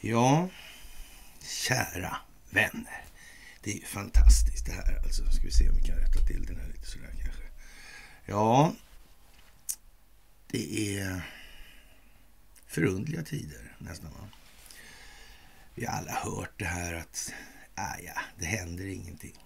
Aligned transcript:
Ja, 0.00 0.48
kära 1.40 2.16
vänner. 2.50 3.04
Det 3.60 3.70
är 3.70 3.74
ju 3.74 3.84
fantastiskt 3.84 4.66
det 4.66 4.72
här. 4.72 5.00
Alltså, 5.04 5.30
ska 5.30 5.42
vi 5.42 5.50
se 5.50 5.68
om 5.68 5.76
vi 5.76 5.82
kan 5.82 5.96
rätta 5.96 6.20
till 6.26 6.46
den 6.46 6.60
här 6.60 6.68
lite 6.68 6.86
sådär 6.86 7.14
kanske. 7.22 7.42
Ja, 8.26 8.74
det 10.46 10.98
är 10.98 11.22
förundliga 12.66 13.22
tider 13.22 13.76
nästan. 13.78 14.10
Va? 14.10 14.28
Vi 15.74 15.86
har 15.86 15.92
alla 15.92 16.12
hört 16.12 16.58
det 16.58 16.64
här 16.64 16.94
att 16.94 17.32
ah, 17.74 17.98
ja, 18.04 18.20
det 18.38 18.46
händer 18.46 18.86
ingenting. 18.86 19.36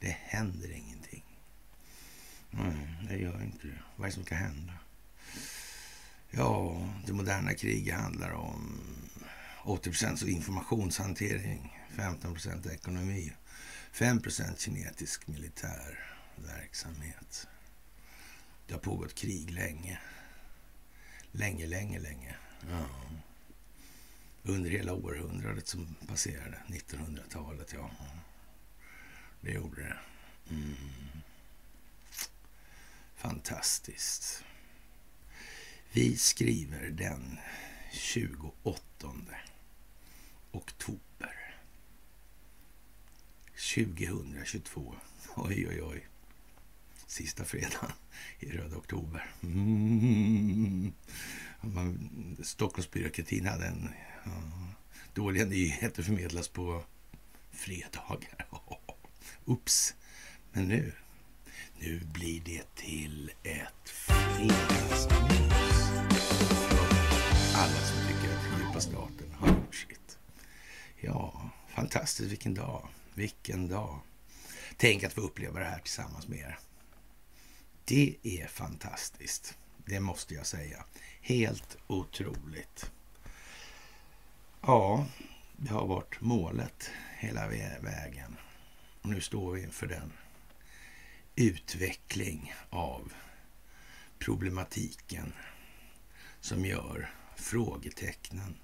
Det 0.00 0.16
händer 0.20 0.70
ingenting. 0.72 1.29
Nej, 2.50 2.96
det 3.08 3.16
gör 3.16 3.42
inte 3.42 3.66
det. 3.66 3.78
Vad 3.96 4.04
är 4.04 4.10
det 4.10 4.14
som 4.14 4.24
ska 4.24 4.34
hända? 4.34 4.72
Ja, 6.30 6.88
det 7.06 7.12
moderna 7.12 7.54
kriget 7.54 8.00
handlar 8.00 8.30
om 8.30 8.80
80% 9.64 10.28
informationshantering, 10.28 11.80
15% 11.96 12.70
ekonomi, 12.70 13.32
5% 13.92 14.58
kinetisk 14.58 15.26
militär 15.26 15.98
verksamhet. 16.36 17.48
Det 18.66 18.74
har 18.74 18.80
pågått 18.80 19.14
krig 19.14 19.50
länge. 19.50 19.98
Länge, 21.32 21.66
länge, 21.66 21.98
länge. 21.98 22.36
Ja. 22.70 22.86
Under 24.42 24.70
hela 24.70 24.92
århundradet 24.92 25.68
som 25.68 25.96
passerade, 26.06 26.58
1900-talet, 26.66 27.72
ja. 27.74 27.90
Det 29.40 29.52
gjorde 29.52 29.82
det. 29.82 29.96
Mm. 30.54 30.74
Fantastiskt. 33.20 34.44
Vi 35.92 36.16
skriver 36.16 36.90
den 36.90 37.38
28 37.92 39.14
oktober 40.52 41.56
2022. 43.74 44.94
Oj, 45.36 45.68
oj, 45.68 45.82
oj. 45.82 46.06
Sista 47.06 47.44
fredagen 47.44 47.92
i 48.38 48.50
röda 48.50 48.76
oktober. 48.76 49.30
Mm. 49.42 50.92
Stockholmsbyråkratin 52.42 53.46
hade 53.46 53.66
en 53.66 53.88
ja, 54.24 54.30
dåliga 55.14 55.44
nyheter 55.44 56.02
förmedlas 56.02 56.48
på 56.48 56.84
fredagar. 57.50 58.46
Ups. 59.44 59.94
Men 60.52 60.68
nu, 60.68 60.92
nu 61.80 62.00
blir 62.12 62.40
det 62.40 62.74
till 62.74 63.32
ett 63.42 63.88
fredagsmys. 63.88 65.08
Alla 67.54 67.80
som 67.80 68.08
tycker 68.08 68.36
att 68.36 68.60
djupa 68.60 68.80
staten 68.80 69.32
har 69.38 69.48
gjort 69.48 69.74
sitt. 69.74 70.18
Ja, 71.00 71.50
fantastiskt. 71.68 72.30
Vilken 72.30 72.54
dag. 72.54 72.88
Vilken 73.14 73.68
dag. 73.68 74.00
Tänk 74.76 75.04
att 75.04 75.12
få 75.12 75.20
uppleva 75.20 75.58
det 75.58 75.64
här 75.64 75.78
tillsammans 75.78 76.28
med 76.28 76.38
er. 76.38 76.58
Det 77.84 78.14
är 78.22 78.46
fantastiskt. 78.46 79.58
Det 79.86 80.00
måste 80.00 80.34
jag 80.34 80.46
säga. 80.46 80.84
Helt 81.20 81.76
otroligt. 81.86 82.90
Ja, 84.60 85.06
det 85.56 85.72
har 85.72 85.86
varit 85.86 86.20
målet 86.20 86.90
hela 87.18 87.48
vägen. 87.80 88.36
Och 89.02 89.08
nu 89.08 89.20
står 89.20 89.52
vi 89.52 89.62
inför 89.62 89.86
den 89.86 90.12
utveckling 91.40 92.54
av 92.70 93.12
problematiken 94.18 95.32
som 96.40 96.64
gör 96.64 97.14
frågetecknen 97.36 98.56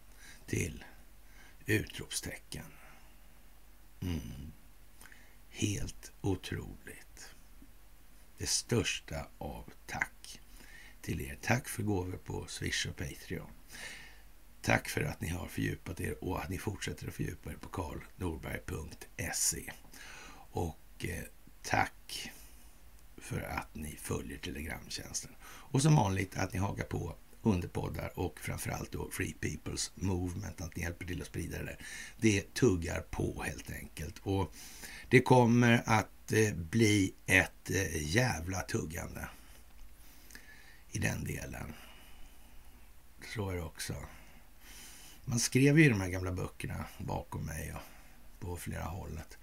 till 0.47 0.85
utropstecken. 1.67 2.65
Mm. 4.01 4.53
Helt 5.51 6.13
otroligt. 6.21 7.35
Det 8.39 8.47
största 8.47 9.29
av 9.39 9.73
tack 9.87 10.41
till 11.01 11.21
er. 11.21 11.39
Tack 11.43 11.69
för 11.69 11.83
gåvor 11.83 12.19
på 12.25 12.47
Swish 12.47 12.87
och 12.87 12.97
Patreon. 12.97 13.51
Tack 14.61 14.89
för 14.89 15.01
att 15.01 15.21
ni 15.21 15.29
har 15.29 15.49
fördjupat 15.49 16.01
er 16.01 16.25
och 16.25 16.43
att 16.43 16.49
ni 16.49 16.59
fortsätter 16.59 17.09
att 17.09 17.15
fördjupa 17.15 17.51
er 17.51 17.57
på 17.57 17.69
karlnorberg.se. 17.69 19.73
Och 20.51 21.07
eh, 21.09 21.25
tack 21.63 22.31
för 23.27 23.41
att 23.41 23.75
ni 23.75 23.97
följer 24.03 24.39
Telegramtjänsten. 24.39 25.31
Och 25.45 25.83
som 25.83 25.97
vanligt 25.97 26.37
att 26.37 26.53
ni 26.53 26.59
hakar 26.59 26.85
på 26.85 27.17
underpoddar 27.43 28.13
och 28.15 28.41
framförallt 28.41 28.93
då 28.93 29.11
Free 29.11 29.35
People's 29.41 29.91
Movement, 29.95 30.61
att 30.61 30.77
ni 30.77 30.83
hjälper 30.83 31.07
till 31.07 31.21
att 31.21 31.27
sprida 31.27 31.63
det. 31.63 31.77
Det 32.21 32.55
tuggar 32.55 33.01
på 33.01 33.43
helt 33.43 33.71
enkelt. 33.71 34.19
Och 34.23 34.55
det 35.09 35.21
kommer 35.21 35.83
att 35.87 36.33
eh, 36.33 36.55
bli 36.55 37.15
ett 37.27 37.71
eh, 37.71 38.15
jävla 38.15 38.61
tuggande 38.61 39.29
i 40.91 40.99
den 40.99 41.25
delen. 41.25 41.75
Så 43.35 43.51
är 43.51 43.55
det 43.55 43.63
också. 43.63 43.95
Man 45.25 45.39
skrev 45.39 45.79
ju 45.79 45.91
de 45.91 46.01
här 46.01 46.09
gamla 46.09 46.33
böckerna 46.33 46.85
bakom 46.99 47.47
mig 47.47 47.75
och 47.75 47.83
på 48.41 48.57
flera 48.57 48.85
hållet 48.85 49.39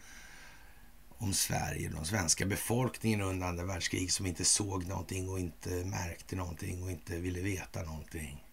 om 1.24 1.34
Sverige, 1.34 1.90
den 1.90 2.06
svenska 2.06 2.46
befolkningen 2.46 3.22
under 3.22 3.48
andra 3.48 3.66
världskriget 3.66 4.12
som 4.12 4.26
inte 4.26 4.46
såg 4.46 4.86
någonting 4.86 5.30
och 5.30 5.40
inte 5.40 5.70
märkte 5.70 6.36
någonting 6.36 6.84
och 6.84 6.92
inte 6.92 7.20
ville 7.20 7.42
veta 7.42 7.84
någonting. 7.84 8.46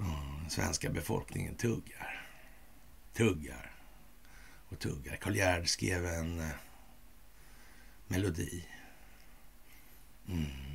Mm, 0.00 0.40
den 0.40 0.50
svenska 0.50 0.90
befolkningen 0.90 1.54
tuggar. 1.54 2.26
Tuggar 3.12 3.72
och 4.68 4.78
tuggar. 4.78 5.16
Karl 5.16 5.34
Gerd 5.34 5.68
skrev 5.68 6.06
en 6.06 6.40
eh, 6.40 6.46
melodi. 8.06 8.64
Mm. 10.28 10.67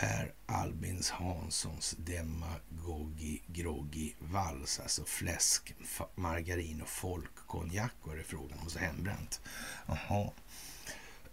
Per 0.00 0.32
Albins 0.46 1.10
Hanssons 1.10 1.96
Demagogi 1.98 3.42
Groggi 3.46 4.14
Vals, 4.18 4.80
alltså 4.80 5.04
fläsk, 5.04 5.74
margarin 6.14 6.82
och 6.82 6.88
folkkonjak 6.88 7.92
var 8.02 8.16
det 8.16 8.22
frågan 8.22 8.58
om. 8.58 8.70
Så 8.70 8.78
hembränt. 8.78 9.40
Jaha. 9.86 10.30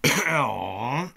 Ja, 0.26 1.10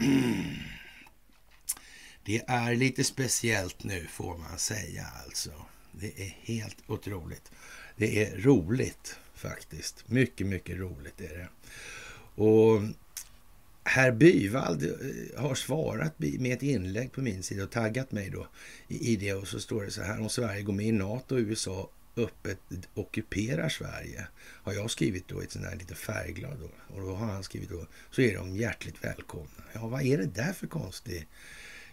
det 2.24 2.42
är 2.46 2.74
lite 2.74 3.04
speciellt 3.04 3.84
nu 3.84 4.06
får 4.06 4.38
man 4.38 4.58
säga 4.58 5.06
alltså. 5.24 5.52
Det 5.92 6.20
är 6.20 6.36
helt 6.42 6.76
otroligt. 6.86 7.52
Det 7.96 8.24
är 8.24 8.38
roligt 8.38 9.16
faktiskt. 9.34 10.08
Mycket, 10.08 10.46
mycket 10.46 10.78
roligt 10.78 11.20
är 11.20 11.38
det. 11.38 11.48
Och 12.42 12.82
Herr 13.84 14.12
Byvald 14.12 14.82
eh, 14.82 15.40
har 15.40 15.54
svarat 15.54 16.18
med 16.18 16.52
ett 16.52 16.62
inlägg 16.62 17.12
på 17.12 17.20
min 17.20 17.42
sida 17.42 17.64
och 17.64 17.70
taggat 17.70 18.12
mig 18.12 18.30
då 18.30 18.46
i 18.88 19.16
det 19.16 19.34
och 19.34 19.48
så 19.48 19.60
står 19.60 19.84
det 19.84 19.90
så 19.90 20.02
här 20.02 20.20
om 20.20 20.28
Sverige 20.28 20.62
går 20.62 20.72
med 20.72 20.86
i 20.86 20.92
NATO 20.92 21.34
och 21.34 21.40
USA 21.40 21.90
öppet 22.16 22.58
ockuperar 22.94 23.68
Sverige. 23.68 24.26
Har 24.38 24.72
jag 24.72 24.90
skrivit 24.90 25.28
då 25.28 25.42
i 25.42 25.44
ett 25.44 25.52
sånt 25.52 25.64
här 25.64 25.76
lite 25.76 25.94
färgglad 25.94 26.58
då. 26.60 26.94
Och 26.94 27.00
då 27.00 27.14
har 27.14 27.26
han 27.26 27.42
skrivit 27.42 27.68
då 27.68 27.86
så 28.10 28.22
är 28.22 28.36
de 28.36 28.56
hjärtligt 28.56 29.04
välkomna. 29.04 29.64
Ja, 29.72 29.86
vad 29.86 30.02
är 30.02 30.18
det 30.18 30.26
där 30.26 30.52
för 30.52 30.66
konstig 30.66 31.26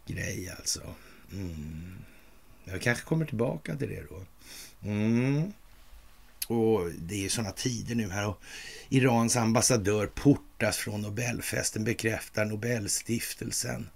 grej 0.07 0.53
alltså? 0.57 0.81
Mm. 1.31 1.97
Jag 2.63 2.81
kanske 2.81 3.05
kommer 3.05 3.25
tillbaka 3.25 3.75
till 3.75 3.89
det 3.89 4.03
då. 4.09 4.25
Mm. 4.89 5.53
Och 6.47 6.91
det 6.99 7.15
är 7.15 7.19
ju 7.19 7.29
sådana 7.29 7.51
tider 7.51 7.95
nu 7.95 8.09
här 8.09 8.27
och 8.27 8.41
Irans 8.89 9.35
ambassadör 9.35 10.07
portas 10.07 10.77
från 10.77 11.01
Nobelfesten, 11.01 11.83
bekräftar 11.83 12.45
Nobelstiftelsen. 12.45 13.89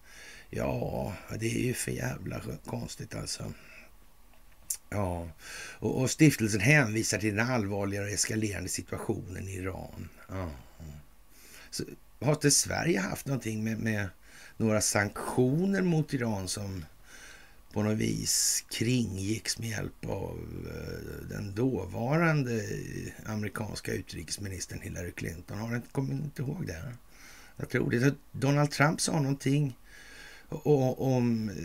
Ja, 0.50 1.14
det 1.40 1.56
är 1.56 1.64
ju 1.64 1.74
för 1.74 1.92
jävla 1.92 2.42
konstigt 2.66 3.16
alltså. 3.16 3.54
Ja, 4.90 5.30
och, 5.80 6.02
och 6.02 6.12
stiftelsen 6.12 6.62
hänvisar 6.62 7.18
till 7.18 7.36
den 7.36 7.50
allvarligare 7.50 8.06
och 8.06 8.12
eskalerande 8.12 8.70
situationen 8.70 9.48
i 9.48 9.56
Iran. 9.56 10.10
Ja. 10.30 10.52
Så, 11.70 11.84
har 12.22 12.34
inte 12.34 12.52
Sverige 12.52 13.00
haft 13.00 13.26
någonting 13.26 13.64
med, 13.64 13.80
med 13.80 14.10
några 14.58 14.82
sanktioner 14.82 15.82
mot 15.82 16.14
Iran 16.14 16.48
som 16.48 16.86
på 17.74 17.84
något 17.84 17.98
vis 17.98 18.66
kringgicks 18.70 19.60
med 19.60 19.70
hjälp 19.70 20.06
av 20.06 20.40
eh, 20.68 21.28
den 21.30 21.56
dåvarande 21.56 22.64
amerikanska 23.26 23.94
utrikesministern 23.94 24.82
Hillary 24.82 25.12
Clinton. 25.12 25.58
Har 25.58 25.76
inte, 25.76 25.88
kommer 25.92 26.14
inte 26.14 26.42
ihåg 26.42 26.68
det? 26.68 26.94
Jag 27.58 27.70
tror 27.70 27.92
det. 27.92 28.16
Donald 28.32 28.72
Trump 28.72 29.02
sa 29.02 29.20
någonting 29.20 29.78
om 30.50 31.50
eh, 31.50 31.56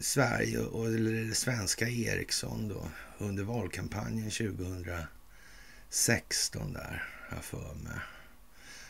Sverige 0.00 0.58
och 0.58 0.90
det 0.90 1.34
svenska 1.34 1.88
Ericsson 1.88 2.68
då 2.68 2.88
under 3.18 3.44
valkampanjen 3.44 4.30
2016 4.30 6.72
där, 6.72 7.08
har 7.30 7.42
för 7.42 7.74
mig. 7.74 7.98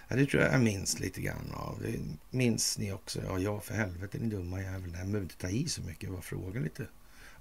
Ja, 0.08 0.16
det 0.16 0.26
tror 0.26 0.42
jag 0.42 0.52
jag 0.52 0.60
minns 0.60 1.00
lite 1.00 1.20
grann 1.20 1.52
av. 1.52 1.82
Det 1.82 1.98
minns 2.30 2.78
ni 2.78 2.92
också? 2.92 3.22
Ja, 3.22 3.38
ja 3.38 3.60
för 3.60 3.74
helvete 3.74 4.18
ni 4.18 4.28
dumma 4.28 4.62
jävlar. 4.62 4.98
här 4.98 5.04
behöver 5.04 5.22
inte 5.22 5.36
ta 5.36 5.48
i 5.48 5.68
så 5.68 5.82
mycket. 5.82 6.10
Bara 6.10 6.22
fråga 6.22 6.60
lite 6.60 6.86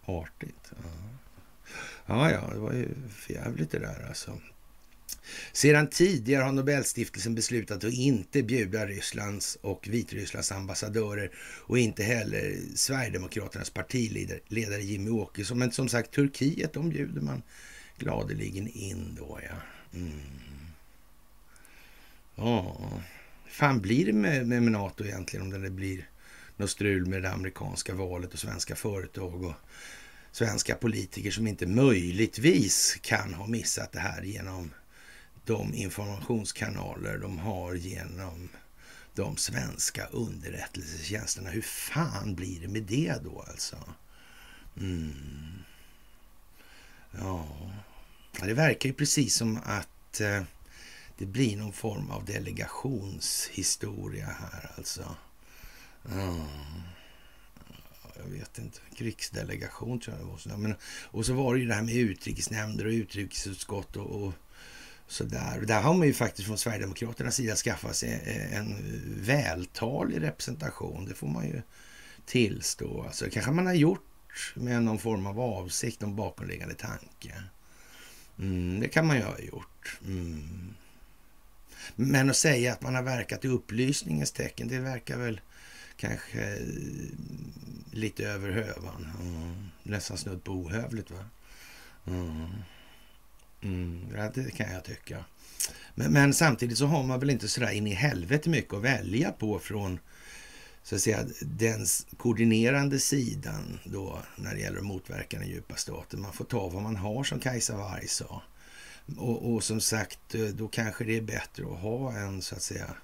artigt. 0.05 0.71
Ja. 0.71 0.89
ja, 2.05 2.31
ja, 2.31 2.53
det 2.53 2.59
var 2.59 2.73
ju 2.73 2.89
för 3.09 3.33
jävligt 3.33 3.71
det 3.71 3.79
där 3.79 4.05
alltså. 4.07 4.39
Sedan 5.51 5.87
tidigare 5.87 6.43
har 6.43 6.51
Nobelstiftelsen 6.51 7.35
beslutat 7.35 7.83
att 7.83 7.93
inte 7.93 8.43
bjuda 8.43 8.85
Rysslands 8.85 9.57
och 9.61 9.87
Vitrysslands 9.87 10.51
ambassadörer 10.51 11.31
och 11.65 11.77
inte 11.77 12.03
heller 12.03 12.57
Sverigedemokraternas 12.75 13.69
partiledare 13.69 14.81
Jimmy 14.81 15.09
Åkesson. 15.09 15.59
Men 15.59 15.71
som 15.71 15.89
sagt, 15.89 16.11
Turkiet, 16.11 16.73
de 16.73 16.89
bjuder 16.89 17.21
man 17.21 17.43
gladeligen 17.97 18.67
in 18.67 19.15
då, 19.19 19.39
ja. 19.49 19.55
Mm. 19.99 20.11
Ja, 22.35 22.77
fan 23.47 23.81
blir 23.81 24.05
det 24.05 24.13
med, 24.13 24.47
med 24.47 24.63
NATO 24.63 25.05
egentligen 25.05 25.53
om 25.53 25.61
det 25.61 25.69
blir 25.69 26.09
något 26.57 26.69
strul 26.69 27.05
med 27.05 27.21
det 27.21 27.31
amerikanska 27.31 27.95
valet 27.95 28.33
och 28.33 28.39
svenska 28.39 28.75
företag 28.75 29.43
och 29.43 29.53
svenska 30.31 30.75
politiker 30.75 31.31
som 31.31 31.47
inte 31.47 31.65
möjligtvis 31.65 32.97
kan 33.01 33.33
ha 33.33 33.47
missat 33.47 33.91
det 33.91 33.99
här 33.99 34.21
genom 34.21 34.73
de 35.45 35.73
informationskanaler 35.73 37.17
de 37.17 37.39
har 37.39 37.73
genom 37.73 38.49
de 39.15 39.37
svenska 39.37 40.05
underrättelsetjänsterna. 40.05 41.49
Hur 41.49 41.61
fan 41.61 42.35
blir 42.35 42.59
det 42.59 42.67
med 42.67 42.83
det 42.83 43.15
då 43.23 43.45
alltså? 43.47 43.77
Mm. 44.77 45.13
Ja, 47.11 47.47
det 48.41 48.53
verkar 48.53 48.89
ju 48.89 48.93
precis 48.93 49.35
som 49.35 49.59
att 49.65 50.21
eh, 50.21 50.43
det 51.23 51.27
blir 51.27 51.57
någon 51.57 51.73
form 51.73 52.11
av 52.11 52.25
delegationshistoria 52.25 54.25
här 54.25 54.71
alltså. 54.77 55.15
Mm. 56.11 56.41
Jag 58.15 58.23
vet 58.23 58.59
inte. 58.59 58.79
Krigsdelegation 58.97 59.99
tror 59.99 60.17
jag 60.17 60.25
det 60.25 60.31
var. 60.49 60.57
Men, 60.57 60.75
och 61.05 61.25
så 61.25 61.33
var 61.33 61.53
det 61.53 61.59
ju 61.59 61.67
det 61.67 61.73
här 61.73 61.81
med 61.81 61.95
utrikesnämnder 61.95 62.85
och 62.85 62.91
utrikesutskott 62.91 63.95
och, 63.95 64.23
och 64.23 64.33
sådär. 65.07 65.63
Där 65.67 65.81
har 65.81 65.93
man 65.93 66.07
ju 66.07 66.13
faktiskt 66.13 66.47
från 66.47 66.57
Sverigedemokraternas 66.57 67.35
sida 67.35 67.55
skaffat 67.55 67.95
sig 67.95 68.49
en 68.51 68.75
vältalig 69.21 70.21
representation. 70.21 71.05
Det 71.05 71.13
får 71.13 71.27
man 71.27 71.45
ju 71.45 71.61
tillstå. 72.25 73.03
Alltså, 73.03 73.25
kanske 73.31 73.51
man 73.51 73.65
har 73.65 73.73
gjort 73.73 74.53
med 74.55 74.83
någon 74.83 74.99
form 74.99 75.27
av 75.27 75.39
avsikt, 75.39 76.01
någon 76.01 76.15
bakomliggande 76.15 76.75
tanke. 76.75 77.43
Mm, 78.39 78.79
det 78.79 78.87
kan 78.87 79.07
man 79.07 79.17
ju 79.17 79.23
ha 79.23 79.39
gjort. 79.39 79.99
Mm. 80.05 80.73
Men 81.95 82.29
att 82.29 82.37
säga 82.37 82.73
att 82.73 82.81
man 82.81 82.95
har 82.95 83.03
verkat 83.03 83.45
i 83.45 83.47
upplysningens 83.47 84.31
tecken, 84.31 84.67
det 84.67 84.79
verkar 84.79 85.17
väl 85.17 85.41
kanske 85.97 86.41
eh, 86.41 86.67
lite 87.91 88.27
över 88.27 88.51
hövan. 88.51 89.07
Mm. 89.21 89.69
Nästan 89.83 90.17
snudd 90.17 90.43
på 90.43 90.51
ohövligt. 90.51 91.11
va? 91.11 91.25
Mm. 92.07 92.47
Mm, 93.61 94.07
ja, 94.15 94.31
det 94.35 94.51
kan 94.51 94.73
jag 94.73 94.83
tycka. 94.83 95.25
Men, 95.95 96.13
men, 96.13 96.33
samtidigt 96.33 96.77
så 96.77 96.85
har 96.85 97.03
man 97.03 97.19
väl 97.19 97.29
inte 97.29 97.47
sådär 97.47 97.71
in 97.71 97.87
i 97.87 97.93
helvete 97.93 98.49
mycket 98.49 98.73
att 98.73 98.83
välja 98.83 99.31
på 99.31 99.59
från 99.59 99.99
så 100.83 100.95
att 100.95 101.01
säga, 101.01 101.25
den 101.41 101.85
koordinerande 102.17 102.99
sidan 102.99 103.79
då 103.83 104.19
när 104.35 104.53
det 104.53 104.59
gäller 104.59 104.77
att 104.77 104.85
motverka 104.85 105.39
den 105.39 105.47
djupa 105.47 105.75
staten. 105.75 106.21
Man 106.21 106.33
får 106.33 106.45
ta 106.45 106.69
vad 106.69 106.83
man 106.83 106.95
har 106.95 107.23
som 107.23 107.39
Kajsa 107.39 107.77
Warg 107.77 108.07
sa. 108.07 108.41
Och, 109.17 109.53
och, 109.53 109.63
som 109.63 109.81
sagt, 109.81 110.35
eh, 110.35 110.45
då 110.45 110.67
kanske 110.67 111.03
det 111.03 111.17
är 111.17 111.21
bättre 111.21 111.63
att 111.63 111.79
ha 111.79 112.13
en 112.13 112.41
så 112.41 112.55
att 112.55 112.61
säga 112.61 112.95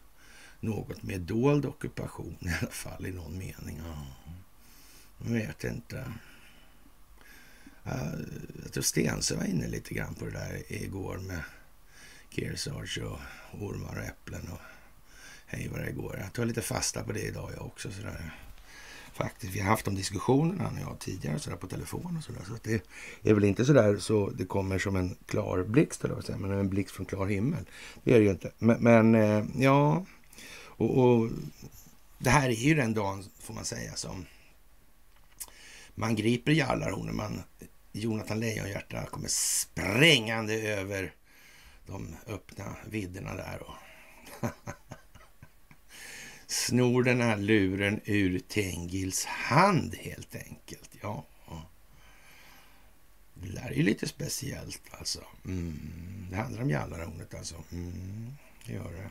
något 0.59 1.03
mer 1.03 1.19
dold 1.19 1.65
ockupation 1.65 2.37
i 2.41 2.49
alla 2.61 2.71
fall 2.71 3.05
i 3.05 3.11
någon 3.11 3.37
mening. 3.37 3.81
Ja. 3.85 4.07
Jag 5.17 5.33
vet 5.33 5.63
inte. 5.63 6.13
Jag 8.63 8.71
tror 8.73 8.83
Stensö 8.83 9.35
var 9.35 9.43
inne 9.43 9.67
lite 9.67 9.93
grann 9.93 10.15
på 10.15 10.25
det 10.25 10.31
där 10.31 10.63
igår 10.67 11.17
med 11.17 11.41
Kearsarge 12.29 13.03
och 13.03 13.19
ormar 13.59 13.95
och 13.95 14.03
äpplen 14.03 14.49
och 14.51 14.59
hej 15.45 15.67
vad 15.71 15.81
det 15.81 15.91
går. 15.91 16.17
Jag 16.17 16.33
tar 16.33 16.45
lite 16.45 16.61
fasta 16.61 17.03
på 17.03 17.11
det 17.11 17.21
idag 17.21 17.51
jag 17.55 17.65
också. 17.65 17.91
Sådär. 17.91 18.35
Faktiskt, 19.19 19.55
vi 19.55 19.59
har 19.59 19.69
haft 19.69 19.85
de 19.85 19.95
diskussionerna 19.95 20.63
han 20.63 20.75
och 20.75 20.81
jag 20.81 20.99
tidigare 20.99 21.39
sådär, 21.39 21.57
på 21.57 21.67
telefon 21.67 22.17
och 22.17 22.23
sådär. 22.23 22.41
Så 22.47 22.53
det 22.63 23.29
är 23.29 23.33
väl 23.33 23.43
inte 23.43 23.65
sådär 23.65 23.97
så 23.97 24.29
det 24.29 24.45
kommer 24.45 24.79
som 24.79 24.95
en 24.95 25.15
klar 25.25 25.63
blixt, 25.63 26.03
eller 26.03 26.15
vad 26.15 26.39
men 26.39 26.51
en 26.51 26.69
blixt 26.69 26.95
från 26.95 27.05
klar 27.05 27.27
himmel. 27.27 27.65
Det 28.03 28.13
är 28.13 28.19
det 28.19 28.25
ju 28.25 28.31
inte. 28.31 28.51
Men, 28.57 28.83
men 28.83 29.15
eh, 29.15 29.45
ja, 29.57 30.05
och, 30.65 30.97
och 30.97 31.29
det 32.19 32.29
här 32.29 32.49
är 32.49 32.53
ju 32.53 32.75
den 32.75 32.93
dagen, 32.93 33.25
får 33.39 33.53
man 33.53 33.65
säga, 33.65 33.95
som 33.95 34.25
man 35.95 36.15
griper 36.15 36.51
jallarhornen. 36.51 37.15
man 37.15 37.43
Jonathan 37.91 38.39
Lejonhjärta 38.39 39.05
kommer 39.05 39.27
sprängande 39.29 40.53
över 40.53 41.13
de 41.87 42.15
öppna 42.27 42.75
vidderna 42.89 43.35
där 43.35 43.63
och 43.63 43.75
snor 46.49 47.03
den 47.03 47.21
här 47.21 47.37
luren 47.37 48.01
ur 48.05 48.39
Tengils 48.39 49.25
hand 49.25 49.95
helt 49.95 50.35
enkelt. 50.35 50.89
Ja, 51.01 51.25
det 53.41 53.51
där 53.51 53.69
är 53.69 53.73
ju 53.73 53.83
lite 53.83 54.07
speciellt 54.07 54.81
alltså. 54.91 55.23
Mm. 55.45 56.27
Det 56.29 56.35
handlar 56.35 56.61
om 56.61 56.69
Jallarhornet 56.69 57.33
alltså. 57.33 57.55
Mm. 57.71 58.33
Det 58.65 58.73
gör 58.73 58.91
det. 58.91 59.09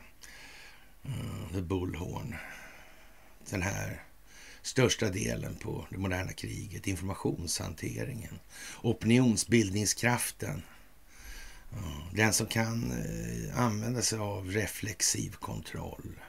Mm. 1.09 1.53
The 1.53 1.61
Bullhorn. 1.61 2.35
Den 3.49 3.61
här 3.61 4.03
största 4.61 5.09
delen 5.09 5.55
på 5.55 5.87
det 5.89 5.97
moderna 5.97 6.33
kriget. 6.33 6.87
Informationshanteringen, 6.87 8.39
opinionsbildningskraften. 8.81 10.61
Den 12.13 12.33
som 12.33 12.47
kan 12.47 12.91
eh, 12.91 13.59
använda 13.59 14.01
sig 14.01 14.19
av 14.19 14.51
reflexiv 14.51 15.31
kontroll 15.31 16.19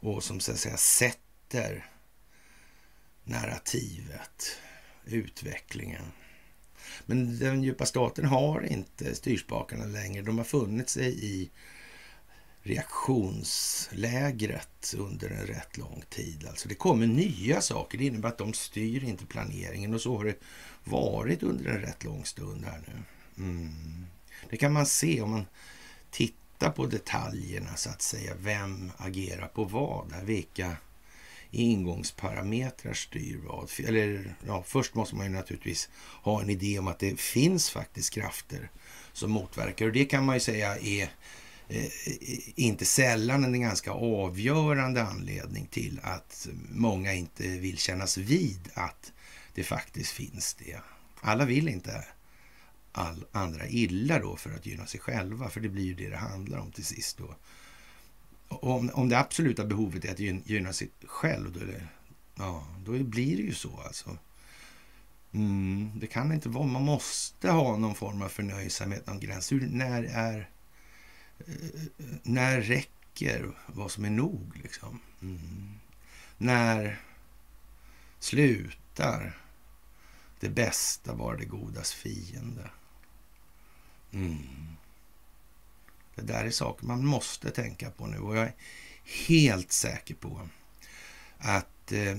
och 0.00 0.24
som 0.24 0.40
så 0.40 0.52
att 0.52 0.58
säga 0.58 0.76
sätter 0.76 1.90
narrativet, 3.24 4.58
utvecklingen. 5.04 6.04
Men 7.06 7.38
den 7.38 7.62
djupa 7.62 7.86
staten 7.86 8.24
har 8.24 8.66
inte 8.66 9.14
styrspakarna 9.14 9.84
längre. 9.84 10.22
De 10.22 10.38
har 10.38 10.44
funnit 10.44 10.88
sig 10.88 11.24
i 11.24 11.50
reaktionslägret 12.62 14.94
under 14.98 15.30
en 15.30 15.46
rätt 15.46 15.76
lång 15.76 16.02
tid. 16.08 16.46
Alltså 16.48 16.68
det 16.68 16.74
kommer 16.74 17.06
nya 17.06 17.60
saker. 17.60 17.98
Det 17.98 18.04
innebär 18.04 18.28
att 18.28 18.38
de 18.38 18.52
styr 18.52 19.04
inte 19.04 19.26
planeringen 19.26 19.94
och 19.94 20.00
så 20.00 20.16
har 20.16 20.24
det 20.24 20.38
varit 20.84 21.42
under 21.42 21.70
en 21.70 21.80
rätt 21.80 22.04
lång 22.04 22.24
stund 22.24 22.64
här 22.64 22.82
nu. 22.86 23.02
Mm. 23.44 24.06
Det 24.50 24.56
kan 24.56 24.72
man 24.72 24.86
se 24.86 25.20
om 25.20 25.30
man 25.30 25.46
tittar 26.10 26.47
på 26.66 26.86
detaljerna 26.86 27.76
så 27.76 27.90
att 27.90 28.02
säga. 28.02 28.32
Vem 28.40 28.92
agerar 28.96 29.46
på 29.46 29.64
vad? 29.64 30.14
Vilka 30.22 30.76
ingångsparametrar 31.50 32.94
styr 32.94 33.40
vad? 33.46 33.70
Eller 33.78 34.34
ja, 34.46 34.64
först 34.66 34.94
måste 34.94 35.16
man 35.16 35.26
ju 35.26 35.32
naturligtvis 35.32 35.88
ha 36.22 36.42
en 36.42 36.50
idé 36.50 36.78
om 36.78 36.88
att 36.88 36.98
det 36.98 37.20
finns 37.20 37.70
faktiskt 37.70 38.14
krafter 38.14 38.70
som 39.12 39.30
motverkar 39.30 39.86
och 39.86 39.92
det 39.92 40.04
kan 40.04 40.24
man 40.24 40.36
ju 40.36 40.40
säga 40.40 40.78
är 40.78 41.10
Eh, 41.70 41.90
inte 42.54 42.84
sällan 42.84 43.44
en 43.44 43.60
ganska 43.60 43.90
avgörande 43.90 45.02
anledning 45.02 45.66
till 45.66 46.00
att 46.02 46.48
många 46.70 47.12
inte 47.12 47.48
vill 47.48 47.78
kännas 47.78 48.16
vid 48.16 48.70
att 48.74 49.12
det 49.54 49.64
faktiskt 49.64 50.10
finns 50.10 50.54
det. 50.54 50.80
Alla 51.20 51.44
vill 51.44 51.68
inte 51.68 52.04
all 52.98 53.24
andra 53.32 53.68
illa 53.68 54.18
då 54.18 54.36
för 54.36 54.50
att 54.50 54.66
gynna 54.66 54.86
sig 54.86 55.00
själva, 55.00 55.48
för 55.48 55.60
det 55.60 55.68
blir 55.68 55.84
ju 55.84 55.94
det 55.94 56.08
det 56.08 56.16
handlar 56.16 56.58
om 56.58 56.72
till 56.72 56.84
sist 56.84 57.18
då. 57.18 57.34
Om, 58.48 58.90
om 58.94 59.08
det 59.08 59.18
absoluta 59.18 59.64
behovet 59.64 60.04
är 60.04 60.12
att 60.12 60.48
gynna 60.48 60.72
sig 60.72 60.90
själv, 61.04 61.52
då, 61.52 61.60
det, 61.60 61.88
ja, 62.34 62.66
då 62.84 62.92
blir 62.92 63.36
det 63.36 63.42
ju 63.42 63.54
så 63.54 63.80
alltså. 63.86 64.18
Mm, 65.32 65.90
det 65.94 66.06
kan 66.06 66.32
inte 66.32 66.48
vara, 66.48 66.66
man 66.66 66.82
måste 66.82 67.50
ha 67.50 67.76
någon 67.76 67.94
form 67.94 68.22
av 68.22 68.28
förnöjsamhet, 68.28 69.06
någon 69.06 69.20
gräns. 69.20 69.52
Hur, 69.52 69.68
när 69.68 70.02
är 70.02 70.50
eh, 71.38 71.46
när 72.22 72.60
räcker 72.60 73.50
vad 73.66 73.90
som 73.90 74.04
är 74.04 74.10
nog? 74.10 74.60
Liksom? 74.62 75.00
Mm. 75.22 75.74
När 76.38 77.00
slutar 78.18 79.38
det 80.40 80.48
bästa 80.48 81.14
vara 81.14 81.36
det 81.36 81.44
godas 81.44 81.92
fiende? 81.92 82.70
Mm. 84.12 84.38
Det 86.14 86.22
där 86.22 86.44
är 86.44 86.50
saker 86.50 86.86
man 86.86 87.04
måste 87.06 87.50
tänka 87.50 87.90
på 87.90 88.06
nu 88.06 88.18
och 88.18 88.36
jag 88.36 88.44
är 88.44 88.54
helt 89.26 89.72
säker 89.72 90.14
på 90.14 90.48
att 91.38 91.92
eh, 91.92 92.18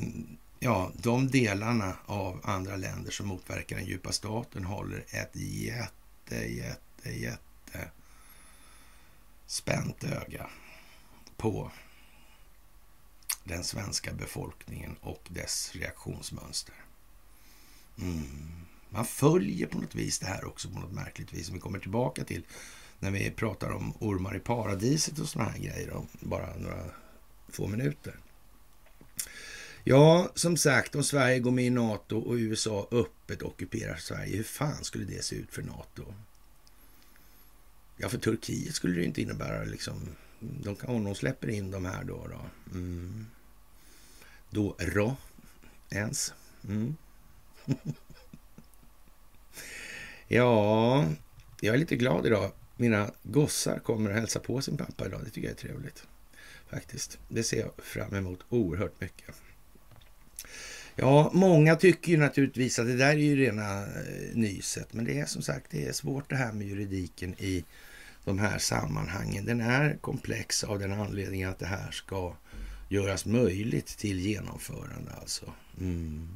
ja, 0.59 0.91
de 0.95 1.27
delarna 1.27 1.97
av 2.05 2.41
andra 2.43 2.75
länder 2.75 3.11
som 3.11 3.27
motverkar 3.27 3.75
den 3.75 3.85
djupa 3.85 4.11
staten 4.11 4.63
håller 4.65 5.05
ett 5.09 5.35
jätte, 5.35 6.35
jätte, 6.35 7.09
jätte 7.09 7.89
spänt 9.45 10.03
öga 10.03 10.49
på 11.37 11.71
den 13.43 13.63
svenska 13.63 14.13
befolkningen 14.13 14.95
och 15.01 15.27
dess 15.29 15.75
reaktionsmönster. 15.75 16.75
Mm. 18.01 18.65
Man 18.89 19.05
följer 19.05 19.67
på 19.67 19.77
något 19.77 19.95
vis 19.95 20.19
det 20.19 20.25
här 20.25 20.45
också 20.45 20.69
på 20.69 20.79
något 20.79 20.91
märkligt 20.91 21.33
vis 21.33 21.45
som 21.45 21.55
vi 21.55 21.61
kommer 21.61 21.79
tillbaka 21.79 22.23
till 22.23 22.43
när 22.99 23.11
vi 23.11 23.31
pratar 23.31 23.71
om 23.71 23.93
ormar 23.99 24.35
i 24.35 24.39
paradiset 24.39 25.19
och 25.19 25.29
sådana 25.29 25.49
här 25.49 25.59
grejer 25.59 25.93
om 25.93 26.07
bara 26.19 26.55
några 26.55 26.83
få 27.49 27.67
minuter. 27.67 28.15
Ja, 29.83 30.31
som 30.35 30.57
sagt, 30.57 30.95
om 30.95 31.03
Sverige 31.03 31.39
går 31.39 31.51
med 31.51 31.65
i 31.65 31.69
NATO 31.69 32.19
och 32.19 32.33
USA 32.33 32.87
öppet 32.91 33.41
ockuperar 33.41 33.95
Sverige, 33.95 34.37
hur 34.37 34.43
fan 34.43 34.83
skulle 34.83 35.05
det 35.05 35.23
se 35.23 35.35
ut 35.35 35.51
för 35.51 35.61
NATO? 35.61 36.13
Ja, 37.97 38.09
för 38.09 38.17
Turkiet 38.17 38.75
skulle 38.75 38.95
det 38.95 39.05
inte 39.05 39.21
innebära 39.21 39.63
liksom, 39.63 40.15
de, 40.39 40.75
om 40.81 41.03
de 41.03 41.15
släpper 41.15 41.49
in 41.49 41.71
de 41.71 41.85
här 41.85 42.03
då. 42.03 42.27
Då, 42.27 42.41
mm. 42.77 43.27
då 44.49 44.75
rå, 44.79 45.15
ens. 45.89 46.33
Mm. 46.67 46.95
ja, 50.29 51.05
jag 51.61 51.75
är 51.75 51.79
lite 51.79 51.95
glad 51.95 52.25
idag. 52.25 52.51
Mina 52.77 53.11
gossar 53.23 53.79
kommer 53.79 54.09
att 54.09 54.15
hälsa 54.15 54.39
på 54.39 54.61
sin 54.61 54.77
pappa 54.77 55.05
idag. 55.05 55.21
Det 55.23 55.29
tycker 55.29 55.47
jag 55.47 55.57
är 55.57 55.61
trevligt. 55.61 56.03
Faktiskt. 56.69 57.19
Det 57.27 57.43
ser 57.43 57.59
jag 57.59 57.71
fram 57.77 58.15
emot 58.15 58.39
oerhört 58.49 59.01
mycket. 59.01 59.35
Ja, 60.95 61.31
många 61.33 61.75
tycker 61.75 62.11
ju 62.11 62.17
naturligtvis 62.17 62.79
att 62.79 62.87
det 62.87 62.95
där 62.95 63.09
är 63.09 63.13
ju 63.13 63.35
rena 63.35 63.83
eh, 63.83 63.89
nyset. 64.33 64.93
Men 64.93 65.05
det 65.05 65.19
är 65.19 65.25
som 65.25 65.41
sagt 65.41 65.65
det 65.69 65.85
är 65.87 65.91
svårt 65.91 66.29
det 66.29 66.35
här 66.35 66.51
med 66.51 66.67
juridiken 66.67 67.35
i 67.37 67.65
de 68.25 68.39
här 68.39 68.57
sammanhangen. 68.57 69.45
Den 69.45 69.61
är 69.61 69.97
komplex 70.01 70.63
av 70.63 70.79
den 70.79 70.93
anledningen 70.93 71.49
att 71.49 71.59
det 71.59 71.65
här 71.65 71.91
ska 71.91 72.35
göras 72.89 73.25
möjligt 73.25 73.87
till 73.87 74.19
genomförande 74.19 75.11
alltså. 75.21 75.53
Mm. 75.79 76.27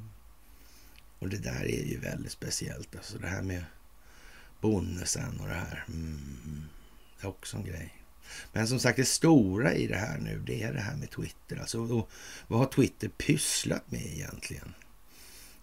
Och 1.19 1.29
det 1.29 1.37
där 1.37 1.65
är 1.65 1.85
ju 1.85 1.99
väldigt 1.99 2.31
speciellt. 2.31 2.95
Alltså 2.95 3.17
det 3.17 3.27
här 3.27 3.41
med 3.41 3.63
Bonnesen 4.63 5.39
och 5.39 5.47
det 5.47 5.53
här. 5.53 5.85
Mm. 5.87 6.63
Det 7.19 7.27
är 7.27 7.29
också 7.29 7.57
en 7.57 7.63
grej. 7.63 7.93
Men 8.53 8.67
som 8.67 8.79
sagt, 8.79 8.97
det 8.97 9.05
stora 9.05 9.73
i 9.73 9.87
det 9.87 9.97
här 9.97 10.17
nu, 10.17 10.39
det 10.45 10.63
är 10.63 10.73
det 10.73 10.79
här 10.79 10.95
med 10.95 11.09
Twitter. 11.09 11.57
Alltså, 11.57 11.79
och, 11.79 12.09
vad 12.47 12.59
har 12.59 12.65
Twitter 12.65 13.07
pysslat 13.07 13.91
med 13.91 14.05
egentligen 14.05 14.73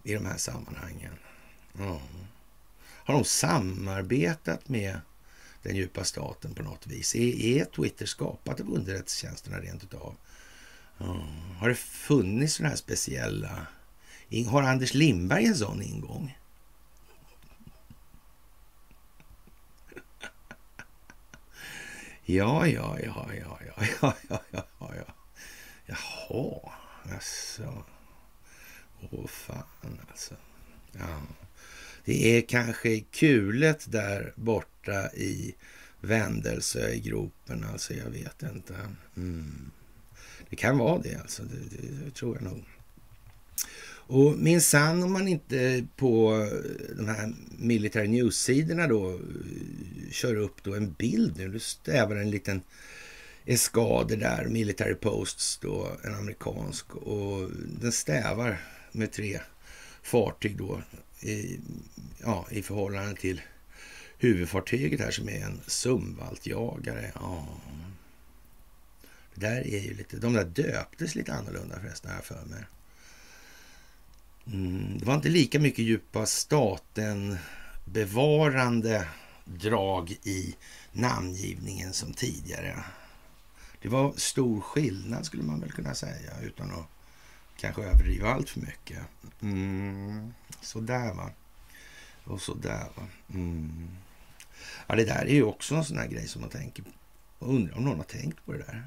i 0.02 0.14
de 0.14 0.26
här 0.26 0.36
sammanhangen? 0.36 1.12
Ja. 1.78 2.00
Har 2.86 3.14
de 3.14 3.24
samarbetat 3.24 4.68
med 4.68 5.00
den 5.62 5.76
djupa 5.76 6.04
staten 6.04 6.54
på 6.54 6.62
något 6.62 6.86
vis? 6.86 7.14
Är, 7.14 7.40
är 7.40 7.64
Twitter 7.64 8.06
skapat 8.06 8.60
av 8.60 8.74
underrättelsetjänsterna 8.74 9.60
rent 9.60 9.84
utav? 9.84 10.14
Ja. 10.98 11.26
Har 11.58 11.68
det 11.68 11.74
funnits 11.74 12.54
sådana 12.54 12.68
här 12.68 12.76
speciella... 12.76 13.66
Har 14.48 14.62
Anders 14.62 14.94
Lindberg 14.94 15.44
en 15.44 15.56
sån 15.56 15.82
ingång? 15.82 16.36
Ja, 22.34 22.66
ja, 22.66 22.98
ja, 23.02 23.28
ja, 23.40 23.58
ja, 24.02 24.14
ja, 24.28 24.42
ja, 24.50 24.64
ja, 24.78 24.94
ja. 24.94 25.14
Jaha, 25.86 26.72
alltså. 27.14 27.84
Åh 29.10 29.26
fan 29.26 30.00
alltså. 30.10 30.34
Ja. 30.92 31.22
Det 32.04 32.36
är 32.36 32.42
kanske 32.42 33.00
kulet 33.00 33.92
där 33.92 34.32
borta 34.36 35.12
i 35.12 35.54
Vändelsögropen, 36.00 37.64
alltså 37.64 37.94
jag 37.94 38.10
vet 38.10 38.42
inte. 38.42 38.74
Mm. 39.16 39.70
Det 40.50 40.56
kan 40.56 40.78
vara 40.78 40.98
det 40.98 41.14
alltså, 41.14 41.42
det, 41.42 41.76
det, 41.76 42.04
det 42.04 42.10
tror 42.10 42.36
jag 42.36 42.44
nog. 42.44 42.64
Och 44.10 44.38
minsann 44.38 45.02
om 45.02 45.12
man 45.12 45.28
inte 45.28 45.86
på 45.96 46.34
eh, 46.34 46.96
de 46.96 47.08
här 47.08 47.34
military 47.58 48.08
news-sidorna 48.08 48.86
då 48.86 49.10
eh, 49.10 50.10
kör 50.10 50.36
upp 50.36 50.62
då 50.62 50.74
en 50.74 50.92
bild 50.92 51.36
nu. 51.36 51.48
Du 51.48 51.58
stävar 51.58 52.16
en 52.16 52.30
liten 52.30 52.60
eskader 53.44 54.16
där, 54.16 54.44
military 54.44 54.94
posts 54.94 55.58
då, 55.58 55.88
en 56.04 56.14
amerikansk. 56.14 56.94
Och 56.94 57.50
den 57.80 57.92
stävar 57.92 58.60
med 58.92 59.12
tre 59.12 59.40
fartyg 60.02 60.56
då 60.56 60.82
i, 61.20 61.60
ja, 62.18 62.46
i 62.50 62.62
förhållande 62.62 63.20
till 63.20 63.40
huvudfartyget 64.18 65.00
här 65.00 65.10
som 65.10 65.28
är 65.28 65.44
en 65.44 65.60
Sumvaltjagare. 65.66 67.12
Ja. 67.14 67.46
Det 69.34 69.40
där 69.40 69.66
är 69.66 69.80
ju 69.80 69.94
lite, 69.94 70.16
de 70.16 70.32
där 70.32 70.44
döptes 70.44 71.14
lite 71.14 71.34
annorlunda 71.34 71.80
förresten, 71.80 72.10
här 72.10 72.22
för 72.22 72.44
mig. 72.46 72.64
Mm, 74.52 74.98
det 74.98 75.04
var 75.04 75.14
inte 75.14 75.28
lika 75.28 75.60
mycket 75.60 75.84
djupa 75.84 76.26
staten 76.26 77.38
bevarande 77.84 79.08
drag 79.44 80.10
i 80.10 80.56
namngivningen 80.92 81.92
som 81.92 82.12
tidigare. 82.12 82.84
Det 83.82 83.88
var 83.88 84.12
stor 84.16 84.60
skillnad 84.60 85.26
skulle 85.26 85.42
man 85.42 85.60
väl 85.60 85.72
kunna 85.72 85.94
säga 85.94 86.40
utan 86.42 86.70
att 86.70 86.86
kanske 87.60 87.82
överdriva 87.82 88.28
allt 88.28 88.50
för 88.50 88.60
mycket. 88.60 88.98
Mm, 89.40 90.34
så 90.60 90.80
där 90.80 91.14
va. 91.14 91.30
Och 92.24 92.40
så 92.40 92.54
där 92.54 92.88
va. 92.96 93.06
Mm. 93.34 93.88
Ja, 94.86 94.96
det 94.96 95.04
där 95.04 95.24
är 95.24 95.34
ju 95.34 95.42
också 95.42 95.74
en 95.74 95.84
sån 95.84 95.98
här 95.98 96.08
grej 96.08 96.28
som 96.28 96.40
man 96.40 96.50
tänker 96.50 96.82
på. 96.82 96.90
Undrar 97.38 97.76
om 97.76 97.84
någon 97.84 97.96
har 97.96 98.04
tänkt 98.04 98.46
på 98.46 98.52
det 98.52 98.58
där 98.58 98.84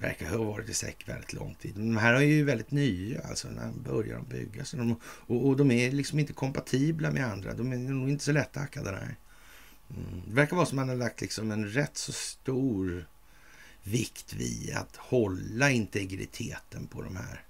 verkar 0.00 0.28
ha 0.28 0.44
varit 0.44 0.68
i 0.68 0.74
säck 0.74 1.08
väldigt 1.08 1.32
lång 1.32 1.54
tid. 1.54 1.74
De 1.74 1.96
här 1.96 2.14
är 2.14 2.20
ju 2.20 2.44
väldigt 2.44 2.70
nya, 2.70 3.20
alltså 3.20 3.48
när 3.48 3.66
de 3.66 3.82
börjar 3.82 4.20
byggas. 4.20 4.70
De, 4.70 4.96
och, 5.06 5.46
och, 5.46 5.56
de 5.56 5.70
är 5.70 5.90
liksom 5.90 6.18
inte 6.18 6.32
kompatibla 6.32 7.10
med 7.10 7.26
andra. 7.26 7.54
De 7.54 7.72
är 7.72 7.76
nog 7.76 8.08
inte 8.08 8.24
så 8.24 8.32
lättackade. 8.32 8.90
Nej. 8.90 9.16
Mm. 9.90 10.22
Det 10.26 10.34
verkar 10.34 10.56
vara 10.56 10.66
som 10.66 10.78
att 10.78 10.86
man 10.86 10.88
har 10.88 11.04
lagt 11.04 11.20
liksom 11.20 11.50
en 11.50 11.66
rätt 11.66 11.96
så 11.96 12.12
stor 12.12 13.06
vikt 13.82 14.34
vid 14.34 14.74
att 14.74 14.96
hålla 14.96 15.70
integriteten 15.70 16.86
på 16.86 17.02
de 17.02 17.16
här 17.16 17.42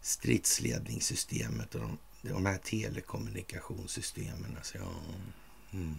stridsledningssystemet 0.00 1.74
och 1.74 1.80
de, 1.80 1.98
de 2.22 2.46
här 2.46 2.58
telekommunikationssystemen. 2.58 4.56
Alltså, 4.56 4.78
ja. 4.78 4.90
mm. 5.72 5.94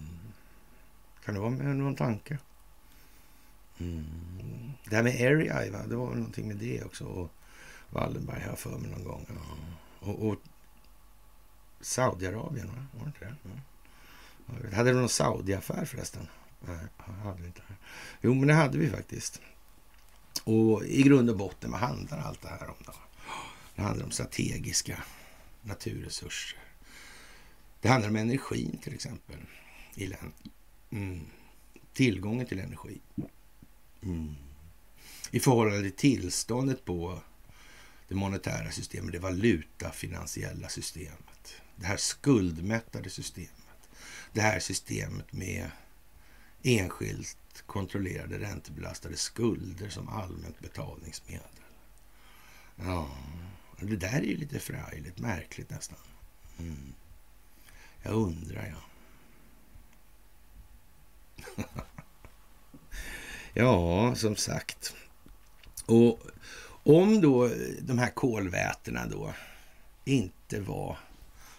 Kan 1.26 1.34
det 1.34 1.40
vara 1.40 1.52
med 1.52 1.76
någon 1.76 1.96
tanke? 1.96 2.38
Mm. 3.80 4.06
Det 4.90 4.96
här 4.96 5.04
med 5.04 5.72
va? 5.72 5.80
det 5.88 5.96
var 5.96 6.10
väl 6.10 6.18
någonting 6.18 6.48
med 6.48 6.58
det 6.58 6.84
också. 6.84 7.06
Och 7.06 7.32
Wallenberg 7.90 8.42
har 8.42 8.56
för 8.56 8.78
mig 8.78 8.92
någon 8.92 9.04
gång. 9.04 9.26
Ja. 9.30 10.08
Och, 10.08 10.28
och 10.28 10.36
Saudiarabien, 11.82 12.68
va? 12.68 12.86
var 12.94 13.04
det 13.04 13.08
inte 13.08 13.26
det? 13.26 13.36
Ja. 13.44 14.76
Hade 14.76 14.92
du 14.92 14.96
någon 14.96 15.10
Saudi-affär 15.10 15.86
förresten? 15.86 16.28
Nej, 16.60 16.88
hade 17.24 17.42
vi 17.42 17.48
inte. 17.48 17.62
Jo, 18.22 18.34
men 18.34 18.48
det 18.48 18.54
hade 18.54 18.78
vi 18.78 18.90
faktiskt. 18.90 19.42
Och 20.44 20.86
i 20.86 21.04
grund 21.04 21.30
och 21.30 21.38
botten, 21.38 21.72
vad 21.72 21.80
handlar 21.80 22.20
allt 22.20 22.42
det 22.42 22.48
här 22.48 22.68
om 22.68 22.76
då? 22.86 22.94
Det 23.76 23.82
handlar 23.82 24.06
om 24.06 24.12
strategiska 24.12 25.04
naturresurser. 25.62 26.60
Det 27.82 27.90
handlar 27.90 28.10
om 28.10 28.16
energin 28.16 28.80
till 28.84 28.94
exempel. 28.94 29.38
I 29.96 30.14
mm. 30.90 31.26
Tillgången 31.94 32.46
till 32.46 32.60
energi. 32.60 33.02
Mm. 34.04 34.36
I 35.32 35.40
förhållande 35.40 35.82
till 35.82 35.92
tillståndet 35.92 36.86
på 36.86 37.22
det 38.08 38.16
monetära 38.16 38.72
systemet, 38.72 39.12
det 39.12 39.20
valutafinansiella 39.20 40.70
systemet. 40.70 41.62
Det 41.76 41.86
här 41.86 41.98
skuldmättade 41.98 43.10
systemet. 43.10 43.90
Det 44.34 44.42
här 44.42 44.60
systemet 44.60 45.34
med 45.34 45.72
enskilt 46.64 47.64
kontrollerade 47.66 48.40
räntebelastade 48.40 49.18
skulder 49.18 49.90
som 49.90 50.10
allmänt 50.10 50.60
betalningsmedel. 50.60 51.42
Ja, 52.76 53.18
det 53.80 53.96
där 53.96 54.20
är 54.20 54.22
ju 54.22 54.38
lite 54.38 54.60
förargligt, 54.60 55.20
märkligt 55.20 55.70
nästan. 55.70 56.00
Mm. 56.60 56.94
Jag 58.04 58.14
undrar, 58.14 58.76
ja. 58.76 58.82
Ja, 63.54 64.16
som 64.16 64.36
sagt. 64.36 64.94
Och 65.86 66.20
om 66.84 67.22
då 67.22 67.50
de 67.82 67.98
här 67.98 68.10
kolvätena 68.10 69.08
då 69.08 69.34
inte 70.06 70.60
var 70.60 70.98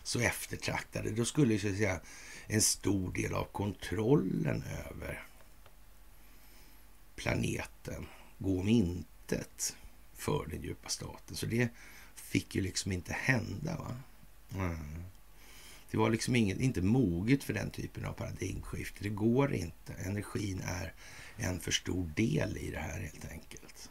så 0.02 0.20
eftertraktade, 0.20 1.11
då 1.11 1.25
skulle 1.25 1.59
så 1.59 1.68
att 1.68 1.76
säga 1.76 2.00
en 2.47 2.62
stor 2.62 3.12
del 3.12 3.35
av 3.35 3.44
kontrollen 3.44 4.64
över 4.90 5.23
planeten 7.16 8.06
gå 8.38 8.61
om 8.61 8.68
intet 8.68 9.76
för 10.14 10.47
den 10.50 10.62
djupa 10.62 10.88
staten. 10.88 11.37
Så 11.37 11.47
det 11.47 11.68
fick 12.14 12.54
ju 12.54 12.61
liksom 12.61 12.92
inte 12.92 13.12
hända. 13.12 13.76
va? 13.78 13.97
Mm. 14.54 15.04
Det 15.90 15.97
var 15.97 16.11
liksom 16.11 16.37
inget, 16.37 16.61
inte 16.61 16.82
moget 16.82 17.44
för 17.44 17.52
den 17.52 17.70
typen 17.70 18.04
av 18.04 18.12
paradigmskifte. 18.12 19.02
Det 19.02 19.09
går 19.09 19.54
inte. 19.54 19.92
Energin 19.92 20.62
är 20.64 20.94
en 21.40 21.61
för 21.61 21.70
stor 21.70 22.11
del 22.16 22.56
i 22.56 22.70
det 22.70 22.78
här 22.78 23.00
helt 23.00 23.30
enkelt. 23.30 23.90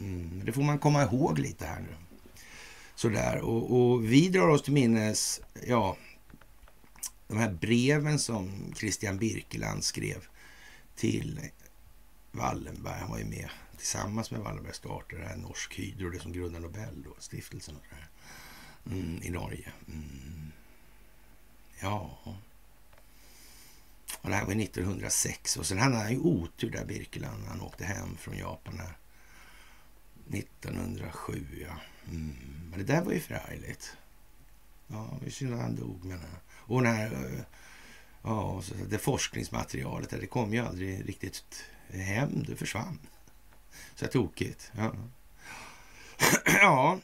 Mm, 0.00 0.42
det 0.44 0.52
får 0.52 0.62
man 0.62 0.78
komma 0.78 1.02
ihåg 1.02 1.38
lite 1.38 1.66
här 1.66 1.80
nu. 1.80 1.94
Sådär, 2.94 3.40
och, 3.40 3.80
och 3.80 4.04
vi 4.04 4.28
drar 4.28 4.48
oss 4.48 4.62
till 4.62 4.72
minnes, 4.72 5.40
ja, 5.66 5.96
de 7.28 7.38
här 7.38 7.50
breven 7.50 8.18
som 8.18 8.74
Christian 8.76 9.18
Birkeland 9.18 9.84
skrev 9.84 10.24
till 10.96 11.40
Wallenberg. 12.32 13.00
Han 13.00 13.10
var 13.10 13.18
ju 13.18 13.24
med 13.24 13.48
tillsammans 13.76 14.30
med 14.30 14.40
Wallenberg 14.40 14.74
startade 14.74 15.22
det 15.22 15.28
här 15.28 15.36
Norsk 15.36 15.78
Hydro, 15.78 16.10
det 16.10 16.20
som 16.20 16.32
grundade 16.32 16.62
Nobel, 16.62 17.02
då, 17.04 17.14
stiftelsen 17.18 17.76
och 17.76 17.82
det 17.90 17.96
här, 17.96 18.08
mm, 18.86 19.22
i 19.22 19.30
Norge. 19.30 19.72
Mm. 19.88 20.52
Ja. 21.80 22.18
Och 24.28 24.32
det 24.32 24.38
här 24.38 24.46
var 24.46 24.62
1906 24.62 25.56
och 25.56 25.66
sen 25.66 25.78
hade 25.78 25.96
han 25.96 26.12
ju 26.12 26.18
otur 26.18 26.70
där 26.70 26.84
Birkeland 26.84 27.42
när 27.42 27.48
han 27.48 27.60
åkte 27.60 27.84
hem 27.84 28.16
från 28.16 28.38
Japan 28.38 28.80
1907. 30.32 31.46
Ja. 31.62 31.80
Mm. 32.10 32.36
Men 32.70 32.78
det 32.78 32.84
där 32.84 33.02
var 33.02 33.12
ju 33.12 33.20
förargligt. 33.20 33.96
Ja, 34.86 35.18
det 35.24 35.30
synd 35.30 35.54
att 35.54 35.60
han 35.60 35.76
dog 35.76 36.04
menar 36.04 36.22
jag. 36.22 36.30
Eh, 36.30 36.70
och 36.70 36.82
den 36.82 36.94
här, 36.94 37.12
eh, 37.12 37.40
ja, 38.22 38.62
det 38.88 38.98
forskningsmaterialet 38.98 40.10
det 40.10 40.26
kom 40.26 40.52
ju 40.52 40.58
aldrig 40.58 41.08
riktigt 41.08 41.64
hem. 41.90 42.44
Det 42.46 42.56
försvann. 42.56 42.98
Så 43.94 44.06
tokigt. 44.06 44.72
Ja. 44.76 44.94
ja. 46.44 46.98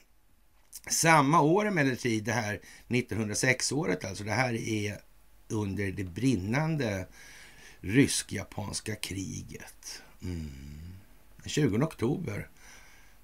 Samma 0.90 1.40
år 1.40 1.66
emellertid, 1.66 2.24
det 2.24 2.32
här 2.32 2.60
1906-året 2.88 4.04
alltså, 4.04 4.24
det 4.24 4.32
här 4.32 4.54
är 4.54 5.00
under 5.48 5.92
det 5.92 6.04
brinnande 6.04 7.06
rysk-japanska 7.80 8.94
kriget. 8.94 10.02
Mm. 10.22 10.50
Den 11.36 11.48
20 11.48 11.84
oktober 11.84 12.48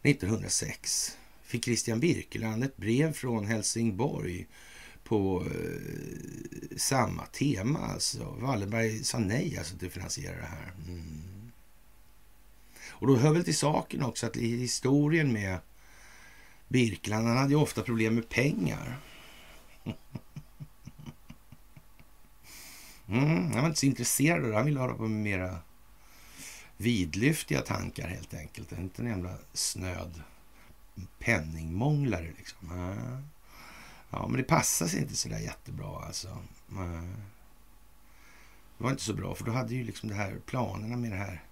1906 0.03 1.19
fick 1.43 1.65
Christian 1.65 2.01
Birkeland 2.01 2.65
ett 2.65 2.77
brev 2.77 3.13
från 3.13 3.47
Helsingborg 3.47 4.47
på 5.05 5.47
eh, 5.47 6.77
samma 6.77 7.27
tema. 7.27 7.79
Alltså. 7.79 8.37
Wallenberg 8.41 9.05
sa 9.05 9.19
nej 9.19 9.59
alltså, 9.59 9.77
till 9.77 9.87
att 9.87 9.95
finansiera 9.95 10.37
det 10.37 10.47
här. 10.47 10.73
Mm. 10.89 11.53
Och 12.89 13.07
då 13.07 13.17
hör 13.17 13.33
väl 13.33 13.45
till 13.45 13.57
saken 13.57 14.03
också 14.03 14.27
att 14.27 14.37
i 14.37 14.57
historien 14.57 15.33
med 15.33 15.59
Birkeland, 16.69 17.29
han 17.29 17.37
hade 17.37 17.51
ju 17.51 17.57
ofta 17.57 17.83
problem 17.83 18.15
med 18.15 18.29
pengar. 18.29 18.99
Mm, 23.11 23.53
han 23.53 23.61
var 23.61 23.69
inte 23.69 23.81
så 23.81 23.87
intresserad 23.87 24.45
av 24.45 24.51
det. 24.51 24.57
Han 24.57 24.67
ville 24.67 24.81
hålla 24.81 24.95
på 24.95 25.03
med 25.03 25.11
mera 25.11 25.59
vidlyftiga 26.77 27.61
tankar 27.61 28.09
helt 28.09 28.35
enkelt. 28.35 28.73
Inte 28.73 29.03
en 29.03 29.09
jävla 29.09 29.37
snöd 29.53 30.23
penningmånglare 31.19 32.33
liksom. 32.39 32.95
Ja, 34.11 34.29
men 34.29 34.37
det 34.37 34.43
passade 34.43 34.91
sig 34.91 35.01
inte 35.01 35.17
så 35.17 35.29
där 35.29 35.39
jättebra 35.39 36.05
alltså. 36.05 36.39
Det 38.79 38.85
var 38.85 38.91
inte 38.91 39.03
så 39.03 39.15
bra, 39.15 39.35
för 39.35 39.45
då 39.45 39.53
hade 39.53 39.75
ju 39.75 39.85
liksom 39.85 40.09
det 40.09 40.15
här 40.15 40.39
planerna 40.47 40.97
med 40.97 41.11
det 41.11 41.17
här 41.17 41.45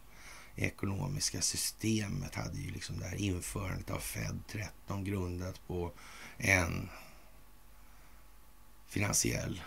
ekonomiska 0.56 1.40
systemet 1.40 2.34
hade 2.34 2.58
ju 2.58 2.70
liksom 2.70 2.98
det 2.98 3.06
här 3.06 3.16
införandet 3.16 3.90
av 3.90 3.98
Fed 3.98 4.40
13 4.48 5.04
grundat 5.04 5.66
på 5.66 5.92
en 6.38 6.88
finansiell 8.86 9.62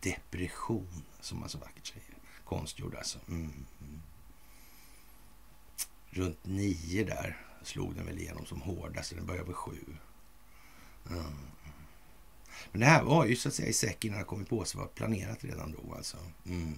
depression, 0.00 1.02
som 1.20 1.40
man 1.40 1.48
så 1.48 1.58
vackert 1.58 1.86
säger. 1.86 2.14
Konstgjord 2.44 2.94
alltså. 2.94 3.18
Mm, 3.28 3.52
mm. 3.80 4.02
Runt 6.10 6.46
nio 6.46 7.04
där 7.04 7.36
slog 7.62 7.94
den 7.94 8.06
väl 8.06 8.18
igenom 8.18 8.46
som 8.46 8.60
hårdast. 8.60 9.14
Den 9.14 9.26
började 9.26 9.46
på 9.46 9.52
sju. 9.52 9.78
Mm. 11.10 11.34
Men 12.72 12.80
det 12.80 12.86
här 12.86 13.02
var 13.02 13.26
ju 13.26 13.36
så 13.36 13.48
att 13.48 13.54
säga 13.54 13.68
i 13.68 13.72
säck 13.72 14.04
innan 14.04 14.18
det 14.18 14.24
kommit 14.24 14.48
på 14.48 14.64
sig 14.64 14.80
var 14.80 14.86
planerat 14.86 15.44
redan 15.44 15.72
då 15.72 15.94
alltså. 15.94 16.16
Mm. 16.46 16.74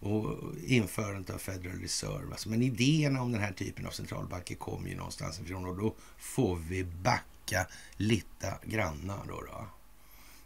Och 0.00 0.38
införandet 0.66 1.34
av 1.34 1.38
Federal 1.38 1.80
Reserve. 1.80 2.30
Alltså. 2.30 2.48
Men 2.48 2.62
idéerna 2.62 3.22
om 3.22 3.32
den 3.32 3.40
här 3.40 3.52
typen 3.52 3.86
av 3.86 3.90
centralbanker 3.90 4.54
kom 4.54 4.86
ju 4.86 4.96
någonstans 4.96 5.40
ifrån 5.40 5.66
och 5.66 5.76
då 5.76 5.94
får 6.16 6.56
vi 6.56 6.84
backa 6.84 7.66
lite 7.96 8.58
granna 8.64 9.24
då. 9.28 9.40
då. 9.40 9.66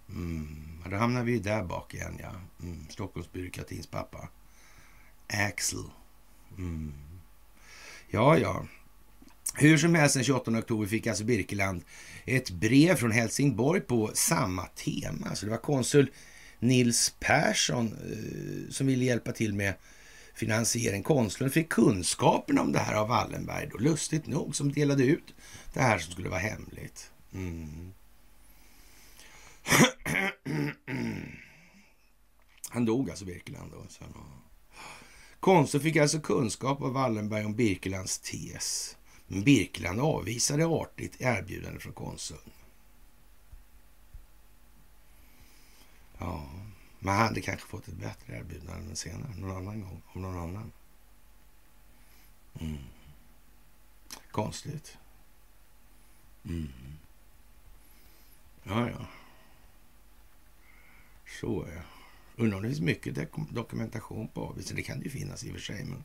Mm. 0.08 0.66
Då 0.90 0.96
hamnar 0.96 1.22
vi 1.22 1.38
där 1.38 1.62
bak 1.62 1.94
igen, 1.94 2.18
ja. 2.22 2.32
Mm. 2.62 2.86
Stockholmsbyråkratins 2.90 3.86
pappa. 3.86 4.28
Axel. 5.26 5.84
Mm. 6.58 6.92
Ja, 8.10 8.38
ja. 8.38 8.66
Hur 9.54 9.78
som 9.78 9.94
helst, 9.94 10.14
den 10.14 10.24
28 10.24 10.50
oktober 10.50 10.86
fick 10.86 11.06
alltså 11.06 11.24
Birkeland 11.24 11.84
ett 12.24 12.50
brev 12.50 12.94
från 12.94 13.10
Helsingborg 13.10 13.80
på 13.80 14.10
samma 14.14 14.66
tema. 14.66 15.34
Så 15.34 15.46
det 15.46 15.50
var 15.50 15.58
konsul 15.58 16.10
Nils 16.58 17.14
Persson 17.20 17.86
eh, 17.86 18.72
som 18.72 18.86
ville 18.86 19.04
hjälpa 19.04 19.32
till 19.32 19.54
med 19.54 19.74
finansiering. 20.34 21.02
Konsuln 21.02 21.50
fick 21.50 21.68
kunskapen 21.68 22.58
om 22.58 22.72
det 22.72 22.78
här 22.78 22.94
av 22.94 23.08
Wallenberg, 23.08 23.68
då, 23.72 23.78
lustigt 23.78 24.26
nog, 24.26 24.56
som 24.56 24.72
delade 24.72 25.04
ut 25.04 25.34
det 25.74 25.80
här 25.80 25.98
som 25.98 26.12
skulle 26.12 26.28
vara 26.28 26.40
hemligt. 26.40 27.10
Mm. 27.34 27.92
Han 32.68 32.84
dog 32.84 33.10
alltså, 33.10 33.24
Birkeland. 33.24 33.72
Då, 33.72 33.86
sen. 33.88 34.14
Konsuln 35.40 35.82
fick 35.82 35.96
alltså 35.96 36.20
kunskap 36.20 36.82
av 36.82 36.92
Wallenberg 36.92 37.44
om 37.44 37.54
Birkelands 37.54 38.18
tes. 38.18 38.96
Men 39.26 39.44
Birkeland 39.44 40.00
avvisade 40.00 40.66
artigt 40.66 41.20
erbjudandet 41.20 41.82
från 41.82 41.92
konsuln. 41.92 42.50
Ja, 46.18 46.48
man 46.98 47.16
hade 47.16 47.40
kanske 47.40 47.66
fått 47.66 47.88
ett 47.88 47.94
bättre 47.94 48.36
erbjudande 48.36 48.96
senare, 48.96 49.34
någon 49.36 49.56
annan 49.56 49.80
gång, 49.80 50.02
om 50.06 50.22
någon 50.22 50.38
annan. 50.38 50.72
Mm. 52.60 52.78
Konstigt. 54.30 54.98
Mm. 56.44 56.68
Ja, 58.62 58.90
ja. 58.90 59.06
Så 61.40 61.68
ja. 61.74 61.82
Undrar 62.38 62.56
om 62.56 62.62
det 62.62 62.68
finns 62.68 62.80
mycket 62.80 63.14
dokumentation 63.50 64.28
på 64.28 64.40
avviselsen. 64.40 64.76
Det 64.76 64.82
kan 64.82 64.98
det 64.98 65.04
ju 65.04 65.10
finnas 65.10 65.44
i 65.44 65.50
och 65.50 65.54
för 65.54 65.60
sig, 65.60 65.84
men 65.84 66.04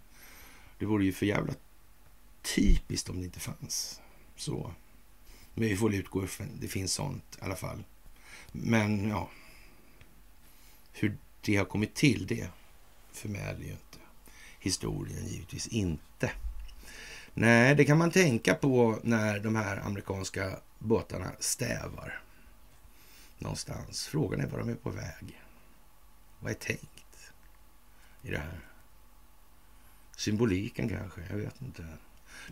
det 0.79 0.85
vore 0.85 1.05
ju 1.05 1.13
för 1.13 1.25
jävla 1.25 1.53
typiskt 2.55 3.09
om 3.09 3.19
det 3.19 3.25
inte 3.25 3.39
fanns. 3.39 4.01
Så. 4.35 4.73
Men 5.53 5.69
vi 5.69 5.77
får 5.77 5.93
utgå 5.93 6.23
ifrån 6.23 6.47
det 6.61 6.67
finns 6.67 6.93
sånt 6.93 7.37
i 7.41 7.45
alla 7.45 7.55
fall. 7.55 7.83
Men 8.51 9.09
ja, 9.09 9.29
hur 10.93 11.17
det 11.41 11.55
har 11.55 11.65
kommit 11.65 11.95
till, 11.95 12.27
det 12.27 12.49
förmedlar 13.11 13.65
ju 13.65 13.71
inte 13.71 13.97
historien 14.59 15.27
givetvis 15.27 15.67
inte. 15.67 16.31
Nej, 17.33 17.75
det 17.75 17.85
kan 17.85 17.97
man 17.97 18.11
tänka 18.11 18.55
på 18.55 18.99
när 19.03 19.39
de 19.39 19.55
här 19.55 19.77
amerikanska 19.77 20.59
båtarna 20.79 21.31
stävar 21.39 22.21
någonstans. 23.41 24.07
Frågan 24.07 24.41
är 24.41 24.47
var 24.47 24.59
de 24.59 24.69
är 24.69 24.75
på 24.75 24.89
väg. 24.89 25.41
Vad 26.39 26.51
är 26.51 26.55
tänkt 26.55 27.31
i 28.21 28.31
det 28.31 28.37
här? 28.37 28.59
Symboliken 30.17 30.89
kanske, 30.89 31.21
jag 31.29 31.37
vet 31.37 31.61
inte. 31.61 31.85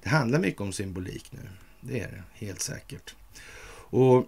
Det 0.03 0.09
handlar 0.09 0.39
mycket 0.39 0.61
om 0.61 0.73
symbolik 0.73 1.31
nu. 1.31 1.49
Det 1.81 1.99
är 1.99 2.07
det, 2.11 2.45
helt 2.45 2.61
säkert. 2.61 3.15
Och 3.91 4.27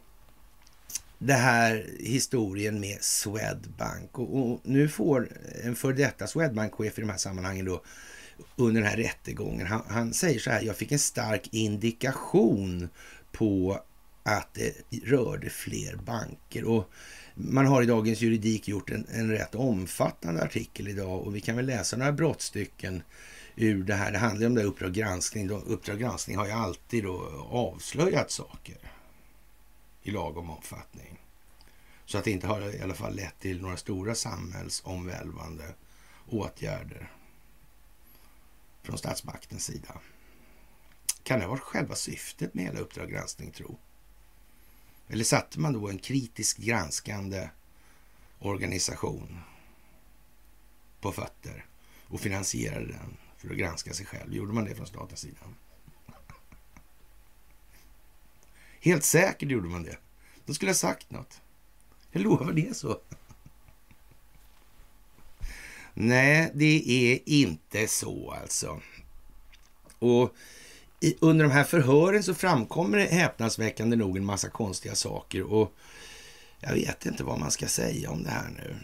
det 1.18 1.34
här 1.34 1.90
historien 2.00 2.80
med 2.80 2.98
Swedbank. 3.02 4.20
Och, 4.20 4.38
och 4.38 4.60
nu 4.64 4.90
får 4.90 5.30
en 5.64 5.76
för 5.76 5.94
detta 5.94 6.28
Swedbank-chef 6.28 6.98
i 6.98 7.02
de 7.02 7.10
här 7.10 7.18
sammanhangen 7.18 7.66
då 7.66 7.84
under 8.56 8.82
den 8.82 8.90
här 8.90 8.98
rättegången. 8.98 9.68
Han, 9.68 9.82
han, 9.88 10.14
säger 10.14 10.40
så 10.40 10.52
här, 10.52 10.62
jag 10.62 10.76
fick 10.76 10.92
en 10.92 11.00
stark 11.00 11.48
indikation 11.52 12.90
på 13.32 13.80
att 14.24 14.54
det 14.54 14.74
rörde 15.04 15.50
fler 15.50 15.96
banker. 15.96 16.64
Och 16.64 16.90
man 17.36 17.66
har 17.66 17.84
i 17.84 17.86
Dagens 17.86 18.22
Juridik 18.22 18.68
gjort 18.68 18.90
en, 18.90 19.08
en 19.12 19.32
rätt 19.32 19.56
omfattande 19.56 20.44
artikel 20.44 20.88
idag 20.88 21.22
och 21.22 21.36
vi 21.36 21.42
kan 21.42 21.56
väl 21.56 21.66
läsa 21.66 21.98
några 21.98 22.12
brottstycken 22.12 23.04
ur 23.56 23.84
det 23.84 23.94
här. 23.94 24.12
Det 24.12 24.18
handlar 24.18 24.48
om 24.48 24.56
det 24.56 24.64
Uppdrag 24.64 24.94
granskning. 24.94 25.50
Uppdrag 25.50 26.00
granskning 26.00 26.38
har 26.38 26.46
ju 26.46 26.52
alltid 26.52 27.04
då 27.04 27.46
avslöjat 27.50 28.32
saker 28.32 28.78
i 30.04 30.12
lagom 30.12 30.50
omfattning. 30.50 31.20
Så 32.06 32.18
att 32.18 32.24
det 32.24 32.32
inte 32.32 32.48
har 32.48 32.76
i 32.76 32.82
alla 32.82 32.94
fall 32.94 33.16
lett 33.16 33.40
till 33.40 33.62
några 33.62 33.78
stora 33.78 34.16
samhällsomvälvande 34.16 35.64
åtgärder 36.30 37.12
från 38.84 38.98
statsmaktens 38.98 39.66
sida. 39.66 40.02
Kan 41.24 41.40
det 41.40 41.46
ha 41.46 41.52
varit 41.52 41.62
själva 41.62 41.96
syftet 41.96 42.54
med 42.54 42.66
hela 42.66 42.80
Uppdrag 42.80 43.10
granskning, 43.10 43.52
tro? 43.52 43.78
Eller 45.12 45.24
satte 45.24 45.60
man 45.60 45.74
då 45.74 45.90
en 45.90 45.98
kritiskt 45.98 46.58
granskande 46.58 47.50
organisation 48.40 49.40
på 51.02 51.12
fötter 51.12 51.66
och 52.08 52.20
finansierade 52.20 52.86
den 52.86 53.18
för 53.38 53.50
att 53.50 53.58
granska 53.58 53.94
sig 53.94 54.06
själv? 54.06 54.34
Gjorde 54.34 54.54
man 54.54 54.66
det 54.66 54.76
från 54.76 54.88
statens 54.88 55.20
sida? 55.20 55.40
Helt 58.82 59.04
säkert 59.04 59.50
gjorde 59.50 59.68
man 59.68 59.84
det. 59.84 59.98
De 60.46 60.56
skulle 60.56 60.72
ha 60.72 60.76
sagt 60.76 61.12
något. 61.12 61.42
Jag 62.12 62.24
lovar 62.24 62.54
det 62.54 62.78
så. 62.78 63.02
Nej, 65.94 66.52
det 66.54 66.90
är 66.90 67.20
inte 67.26 67.88
så 67.88 68.32
alltså. 68.32 68.82
Och 70.00 70.36
i, 71.02 71.18
under 71.22 71.46
de 71.46 71.52
här 71.52 71.64
förhören 71.64 72.24
så 72.24 72.34
framkommer 72.34 72.98
det 72.98 73.06
häpnadsväckande 73.06 73.96
nog 73.96 74.18
en 74.18 74.26
massa 74.26 74.50
konstiga 74.50 74.96
saker 74.96 75.42
och 75.54 75.76
jag 76.60 76.74
vet 76.74 77.06
inte 77.06 77.24
vad 77.24 77.40
man 77.40 77.52
ska 77.52 77.68
säga 77.68 78.12
om 78.12 78.24
det 78.24 78.30
här 78.30 78.50
nu. 78.50 78.76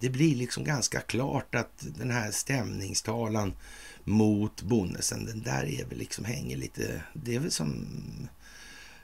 Det 0.00 0.10
blir 0.10 0.36
liksom 0.36 0.64
ganska 0.64 1.00
klart 1.00 1.54
att 1.54 1.86
den 1.98 2.10
här 2.10 2.30
stämningstalan 2.30 3.56
mot 4.04 4.62
Bonnesen, 4.62 5.24
den 5.24 5.42
där 5.42 5.64
är 5.64 5.84
väl 5.84 5.98
liksom 5.98 6.24
hänger 6.24 6.56
lite, 6.56 7.02
det 7.12 7.34
är 7.34 7.38
väl 7.38 7.50
som 7.50 7.86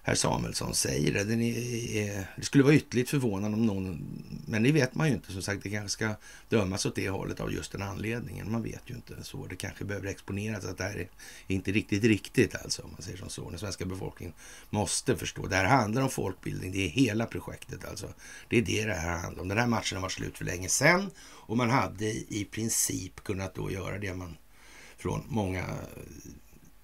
herr 0.05 0.15
Samuelsson 0.15 0.75
säger 0.75 1.12
det. 1.12 1.35
Är, 1.35 2.27
det 2.37 2.45
skulle 2.45 2.65
vara 2.65 2.75
ytterligt 2.75 3.11
förvånande 3.11 3.57
om 3.57 3.67
någon, 3.67 4.07
men 4.47 4.62
det 4.62 4.73
vet 4.73 4.95
man 4.95 5.09
ju 5.09 5.15
inte. 5.15 5.33
Som 5.33 5.43
sagt, 5.43 5.62
det 5.62 5.71
kanske 5.71 5.88
ska 5.88 6.15
dömas 6.49 6.87
åt 6.87 6.95
det 6.95 7.09
hållet 7.09 7.41
av 7.41 7.53
just 7.53 7.73
den 7.73 7.83
anledningen. 7.83 8.53
Man 8.53 8.62
vet 8.62 8.83
ju 8.87 8.95
inte 8.95 9.25
så. 9.25 9.47
Det 9.47 9.57
kanske 9.57 9.85
behöver 9.85 10.07
exponeras 10.09 10.65
att 10.65 10.79
det 10.79 10.85
här 10.85 10.97
är 10.97 11.09
inte 11.47 11.73
riktigt 11.73 12.05
riktigt 12.05 12.55
alltså, 12.55 12.83
om 12.83 12.91
man 12.93 13.03
säger 13.03 13.19
som 13.19 13.29
så. 13.29 13.51
Den 13.51 13.59
svenska 13.59 13.85
befolkningen 13.85 14.35
måste 14.71 15.17
förstå. 15.17 15.47
Det 15.47 15.57
här 15.57 15.65
handlar 15.65 16.03
om 16.03 16.11
folkbildning. 16.11 16.73
Det 16.73 16.87
är 16.87 16.88
hela 16.88 17.27
projektet 17.27 17.85
alltså. 17.85 18.09
Det 18.49 18.59
är 18.59 18.62
det 18.62 18.85
det 18.85 18.95
här 18.95 19.19
handlar 19.19 19.43
om. 19.43 19.49
Den 19.49 19.59
här 19.59 19.67
matchen 19.67 19.97
har 19.97 20.03
varit 20.03 20.12
slut 20.12 20.38
för 20.38 20.45
länge 20.45 20.69
sedan 20.69 21.11
och 21.21 21.57
man 21.57 21.71
hade 21.71 22.05
i 22.12 22.49
princip 22.51 23.25
kunnat 23.25 23.55
då 23.55 23.71
göra 23.71 23.99
det 23.99 24.15
man 24.15 24.37
från 24.97 25.25
många 25.29 25.65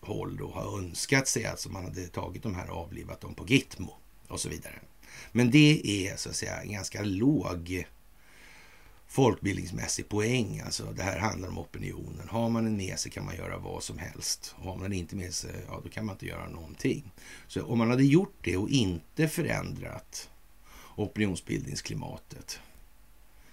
håll 0.08 0.36
då 0.36 0.50
har 0.50 0.78
önskat 0.78 1.28
sig. 1.28 1.44
Alltså 1.44 1.70
man 1.70 1.84
hade 1.84 2.06
tagit 2.06 2.42
de 2.42 2.54
här 2.54 2.70
och 2.70 2.76
avlivat 2.76 3.20
dem 3.20 3.34
på 3.34 3.46
Gitmo 3.46 3.94
och 4.28 4.40
så 4.40 4.48
vidare. 4.48 4.78
Men 5.32 5.50
det 5.50 5.80
är 5.84 6.16
så 6.16 6.28
att 6.28 6.36
säga 6.36 6.62
en 6.62 6.72
ganska 6.72 7.02
låg 7.02 7.86
folkbildningsmässig 9.06 10.08
poäng. 10.08 10.60
Alltså 10.60 10.92
det 10.92 11.02
här 11.02 11.18
handlar 11.18 11.48
om 11.48 11.58
opinionen. 11.58 12.28
Har 12.28 12.48
man 12.48 12.64
den 12.64 12.76
med 12.76 12.98
sig 12.98 13.12
kan 13.12 13.24
man 13.24 13.36
göra 13.36 13.58
vad 13.58 13.82
som 13.82 13.98
helst. 13.98 14.54
Har 14.58 14.74
man 14.74 14.82
den 14.82 14.92
inte 14.92 15.16
med 15.16 15.34
sig, 15.34 15.54
ja 15.68 15.80
då 15.84 15.88
kan 15.88 16.06
man 16.06 16.14
inte 16.14 16.26
göra 16.26 16.48
någonting. 16.48 17.12
Så 17.46 17.62
om 17.62 17.78
man 17.78 17.90
hade 17.90 18.04
gjort 18.04 18.36
det 18.40 18.56
och 18.56 18.70
inte 18.70 19.28
förändrat 19.28 20.30
opinionsbildningsklimatet 20.96 22.60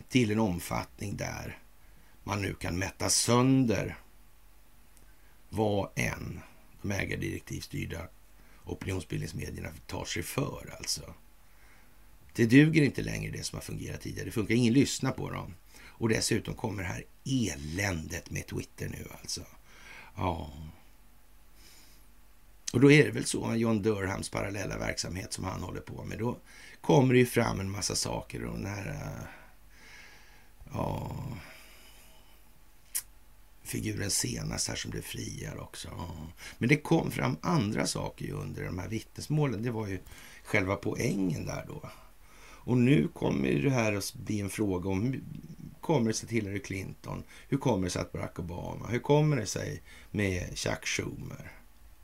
till 0.10 0.32
en 0.32 0.40
omfattning 0.40 1.18
där 1.18 1.60
man 2.24 2.42
nu 2.42 2.54
kan 2.54 2.78
mätta 2.78 3.10
sönder 3.10 3.98
vad 5.56 5.90
än 5.96 6.40
de 6.82 6.92
ägardirektivstyrda 6.92 8.08
opinionsbildningsmedierna 8.66 9.70
tar 9.88 10.06
sig 10.06 10.24
för 10.24 10.76
alltså. 10.78 11.14
Det 12.34 12.46
duger 12.46 12.84
inte 12.84 13.02
längre 13.02 13.32
det 13.32 13.44
som 13.44 13.58
har 13.58 13.62
fungerat 13.62 14.02
tidigare. 14.02 14.26
Det 14.26 14.32
funkar, 14.32 14.56
ingen 14.56 14.74
lyssnar 14.74 15.12
på 15.12 15.30
dem. 15.30 15.54
Och 15.88 16.10
dessutom 16.10 16.56
kommer 16.56 16.84
det 16.84 16.90
här 16.90 17.04
eländet 17.26 18.30
med 18.30 18.48
Twitter 18.48 18.90
nu 18.90 19.08
alltså. 19.22 19.42
Ja. 20.16 20.52
Och 22.74 22.80
då 22.80 22.92
är 22.92 23.06
det 23.06 23.12
väl 23.12 23.26
så, 23.26 23.56
John 23.56 23.82
Durhams 23.82 24.30
parallella 24.30 24.78
verksamhet 24.78 25.34
som 25.34 25.44
han 25.44 25.62
håller 25.62 25.82
på 25.82 26.04
med. 26.04 26.20
Då 26.20 26.38
kommer 26.82 27.14
det 27.14 27.20
ju 27.20 27.26
fram 27.26 27.60
en 27.60 27.72
massa 27.72 27.96
saker 27.96 28.46
och 28.46 28.58
den 28.58 28.66
här... 28.66 28.88
Äh, 28.88 29.28
ja 30.74 31.16
figuren 33.66 34.12
senast 34.12 34.68
här 34.68 34.76
som 34.76 34.92
blev 34.92 35.02
friad 35.02 35.58
också. 35.60 35.90
Men 36.58 36.70
det 36.70 36.78
kom 36.78 37.12
fram 37.12 37.38
andra 37.42 37.88
saker 37.88 38.32
under 38.32 38.64
de 38.64 38.80
här 38.80 38.88
vittnesmålen. 38.88 39.64
Det 39.64 39.72
var 39.72 39.88
ju 39.88 40.00
själva 40.44 40.76
poängen 40.76 41.46
där 41.46 41.66
då. 41.68 41.90
Och 42.66 42.78
nu 42.78 43.08
kommer 43.08 43.54
det 43.54 43.70
här 43.70 43.94
att 43.94 44.14
bli 44.14 44.40
en 44.40 44.50
fråga 44.50 44.90
om 44.90 45.04
hur 45.04 45.22
kommer 45.82 46.08
det 46.08 46.14
sig 46.14 46.30
till 46.30 46.38
Hillary 46.38 46.60
Clinton? 46.60 47.24
Hur 47.48 47.58
kommer 47.58 47.84
det 47.84 47.90
sig 47.90 48.02
att 48.02 48.12
Barack 48.12 48.40
Obama? 48.40 48.88
Hur 48.88 49.00
kommer 49.00 49.36
det 49.36 49.46
sig 49.46 49.82
med 50.12 50.58
Chuck 50.58 50.86
Schumer? 50.86 51.52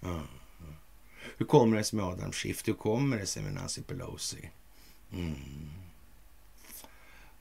Mm. 0.04 0.22
Hur 1.38 1.46
kommer 1.46 1.78
det 1.78 1.84
sig 1.84 1.98
med 1.98 2.06
Adam 2.06 2.32
Schiff? 2.32 2.68
Hur 2.68 2.74
kommer 2.74 3.18
det 3.18 3.26
sig 3.26 3.44
med 3.44 3.54
Nancy 3.54 3.82
Pelosi? 3.82 4.50
Mm. 5.14 5.36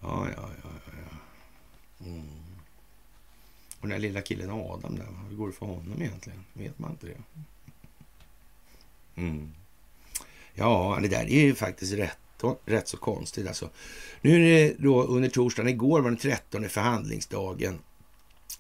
Ja, 0.01 0.27
ja, 0.37 0.51
ja, 0.63 0.71
ja. 0.87 1.17
Mm. 2.07 2.50
Och 3.81 3.89
den 3.89 3.91
där 3.91 3.99
lilla 3.99 4.21
killen 4.21 4.51
Adam 4.51 4.97
där, 4.97 5.07
hur 5.29 5.37
går 5.37 5.47
det 5.47 5.53
för 5.53 5.67
honom 5.67 6.03
egentligen? 6.03 6.45
Vet 6.53 6.79
man 6.79 6.91
inte 6.91 7.07
det? 7.07 7.17
Mm. 9.21 9.53
Ja, 10.55 10.99
det 11.03 11.09
där 11.09 11.25
är 11.25 11.41
ju 11.41 11.55
faktiskt 11.55 11.93
rätt, 11.93 12.19
rätt 12.65 12.89
så 12.89 12.97
konstigt. 12.97 13.47
Alltså. 13.47 13.71
Nu 14.21 14.35
är 14.35 14.41
det 14.41 14.75
då 14.79 15.03
under 15.03 15.29
torsdagen, 15.29 15.69
igår 15.69 16.01
var 16.01 16.11
den 16.11 16.19
13 16.19 16.69
förhandlingsdagen 16.69 17.79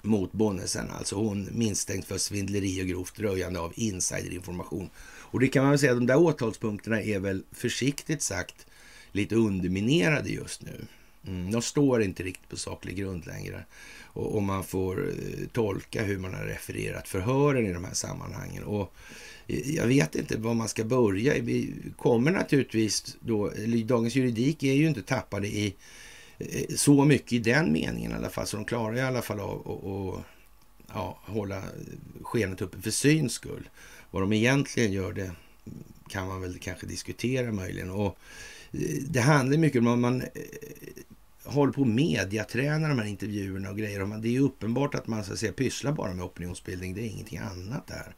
mot 0.03 0.33
Bonnesen, 0.33 0.91
alltså 0.91 1.17
hon 1.17 1.49
misstänkt 1.53 2.09
för 2.09 2.19
svindleri 2.19 2.83
och 2.83 2.87
grovt 2.87 3.21
röjande 3.21 3.61
av 3.61 3.73
insiderinformation. 3.77 4.91
Och 5.03 5.41
det 5.41 5.49
kan 5.49 5.63
man 5.63 5.71
väl 5.71 5.79
säga, 5.79 5.95
de 5.95 6.07
där 6.07 6.17
åtalspunkterna 6.17 7.03
är 7.03 7.19
väl 7.19 7.43
försiktigt 7.53 8.23
sagt 8.23 8.67
lite 9.13 9.35
underminerade 9.35 10.29
just 10.29 10.63
nu. 10.63 10.87
Mm, 11.27 11.51
de 11.51 11.63
står 11.63 12.03
inte 12.03 12.23
riktigt 12.23 12.49
på 12.49 12.57
saklig 12.57 12.97
grund 12.97 13.27
längre 13.27 13.65
och, 14.13 14.35
och, 14.35 14.43
man 14.43 14.65
får 14.65 15.09
eh, 15.09 15.47
tolka 15.53 16.03
hur 16.03 16.19
man 16.19 16.35
har 16.35 16.45
refererat 16.45 17.09
förhören 17.09 17.67
i 17.67 17.73
de 17.73 17.85
här 17.85 17.95
sammanhangen. 17.95 18.65
Och 18.65 18.95
eh, 19.47 19.71
jag 19.71 19.87
vet 19.87 20.15
inte 20.15 20.39
var 20.39 20.55
man 20.55 20.69
ska 20.69 20.85
börja. 20.85 21.35
Vi 21.43 21.75
kommer 21.97 22.31
naturligtvis 22.31 23.17
då, 23.21 23.53
Dagens 23.85 24.15
Juridik 24.15 24.63
är 24.63 24.73
ju 24.73 24.89
inte 24.89 25.03
tappade 25.03 25.47
i 25.47 25.75
eh, 26.39 26.75
så 26.77 27.05
mycket 27.05 27.33
i 27.33 27.39
den 27.39 27.73
meningen 27.73 28.13
i 28.13 28.15
alla 28.15 28.31
fall, 28.31 28.47
så 28.47 28.57
de 28.57 28.65
klarar 28.65 28.97
i 28.97 29.01
alla 29.01 29.23
fall 29.23 29.41
av 29.41 30.19
att 30.19 30.25
ja, 30.95 31.19
hålla 31.23 31.63
skenet 32.23 32.63
uppe 32.63 32.83
för 32.83 32.91
syns 32.91 33.33
skull. 33.33 33.69
Vad 34.11 34.23
de 34.23 34.33
egentligen 34.33 34.93
gör 34.93 35.13
det 35.13 35.31
kan 36.09 36.29
man 36.29 36.41
väl 36.41 36.59
kanske 36.59 36.87
diskutera 36.87 37.53
möjligen. 37.53 37.91
Och 37.91 38.19
det 39.09 39.21
handlar 39.21 39.59
mycket 39.59 39.81
om 39.81 39.87
att 39.87 39.99
man 39.99 40.23
håller 41.45 41.73
på 41.73 41.83
att 41.83 41.89
mediaträna 41.89 42.89
de 42.89 42.99
här 42.99 43.07
intervjuerna 43.07 43.71
och 43.71 43.79
grejer. 43.79 44.21
Det 44.21 44.29
är 44.29 44.33
ju 44.33 44.41
uppenbart 44.41 44.95
att 44.95 45.07
man 45.07 45.25
så 45.25 45.33
att 45.33 45.39
säga, 45.39 45.53
pysslar 45.53 45.93
bara 45.93 46.15
med 46.15 46.25
opinionsbildning. 46.25 46.95
Det 46.95 47.01
är 47.01 47.11
ingenting 47.11 47.39
annat 47.39 47.87
det 47.87 47.95
här 47.95 48.15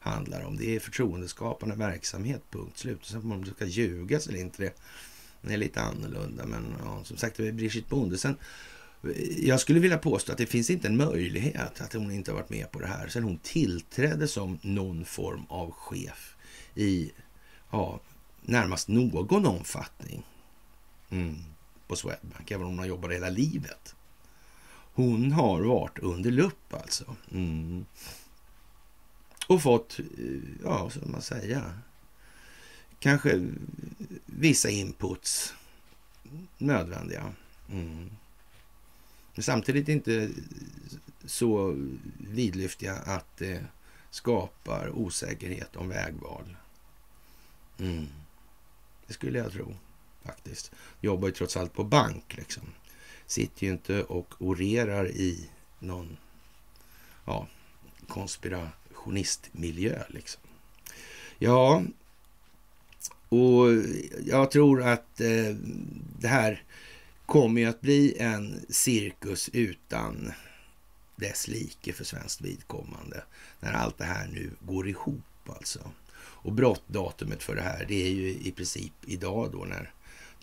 handlar 0.00 0.44
om. 0.44 0.56
Det 0.56 0.76
är 0.76 0.80
förtroendeskapande 0.80 1.74
verksamhet, 1.74 2.42
punkt 2.50 2.78
slut. 2.78 3.04
Sen 3.04 3.20
om 3.20 3.28
man 3.28 3.46
ska 3.46 3.64
ljugas 3.64 4.26
eller 4.26 4.38
inte, 4.38 4.62
det, 4.62 4.72
det 5.42 5.52
är 5.52 5.56
lite 5.56 5.80
annorlunda. 5.80 6.46
Men 6.46 6.64
ja, 6.84 7.04
som 7.04 7.16
sagt, 7.16 7.36
det 7.36 7.48
är 7.48 7.52
Brigitte 7.52 7.88
Bonde. 7.88 8.18
Sen, 8.18 8.36
eh, 9.02 9.48
jag 9.48 9.60
skulle 9.60 9.80
vilja 9.80 9.98
påstå 9.98 10.32
att 10.32 10.38
det 10.38 10.46
finns 10.46 10.70
inte 10.70 10.88
en 10.88 10.96
möjlighet 10.96 11.80
att 11.80 11.92
hon 11.92 12.10
inte 12.10 12.30
har 12.30 12.36
varit 12.36 12.50
med 12.50 12.70
på 12.70 12.80
det 12.80 12.86
här 12.86 13.08
sen 13.08 13.24
hon 13.24 13.38
tillträdde 13.42 14.28
som 14.28 14.58
någon 14.62 15.04
form 15.04 15.46
av 15.48 15.70
chef 15.70 16.36
i 16.74 17.12
ja, 17.70 18.00
närmast 18.42 18.88
någon 18.88 19.46
omfattning. 19.46 20.22
Mm 21.10 21.53
på 21.86 21.96
Swedbank, 21.96 22.50
även 22.50 22.62
om 22.62 22.70
hon 22.70 22.78
har 22.78 22.86
jobbat 22.86 23.12
hela 23.12 23.28
livet. 23.28 23.94
Hon 24.94 25.32
har 25.32 25.62
varit 25.62 25.98
under 25.98 26.30
lupp 26.30 26.74
alltså. 26.74 27.16
Mm. 27.30 27.86
Och 29.46 29.62
fått, 29.62 29.98
eh, 29.98 30.04
ja, 30.64 30.90
så 30.90 31.00
man 31.08 31.22
säga, 31.22 31.78
kanske 32.98 33.48
vissa 34.26 34.70
inputs 34.70 35.54
nödvändiga. 36.58 37.32
Mm. 37.70 38.10
Men 39.34 39.42
samtidigt 39.42 39.88
inte 39.88 40.30
så 41.24 41.76
vidlyftiga 42.18 42.94
att 42.94 43.36
det 43.36 43.64
skapar 44.10 44.90
osäkerhet 44.90 45.76
om 45.76 45.88
vägval. 45.88 46.56
Mm. 47.78 48.06
Det 49.06 49.12
skulle 49.12 49.38
jag 49.38 49.52
tro 49.52 49.74
faktiskt. 50.24 50.72
Jobbar 51.00 51.28
ju 51.28 51.34
trots 51.34 51.56
allt 51.56 51.72
på 51.72 51.84
bank 51.84 52.36
liksom. 52.36 52.62
Sitter 53.26 53.66
ju 53.66 53.72
inte 53.72 54.02
och 54.02 54.34
orerar 54.38 55.08
i 55.08 55.48
någon 55.78 56.16
ja, 57.24 57.48
konspirationistmiljö 58.08 60.02
liksom. 60.08 60.42
Ja, 61.38 61.82
och 63.28 63.68
jag 64.26 64.50
tror 64.50 64.82
att 64.82 65.20
eh, 65.20 65.56
det 66.18 66.28
här 66.28 66.62
kommer 67.26 67.60
ju 67.60 67.66
att 67.66 67.80
bli 67.80 68.18
en 68.18 68.66
cirkus 68.68 69.50
utan 69.52 70.32
dess 71.16 71.48
like 71.48 71.92
för 71.92 72.04
svenskt 72.04 72.40
vidkommande. 72.40 73.24
När 73.60 73.72
allt 73.72 73.98
det 73.98 74.04
här 74.04 74.26
nu 74.26 74.50
går 74.60 74.88
ihop 74.88 75.48
alltså. 75.48 75.90
Och 76.16 76.52
brottdatumet 76.52 77.42
för 77.42 77.54
det 77.54 77.62
här, 77.62 77.84
det 77.88 78.06
är 78.06 78.10
ju 78.10 78.28
i 78.28 78.52
princip 78.56 78.92
idag 79.06 79.52
då 79.52 79.64
när 79.64 79.92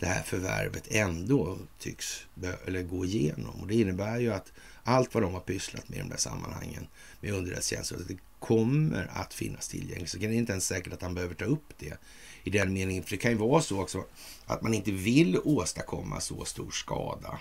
det 0.02 0.08
här 0.08 0.22
förvärvet 0.22 0.86
ändå 0.90 1.58
tycks 1.78 2.26
eller 2.66 2.82
gå 2.82 3.04
igenom. 3.04 3.60
Och 3.60 3.66
det 3.66 3.74
innebär 3.74 4.20
ju 4.20 4.32
att 4.32 4.52
allt 4.82 5.14
vad 5.14 5.22
de 5.22 5.32
har 5.34 5.40
pysslat 5.40 5.88
med 5.88 5.96
i 5.96 6.00
de 6.00 6.08
där 6.08 6.16
sammanhangen 6.16 6.86
med 7.20 7.32
underrättelsetjänster, 7.32 7.98
det 8.08 8.18
kommer 8.38 9.10
att 9.12 9.34
finnas 9.34 9.68
tillgängligt. 9.68 10.10
Så 10.10 10.18
det 10.18 10.26
är 10.26 10.32
inte 10.32 10.52
ens 10.52 10.66
säkert 10.66 10.92
att 10.92 11.02
han 11.02 11.14
behöver 11.14 11.34
ta 11.34 11.44
upp 11.44 11.74
det 11.78 11.98
i 12.44 12.50
den 12.50 12.72
meningen. 12.72 13.02
För 13.02 13.10
det 13.10 13.16
kan 13.16 13.30
ju 13.30 13.36
vara 13.36 13.62
så 13.62 13.80
också 13.80 14.04
att 14.46 14.62
man 14.62 14.74
inte 14.74 14.92
vill 14.92 15.40
åstadkomma 15.44 16.20
så 16.20 16.44
stor 16.44 16.70
skada 16.70 17.40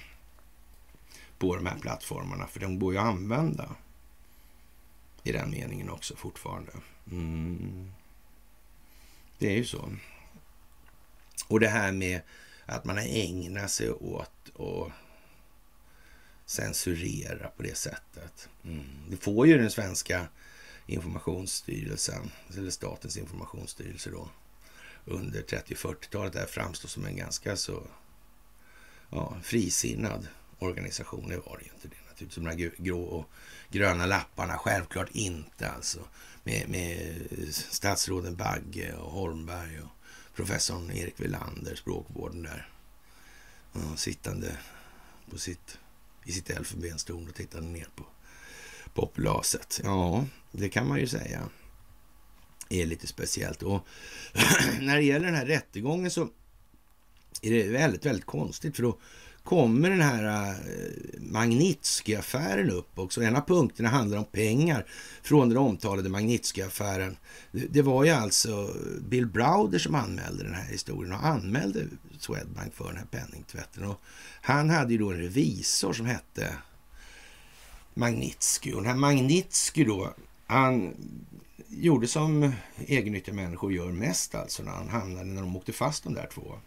på 1.37 1.55
de 1.55 1.65
här 1.65 1.79
plattformarna, 1.79 2.47
för 2.47 2.59
de 2.59 2.79
går 2.79 2.93
ju 2.93 2.99
att 2.99 3.05
använda 3.05 3.75
i 5.23 5.31
den 5.31 5.51
meningen 5.51 5.89
också 5.89 6.15
fortfarande. 6.15 6.71
Mm. 7.11 7.91
Det 9.37 9.47
är 9.47 9.57
ju 9.57 9.65
så. 9.65 9.89
Och 11.47 11.59
det 11.59 11.67
här 11.67 11.91
med 11.91 12.21
att 12.71 12.85
man 12.85 12.97
har 12.97 13.03
ägnat 13.03 13.71
sig 13.71 13.91
åt 13.91 14.59
att 14.59 14.91
censurera 16.45 17.47
på 17.47 17.63
det 17.63 17.77
sättet. 17.77 18.49
Mm. 18.63 18.83
Det 19.09 19.17
får 19.17 19.47
ju 19.47 19.57
den 19.57 19.71
svenska 19.71 20.27
informationsstyrelsen, 20.85 22.31
eller 22.57 22.69
statens 22.69 23.17
informationsstyrelse 23.17 24.09
då, 24.09 24.29
under 25.05 25.41
30 25.41 25.75
40-talet 25.75 26.33
där 26.33 26.45
framstå 26.45 26.87
som 26.87 27.05
en 27.05 27.15
ganska 27.15 27.55
så 27.55 27.83
ja, 29.09 29.37
frisinnad 29.43 30.27
organisation. 30.59 31.29
Det 31.29 31.37
var 31.37 31.57
det 31.57 31.65
ju 31.65 31.71
inte 31.73 31.87
det 31.87 32.09
naturligtvis. 32.09 32.35
De 32.35 32.45
här 32.45 32.83
grå 32.83 33.01
och 33.01 33.25
gröna 33.69 34.05
lapparna, 34.05 34.57
självklart 34.57 35.09
inte 35.11 35.69
alltså. 35.69 35.99
Med, 36.43 36.69
med 36.69 37.17
statsråden 37.51 38.35
Bagge 38.35 38.93
och 38.93 39.11
Holmberg 39.11 39.79
och 39.79 39.89
professorn 40.35 40.91
Erik 40.91 41.19
Welander, 41.19 41.75
språkvården 41.75 42.43
där. 42.43 42.69
Ja, 43.73 43.95
sittande 43.95 44.57
på 45.29 45.37
sitt, 45.37 45.77
i 46.25 46.31
sitt 46.31 46.49
elfenbenstorn 46.49 47.27
och 47.27 47.35
tittande 47.35 47.69
ner 47.69 47.87
på 47.95 48.05
populaset. 48.93 49.81
Ja, 49.83 50.25
det 50.51 50.69
kan 50.69 50.87
man 50.87 50.99
ju 50.99 51.07
säga 51.07 51.49
är 52.71 52.85
lite 52.85 53.07
speciellt. 53.07 53.63
Och 53.63 53.87
när 54.81 54.95
det 54.95 55.03
gäller 55.03 55.25
den 55.25 55.35
här 55.35 55.45
rättegången 55.45 56.11
så 56.11 56.29
är 57.41 57.51
det 57.51 57.63
väldigt, 57.63 58.05
väldigt 58.05 58.25
konstigt 58.25 58.75
för 58.75 58.83
då 58.83 58.97
kommer 59.43 59.89
den 59.89 60.01
här 60.01 60.49
eh, 60.49 61.21
Magnitsky-affären 61.21 62.69
upp 62.69 62.99
också. 62.99 63.21
En 63.21 63.35
av 63.35 63.41
punkterna 63.41 63.89
handlar 63.89 64.17
om 64.17 64.25
pengar 64.25 64.85
från 65.23 65.49
den 65.49 65.57
omtalade 65.57 66.09
Magnitsky-affären. 66.09 67.17
Det 67.51 67.81
var 67.81 68.03
ju 68.03 68.09
alltså 68.09 68.75
Bill 69.09 69.27
Browder 69.27 69.79
som 69.79 69.95
anmälde 69.95 70.43
den 70.43 70.53
här 70.53 70.71
historien 70.71 71.13
och 71.13 71.25
anmälde 71.25 71.87
Swedbank 72.19 72.75
för 72.75 72.87
den 72.87 72.97
här 72.97 73.05
penningtvätten. 73.05 73.85
Och 73.85 74.01
han 74.41 74.69
hade 74.69 74.91
ju 74.93 74.99
då 74.99 75.11
en 75.11 75.17
revisor 75.17 75.93
som 75.93 76.05
hette 76.05 76.55
Magnitsky. 77.93 78.73
Och 78.73 78.81
den 78.81 78.91
här 78.91 78.97
Magnitsky 78.97 79.83
då, 79.83 80.13
han 80.47 80.93
gjorde 81.67 82.07
som 82.07 82.53
egennyttiga 82.77 83.35
människor 83.35 83.73
gör 83.73 83.91
mest 83.91 84.35
alltså 84.35 84.63
när 84.63 84.71
han 84.71 84.89
hamnade, 84.89 85.25
när 85.25 85.41
de 85.41 85.55
åkte 85.55 85.71
fast 85.71 86.03
de 86.03 86.13
där 86.13 86.29
två. 86.33 86.57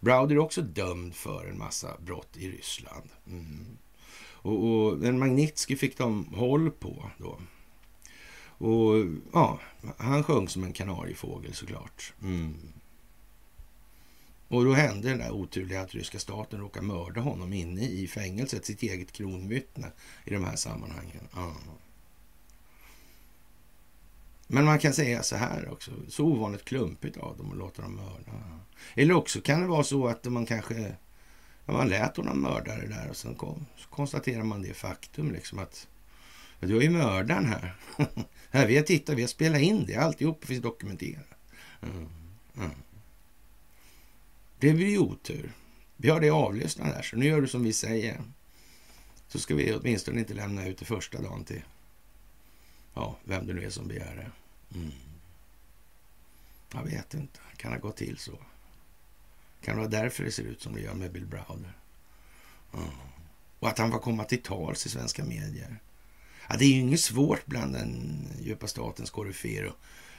Browder 0.00 0.34
är 0.34 0.38
också 0.38 0.62
dömd 0.62 1.14
för 1.14 1.46
en 1.46 1.58
massa 1.58 1.96
brott 2.00 2.36
i 2.36 2.50
Ryssland. 2.50 3.08
Mm. 3.26 3.78
Och, 4.20 4.64
och 4.64 5.04
en 5.04 5.18
Magnitsky 5.18 5.76
fick 5.76 5.98
de 5.98 6.24
håll 6.34 6.70
på 6.70 7.10
då. 7.18 7.40
Och 8.58 9.06
ja, 9.32 9.60
han 9.96 10.24
sjöng 10.24 10.48
som 10.48 10.64
en 10.64 10.72
kanariefågel 10.72 11.54
såklart. 11.54 12.12
Mm. 12.22 12.54
Och 14.48 14.64
då 14.64 14.72
hände 14.72 15.08
det 15.08 15.16
där 15.16 15.30
oturliga 15.30 15.80
att 15.80 15.94
ryska 15.94 16.18
staten 16.18 16.60
råkade 16.60 16.86
mörda 16.86 17.20
honom 17.20 17.52
inne 17.52 17.88
i 17.88 18.06
fängelset, 18.06 18.66
sitt 18.66 18.82
eget 18.82 19.12
kronvittne 19.12 19.92
i 20.24 20.30
de 20.30 20.44
här 20.44 20.56
sammanhangen. 20.56 21.28
Ja. 21.34 21.54
Men 24.50 24.64
man 24.64 24.78
kan 24.78 24.92
säga 24.92 25.22
så 25.22 25.36
här 25.36 25.68
också, 25.72 25.90
så 26.08 26.24
ovanligt 26.24 26.64
klumpigt 26.64 27.16
av 27.16 27.36
dem 27.36 27.52
att 27.52 27.58
låta 27.58 27.82
dem 27.82 27.96
mörda. 27.96 28.32
Eller 28.94 29.14
också 29.14 29.40
kan 29.40 29.60
det 29.60 29.66
vara 29.66 29.84
så 29.84 30.06
att 30.06 30.24
man 30.24 30.46
kanske, 30.46 30.96
ja, 31.64 31.72
man 31.72 31.88
lät 31.88 32.16
honom 32.16 32.42
mörda 32.42 32.76
det 32.76 32.86
där 32.86 33.08
och 33.10 33.16
sen 33.16 33.34
kom, 33.34 33.66
så 33.76 33.88
konstaterar 33.88 34.42
man 34.42 34.62
det 34.62 34.74
faktum 34.74 35.32
liksom 35.32 35.58
att 35.58 35.88
ja, 36.60 36.68
du 36.68 36.74
har 36.74 36.82
ju 36.82 36.90
mördaren 36.90 37.46
här. 37.46 37.74
här 38.50 38.66
vi 38.66 38.76
har 38.76 38.82
tittat, 38.82 39.16
vi 39.16 39.22
har 39.22 39.28
spelat 39.28 39.60
in 39.60 39.86
det, 39.86 39.96
alltihop 39.96 40.44
finns 40.44 40.62
dokumenterat. 40.62 41.28
Mm. 41.82 42.08
Mm. 42.56 42.70
Det 44.58 44.72
blir 44.72 44.88
ju 44.88 44.98
otur. 44.98 45.52
Vi 45.96 46.10
har 46.10 46.20
det 46.20 46.30
avlyssnat 46.30 46.94
här, 46.94 47.02
så 47.02 47.16
nu 47.16 47.26
gör 47.26 47.40
du 47.40 47.48
som 47.48 47.64
vi 47.64 47.72
säger. 47.72 48.20
Så 49.28 49.38
ska 49.38 49.54
vi 49.54 49.74
åtminstone 49.74 50.20
inte 50.20 50.34
lämna 50.34 50.66
ut 50.66 50.78
det 50.78 50.84
första 50.84 51.22
dagen 51.22 51.44
till 51.44 51.62
ja, 52.98 53.16
vem 53.24 53.46
det 53.46 53.54
nu 53.54 53.64
är 53.64 53.70
som 53.70 53.88
begär 53.88 54.16
det. 54.16 54.30
Mm. 54.78 54.92
Jag 56.72 56.84
vet 56.84 57.14
inte. 57.14 57.40
Kan 57.56 57.72
det 57.72 57.78
gå 57.78 57.92
till 57.92 58.18
så? 58.18 58.38
Kan 59.62 59.74
det 59.74 59.80
vara 59.80 60.02
därför 60.02 60.24
det 60.24 60.32
ser 60.32 60.42
ut 60.42 60.62
som 60.62 60.74
det 60.74 60.80
gör 60.80 60.94
med 60.94 61.12
Bill 61.12 61.26
Browder? 61.26 61.76
Mm. 62.74 62.88
Och 63.58 63.68
att 63.68 63.78
han 63.78 63.90
får 63.90 63.98
komma 63.98 64.24
till 64.24 64.42
tals 64.42 64.86
i 64.86 64.88
svenska 64.88 65.24
medier. 65.24 65.80
Ja, 66.48 66.56
det 66.56 66.64
är 66.64 66.68
ju 66.68 66.80
inget 66.80 67.00
svårt 67.00 67.46
bland 67.46 67.74
den 67.74 68.22
djupa 68.40 68.66
statens 68.66 69.10
koryféer. 69.10 69.72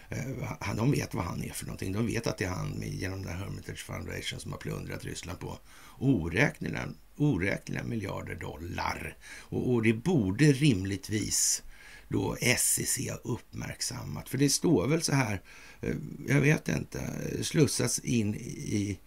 Eh, 0.10 0.76
de 0.76 0.92
vet 0.92 1.14
vad 1.14 1.26
han 1.26 1.44
är 1.44 1.54
för 1.54 1.66
någonting. 1.66 1.94
De 1.94 2.08
vet 2.08 2.28
att 2.28 2.38
det 2.38 2.46
är 2.46 2.50
han 2.50 2.84
genom 2.86 3.24
den 3.24 3.38
Hermitage 3.38 3.86
Foundation 3.86 4.40
som 4.40 4.52
har 4.52 4.60
plundrat 4.60 5.06
Ryssland 5.06 5.40
på 5.40 5.60
oräkneliga, 5.98 6.90
oräkneliga 7.16 7.84
miljarder 7.84 8.36
dollar. 8.36 9.18
Och, 9.40 9.74
och 9.74 9.84
det 9.84 9.94
borde 9.94 10.46
rimligtvis 10.52 11.64
då 12.10 12.38
SEC 12.58 13.10
har 13.10 13.22
uppmärksammat. 13.24 14.30
För 14.30 14.38
det 14.38 14.50
står 14.50 14.88
väl 14.88 15.02
så 15.02 15.14
här, 15.14 15.42
eh, 15.82 15.96
jag 16.28 16.42
vet 16.42 16.68
inte, 16.68 17.00
slussas 17.42 18.00
in 18.00 18.36
i 18.36 19.00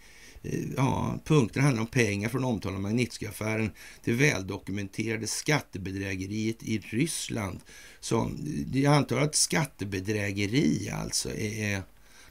eh, 0.42 0.60
ja, 0.76 1.18
punkterna 1.24 1.64
handlar 1.64 1.82
om 1.82 1.86
pengar 1.86 2.28
från 2.28 2.44
omtalade 2.44 2.82
Magnitsky-affären 2.82 3.70
till 4.04 4.14
väldokumenterade 4.14 5.26
skattebedrägeriet 5.26 6.62
i 6.62 6.78
Ryssland. 6.78 7.60
Som, 8.00 8.38
jag 8.72 8.94
antar 8.94 9.16
att 9.16 9.34
skattebedrägeri 9.34 10.90
alltså 10.90 11.34
är 11.34 11.82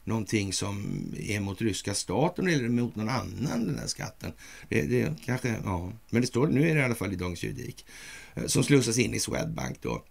någonting 0.03 0.53
som 0.53 0.85
är 1.19 1.39
mot 1.39 1.61
ryska 1.61 1.93
staten 1.93 2.47
eller 2.47 2.69
mot 2.69 2.95
någon 2.95 3.09
annan, 3.09 3.65
den 3.65 3.79
här 3.79 3.87
skatten. 3.87 4.31
Det, 4.69 4.81
det 4.81 5.13
kanske, 5.25 5.55
ja. 5.63 5.91
Men 6.09 6.21
det 6.21 6.27
står, 6.27 6.47
nu 6.47 6.69
är 6.69 6.75
det 6.75 6.81
i 6.81 6.83
alla 6.83 6.95
fall 6.95 7.13
i 7.13 7.15
Dagens 7.15 7.43
Juridik, 7.43 7.85
eh, 8.35 8.45
som 8.45 8.63
slussas 8.63 8.97
in 8.97 9.13
i 9.13 9.19
Swedbank 9.19 9.77
då. 9.81 10.05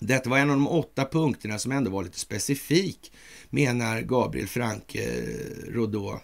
Detta 0.00 0.30
var 0.30 0.38
en 0.38 0.50
av 0.50 0.56
de 0.56 0.68
åtta 0.68 1.04
punkterna 1.04 1.58
som 1.58 1.72
ändå 1.72 1.90
var 1.90 2.02
lite 2.02 2.18
specifik, 2.18 3.12
menar 3.50 4.00
Gabriel 4.00 4.48
Franke 4.48 5.02
eh, 5.02 5.72
Rodot. 5.72 6.20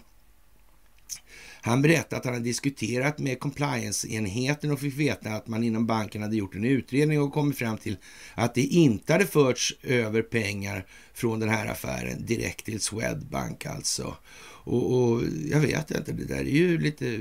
Han 1.61 1.81
berättade 1.81 2.17
att 2.17 2.25
han 2.25 2.33
hade 2.33 2.45
diskuterat 2.45 3.19
med 3.19 3.39
compliance-enheten 3.39 4.71
och 4.71 4.79
fick 4.79 4.97
veta 4.97 5.29
att 5.29 5.47
man 5.47 5.63
inom 5.63 5.87
banken 5.87 6.21
hade 6.21 6.35
gjort 6.35 6.55
en 6.55 6.63
utredning 6.63 7.21
och 7.21 7.33
kommit 7.33 7.57
fram 7.57 7.77
till 7.77 7.97
att 8.35 8.55
det 8.55 8.61
inte 8.61 9.13
hade 9.13 9.25
förts 9.25 9.75
över 9.83 10.21
pengar 10.21 10.85
från 11.13 11.39
den 11.39 11.49
här 11.49 11.67
affären 11.67 12.25
direkt 12.25 12.65
till 12.65 12.79
Swedbank 12.79 13.65
alltså. 13.65 14.15
Och, 14.63 14.93
och 14.93 15.21
jag 15.51 15.59
vet 15.59 15.91
inte, 15.91 16.11
det 16.11 16.25
där 16.25 16.39
är 16.39 16.43
ju 16.43 16.77
lite 16.77 17.19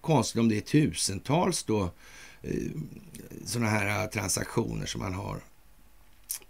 konstigt 0.00 0.40
om 0.40 0.48
det 0.48 0.56
är 0.56 0.60
tusentals 0.60 1.64
då 1.64 1.82
eh, 1.82 1.90
Eh, 2.42 2.70
sådana 3.44 3.70
här 3.70 4.02
eh, 4.02 4.10
transaktioner 4.10 4.86
som 4.86 5.00
man 5.00 5.14
har 5.14 5.40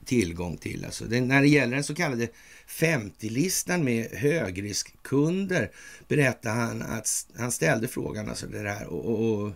tillgång 0.05 0.57
till. 0.57 0.85
Alltså 0.85 1.05
det, 1.05 1.20
när 1.20 1.40
det 1.40 1.48
gäller 1.48 1.74
den 1.74 1.85
så 1.85 1.94
kallade 1.94 2.29
50-listan 2.68 3.85
med 3.85 4.11
högriskkunder 4.12 5.70
berättar 6.09 6.55
han 6.55 6.83
att 6.83 7.26
han 7.37 7.53
ställde 7.53 7.88
frågan 7.88 8.29
alltså 8.29 8.46
det 8.46 8.62
där 8.62 8.87
och, 8.87 9.05
och, 9.05 9.40
och 9.40 9.53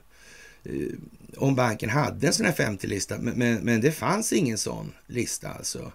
eh, 0.64 0.88
om 1.36 1.54
banken 1.54 1.90
hade 1.90 2.26
en 2.26 2.32
sån 2.32 2.46
här 2.46 2.52
50-lista, 2.52 3.18
men, 3.18 3.34
men, 3.38 3.56
men, 3.56 3.80
det 3.80 3.92
fanns 3.92 4.32
ingen 4.32 4.58
sån 4.58 4.92
lista 5.06 5.48
alltså. 5.48 5.92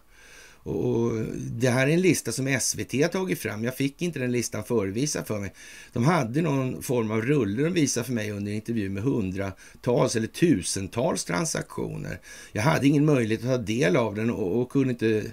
Och 0.64 1.12
det 1.38 1.70
här 1.70 1.88
är 1.88 1.92
en 1.92 2.02
lista 2.02 2.32
som 2.32 2.60
SVT 2.60 2.94
har 2.94 3.08
tagit 3.08 3.40
fram. 3.40 3.64
Jag 3.64 3.76
fick 3.76 4.02
inte 4.02 4.20
den 4.20 4.32
listan 4.32 4.64
förevisad 4.64 5.28
för 5.28 5.40
mig. 5.40 5.54
De 5.94 6.06
hade 6.06 6.42
någon 6.42 6.84
form 6.84 7.12
av 7.12 7.22
rulle 7.22 7.64
de 7.64 7.74
visade 7.74 8.06
för 8.06 8.14
mig 8.14 8.32
under 8.32 8.52
en 8.52 8.56
intervju 8.56 8.90
med 8.90 9.04
hundratals 9.04 10.16
eller 10.16 10.28
tusentals 10.28 11.26
transaktioner. 11.26 12.20
Jag 12.52 12.62
hade 12.62 12.88
ingen 12.88 13.06
möjlighet 13.06 13.46
att 13.46 13.52
ta 13.52 13.58
del 13.58 13.96
av 13.96 14.16
den 14.16 14.30
och, 14.30 14.62
och 14.62 14.72
kunde 14.72 14.90
inte 14.92 15.24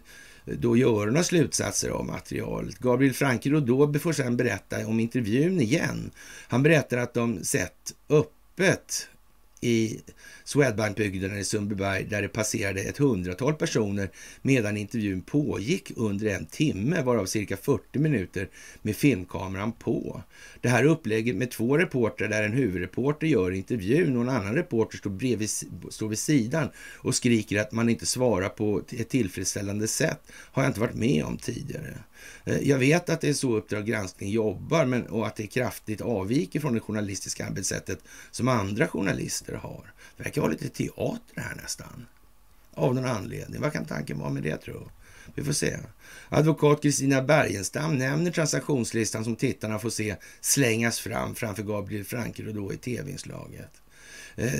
då 0.44 0.76
göra 0.76 1.06
några 1.06 1.22
slutsatser 1.22 1.90
av 1.90 2.06
materialet. 2.06 2.78
Gabriel 2.78 3.14
Franke 3.14 3.50
Rodot 3.50 4.02
får 4.02 4.12
sedan 4.12 4.36
berätta 4.36 4.86
om 4.86 5.00
intervjun 5.00 5.60
igen. 5.60 6.10
Han 6.48 6.62
berättar 6.62 6.98
att 6.98 7.14
de 7.14 7.44
sett 7.44 7.94
öppet 8.08 9.08
i 9.66 10.00
Swedbankbygden 10.44 11.38
i 11.38 11.44
Sundbyberg 11.44 12.04
där 12.04 12.22
det 12.22 12.28
passerade 12.28 12.80
ett 12.80 12.98
hundratal 12.98 13.54
personer 13.54 14.10
medan 14.42 14.76
intervjun 14.76 15.22
pågick 15.22 15.92
under 15.96 16.26
en 16.26 16.46
timme, 16.46 17.02
varav 17.02 17.26
cirka 17.26 17.56
40 17.56 17.98
minuter 17.98 18.48
med 18.82 18.96
filmkameran 18.96 19.72
på. 19.72 20.22
Det 20.60 20.68
här 20.68 20.84
upplägget 20.84 21.36
med 21.36 21.50
två 21.50 21.78
reportrar 21.78 22.28
där 22.28 22.42
en 22.42 22.52
huvudreporter 22.52 23.26
gör 23.26 23.50
intervjun 23.50 24.16
och 24.16 24.22
en 24.22 24.28
annan 24.28 24.54
reporter 24.54 24.98
står, 24.98 25.10
bredvid, 25.10 25.50
står 25.90 26.08
vid 26.08 26.18
sidan 26.18 26.68
och 26.96 27.14
skriker 27.14 27.60
att 27.60 27.72
man 27.72 27.88
inte 27.88 28.06
svarar 28.06 28.48
på 28.48 28.82
ett 28.90 29.08
tillfredsställande 29.08 29.88
sätt 29.88 30.20
har 30.32 30.62
jag 30.62 30.70
inte 30.70 30.80
varit 30.80 30.94
med 30.94 31.24
om 31.24 31.36
tidigare. 31.36 31.98
Eh, 32.44 32.68
jag 32.68 32.78
vet 32.78 33.10
att 33.10 33.20
det 33.20 33.28
är 33.28 33.32
så 33.32 33.56
Uppdrag 33.56 33.86
granskning 33.86 34.30
jobbar 34.30 34.84
men, 34.84 35.06
och 35.06 35.26
att 35.26 35.36
det 35.36 35.46
kraftigt 35.46 36.00
avviker 36.00 36.60
från 36.60 36.74
det 36.74 36.80
journalistiska 36.80 37.46
arbetssättet 37.46 37.98
som 38.30 38.48
andra 38.48 38.88
journalister 38.88 39.55
har. 39.56 39.92
Det 40.16 40.22
verkar 40.22 40.40
vara 40.40 40.52
lite 40.52 40.68
teater 40.68 41.40
här 41.40 41.54
nästan. 41.54 42.06
Av 42.74 42.94
någon 42.94 43.04
anledning. 43.04 43.60
Vad 43.60 43.72
kan 43.72 43.84
tanken 43.84 44.18
vara 44.18 44.30
med 44.30 44.42
det 44.42 44.56
tro? 44.56 44.88
Vi 45.34 45.44
får 45.44 45.52
se. 45.52 45.76
Advokat 46.28 46.82
Kristina 46.82 47.22
Bergenstam 47.22 47.98
nämner 47.98 48.30
transaktionslistan 48.30 49.24
som 49.24 49.36
tittarna 49.36 49.78
får 49.78 49.90
se 49.90 50.16
slängas 50.40 51.00
fram 51.00 51.34
framför 51.34 51.62
Gabriel 51.62 52.04
Franker 52.04 52.48
och 52.48 52.54
då 52.54 52.72
i 52.72 52.76
tv-inslaget. 52.76 53.70
Eh, 54.36 54.50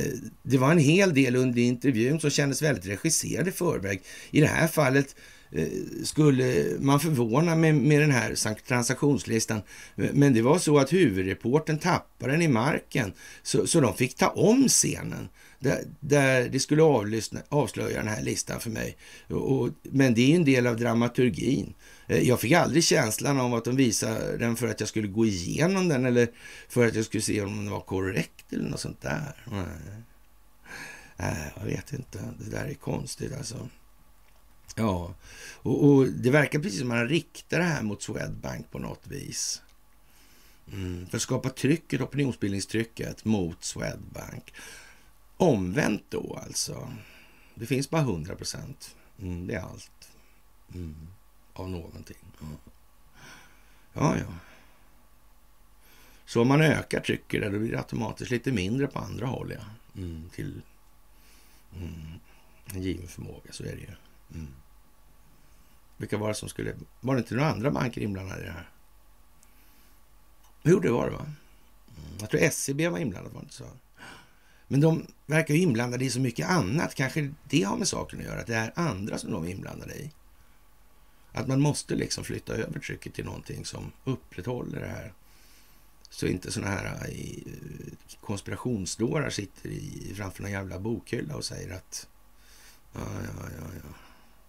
det 0.42 0.58
var 0.58 0.70
en 0.70 0.78
hel 0.78 1.14
del 1.14 1.36
under 1.36 1.62
intervjun 1.62 2.20
som 2.20 2.30
kändes 2.30 2.62
väldigt 2.62 2.86
regisserad 2.86 3.48
i 3.48 3.52
förväg. 3.52 4.02
I 4.30 4.40
det 4.40 4.46
här 4.46 4.68
fallet 4.68 5.16
Eh, 5.56 5.68
skulle 6.04 6.76
man 6.78 7.00
förvåna 7.00 7.54
med, 7.54 7.74
med 7.74 8.00
den 8.00 8.10
här 8.10 8.56
transaktionslistan. 8.68 9.62
Men 9.94 10.34
det 10.34 10.42
var 10.42 10.58
så 10.58 10.78
att 10.78 10.92
huvudreporten 10.92 11.78
tappade 11.78 12.32
den 12.32 12.42
i 12.42 12.48
marken, 12.48 13.12
så, 13.42 13.66
så 13.66 13.80
de 13.80 13.94
fick 13.94 14.16
ta 14.16 14.28
om 14.28 14.68
scenen 14.68 15.28
där, 15.58 15.84
där 16.00 16.48
det 16.48 16.60
skulle 16.60 16.82
avlyssna, 16.82 17.40
avslöja 17.48 17.98
den 17.98 18.08
här 18.08 18.22
listan 18.22 18.60
för 18.60 18.70
mig. 18.70 18.96
Och, 19.28 19.68
men 19.82 20.14
det 20.14 20.32
är 20.32 20.36
en 20.36 20.44
del 20.44 20.66
av 20.66 20.76
dramaturgin. 20.76 21.74
Eh, 22.06 22.28
jag 22.28 22.40
fick 22.40 22.52
aldrig 22.52 22.84
känslan 22.84 23.40
av 23.40 23.54
att 23.54 23.64
de 23.64 23.76
visade 23.76 24.36
den 24.36 24.56
för 24.56 24.68
att 24.68 24.80
jag 24.80 24.88
skulle 24.88 25.08
gå 25.08 25.26
igenom 25.26 25.88
den 25.88 26.06
eller 26.06 26.28
för 26.68 26.86
att 26.86 26.94
jag 26.94 27.04
skulle 27.04 27.22
se 27.22 27.42
om 27.42 27.56
den 27.56 27.70
var 27.70 27.80
korrekt 27.80 28.52
eller 28.52 28.68
något 28.68 28.80
sånt 28.80 29.02
där. 29.02 29.44
Nej, 31.16 31.52
jag 31.56 31.66
vet 31.66 31.92
inte. 31.92 32.18
Det 32.38 32.50
där 32.50 32.64
är 32.64 32.74
konstigt 32.74 33.32
alltså. 33.38 33.68
Ja, 34.78 35.14
och, 35.62 35.84
och, 35.84 36.06
det 36.06 36.30
verkar 36.30 36.58
precis 36.58 36.80
som 36.80 36.90
att 36.90 36.96
man 36.96 37.08
riktar 37.08 37.58
det 37.58 37.64
här 37.64 37.82
mot 37.82 38.02
Swedbank 38.02 38.70
på 38.70 38.78
något 38.78 39.06
vis. 39.06 39.62
Mm, 40.72 41.06
för 41.06 41.16
att 41.16 41.22
skapa 41.22 41.50
trycket, 41.50 42.00
opinionsbildningstrycket 42.00 43.24
mot 43.24 43.64
Swedbank. 43.64 44.54
Omvänt 45.36 46.04
då 46.08 46.38
alltså. 46.46 46.92
Det 47.54 47.66
finns 47.66 47.90
bara 47.90 48.02
100 48.02 48.34
procent. 48.34 48.96
Mm, 49.20 49.46
det 49.46 49.54
är 49.54 49.60
allt. 49.60 50.10
Mm, 50.74 50.96
av 51.52 51.70
någonting. 51.70 52.16
Ja. 52.40 52.46
ja, 53.92 54.16
ja. 54.18 54.34
Så 56.26 56.42
om 56.42 56.48
man 56.48 56.62
ökar 56.62 57.00
trycket 57.00 57.40
där, 57.40 57.50
då 57.50 57.58
blir 57.58 57.72
det 57.72 57.78
automatiskt 57.78 58.30
lite 58.30 58.52
mindre 58.52 58.86
på 58.86 58.98
andra 58.98 59.26
håll. 59.26 59.52
Ja. 59.54 59.64
Mm, 60.02 60.30
till 60.34 60.62
mm, 61.76 62.20
en 62.74 62.82
given 62.82 63.08
förmåga, 63.08 63.52
så 63.52 63.62
är 63.62 63.76
det 63.76 63.80
ju. 63.80 63.94
Mm. 64.34 64.52
Vilka 65.96 66.18
var 66.18 66.28
det 66.28 66.34
som 66.34 66.48
skulle... 66.48 66.74
Var 67.00 67.14
det 67.14 67.18
inte 67.18 67.34
några 67.34 67.50
andra 67.50 67.70
banker 67.70 68.00
inblandade 68.00 68.42
i 68.42 68.44
det 68.44 68.50
här? 68.50 68.70
Jo, 70.62 70.80
det 70.80 70.90
var 70.90 71.04
det 71.04 71.16
va? 71.16 71.26
Mm, 71.96 72.18
jag 72.20 72.30
tror 72.30 72.50
SEB 72.50 72.80
var 72.80 72.98
inblandad, 72.98 73.32
var 73.32 73.40
det 73.40 73.44
inte 73.44 73.54
så? 73.54 73.70
Men 74.68 74.80
de 74.80 75.06
verkar 75.26 75.54
ju 75.54 75.60
inblandade 75.60 76.04
i 76.04 76.10
så 76.10 76.20
mycket 76.20 76.48
annat. 76.48 76.94
Kanske 76.94 77.32
det 77.44 77.62
har 77.62 77.76
med 77.76 77.88
saken 77.88 78.18
att 78.18 78.24
göra, 78.24 78.40
att 78.40 78.46
det 78.46 78.54
är 78.54 78.72
andra 78.74 79.18
som 79.18 79.30
de 79.30 79.44
är 79.44 79.50
inblandade 79.50 79.94
i. 79.94 80.10
Att 81.32 81.48
man 81.48 81.60
måste 81.60 81.94
liksom 81.94 82.24
flytta 82.24 82.54
över 82.54 82.80
trycket 82.80 83.14
till 83.14 83.24
någonting 83.24 83.64
som 83.64 83.92
upprätthåller 84.04 84.80
det 84.80 84.88
här. 84.88 85.12
Så 86.10 86.26
inte 86.26 86.52
såna 86.52 86.66
här 86.66 86.84
eh, 86.84 87.10
eh, 87.10 87.92
konspirationsdårar 88.20 89.30
sitter 89.30 89.68
i, 89.68 90.12
framför 90.16 90.42
någon 90.42 90.52
jävla 90.52 90.78
bokhylla 90.78 91.36
och 91.36 91.44
säger 91.44 91.74
att 91.74 92.08
ja, 92.92 93.00
ja, 93.00 93.48
ja, 93.58 93.66
ja. 93.74 93.94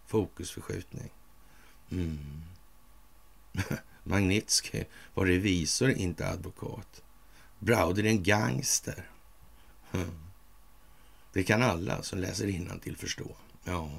fokusförskjutning. 0.05 1.09
Mm. 1.91 2.43
Magnitsky 4.03 4.83
var 5.13 5.25
revisor, 5.25 5.91
inte 5.91 6.27
advokat. 6.27 7.03
Browder 7.59 8.03
är 8.03 8.09
en 8.09 8.23
gangster. 8.23 9.09
Mm. 9.93 10.11
Det 11.33 11.43
kan 11.43 11.63
alla 11.63 12.03
som 12.03 12.19
läser 12.19 12.47
till 12.79 12.97
förstå. 12.97 13.35
Ja. 13.63 13.89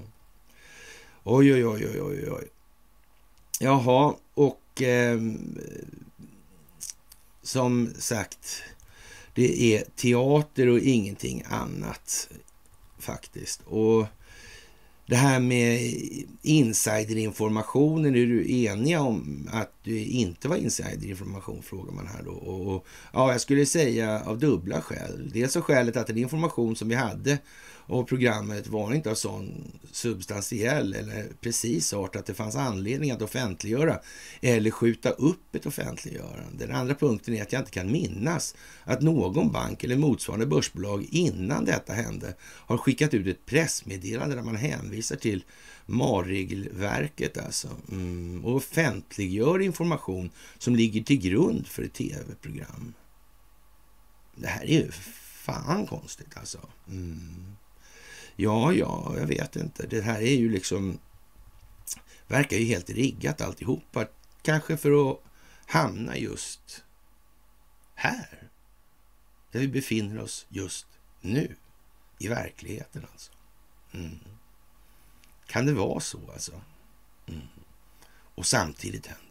Oj, 1.24 1.54
oj, 1.54 1.66
oj, 1.66 1.86
oj, 1.86 2.02
oj, 2.02 2.30
oj. 2.30 2.48
Jaha, 3.60 4.14
och 4.34 4.82
eh, 4.82 5.20
som 7.42 7.94
sagt, 7.98 8.62
det 9.34 9.74
är 9.74 9.84
teater 9.96 10.68
och 10.68 10.78
ingenting 10.78 11.42
annat 11.46 12.28
faktiskt. 12.98 13.62
Och 13.62 14.06
det 15.08 15.16
här 15.16 15.40
med 15.40 15.94
insiderinformationen, 16.42 18.14
är 18.14 18.26
du 18.26 18.64
eniga 18.64 19.00
om 19.00 19.48
att 19.52 19.72
det 19.84 20.04
inte 20.04 20.48
var 20.48 20.56
insiderinformation, 20.56 21.62
frågar 21.62 21.92
man 21.92 22.06
här 22.06 22.22
då. 22.24 22.30
Och, 22.30 22.74
och, 22.74 22.86
ja, 23.12 23.32
jag 23.32 23.40
skulle 23.40 23.66
säga 23.66 24.22
av 24.26 24.38
dubbla 24.38 24.80
skäl. 24.80 25.30
Dels 25.34 25.56
av 25.56 25.62
skälet 25.62 25.96
att 25.96 26.06
den 26.06 26.18
information 26.18 26.76
som 26.76 26.88
vi 26.88 26.94
hade 26.94 27.38
av 27.88 28.04
programmet 28.04 28.66
var 28.66 28.94
inte 28.94 29.10
av 29.10 29.14
sån 29.14 29.72
substantiell 29.92 30.94
eller 30.94 31.26
precis 31.40 31.92
art 31.92 32.16
att 32.16 32.26
det 32.26 32.34
fanns 32.34 32.56
anledning 32.56 33.10
att 33.10 33.22
offentliggöra 33.22 34.00
eller 34.40 34.70
skjuta 34.70 35.10
upp 35.10 35.54
ett 35.54 35.66
offentliggörande. 35.66 36.66
Den 36.66 36.76
andra 36.76 36.94
punkten 36.94 37.34
är 37.34 37.42
att 37.42 37.52
jag 37.52 37.60
inte 37.60 37.70
kan 37.70 37.92
minnas 37.92 38.54
att 38.84 39.02
någon 39.02 39.52
bank 39.52 39.84
eller 39.84 39.96
motsvarande 39.96 40.46
börsbolag 40.46 41.06
innan 41.10 41.64
detta 41.64 41.92
hände 41.92 42.34
har 42.40 42.76
skickat 42.78 43.14
ut 43.14 43.26
ett 43.26 43.46
pressmeddelande 43.46 44.34
där 44.34 44.42
man 44.42 44.56
hänvisar 44.56 45.16
till 45.16 45.44
MAR-regelverket 45.86 47.38
alltså 47.38 47.68
mm, 47.90 48.44
och 48.44 48.56
offentliggör 48.56 49.60
information 49.60 50.30
som 50.58 50.76
ligger 50.76 51.02
till 51.02 51.20
grund 51.20 51.66
för 51.66 51.82
ett 51.82 51.94
tv-program. 51.94 52.94
Det 54.34 54.46
här 54.46 54.64
är 54.64 54.68
ju 54.68 54.90
fan 55.48 55.86
konstigt 55.86 56.36
alltså. 56.36 56.58
Mm. 56.88 57.56
Ja, 58.40 58.72
ja, 58.72 59.14
jag 59.16 59.26
vet 59.26 59.56
inte. 59.56 59.86
Det 59.86 60.00
här 60.00 60.20
är 60.20 60.36
ju 60.36 60.48
liksom... 60.48 60.98
Verkar 62.26 62.56
ju 62.56 62.64
helt 62.64 62.90
riggat 62.90 63.40
alltihopa. 63.40 64.06
Kanske 64.42 64.76
för 64.76 65.10
att 65.10 65.20
hamna 65.66 66.16
just 66.16 66.84
här. 67.94 68.50
Där 69.50 69.60
vi 69.60 69.68
befinner 69.68 70.22
oss 70.22 70.46
just 70.48 70.86
nu. 71.20 71.56
I 72.18 72.28
verkligheten 72.28 73.06
alltså. 73.12 73.32
Mm. 73.92 74.18
Kan 75.46 75.66
det 75.66 75.72
vara 75.72 76.00
så 76.00 76.20
alltså? 76.32 76.60
Mm. 77.26 77.48
Och 78.34 78.46
samtidigt 78.46 79.06
händer 79.06 79.28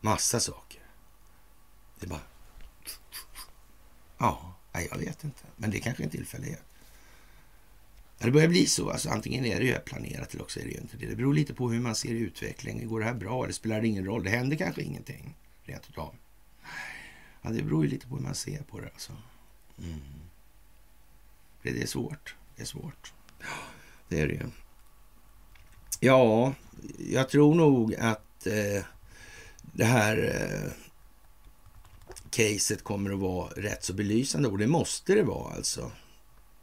massa 0.00 0.40
saker. 0.40 0.82
Det 1.98 2.06
är 2.06 2.10
bara... 2.10 2.20
Ja. 4.18 4.49
Nej, 4.72 4.88
jag 4.90 4.98
vet 4.98 5.24
inte. 5.24 5.42
Men 5.56 5.70
det 5.70 5.80
kanske 5.80 6.02
är 6.02 6.04
en 6.04 6.10
tillfällighet. 6.10 6.62
Det 8.18 8.30
börjar 8.30 8.48
bli 8.48 8.66
så. 8.66 8.90
Alltså, 8.90 9.10
antingen 9.10 9.44
är 9.44 9.60
det 9.60 9.84
planerat 9.84 10.34
eller 10.34 10.42
också 10.42 10.60
är 10.60 10.64
det 10.64 10.70
inte 10.70 10.96
det. 10.96 11.06
Det 11.06 11.16
beror 11.16 11.34
lite 11.34 11.54
på 11.54 11.70
hur 11.70 11.80
man 11.80 11.94
ser 11.94 12.14
utvecklingen. 12.14 12.88
Går 12.88 13.00
det 13.00 13.06
här 13.06 13.14
bra 13.14 13.46
Det 13.46 13.52
spelar 13.52 13.84
ingen 13.84 14.04
roll? 14.04 14.24
Det 14.24 14.30
händer 14.30 14.56
kanske 14.56 14.82
ingenting 14.82 15.34
rent 15.64 15.88
utav. 15.88 16.14
Ja, 17.42 17.50
det 17.50 17.62
beror 17.62 17.84
ju 17.84 17.90
lite 17.90 18.06
på 18.06 18.16
hur 18.16 18.22
man 18.22 18.34
ser 18.34 18.62
på 18.62 18.80
det. 18.80 18.86
Alltså. 18.86 19.12
Mm. 19.78 20.00
Det 21.62 21.82
är 21.82 21.86
svårt. 21.86 22.34
Det 22.56 22.62
är 22.62 22.66
svårt. 22.66 23.12
Det 24.08 24.20
är 24.20 24.28
det 24.28 24.34
ju. 24.34 24.46
Ja, 26.00 26.54
jag 26.98 27.28
tror 27.28 27.54
nog 27.54 27.94
att 27.94 28.46
eh, 28.46 28.84
det 29.62 29.84
här 29.84 30.16
eh, 30.16 30.72
caset 32.30 32.84
kommer 32.84 33.10
att 33.10 33.18
vara 33.18 33.50
rätt 33.56 33.84
så 33.84 33.92
belysande 33.92 34.48
och 34.48 34.58
det 34.58 34.66
måste 34.66 35.14
det 35.14 35.22
vara 35.22 35.54
alltså. 35.54 35.92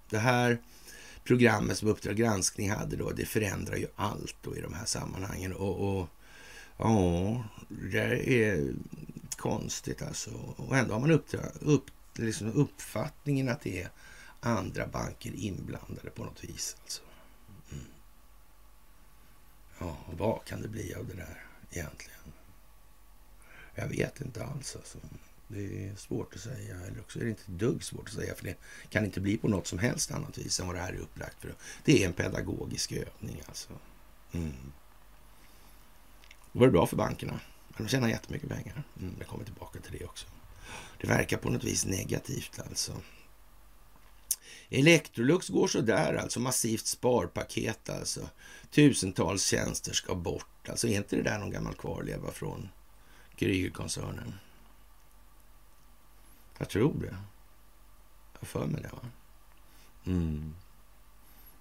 Det 0.09 0.17
här 0.17 0.61
programmet 1.23 1.77
som 1.77 1.87
Uppdrag 1.87 2.15
granskning 2.15 2.71
hade 2.71 2.95
då, 2.95 3.11
det 3.11 3.25
förändrar 3.25 3.75
ju 3.75 3.87
allt 3.95 4.35
då 4.41 4.55
i 4.57 4.61
de 4.61 4.73
här 4.73 4.85
sammanhangen. 4.85 5.53
Och, 5.53 5.99
och 5.99 6.07
ja, 6.77 7.43
det 7.67 8.43
är 8.43 8.73
konstigt 9.37 10.01
alltså. 10.01 10.31
Och 10.55 10.77
ändå 10.77 10.93
har 10.93 10.99
man 10.99 11.11
uppdrag, 11.11 11.45
upp, 11.61 11.85
liksom 12.13 12.51
uppfattningen 12.53 13.49
att 13.49 13.61
det 13.61 13.81
är 13.81 13.89
andra 14.39 14.87
banker 14.87 15.31
inblandade 15.35 16.09
på 16.09 16.23
något 16.23 16.43
vis. 16.43 16.75
Alltså. 16.81 17.01
Mm. 17.71 17.85
Ja, 19.79 19.97
vad 20.17 20.45
kan 20.45 20.61
det 20.61 20.67
bli 20.67 20.93
av 20.93 21.07
det 21.07 21.15
där 21.15 21.45
egentligen? 21.71 22.17
Jag 23.75 23.87
vet 23.87 24.21
inte 24.21 24.45
alls 24.45 24.75
alltså. 24.75 24.97
Det 25.47 25.87
är 25.87 25.95
svårt 25.95 26.35
att 26.35 26.41
säga, 26.41 26.75
eller 26.75 26.99
också 26.99 27.19
är 27.19 27.23
det 27.23 27.29
inte 27.29 27.41
ett 27.41 27.59
dugg 27.59 27.83
svårt 27.83 28.07
att 28.07 28.13
säga, 28.13 28.35
för 28.35 28.43
det 28.43 28.55
kan 28.89 29.05
inte 29.05 29.19
bli 29.19 29.37
på 29.37 29.47
något 29.47 29.67
som 29.67 29.79
helst 29.79 30.11
annat 30.11 30.37
vis 30.37 30.59
än 30.59 30.67
vad 30.67 30.75
det 30.75 30.81
här 30.81 30.93
är 30.93 30.99
upplagt 30.99 31.41
för. 31.41 31.55
Det 31.85 32.03
är 32.03 32.07
en 32.07 32.13
pedagogisk 32.13 32.91
övning 32.91 33.41
alltså. 33.47 33.69
Mm. 34.31 34.53
Det 36.51 36.59
var 36.59 36.67
bra 36.67 36.85
för 36.85 36.97
bankerna. 36.97 37.39
De 37.77 37.87
tjänar 37.87 38.09
jättemycket 38.09 38.49
pengar. 38.49 38.83
Mm, 39.01 39.15
jag 39.19 39.27
kommer 39.27 39.45
tillbaka 39.45 39.79
till 39.79 39.99
det 39.99 40.05
också. 40.05 40.27
Det 41.01 41.07
verkar 41.07 41.37
på 41.37 41.49
något 41.49 41.63
vis 41.63 41.85
negativt 41.85 42.59
alltså. 42.69 43.01
Electrolux 44.69 45.49
går 45.49 45.67
så 45.67 45.81
där 45.81 46.13
alltså. 46.13 46.39
Massivt 46.39 46.85
sparpaket 46.85 47.89
alltså. 47.89 48.29
Tusentals 48.71 49.45
tjänster 49.45 49.93
ska 49.93 50.15
bort. 50.15 50.69
Alltså 50.69 50.87
är 50.87 50.97
inte 50.97 51.15
det 51.15 51.23
där 51.23 51.39
någon 51.39 51.51
gammal 51.51 51.73
kvarleva 51.73 52.31
från 52.31 52.69
Krügerkoncernen? 53.37 54.33
Jag 56.57 56.69
tror 56.69 56.93
det. 57.01 57.17
Jag 58.33 58.39
har 58.39 58.45
för 58.45 58.65
mig 58.65 58.81
det. 58.81 58.89
Va? 58.91 59.09
Mm. 60.05 60.53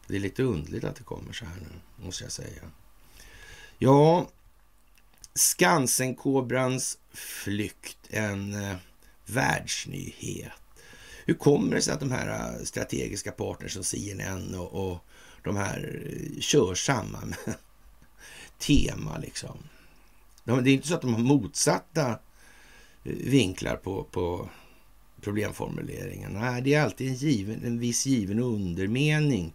Det 0.06 0.16
är 0.16 0.20
lite 0.20 0.42
undligt 0.42 0.84
att 0.84 0.96
det 0.96 1.02
kommer 1.02 1.32
så 1.32 1.44
här 1.44 1.56
nu, 1.60 2.04
måste 2.04 2.24
jag 2.24 2.32
säga. 2.32 2.62
Ja, 3.78 4.28
Skansenkobrans 5.34 6.98
flykt, 7.12 7.98
en 8.10 8.64
eh, 8.64 8.76
världsnyhet. 9.26 10.52
Hur 11.24 11.34
kommer 11.34 11.74
det 11.74 11.82
sig 11.82 11.94
att 11.94 12.00
de 12.00 12.10
här 12.10 12.56
eh, 12.58 12.64
strategiska 12.64 13.32
partners 13.32 13.72
som 13.72 13.84
CNN 13.84 14.54
och, 14.54 14.90
och 14.90 14.98
de 15.42 15.56
här 15.56 16.02
eh, 16.06 16.40
kör 16.40 16.74
samma 16.74 17.18
tema 18.58 19.18
liksom? 19.18 19.58
De, 20.44 20.64
det 20.64 20.70
är 20.70 20.74
inte 20.74 20.88
så 20.88 20.94
att 20.94 21.02
de 21.02 21.14
har 21.14 21.20
motsatta 21.20 22.10
eh, 23.04 23.12
vinklar 23.12 23.76
på, 23.76 24.04
på 24.04 24.48
problemformuleringen. 25.20 26.32
Nej, 26.32 26.62
det 26.62 26.74
är 26.74 26.82
alltid 26.82 27.08
en, 27.08 27.14
given, 27.14 27.64
en 27.64 27.78
viss 27.78 28.06
given 28.06 28.38
undermening 28.38 29.54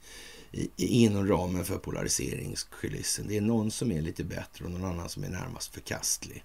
inom 0.75 1.27
ramen 1.27 1.65
för 1.65 1.77
polariseringskulissen. 1.77 3.27
Det 3.27 3.37
är 3.37 3.41
någon 3.41 3.71
som 3.71 3.91
är 3.91 4.01
lite 4.01 4.23
bättre 4.23 4.65
och 4.65 4.71
någon 4.71 4.85
annan 4.85 5.09
som 5.09 5.23
är 5.23 5.29
närmast 5.29 5.73
förkastlig. 5.73 6.43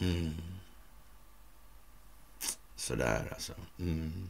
Mm. 0.00 0.34
Sådär 2.76 3.28
alltså. 3.32 3.52
Mm. 3.78 4.28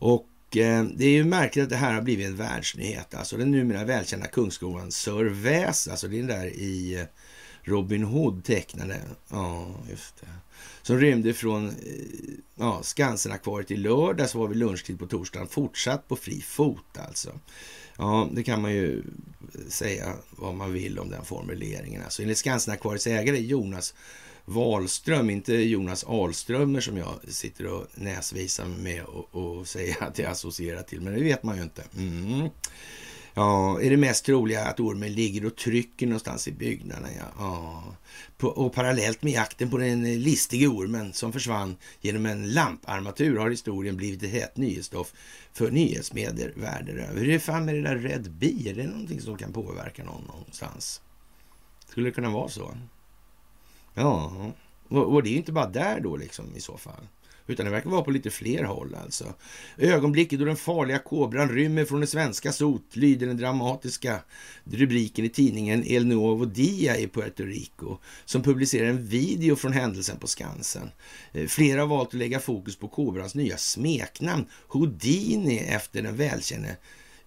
Och 0.00 0.56
eh, 0.56 0.84
det 0.84 1.04
är 1.04 1.10
ju 1.10 1.24
märkligt 1.24 1.62
att 1.62 1.70
det 1.70 1.76
här 1.76 1.94
har 1.94 2.02
blivit 2.02 2.26
en 2.26 2.36
världsnyhet. 2.36 3.14
Alltså 3.14 3.36
den 3.36 3.50
numera 3.50 3.84
välkända 3.84 4.26
kungsskolan 4.26 4.92
Sir 4.92 5.24
Väs, 5.24 5.88
alltså 5.88 6.08
det 6.08 6.16
är 6.16 6.18
den 6.18 6.26
där 6.26 6.46
i 6.46 7.00
eh, 7.00 7.06
Robin 7.62 8.02
Hood 8.02 8.44
tecknade. 8.44 9.00
Ja, 9.28 9.74
just 9.90 10.20
det. 10.20 10.26
Som 10.88 11.00
rymde 11.00 11.34
från 11.34 11.68
eh, 11.68 11.74
ja, 12.54 12.82
Skansen-akvariet 12.82 13.70
i 13.70 13.76
lördags 13.76 14.34
var 14.34 14.48
vid 14.48 14.56
lunchtid 14.56 14.98
på 14.98 15.06
torsdagen. 15.06 15.48
Fortsatt 15.48 16.08
på 16.08 16.16
fri 16.16 16.40
fot 16.40 16.98
alltså. 17.08 17.38
Ja, 17.96 18.28
det 18.32 18.42
kan 18.42 18.62
man 18.62 18.72
ju 18.72 19.02
säga 19.68 20.12
vad 20.30 20.54
man 20.54 20.72
vill 20.72 20.98
om 20.98 21.10
den 21.10 21.24
formuleringen. 21.24 22.02
Alltså, 22.02 22.22
enligt 22.22 22.38
Skansenakvariets 22.38 23.06
ägare 23.06 23.38
Jonas 23.38 23.94
Wahlström, 24.44 25.30
inte 25.30 25.54
Jonas 25.54 26.04
Ahlströmer 26.04 26.80
som 26.80 26.96
jag 26.96 27.14
sitter 27.28 27.66
och 27.66 27.86
näsvisar 27.94 28.66
med 28.66 29.04
och, 29.04 29.34
och 29.34 29.68
säger 29.68 30.02
att 30.02 30.18
jag 30.18 30.30
associerar 30.30 30.82
till, 30.82 31.00
men 31.00 31.14
det 31.14 31.24
vet 31.24 31.42
man 31.42 31.56
ju 31.56 31.62
inte. 31.62 31.84
Mm. 31.96 32.48
Ja, 33.34 33.80
är 33.80 33.90
det 33.90 33.96
mest 33.96 34.24
troliga 34.24 34.64
att 34.64 34.80
ormen 34.80 35.12
ligger 35.12 35.46
och 35.46 35.56
trycker 35.56 36.06
någonstans 36.06 36.48
i 36.48 36.52
byggnaden. 36.52 37.10
Ja. 37.18 37.24
ja. 37.38 37.84
På, 38.36 38.48
och 38.48 38.72
parallellt 38.72 39.22
med 39.22 39.32
jakten 39.32 39.70
på 39.70 39.78
den 39.78 40.22
listige 40.22 40.66
ormen 40.66 41.12
som 41.12 41.32
försvann 41.32 41.76
genom 42.00 42.26
en 42.26 42.52
lamparmatur 42.52 43.38
har 43.38 43.50
historien 43.50 43.96
blivit 43.96 44.22
ett 44.22 44.30
hett 44.30 44.56
nyhetsstoff 44.56 45.12
för 45.52 45.70
nyhetsmedier 45.70 46.52
världen 46.56 46.98
över. 46.98 47.20
Hur 47.20 47.28
är 47.28 47.32
det 47.32 47.40
fan 47.40 47.64
med 47.64 47.74
det 47.74 47.82
där 47.82 47.96
Red 47.96 48.30
Bee? 48.30 48.70
Är 48.70 48.74
det 48.74 48.86
någonting 48.86 49.20
som 49.20 49.36
kan 49.36 49.52
påverka 49.52 50.04
någon 50.04 50.24
någonstans? 50.24 51.00
Skulle 51.88 52.08
det 52.08 52.12
kunna 52.12 52.30
vara 52.30 52.48
så? 52.48 52.74
Ja, 53.94 54.32
och 54.88 55.22
det 55.22 55.28
är 55.28 55.36
inte 55.36 55.52
bara 55.52 55.68
där 55.68 56.00
då 56.00 56.16
liksom 56.16 56.56
i 56.56 56.60
så 56.60 56.76
fall. 56.76 57.06
Utan 57.48 57.66
det 57.66 57.72
verkar 57.72 57.90
vara 57.90 58.02
på 58.02 58.10
lite 58.10 58.30
fler 58.30 58.64
håll 58.64 58.96
alltså. 59.04 59.34
Ögonblicket 59.76 60.38
då 60.38 60.44
den 60.44 60.56
farliga 60.56 60.98
kobran 60.98 61.48
rymmer 61.48 61.84
från 61.84 62.00
det 62.00 62.06
svenska 62.06 62.52
sot 62.52 62.96
lyder 62.96 63.26
den 63.26 63.36
dramatiska 63.36 64.20
rubriken 64.64 65.24
i 65.24 65.28
tidningen 65.28 65.84
El 65.86 66.06
Nuevo 66.06 66.44
Dia 66.44 66.96
i 66.96 67.08
Puerto 67.08 67.44
Rico 67.44 67.98
som 68.24 68.42
publicerar 68.42 68.88
en 68.88 69.06
video 69.06 69.56
från 69.56 69.72
händelsen 69.72 70.16
på 70.16 70.26
Skansen. 70.26 70.90
Eh, 71.32 71.46
flera 71.46 71.80
har 71.80 71.88
valt 71.88 72.08
att 72.08 72.14
lägga 72.14 72.40
fokus 72.40 72.76
på 72.76 72.88
kobrans 72.88 73.34
nya 73.34 73.56
smeknamn 73.56 74.46
Houdini 74.68 75.58
efter 75.58 76.02
den 76.02 76.16
välkände 76.16 76.76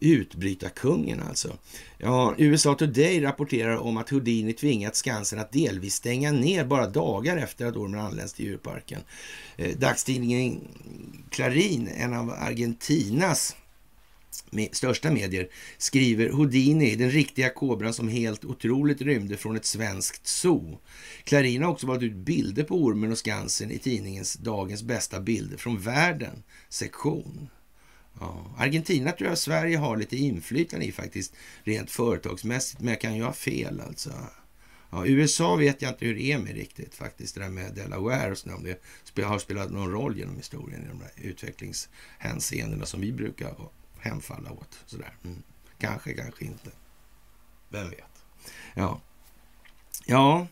Utbrytarkungen 0.03 1.19
alltså. 1.29 1.57
Ja, 1.97 2.35
USA 2.37 2.75
Today 2.75 3.23
rapporterar 3.23 3.77
om 3.77 3.97
att 3.97 4.09
Houdini 4.09 4.53
tvingat 4.53 4.95
Skansen 4.95 5.39
att 5.39 5.51
delvis 5.51 5.95
stänga 5.95 6.31
ner 6.31 6.65
bara 6.65 6.87
dagar 6.87 7.37
efter 7.37 7.65
att 7.65 7.75
ormen 7.75 7.99
anlänts 7.99 8.33
till 8.33 8.45
djurparken. 8.45 9.01
Eh, 9.57 9.77
dagstidningen 9.77 10.67
Clarin, 11.29 11.87
en 11.87 12.13
av 12.13 12.29
Argentinas 12.29 13.55
med 14.49 14.75
största 14.75 15.11
medier, 15.11 15.49
skriver 15.77 16.29
Houdini, 16.29 16.95
den 16.95 17.11
riktiga 17.11 17.49
kobran 17.49 17.93
som 17.93 18.09
helt 18.09 18.45
otroligt 18.45 19.01
rymde 19.01 19.37
från 19.37 19.55
ett 19.55 19.65
svenskt 19.65 20.27
zoo. 20.27 20.79
Clarin 21.23 21.63
har 21.63 21.71
också 21.71 21.87
valt 21.87 22.03
ut 22.03 22.15
bilder 22.15 22.63
på 22.63 22.75
ormen 22.75 23.11
och 23.11 23.17
Skansen 23.17 23.71
i 23.71 23.77
tidningens 23.77 24.33
Dagens 24.33 24.83
bästa 24.83 25.19
bilder 25.19 25.57
från 25.57 25.79
världen 25.79 26.43
sektion. 26.69 27.49
Ja. 28.19 28.45
Argentina 28.57 29.11
tror 29.11 29.29
jag 29.29 29.37
Sverige 29.37 29.77
har 29.77 29.97
lite 29.97 30.17
inflytande 30.17 30.85
i 30.85 30.91
faktiskt, 30.91 31.33
rent 31.63 31.91
företagsmässigt, 31.91 32.81
men 32.81 32.89
jag 32.89 33.01
kan 33.01 33.15
ju 33.15 33.23
ha 33.23 33.33
fel 33.33 33.81
alltså. 33.81 34.13
Ja, 34.89 35.05
USA 35.05 35.55
vet 35.55 35.81
jag 35.81 35.91
inte 35.91 36.05
hur 36.05 36.15
det 36.15 36.31
är 36.31 36.39
med 36.39 36.55
riktigt 36.55 36.95
faktiskt, 36.95 37.35
det 37.35 37.41
där 37.41 37.49
med 37.49 37.73
Delaware 37.73 38.31
och 38.31 38.37
sådär, 38.37 38.55
om 38.55 38.63
det 39.13 39.23
har 39.23 39.39
spelat 39.39 39.71
någon 39.71 39.91
roll 39.91 40.17
genom 40.17 40.35
historien 40.35 40.83
i 40.83 40.87
de 40.87 40.99
där 40.99 41.11
utvecklingshänseendena 41.29 42.85
som 42.85 43.01
vi 43.01 43.11
brukar 43.11 43.55
hemfalla 43.99 44.51
åt. 44.51 44.79
Sådär. 44.85 45.17
Mm. 45.23 45.43
Kanske, 45.77 46.13
kanske 46.13 46.45
inte. 46.45 46.69
Vem 47.69 47.89
vet? 47.89 48.25
Ja, 48.73 49.01
ja 50.05 50.47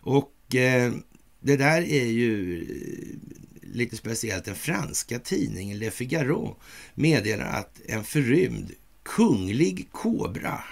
och 0.00 0.54
eh, 0.54 0.92
det 1.40 1.56
där 1.56 1.82
är 1.82 2.06
ju 2.06 2.66
lite 3.78 3.96
speciellt. 3.96 4.44
Den 4.44 4.54
franska 4.54 5.18
tidningen 5.18 5.78
Le 5.78 5.90
Figaro 5.90 6.56
meddelar 6.94 7.46
att 7.46 7.80
en 7.86 8.04
förrymd 8.04 8.72
kunglig 9.02 9.88
kobra 9.92 10.64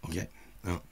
Okej. 0.00 0.30
Okay. 0.62 0.72
Ja. 0.72 0.82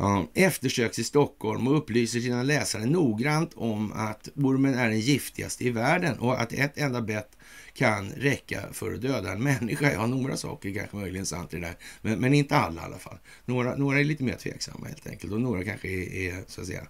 Ja, 0.00 0.26
eftersöks 0.34 0.98
i 0.98 1.04
Stockholm 1.04 1.68
och 1.68 1.76
upplyser 1.76 2.20
sina 2.20 2.42
läsare 2.42 2.86
noggrant 2.86 3.54
om 3.54 3.92
att 3.92 4.28
ormen 4.34 4.74
är 4.74 4.88
den 4.88 5.00
giftigaste 5.00 5.64
i 5.64 5.70
världen 5.70 6.18
och 6.18 6.40
att 6.40 6.52
ett 6.52 6.78
enda 6.78 7.00
bett 7.00 7.36
kan 7.74 8.10
räcka 8.10 8.62
för 8.72 8.94
att 8.94 9.02
döda 9.02 9.32
en 9.32 9.42
människa. 9.42 9.92
Ja, 9.92 10.06
några 10.06 10.36
saker 10.36 10.74
kanske 10.74 10.96
möjligen 10.96 11.26
sant 11.26 11.54
i 11.54 11.56
det 11.56 11.66
där, 11.66 11.76
men, 12.02 12.18
men, 12.18 12.34
inte 12.34 12.56
alla 12.56 12.82
i 12.82 12.84
alla 12.84 12.98
fall. 12.98 13.18
Några, 13.44 13.76
några 13.76 14.00
är 14.00 14.04
lite 14.04 14.24
mer 14.24 14.36
tveksamma 14.36 14.86
helt 14.86 15.06
enkelt 15.06 15.32
och 15.32 15.40
några 15.40 15.64
kanske 15.64 15.88
är, 15.88 16.12
är 16.12 16.44
så 16.46 16.60
att 16.60 16.66
säga, 16.66 16.86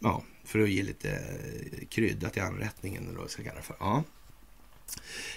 ja, 0.00 0.22
för 0.44 0.58
att 0.58 0.70
ge 0.70 0.82
lite 0.82 1.18
krydda 1.88 2.30
till 2.30 2.42
anrättningen. 2.42 3.08
Eller 3.08 3.18
vad 3.18 3.30
ska 3.30 3.42
kalla 3.42 3.62
för. 3.62 3.76
Ja. 3.80 4.04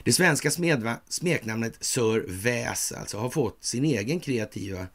Det 0.03 0.13
svenska 0.13 0.51
smedva, 0.51 0.97
smeknamnet 1.09 1.73
Sir 1.79 2.25
Väs 2.27 2.91
alltså 2.91 3.17
har 3.17 3.29
fått 3.29 3.63
sin 3.63 3.85
egen 3.85 4.19
kreativa 4.19 4.87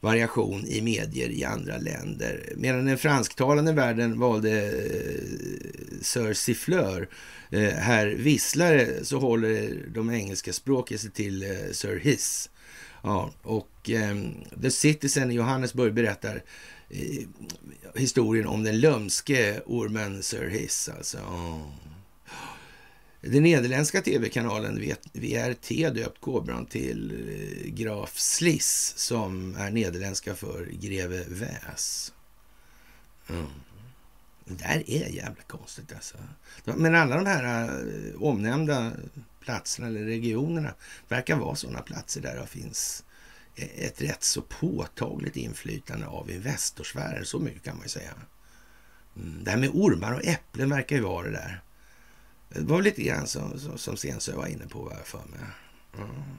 variation 0.00 0.66
i 0.66 0.80
medier 0.82 1.28
i 1.28 1.44
andra 1.44 1.78
länder. 1.78 2.52
Medan 2.56 2.84
den 2.84 2.98
fransktalande 2.98 3.72
världen 3.72 4.18
valde 4.18 4.62
eh, 4.62 6.00
Sir 6.02 6.32
Siffleur, 6.32 7.08
eh, 7.50 7.68
herr 7.68 8.06
Visslare, 8.06 9.04
så 9.04 9.18
håller 9.18 9.82
de 9.94 10.10
engelska 10.10 10.52
språket 10.52 11.00
sig 11.00 11.10
till 11.10 11.42
eh, 11.42 11.72
Sir 11.72 11.98
Hiss. 11.98 12.50
Ja, 13.02 13.30
och 13.42 13.90
eh, 13.90 14.16
The 14.62 14.70
Citizen 14.70 15.30
i 15.30 15.34
Johannesburg 15.34 15.94
berättar 15.94 16.34
eh, 16.36 16.42
Eh, 16.94 17.26
historien 17.94 18.46
om 18.46 18.62
den 18.62 18.80
lömske 18.80 19.60
ormen 19.66 20.22
Sir 20.22 20.48
Hiss. 20.48 20.88
Alltså. 20.88 21.18
Oh. 21.18 21.70
Den 23.20 23.42
nederländska 23.42 24.02
tv-kanalen 24.02 24.94
VRT 25.12 25.94
döpt 25.94 26.20
kobran 26.20 26.66
till 26.66 27.10
eh, 27.10 27.70
Graf 27.70 28.18
Sliss 28.18 28.94
som 28.96 29.56
är 29.56 29.70
nederländska 29.70 30.34
för 30.34 30.66
greve 30.66 31.24
Väs. 31.28 32.12
Mm. 33.28 33.46
Det 34.44 34.54
där 34.54 34.90
är 34.90 35.08
jävla 35.08 35.42
konstigt 35.46 35.92
alltså. 35.92 36.16
Men 36.64 36.94
alla 36.94 37.16
de 37.16 37.26
här 37.26 37.64
eh, 37.64 38.22
omnämnda 38.22 38.92
platserna 39.40 39.88
eller 39.88 40.04
regionerna 40.04 40.74
verkar 41.08 41.36
vara 41.36 41.54
sådana 41.54 41.80
platser 41.80 42.20
där 42.20 42.36
det 42.36 42.46
finns 42.46 43.04
ett 43.56 44.02
rätt 44.02 44.22
så 44.24 44.42
påtagligt 44.42 45.36
inflytande 45.36 46.06
av 46.06 46.30
Investorsfären. 46.30 47.24
Så 47.24 47.38
mycket 47.38 47.62
kan 47.62 47.76
man 47.76 47.84
ju 47.84 47.88
säga. 47.88 48.14
Mm, 49.16 49.44
det 49.44 49.50
här 49.50 49.58
med 49.58 49.70
ormar 49.72 50.12
och 50.12 50.24
äpplen 50.24 50.70
verkar 50.70 50.96
ju 50.96 51.02
vara 51.02 51.26
det 51.26 51.32
där. 51.32 51.62
Det 52.48 52.60
var 52.60 52.82
lite 52.82 53.02
grann 53.02 53.26
som, 53.26 53.58
som, 53.58 53.78
som 53.78 53.96
Stensö 53.96 54.36
var 54.36 54.46
inne 54.46 54.66
på, 54.66 54.82
vad 54.82 54.92
jag 54.92 55.06
för 55.06 55.18
mig. 55.18 55.40
Mm. 55.98 56.38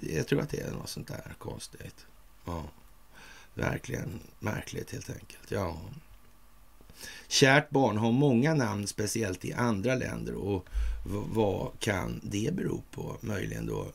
Jag 0.00 0.26
tror 0.26 0.40
att 0.40 0.50
det 0.50 0.60
är 0.60 0.70
något 0.70 0.88
sånt 0.88 1.08
där 1.08 1.34
konstigt. 1.38 2.06
Ja. 2.44 2.64
Verkligen 3.54 4.20
märkligt 4.38 4.90
helt 4.90 5.10
enkelt. 5.10 5.50
Ja. 5.50 5.80
Kärt 7.28 7.70
barn 7.70 7.96
har 7.96 8.12
många 8.12 8.54
namn, 8.54 8.86
speciellt 8.86 9.44
i 9.44 9.52
andra 9.52 9.94
länder. 9.94 10.34
Och 10.34 10.68
vad 11.04 11.78
kan 11.78 12.20
det 12.22 12.54
bero 12.54 12.82
på? 12.90 13.16
Möjligen 13.20 13.66
då, 13.66 13.92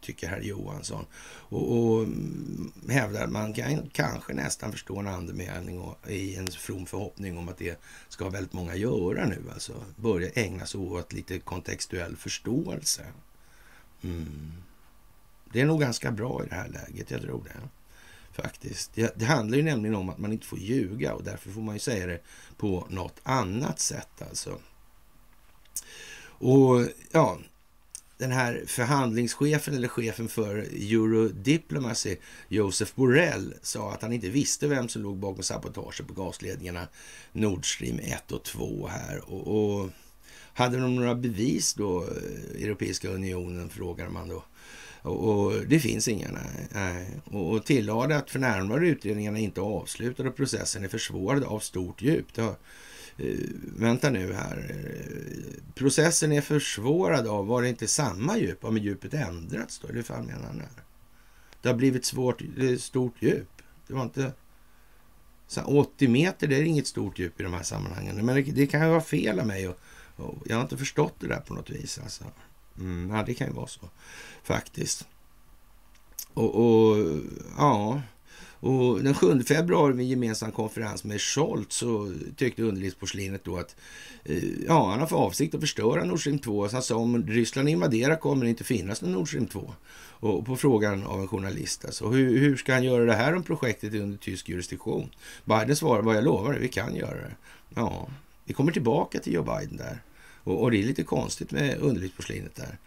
tycker 0.00 0.28
herr 0.28 0.40
Johansson. 0.40 1.06
Och, 1.24 1.78
och 1.78 2.06
hävdar 2.88 3.24
att 3.24 3.30
man 3.30 3.52
kan 3.52 3.90
kanske 3.92 4.34
nästan 4.34 4.72
förstå 4.72 4.98
en 4.98 5.08
andemening 5.08 5.80
och, 5.80 6.10
i 6.10 6.36
en 6.36 6.46
from 6.46 6.86
förhoppning 6.86 7.38
om 7.38 7.48
att 7.48 7.58
det 7.58 7.80
ska 8.08 8.28
väldigt 8.28 8.52
många 8.52 8.74
göra 8.74 9.26
nu. 9.26 9.42
Alltså 9.52 9.84
börja 9.96 10.30
ägna 10.30 10.66
sig 10.66 10.80
åt 10.80 11.12
lite 11.12 11.38
kontextuell 11.38 12.16
förståelse. 12.16 13.04
Mm. 14.02 14.52
Det 15.52 15.60
är 15.60 15.66
nog 15.66 15.80
ganska 15.80 16.10
bra 16.10 16.44
i 16.44 16.48
det 16.48 16.54
här 16.54 16.68
läget, 16.68 17.10
jag 17.10 17.20
tror 17.20 17.44
det. 17.44 17.68
Faktiskt. 18.42 18.94
Det, 18.94 19.12
det, 19.16 19.24
handlar 19.24 19.56
ju 19.56 19.62
nämligen 19.62 19.96
om 19.96 20.08
att 20.08 20.18
man 20.18 20.32
inte 20.32 20.46
får 20.46 20.58
ljuga 20.58 21.14
och 21.14 21.24
därför 21.24 21.50
får 21.50 21.60
man 21.60 21.74
ju 21.74 21.78
säga 21.78 22.06
det 22.06 22.20
på 22.56 22.86
något 22.90 23.20
annat 23.22 23.80
sätt 23.80 24.22
alltså. 24.28 24.58
Och 26.38 26.86
ja, 27.10 27.38
den 28.18 28.32
här 28.32 28.62
förhandlingschefen 28.66 29.74
eller 29.74 29.88
chefen 29.88 30.28
för 30.28 30.56
Eurodiplomacy, 30.72 32.16
Josef 32.48 32.94
Borrell, 32.94 33.54
sa 33.62 33.92
att 33.92 34.02
han 34.02 34.12
inte 34.12 34.28
visste 34.28 34.66
vem 34.66 34.88
som 34.88 35.02
låg 35.02 35.16
bakom 35.16 35.42
sabotaget 35.42 36.06
på 36.06 36.14
gasledningarna 36.14 36.88
Nord 37.32 37.74
Stream 37.74 37.98
1 37.98 38.32
och 38.32 38.42
2 38.42 38.86
här. 38.86 39.30
Och, 39.30 39.80
och 39.80 39.90
hade 40.54 40.78
de 40.78 40.96
några 40.96 41.14
bevis 41.14 41.74
då, 41.74 42.02
eh, 42.04 42.62
Europeiska 42.62 43.08
unionen, 43.08 43.68
frågar 43.68 44.08
man 44.08 44.28
då. 44.28 44.44
Och, 45.02 45.28
och 45.28 45.52
det 45.66 45.80
finns 45.80 46.08
inga, 46.08 46.28
nej. 46.32 46.68
nej. 46.74 47.10
Och, 47.24 47.52
och 47.52 47.64
tillade 47.64 48.16
att 48.16 48.30
för 48.30 48.38
närvarande 48.38 48.88
utredningarna 48.88 49.38
inte 49.38 49.60
avslutade 49.60 50.28
och 50.28 50.36
processen 50.36 50.84
är 50.84 50.88
försvårad 50.88 51.44
av 51.44 51.60
stort 51.60 52.02
djup. 52.02 52.34
Det 52.34 52.42
har, 52.42 52.54
Eh, 53.18 53.48
vänta 53.76 54.10
nu 54.10 54.32
här. 54.32 54.70
Eh, 54.70 55.74
processen 55.74 56.32
är 56.32 56.40
försvårad 56.40 57.26
av, 57.26 57.46
var 57.46 57.62
det 57.62 57.68
inte 57.68 57.88
samma 57.88 58.38
djup? 58.38 58.62
Har 58.62 58.78
djupet 58.78 59.14
ändrats 59.14 59.78
då? 59.78 59.88
Eller 59.88 59.96
hur 59.96 60.02
fan 60.02 60.26
menar 60.26 60.46
han 60.46 60.60
här? 60.60 60.82
Det 61.62 61.68
har 61.68 61.76
blivit 61.76 62.04
svårt, 62.04 62.42
det 62.56 62.68
är 62.68 62.76
stort 62.76 63.22
djup. 63.22 63.62
Det 63.86 63.94
var 63.94 64.02
inte... 64.02 64.32
80 65.64 66.08
meter, 66.08 66.46
det 66.46 66.56
är 66.56 66.62
inget 66.62 66.86
stort 66.86 67.18
djup 67.18 67.40
i 67.40 67.42
de 67.42 67.52
här 67.52 67.62
sammanhangen. 67.62 68.26
Men 68.26 68.36
det, 68.36 68.42
det 68.42 68.66
kan 68.66 68.82
ju 68.82 68.88
vara 68.88 69.00
fel 69.00 69.40
av 69.40 69.46
mig 69.46 69.68
och, 69.68 69.78
och 70.16 70.36
jag 70.46 70.56
har 70.56 70.62
inte 70.62 70.76
förstått 70.76 71.14
det 71.18 71.28
där 71.28 71.40
på 71.40 71.54
något 71.54 71.70
vis. 71.70 71.98
Alltså. 71.98 72.24
Mm, 72.78 73.10
ja, 73.10 73.22
det 73.26 73.34
kan 73.34 73.46
ju 73.46 73.52
vara 73.52 73.66
så 73.66 73.88
faktiskt. 74.42 75.06
Och, 76.34 76.54
och, 76.54 76.96
ja, 77.56 78.02
och 78.60 79.02
den 79.02 79.14
7 79.14 79.42
februari 79.42 79.92
vid 79.92 80.00
en 80.00 80.08
gemensam 80.08 80.52
konferens 80.52 81.04
med 81.04 81.20
Scholz 81.20 81.74
så 81.74 82.12
tyckte 82.36 82.62
underlivsporslinet 82.62 83.44
då 83.44 83.56
att 83.56 83.76
eh, 84.24 84.44
ja, 84.66 84.90
han 84.90 85.00
har 85.00 85.06
för 85.06 85.16
avsikt 85.16 85.54
att 85.54 85.60
förstöra 85.60 86.04
Nord 86.04 86.20
Stream 86.20 86.38
2. 86.38 86.68
Så 86.68 86.76
han 86.76 86.82
sa 86.82 86.96
om 86.96 87.26
Ryssland 87.26 87.68
invaderar 87.68 88.16
kommer 88.16 88.44
det 88.44 88.50
inte 88.50 88.64
finnas 88.64 89.02
någon 89.02 89.12
Nord 89.12 89.28
Stream 89.28 89.46
2. 89.46 89.72
Och 90.20 90.46
på 90.46 90.56
frågan 90.56 91.06
av 91.06 91.20
en 91.20 91.28
journalist 91.28 91.84
alltså, 91.84 92.08
hur, 92.08 92.38
hur 92.38 92.56
ska 92.56 92.72
han 92.72 92.84
göra 92.84 93.04
det 93.04 93.14
här 93.14 93.34
om 93.34 93.42
projektet 93.42 93.94
är 93.94 94.00
under 94.00 94.18
tysk 94.18 94.48
jurisdiktion? 94.48 95.10
Biden 95.44 95.76
svarar, 95.76 96.02
vad 96.02 96.16
jag 96.16 96.24
lovar, 96.24 96.54
vi 96.54 96.68
kan 96.68 96.94
göra 96.94 97.16
det. 97.16 97.36
Ja, 97.74 98.08
vi 98.44 98.54
kommer 98.54 98.72
tillbaka 98.72 99.18
till 99.18 99.32
Joe 99.32 99.42
Biden 99.42 99.76
där. 99.76 100.02
Och, 100.44 100.62
och 100.62 100.70
det 100.70 100.78
är 100.78 100.82
lite 100.82 101.02
konstigt 101.02 101.50
med 101.50 101.78
underlivsporslinet 101.80 102.54
där. 102.54 102.78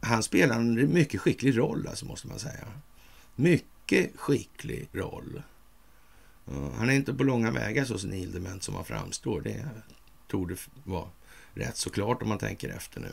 Han 0.00 0.22
spelar 0.22 0.56
en 0.56 0.92
mycket 0.92 1.20
skicklig 1.20 1.58
roll, 1.58 1.86
alltså, 1.88 2.06
måste 2.06 2.26
man 2.26 2.38
säga. 2.38 2.66
Mycket 3.36 3.73
mycket 3.84 4.20
skicklig 4.20 4.88
roll. 4.92 5.42
Han 6.76 6.90
är 6.90 6.94
inte 6.94 7.14
på 7.14 7.24
långa 7.24 7.50
vägar 7.50 7.84
så 7.84 7.98
senildement 7.98 8.62
som 8.62 8.74
han 8.74 8.84
framstår. 8.84 9.40
Det 9.40 9.66
torde 10.28 10.56
vara 10.84 11.08
rätt 11.54 11.76
så 11.76 11.90
klart 11.90 12.22
om 12.22 12.28
man 12.28 12.38
tänker 12.38 12.68
efter 12.68 13.00
nu. 13.00 13.10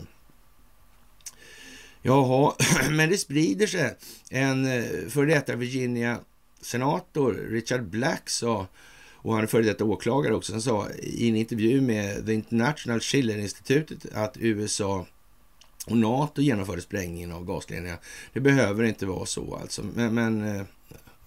Jaha, 2.01 2.53
men 2.91 3.09
det 3.09 3.17
sprider 3.17 3.67
sig. 3.67 3.97
En 4.29 4.65
eh, 4.65 4.83
före 5.09 5.25
detta 5.25 5.55
Virginia-senator, 5.55 7.33
Richard 7.33 7.83
Black, 7.83 8.29
sa 8.29 8.67
och 9.23 9.33
han 9.33 9.43
är 9.43 9.47
före 9.47 9.63
detta 9.63 9.85
åklagare 9.85 10.35
också. 10.35 10.53
Han 10.53 10.61
sa 10.61 10.89
i 10.89 11.29
en 11.29 11.35
intervju 11.35 11.81
med 11.81 12.25
The 12.25 12.33
International 12.33 12.99
Schiller-institutet 12.99 14.13
att 14.13 14.37
USA 14.37 15.05
och 15.87 15.97
NATO 15.97 16.41
genomförde 16.41 16.81
sprängningen 16.81 17.31
av 17.31 17.45
gasledningar. 17.45 17.99
Det 18.33 18.39
behöver 18.39 18.83
inte 18.83 19.05
vara 19.05 19.25
så 19.25 19.55
alltså, 19.55 19.83
men, 19.83 20.13
men 20.13 20.55
eh, 20.55 20.65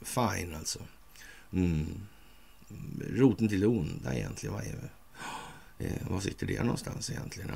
fine 0.02 0.54
alltså. 0.54 0.78
Mm. 1.52 2.06
Roten 3.10 3.48
till 3.48 3.60
det 3.60 3.66
onda 3.66 4.14
egentligen. 4.14 4.54
Vad, 4.54 4.64
är, 4.64 4.90
eh, 5.78 6.10
var 6.10 6.20
sitter 6.20 6.46
det 6.46 6.62
någonstans 6.62 7.10
egentligen? 7.10 7.50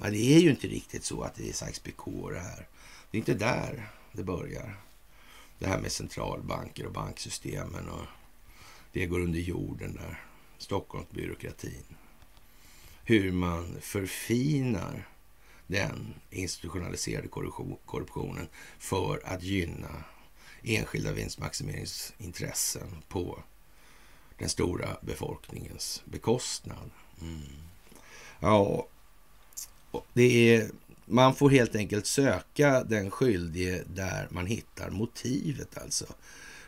Ja. 0.00 0.10
det 0.10 0.36
är 0.36 0.40
ju 0.40 0.50
inte 0.50 0.66
riktigt 0.66 1.04
så 1.04 1.22
att 1.22 1.34
det 1.34 1.48
är 1.48 1.52
Sykes-Picot 1.52 2.32
det 2.32 2.40
här. 2.40 2.68
Det 3.10 3.16
är 3.16 3.18
inte 3.18 3.34
där 3.34 3.90
det 4.12 4.24
börjar. 4.24 4.80
Det 5.58 5.66
här 5.66 5.80
med 5.80 5.92
centralbanker 5.92 6.86
och 6.86 6.92
banksystemen 6.92 7.88
och 7.88 8.06
det 8.92 9.06
går 9.06 9.20
under 9.20 9.40
jorden 9.40 9.94
där. 9.94 10.24
Stockholmsbyråkratin. 10.58 11.84
Hur 13.04 13.32
man 13.32 13.76
förfinar 13.80 15.08
den 15.70 16.14
institutionaliserade 16.30 17.28
korruptionen 17.86 18.48
för 18.78 19.20
att 19.24 19.42
gynna 19.42 20.04
enskilda 20.62 21.12
vinstmaximeringsintressen 21.12 23.02
på 23.08 23.42
den 24.38 24.48
stora 24.48 24.96
befolkningens 25.00 26.02
bekostnad. 26.04 26.90
Mm. 27.20 27.42
Ja, 28.40 28.86
det 30.12 30.54
är, 30.54 30.70
man 31.04 31.34
får 31.34 31.50
helt 31.50 31.74
enkelt 31.74 32.06
söka 32.06 32.84
den 32.84 33.10
skyldige 33.10 33.82
där 33.86 34.28
man 34.30 34.46
hittar 34.46 34.90
motivet 34.90 35.78
alltså. 35.78 36.06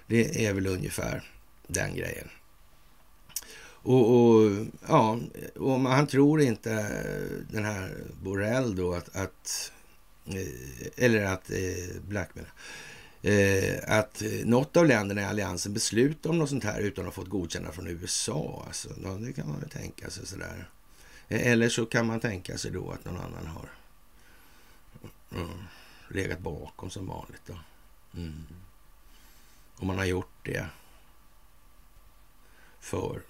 Det 0.07 0.47
är 0.47 0.53
väl 0.53 0.67
ungefär 0.67 1.33
den 1.67 1.95
grejen. 1.95 2.29
Och, 3.83 4.17
och, 4.17 4.67
ja, 4.89 5.19
och 5.57 5.81
han 5.81 6.07
tror 6.07 6.41
inte 6.41 6.73
eh, 6.73 7.53
den 7.55 7.65
här 7.65 7.97
Borrell 8.23 8.77
då 8.77 8.95
att, 8.95 9.17
att 9.17 9.73
eh, 10.27 11.05
eller 11.05 11.25
att 11.25 11.51
eh, 11.51 12.01
Blackman, 12.09 12.47
eh, 13.23 13.81
att 13.87 14.23
något 14.45 14.77
av 14.77 14.87
länderna 14.87 15.23
i 15.23 15.25
alliansen 15.25 15.73
beslutar 15.73 16.31
om 16.31 16.39
något 16.39 16.49
sånt 16.49 16.65
här 16.65 16.81
utan 16.81 17.09
att 17.09 17.15
ha 17.15 17.23
fått 17.23 17.31
godkänna 17.31 17.73
från 17.73 17.87
USA. 17.87 18.65
Alltså, 18.67 18.89
ja, 19.05 19.11
det 19.11 19.33
kan 19.33 19.49
man 19.49 19.61
väl 19.61 19.71
tänka 19.71 20.11
sig 20.11 20.27
sådär. 20.27 20.69
Eller 21.29 21.69
så 21.69 21.87
kan 21.87 22.07
man 22.07 22.21
tänka 22.21 22.59
sig 22.59 22.71
då 22.71 22.91
att 22.91 23.05
någon 23.05 23.21
annan 23.21 23.47
har 23.47 23.69
mm, 25.35 25.63
legat 26.09 26.39
bakom 26.39 26.91
som 26.91 27.07
vanligt. 27.07 27.43
Då. 27.47 27.59
Mm. 28.17 28.45
Om 29.77 29.87
man 29.87 29.99
har 29.99 30.05
gjort 30.05 30.37
det 30.43 30.67
för 32.81 33.23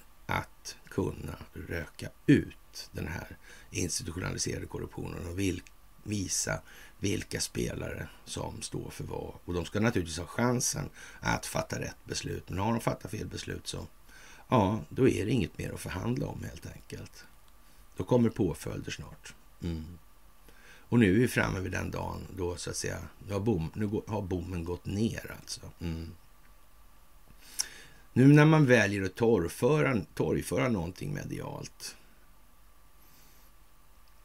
kunna 0.95 1.37
röka 1.53 2.09
ut 2.27 2.91
den 2.93 3.07
här 3.07 3.37
institutionaliserade 3.71 4.67
korruptionen 4.67 5.27
och 5.27 5.39
vil 5.39 5.63
visa 6.03 6.63
vilka 6.99 7.41
spelare 7.41 8.09
som 8.25 8.63
står 8.63 8.91
för 8.91 9.05
vad. 9.05 9.35
Och 9.45 9.55
de 9.55 9.65
ska 9.65 9.81
naturligtvis 9.81 10.19
ha 10.19 10.27
chansen 10.27 10.91
att 11.21 11.47
fatta 11.47 11.81
rätt 11.81 12.05
beslut. 12.05 12.49
Men 12.49 12.59
har 12.59 12.73
de 12.73 12.81
fattat 12.81 13.11
fel 13.11 13.27
beslut 13.27 13.67
så, 13.67 13.87
ja, 14.49 14.81
då 14.89 15.09
är 15.09 15.27
det 15.27 15.33
inget 15.33 15.59
mer 15.59 15.73
att 15.73 15.81
förhandla 15.81 16.27
om 16.27 16.45
helt 16.45 16.67
enkelt. 16.67 17.25
Då 17.97 18.05
kommer 18.05 18.31
påföljder 18.31 18.91
snart. 18.91 19.35
Mm. 19.63 19.99
Och 20.93 20.99
nu 20.99 21.15
är 21.15 21.19
vi 21.19 21.29
framme 21.29 21.61
vid 21.61 21.73
den 21.73 21.91
dagen 21.91 22.27
då 22.37 22.57
så 22.57 22.71
att 22.71 22.77
säga, 22.77 22.99
nu 23.27 23.33
har, 23.33 23.41
bom, 23.41 23.71
nu 23.75 24.03
har 24.07 24.23
bommen 24.23 24.65
gått 24.65 24.87
ner 24.87 25.37
alltså. 25.41 25.61
Mm. 25.81 26.15
Nu 28.13 28.27
när 28.27 28.45
man 28.45 28.67
väljer 28.67 29.03
att 29.03 29.15
torgföra, 29.15 30.01
torgföra 30.15 30.69
någonting 30.69 31.15
medialt 31.15 31.97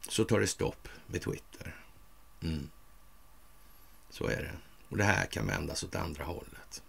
så 0.08 0.24
tar 0.24 0.40
det 0.40 0.46
stopp 0.46 0.88
med 1.06 1.22
Twitter. 1.22 1.76
Mm. 2.42 2.70
Så 4.10 4.26
är 4.26 4.42
det. 4.42 4.52
Och 4.88 4.96
det 4.96 5.04
här 5.04 5.26
kan 5.26 5.46
vändas 5.46 5.84
åt 5.84 5.94
andra 5.94 6.24
hållet. 6.24 6.82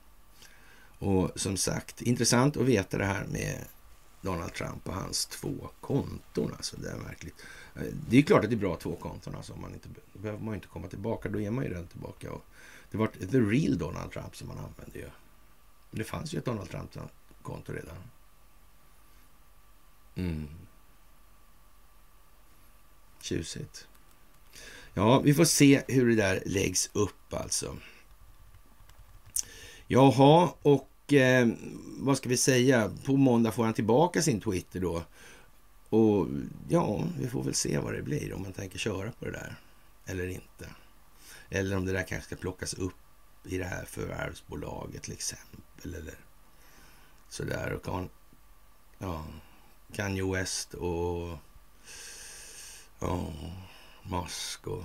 Och 0.99 1.31
som 1.35 1.57
sagt, 1.57 2.01
intressant 2.01 2.57
att 2.57 2.65
veta 2.65 2.97
det 2.97 3.05
här 3.05 3.25
med 3.25 3.65
Donald 4.21 4.53
Trump 4.53 4.87
och 4.87 4.93
hans 4.93 5.25
två 5.25 5.69
konton. 5.81 6.53
Alltså 6.57 6.77
det 6.77 6.89
är 6.89 6.97
märkligt. 6.97 7.45
Det 8.09 8.17
är 8.17 8.21
klart 8.21 8.43
att 8.43 8.49
det 8.49 8.55
är 8.55 8.57
bra 8.57 8.75
två 8.75 8.95
konton. 8.95 9.35
Alltså 9.35 9.53
om 9.53 9.61
man 9.61 9.73
inte, 9.73 9.89
då 10.13 10.19
behöver 10.19 10.43
man 10.43 10.55
inte 10.55 10.67
komma 10.67 10.87
tillbaka. 10.87 11.29
Då 11.29 11.41
är 11.41 11.51
man 11.51 11.63
ju 11.63 11.69
redan 11.69 11.87
tillbaka. 11.87 12.31
Och 12.31 12.45
det 12.91 12.97
var 12.97 13.07
the 13.07 13.39
real 13.39 13.77
Donald 13.77 14.11
Trump 14.11 14.35
som 14.35 14.47
man 14.47 14.57
använde 14.57 14.99
ju. 14.99 15.09
Det 15.91 16.03
fanns 16.03 16.33
ju 16.33 16.37
ett 16.37 16.45
Donald 16.45 16.69
Trump-konto 16.69 17.73
redan. 17.73 17.97
Mm. 20.15 20.47
Tjusigt. 23.21 23.87
Ja, 24.93 25.19
vi 25.19 25.33
får 25.33 25.45
se 25.45 25.83
hur 25.87 26.09
det 26.09 26.15
där 26.15 26.43
läggs 26.45 26.89
upp 26.93 27.33
alltså. 27.33 27.77
Jaha, 29.87 30.53
och 30.61 31.13
eh, 31.13 31.47
vad 31.97 32.17
ska 32.17 32.29
vi 32.29 32.37
säga? 32.37 32.91
På 33.05 33.17
måndag 33.17 33.51
får 33.51 33.63
han 33.63 33.73
tillbaka 33.73 34.21
sin 34.21 34.41
Twitter 34.41 34.79
då. 34.79 35.03
Och 35.89 36.27
ja, 36.69 37.03
vi 37.19 37.27
får 37.27 37.43
väl 37.43 37.53
se 37.53 37.77
vad 37.77 37.93
det 37.93 38.01
blir 38.01 38.33
om 38.33 38.41
man 38.41 38.53
tänker 38.53 38.79
köra 38.79 39.11
på 39.11 39.25
det 39.25 39.31
där 39.31 39.55
eller 40.05 40.27
inte. 40.27 40.69
Eller 41.49 41.77
om 41.77 41.85
det 41.85 41.91
där 41.91 42.03
kanske 42.03 42.27
ska 42.27 42.35
plockas 42.35 42.73
upp 42.73 42.93
i 43.43 43.57
det 43.57 43.65
här 43.65 43.85
förvärvsbolaget 43.85 45.03
till 45.03 45.13
exempel. 45.13 45.59
Eller 45.83 46.13
sådär. 47.29 47.73
Och 47.73 47.83
kan, 47.83 48.09
ja, 48.97 49.25
Kanye 49.93 50.31
West 50.31 50.73
och 50.73 51.37
ja, 52.99 53.33
Musk 54.03 54.67
och 54.67 54.83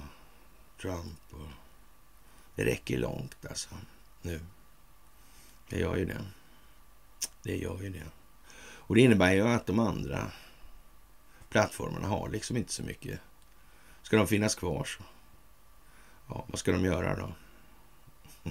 Trump. 0.81 1.21
Och, 1.31 1.49
det 2.55 2.65
räcker 2.65 2.99
långt 2.99 3.47
alltså 3.47 3.71
nu. 4.23 4.41
Det 5.69 5.79
gör 5.79 5.97
ju 5.97 6.05
det. 6.05 6.25
Det 7.43 7.57
gör 7.57 7.83
ju 7.83 7.91
det. 7.91 8.07
Och 8.57 8.95
det 8.95 9.01
innebär 9.01 9.33
ju 9.33 9.49
att 9.49 9.67
de 9.67 9.79
andra 9.79 10.33
plattformarna 11.49 12.09
har 12.09 12.29
liksom 12.29 12.57
inte 12.57 12.73
så 12.73 12.83
mycket. 12.83 13.21
Ska 14.03 14.17
de 14.17 14.27
finnas 14.27 14.55
kvar 14.55 14.85
så, 14.85 15.03
ja, 16.29 16.45
vad 16.49 16.59
ska 16.59 16.73
de 16.73 16.85
göra 16.85 17.17
då? 17.17 17.33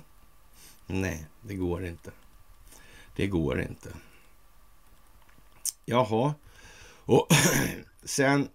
Nej, 0.88 1.26
det 1.41 1.56
går 1.56 1.86
inte. 1.86 2.12
Det 3.16 3.28
går 3.28 3.61
inte. 3.61 3.89
Jaha, 5.86 6.34
och 7.05 7.28
sen 8.03 8.47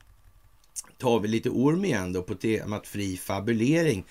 tar 0.99 1.21
vi 1.21 1.29
lite 1.29 1.51
orm 1.51 1.85
igen 1.85 2.13
då 2.13 2.23
på 2.23 2.35
temat 2.35 2.87
fri 2.87 3.17
fabulering. 3.17 4.05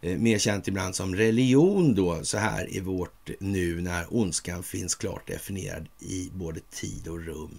Eh, 0.00 0.18
mer 0.18 0.38
känt 0.38 0.68
ibland 0.68 0.96
som 0.96 1.14
religion 1.14 1.94
då, 1.94 2.24
så 2.24 2.38
här 2.38 2.76
i 2.76 2.80
vårt 2.80 3.30
nu 3.40 3.80
när 3.80 4.14
ondskan 4.14 4.62
finns 4.62 4.94
klart 4.94 5.26
definierad 5.26 5.88
i 5.98 6.30
både 6.34 6.60
tid 6.60 7.08
och 7.08 7.24
rum. 7.24 7.58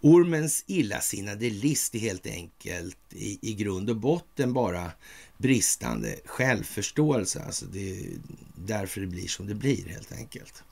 Ormens 0.00 0.64
illasinnade 0.66 1.50
list 1.50 1.94
är 1.94 1.98
helt 1.98 2.26
enkelt 2.26 2.98
i, 3.10 3.38
i 3.42 3.54
grund 3.54 3.90
och 3.90 3.96
botten 3.96 4.52
bara 4.52 4.90
bristande 5.36 6.16
självförståelse. 6.24 7.42
Alltså 7.42 7.66
det 7.66 7.90
är 7.90 8.06
därför 8.54 9.00
det 9.00 9.06
blir 9.06 9.28
som 9.28 9.46
det 9.46 9.54
blir 9.54 9.88
helt 9.88 10.12
enkelt. 10.12 10.62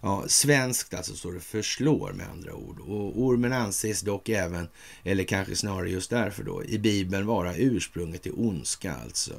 Ja, 0.00 0.24
svenskt 0.28 0.94
alltså 0.94 1.14
står 1.14 1.32
det 1.32 1.40
förslår 1.40 2.12
med 2.12 2.28
andra 2.30 2.54
ord. 2.54 2.80
Och 2.80 3.22
ormen 3.22 3.52
anses 3.52 4.00
dock 4.00 4.28
även, 4.28 4.68
eller 5.04 5.24
kanske 5.24 5.56
snarare 5.56 5.90
just 5.90 6.10
därför 6.10 6.42
då, 6.42 6.64
i 6.64 6.78
Bibeln 6.78 7.26
vara 7.26 7.56
ursprunget 7.56 8.22
till 8.22 8.32
ondska 8.36 8.94
alltså. 8.94 9.34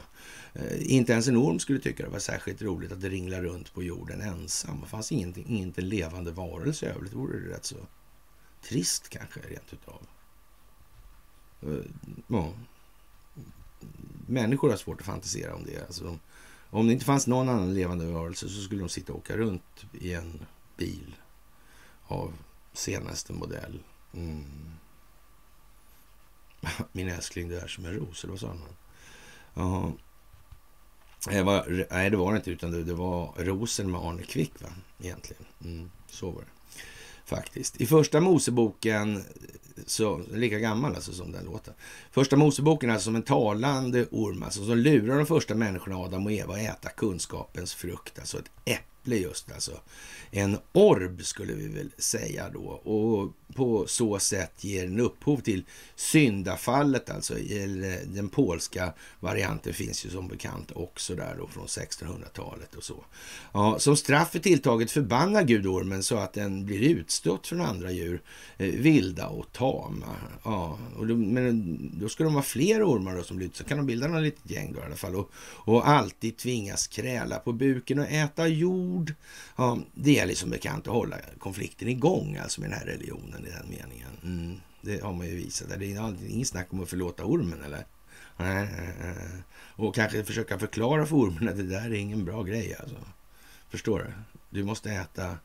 Eh, 0.54 0.94
inte 0.94 1.14
ens 1.14 1.28
en 1.28 1.38
orm 1.38 1.60
skulle 1.60 1.80
tycka 1.80 2.04
det 2.04 2.10
var 2.10 2.20
särskilt 2.20 2.62
roligt 2.62 2.92
att 2.92 3.04
ringla 3.04 3.42
runt 3.42 3.74
på 3.74 3.84
jorden 3.84 4.22
ensam. 4.22 4.82
Det 4.82 4.90
fanns 4.90 5.12
ingenting, 5.12 5.48
inte 5.48 5.82
levande 5.82 6.32
varelse 6.32 6.86
i 6.86 6.90
övrigt. 6.90 7.12
Det 7.12 7.18
vore 7.18 7.54
rätt 7.54 7.66
så 7.66 7.76
trist 8.64 9.10
kanske 9.10 9.40
rent 9.40 9.74
utav. 9.74 10.08
Eh, 11.62 11.86
ja. 12.28 12.54
Människor 14.28 14.70
har 14.70 14.78
svårt 14.78 15.00
att 15.00 15.06
fantisera 15.06 15.56
om 15.56 15.66
det. 15.66 15.86
Alltså 15.86 16.04
de, 16.04 16.20
om 16.70 16.88
det 16.88 16.94
inte 16.94 17.06
fanns 17.06 17.28
någon 17.28 17.50
annan 17.50 17.74
levande 17.74 18.06
varelse 18.06 18.50
så 18.50 18.62
skulle 18.62 18.82
de 18.82 18.90
sitta 18.90 19.14
och 19.14 19.20
åka 19.20 19.38
runt 19.38 19.86
i 19.94 20.14
en 20.14 20.46
bil 20.78 21.16
av 22.08 22.34
senaste 22.74 23.34
modell. 23.34 23.80
Mm. 24.14 24.46
Min 26.92 27.10
älskling, 27.10 27.50
det 27.50 27.60
är 27.62 27.68
som 27.68 27.86
en 27.86 27.94
ros, 27.94 28.24
eller 28.24 28.32
vad 28.32 28.40
sa 28.40 28.48
han? 28.48 28.62
Ja. 29.54 29.92
Det 31.30 31.44
var, 31.44 31.86
nej, 31.92 32.10
det 32.10 32.18
var 32.18 32.32
det 32.32 32.38
inte, 32.38 32.52
utan 32.52 32.72
det, 32.72 32.84
det 32.84 32.94
var 32.94 33.34
rosen 33.38 33.92
med 33.92 34.02
Arne 34.02 34.24
Kvick, 34.24 34.62
va? 34.62 34.70
egentligen. 35.00 35.46
Mm, 35.64 35.92
så 36.08 36.32
var 36.32 36.42
det 36.42 36.53
faktiskt. 37.26 37.82
I 37.82 37.86
första 37.86 38.20
Moseboken, 38.20 39.24
så, 39.86 40.22
lika 40.34 40.60
gammal 40.60 40.96
alltså 40.96 41.14
som 41.14 41.32
den 41.32 41.46
låter. 41.46 41.74
Första 42.12 42.36
Moseboken 42.36 42.90
är 42.90 42.94
alltså 42.94 43.06
som 43.06 43.16
en 43.16 43.24
talande 43.24 44.06
orm, 44.12 44.44
alltså 44.44 44.66
som 44.66 44.78
lurar 44.78 45.18
de 45.18 45.26
första 45.26 45.56
människorna, 45.56 45.98
Adam 45.98 46.26
och 46.26 46.32
Eva, 46.32 46.54
att 46.54 46.60
äta 46.60 46.90
kunskapens 46.90 47.74
frukt, 47.74 48.20
alltså 48.20 48.40
ett 48.40 48.52
äpple 48.66 48.93
just 49.12 49.52
alltså. 49.52 49.80
En 50.32 50.58
orb 50.72 51.26
skulle 51.26 51.54
vi 51.54 51.68
väl 51.68 51.92
säga 51.98 52.50
då 52.50 52.62
och 52.62 53.34
på 53.56 53.88
så 53.88 54.20
sätt 54.20 54.64
ger 54.64 54.84
den 54.84 55.00
upphov 55.00 55.38
till 55.38 55.64
syndafallet 55.96 57.10
alltså. 57.10 57.34
Den 58.06 58.30
polska 58.30 58.94
varianten 59.20 59.74
finns 59.74 60.06
ju 60.06 60.10
som 60.10 60.28
bekant 60.28 60.72
också 60.76 61.16
där 61.16 61.36
då 61.38 61.48
från 61.48 61.66
1600-talet 61.66 62.76
och 62.76 62.84
så. 62.84 63.06
Ja, 63.52 63.80
som 63.80 63.98
straff 63.98 64.32
för 64.32 64.40
tilltaget 64.40 64.92
förbannar 64.92 65.44
Gud 65.44 65.68
ormen 65.68 66.04
så 66.04 66.18
att 66.18 66.34
den 66.34 66.66
blir 66.66 66.82
utstött 66.82 67.48
från 67.48 67.62
andra 67.62 67.92
djur, 67.92 68.22
eh, 68.58 68.68
vilda 68.68 69.28
och 69.28 69.52
tama. 69.52 70.16
Ja, 70.44 70.80
och 70.98 71.08
då, 71.08 71.16
men 71.16 71.80
då 72.00 72.10
ska 72.10 72.24
de 72.24 72.34
vara 72.34 72.44
fler 72.44 72.88
ormar 72.88 73.16
då 73.16 73.24
som 73.24 73.38
blir 73.38 73.50
så 73.54 73.64
kan 73.64 73.78
de 73.78 73.86
bilda 73.86 74.08
något 74.08 74.24
litet 74.24 74.52
gäng 74.52 74.74
då 74.74 74.80
i 74.80 74.84
alla 74.84 74.96
fall 74.96 75.16
och, 75.16 75.32
och 75.40 75.90
alltid 75.90 76.38
tvingas 76.38 76.88
kräla 76.88 77.40
på 77.40 77.54
buken 77.54 78.00
och 78.00 78.08
äta 78.08 78.48
jord. 78.48 78.93
Ja, 79.56 79.80
det 79.94 80.12
gäller 80.12 80.22
som 80.22 80.30
liksom 80.30 80.50
bekant 80.50 80.88
att 80.88 80.94
hålla 80.94 81.18
konflikten 81.40 81.88
igång 81.88 82.38
alltså 82.38 82.62
med 82.62 82.70
den 82.70 82.80
här 82.80 82.86
religionen 82.86 83.46
i 83.46 83.50
den 83.50 83.70
meningen. 83.70 84.10
Mm, 84.24 84.60
det 84.82 85.04
har 85.04 85.14
man 85.14 85.28
ju 85.28 85.36
visat. 85.36 85.70
Det 85.80 85.86
är 85.86 86.30
inget 86.30 86.48
snack 86.48 86.68
om 86.70 86.84
att 86.84 86.90
förlåta 86.90 87.26
ormen 87.26 87.64
eller? 87.64 87.86
Och 89.76 89.96
kanske 89.96 90.24
försöka 90.24 90.60
förklara 90.60 91.06
för 91.06 91.16
ormen 91.16 91.50
att 91.50 91.58
det 91.58 91.64
där 91.64 91.86
är 91.86 91.94
ingen 91.94 92.26
bra 92.26 92.44
grej 92.44 92.76
alltså. 92.80 92.98
Förstår 93.70 94.00
du? 94.00 94.14
Du 94.50 94.64
måste 94.64 94.92
äta 94.92 95.38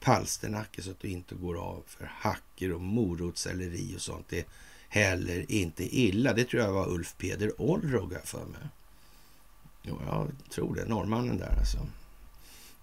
palsternacka 0.00 0.82
så 0.82 0.90
att 0.90 1.00
du 1.00 1.08
inte 1.08 1.34
går 1.34 1.58
av 1.58 1.82
för 1.86 2.10
hacker 2.14 2.72
och 2.72 2.80
morotselleri 2.80 3.96
och 3.96 4.00
sånt. 4.00 4.26
Det 4.28 4.38
är 4.38 4.44
heller 4.88 5.52
inte 5.52 5.96
illa. 5.96 6.32
Det 6.32 6.44
tror 6.44 6.62
jag 6.62 6.72
var 6.72 6.88
Ulf 6.88 7.14
Peder 7.18 7.60
Olrog 7.60 8.14
för 8.24 8.44
mig. 8.44 8.68
Jo, 9.82 10.00
jag 10.06 10.30
tror 10.50 10.74
det. 10.74 10.84
Norrmannen 10.84 11.38
där 11.38 11.56
alltså. 11.58 11.78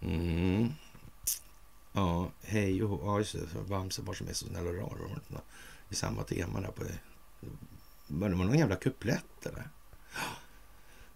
Mm. 0.01 0.73
Ja, 1.93 2.31
hej 2.41 2.83
och 2.83 3.01
ja, 3.07 3.17
just 3.17 3.33
det. 3.33 3.69
Bamse 3.69 4.01
var 4.01 4.13
som 4.13 4.27
är 4.27 4.33
så 4.33 4.45
snäll 4.45 4.67
och 4.67 4.75
rar. 4.75 5.19
I 5.89 5.95
samma 5.95 6.23
tema 6.23 6.61
där 6.61 6.71
på. 6.71 6.83
Var 8.07 8.29
det 8.29 8.35
någon 8.35 8.59
jävla 8.59 8.75
kuplett 8.75 9.45
eller? 9.45 9.69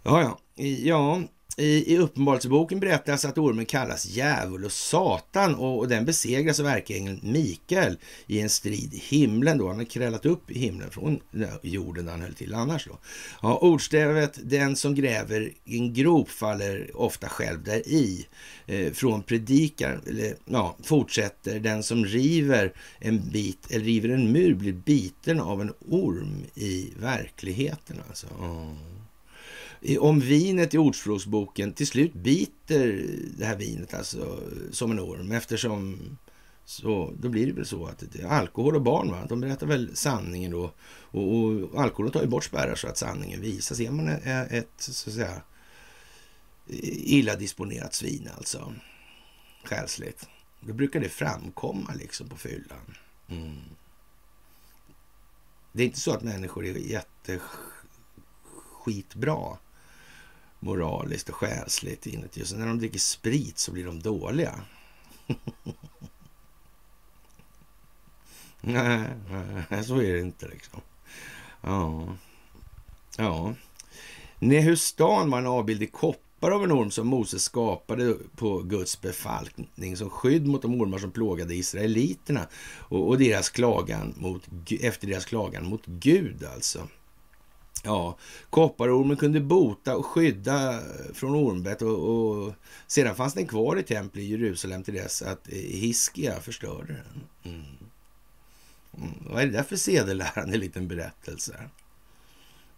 Ja, 0.04 0.22
ja. 0.22 0.64
Ja, 0.64 1.22
i, 1.58 1.93
I 1.93 1.97
Uppenbarelseboken 1.97 2.80
berättas 2.80 3.26
att 3.26 3.38
ormen 3.38 3.66
kallas 3.66 4.06
djävul 4.06 4.66
och 4.66 4.72
Satan 4.72 5.56
och, 5.56 5.80
och 5.80 5.88
den 5.88 6.06
besegras 6.06 6.60
av 6.60 6.68
ärkeängeln 6.68 7.20
Mikael 7.24 7.97
i 8.28 8.41
en 8.41 8.49
strid 8.49 8.93
i 8.93 8.97
himlen. 8.97 9.58
Då. 9.58 9.68
Han 9.68 9.78
har 9.78 9.86
krällat 9.86 10.26
upp 10.26 10.51
i 10.51 10.60
himlen 10.60 10.89
från 10.89 11.20
jorden 11.62 12.06
där 12.06 12.12
han 12.12 12.22
höll 12.22 12.34
till 12.34 12.53
annars. 12.53 12.86
Då. 12.86 12.97
Ja, 13.41 13.58
ordstävet 13.58 14.39
den 14.43 14.76
som 14.76 14.95
gräver 14.95 15.53
en 15.66 15.93
grop 15.93 16.30
faller 16.30 16.91
ofta 16.93 17.30
själv 17.30 17.64
där 17.64 17.88
i. 17.88 18.28
Eh, 18.66 18.93
från 18.93 19.24
predikaren, 19.24 20.01
eller 20.08 20.36
ja, 20.45 20.78
fortsätter 20.84 21.60
den 21.60 21.84
som 21.84 22.06
river 22.06 22.74
en 22.99 23.30
bit, 23.30 23.72
eller 23.72 23.86
river 23.86 24.10
en 24.10 24.32
mur 24.32 24.53
blir 24.53 24.74
biten 24.74 25.39
av 25.39 25.62
en 25.62 25.74
orm 25.80 26.43
i 26.56 26.93
verkligheten. 26.99 27.97
Alltså. 28.10 28.28
Mm 28.39 28.76
om 30.00 30.20
vinet 30.20 30.74
i 30.74 30.78
Ordspråksboken 30.78 31.74
till 31.74 31.88
slut 31.88 32.14
biter 32.14 33.06
det 33.38 33.46
här 33.46 33.56
vinet 33.56 33.94
alltså 33.94 34.40
som 34.72 34.92
en 34.92 35.00
orm 35.00 35.32
eftersom 35.32 36.00
så 36.66 37.14
då 37.20 37.30
blir 37.30 37.48
det 37.48 37.54
väl 37.54 37.66
så 37.66 37.86
att 37.86 38.04
det 38.12 38.22
är 38.22 38.28
alkohol 38.28 38.76
och 38.76 38.82
barn, 38.82 39.12
va? 39.12 39.26
de 39.30 39.42
berättar 39.42 39.68
väl 39.68 39.96
sanningen 39.96 40.52
då. 40.52 40.72
Och, 40.88 41.34
och 41.34 41.82
alkoholen 41.82 42.12
tar 42.12 42.22
ju 42.22 42.28
bort 42.28 42.44
spärrar 42.44 42.76
så 42.76 42.88
att 42.88 42.98
sanningen 42.98 43.42
visas. 43.42 43.80
Är 43.80 43.92
man 43.92 44.08
eh, 44.08 44.54
ett, 44.54 44.70
så 44.78 45.10
att 45.10 45.16
säga, 45.16 45.42
illa 46.68 47.36
disponerat 47.36 47.94
svin 47.94 48.30
alltså, 48.38 48.74
själsligt, 49.64 50.28
då 50.60 50.74
brukar 50.74 51.00
det 51.00 51.10
framkomma 51.10 51.94
liksom 51.94 52.30
på 52.30 52.36
fyllan. 52.36 52.96
Mm. 53.28 53.62
Det 55.72 55.84
är 55.84 55.88
inte 55.88 56.00
så 56.00 56.12
att 56.12 56.24
människor 56.24 56.66
är 56.66 56.74
jätteskitbra 56.74 59.58
moraliskt 60.66 61.30
och 61.30 61.36
själsligt 61.36 62.05
inuti. 62.05 62.43
Och 62.43 62.47
så 62.47 62.55
när 62.55 62.68
de 62.68 62.80
dricker 62.80 62.99
sprit 62.99 63.57
så 63.57 63.72
blir 63.72 63.86
de 63.86 63.99
dåliga. 63.99 64.61
nej, 68.61 69.09
nej, 69.70 69.84
så 69.84 69.95
är 69.95 70.13
det 70.13 70.20
inte 70.20 70.47
liksom. 70.47 70.82
Ja. 71.61 72.18
Ja. 73.18 73.53
Nehustan 74.39 75.30
var 75.30 75.38
en 75.38 75.47
avbild 75.47 75.84
i 75.84 75.88
koppar 75.88 76.51
av 76.51 76.63
en 76.63 76.72
orm 76.72 76.91
som 76.91 77.07
Moses 77.07 77.43
skapade 77.43 78.16
på 78.36 78.59
Guds 78.59 79.01
befallning 79.01 79.97
som 79.97 80.09
skydd 80.09 80.47
mot 80.47 80.61
de 80.61 80.82
ormar 80.82 80.97
som 80.97 81.11
plågade 81.11 81.55
israeliterna 81.55 82.47
och, 82.80 83.07
och 83.07 83.18
deras 83.18 83.49
klagan 83.49 84.13
mot, 84.18 84.41
efter 84.82 85.07
deras 85.07 85.26
klagan 85.26 85.66
mot 85.66 85.86
Gud 85.86 86.43
alltså. 86.55 86.88
Ja, 87.86 88.18
kopparormen 88.50 89.18
kunde 89.18 89.40
bota 89.40 89.96
och 89.96 90.06
skydda 90.06 90.82
från 91.14 91.36
ormbett 91.36 91.82
och, 91.82 91.98
och, 92.10 92.54
sedan 92.88 93.16
fanns 93.16 93.34
den 93.34 93.48
kvar 93.48 93.80
i 93.80 93.84
templet 93.84 94.24
i 94.24 94.28
Jerusalem 94.28 94.84
till 94.84 94.94
dess 94.94 95.22
att 95.22 95.48
Hiskia 95.48 96.40
förstörde 96.40 96.94
den. 96.94 97.54
Mm. 97.54 97.66
Mm. 98.98 99.14
Vad 99.30 99.42
är 99.42 99.46
det 99.46 99.52
där 99.52 99.64
för 99.64 99.76
sedelärande 99.76 100.58
liten 100.58 100.88
berättelse? 100.88 101.70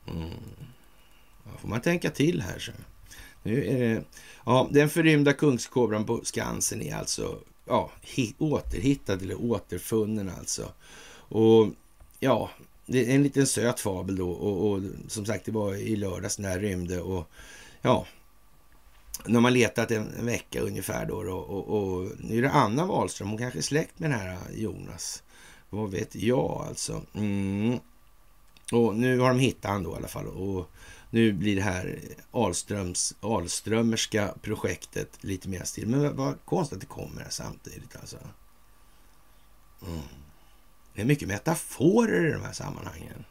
Mm. 0.08 0.30
Ja, 1.43 1.51
får 1.60 1.68
man 1.68 1.82
tänka 1.82 2.10
till 2.10 2.41
här. 2.41 2.60
Så. 2.60 2.72
Nu 3.43 3.66
är 3.66 3.80
det, 3.80 4.03
ja, 4.45 4.68
den 4.72 4.89
förrymda 4.89 5.34
kungskobran 5.34 6.05
på 6.05 6.22
Skansen 6.24 6.82
är 6.82 6.95
alltså 6.95 7.39
ja, 7.66 7.91
återhittad 8.38 9.14
eller 9.22 9.41
återfunnen 9.41 10.32
alltså. 10.39 10.72
Och 11.30 11.70
ja, 12.20 12.49
det 12.88 13.11
är 13.11 13.15
en 13.15 13.23
liten 13.23 13.47
söt 13.47 13.79
fabel 13.79 14.15
då 14.15 14.29
och, 14.29 14.71
och 14.71 14.81
som 15.07 15.25
sagt 15.25 15.45
det 15.45 15.51
var 15.51 15.75
i 15.75 15.95
lördags 15.95 16.39
när 16.39 16.59
rymde 16.59 17.01
och 17.01 17.29
ja, 17.81 18.05
när 19.25 19.39
man 19.39 19.53
letat 19.53 19.91
en, 19.91 20.13
en 20.19 20.25
vecka 20.25 20.61
ungefär 20.61 21.05
då 21.05 21.15
och, 21.15 21.49
och, 21.49 21.67
och, 21.67 22.11
nu 22.19 22.38
är 22.38 22.41
det 22.41 22.51
Anna 22.51 22.85
Wahlström, 22.85 23.29
hon 23.29 23.38
kanske 23.38 23.59
är 23.59 23.63
släkt 23.63 23.99
med 23.99 24.09
den 24.09 24.19
här 24.19 24.31
äh, 24.31 24.61
Jonas. 24.61 25.23
Vad 25.69 25.91
vet 25.91 26.15
jag 26.15 26.65
alltså. 26.67 27.01
Mm. 27.13 27.79
Och 28.71 28.95
nu 28.95 29.19
har 29.19 29.29
de 29.29 29.39
hittat 29.39 29.71
han 29.71 29.83
då 29.83 29.91
i 29.91 29.95
alla 29.95 30.07
fall 30.07 30.27
och 30.27 30.69
nu 31.09 31.33
blir 31.33 31.55
det 31.55 31.61
här 31.61 31.99
Ahlströms, 32.31 33.15
Ahlströmerska 33.19 34.33
projektet 34.41 35.23
lite 35.23 35.49
mer 35.49 35.63
stil. 35.63 35.88
Men 35.88 36.15
vad 36.15 36.45
konstigt 36.45 36.75
att 36.75 36.81
det 36.81 36.88
kommer 36.88 37.25
samtidigt 37.29 37.95
alltså. 37.95 38.17
Mm. 39.88 39.99
Det 40.98 41.04
är 41.04 41.06
mycket 41.06 41.28
metaforer 41.28 42.28
i 42.28 42.32
de 42.32 42.41
här 42.41 42.54
sammanhangen. 42.54 43.26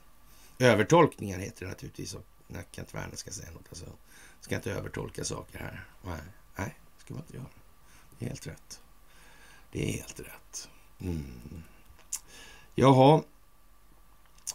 Övertolkningar 0.59 1.39
heter 1.39 1.65
det 1.65 1.71
naturligtvis 1.71 2.17
när 2.47 2.65
Kent 2.71 2.95
Werner 2.95 3.17
ska 3.17 3.31
säga 3.31 3.51
något. 3.51 3.67
Alltså, 3.69 3.87
ska 4.41 4.55
inte 4.55 4.73
övertolka 4.73 5.25
saker 5.25 5.59
här. 5.59 5.85
Nej, 6.05 6.21
nej 6.57 6.75
det 6.97 7.01
ska 7.05 7.15
man 7.15 7.23
inte 7.23 7.37
göra. 7.37 7.47
Det 8.19 8.25
är 8.25 8.29
helt 8.29 8.47
rätt. 8.47 8.81
Det 9.73 9.89
är 9.89 9.93
helt 9.93 10.21
rätt. 10.21 10.69
Mm. 11.01 11.63
Jaha. 12.75 13.23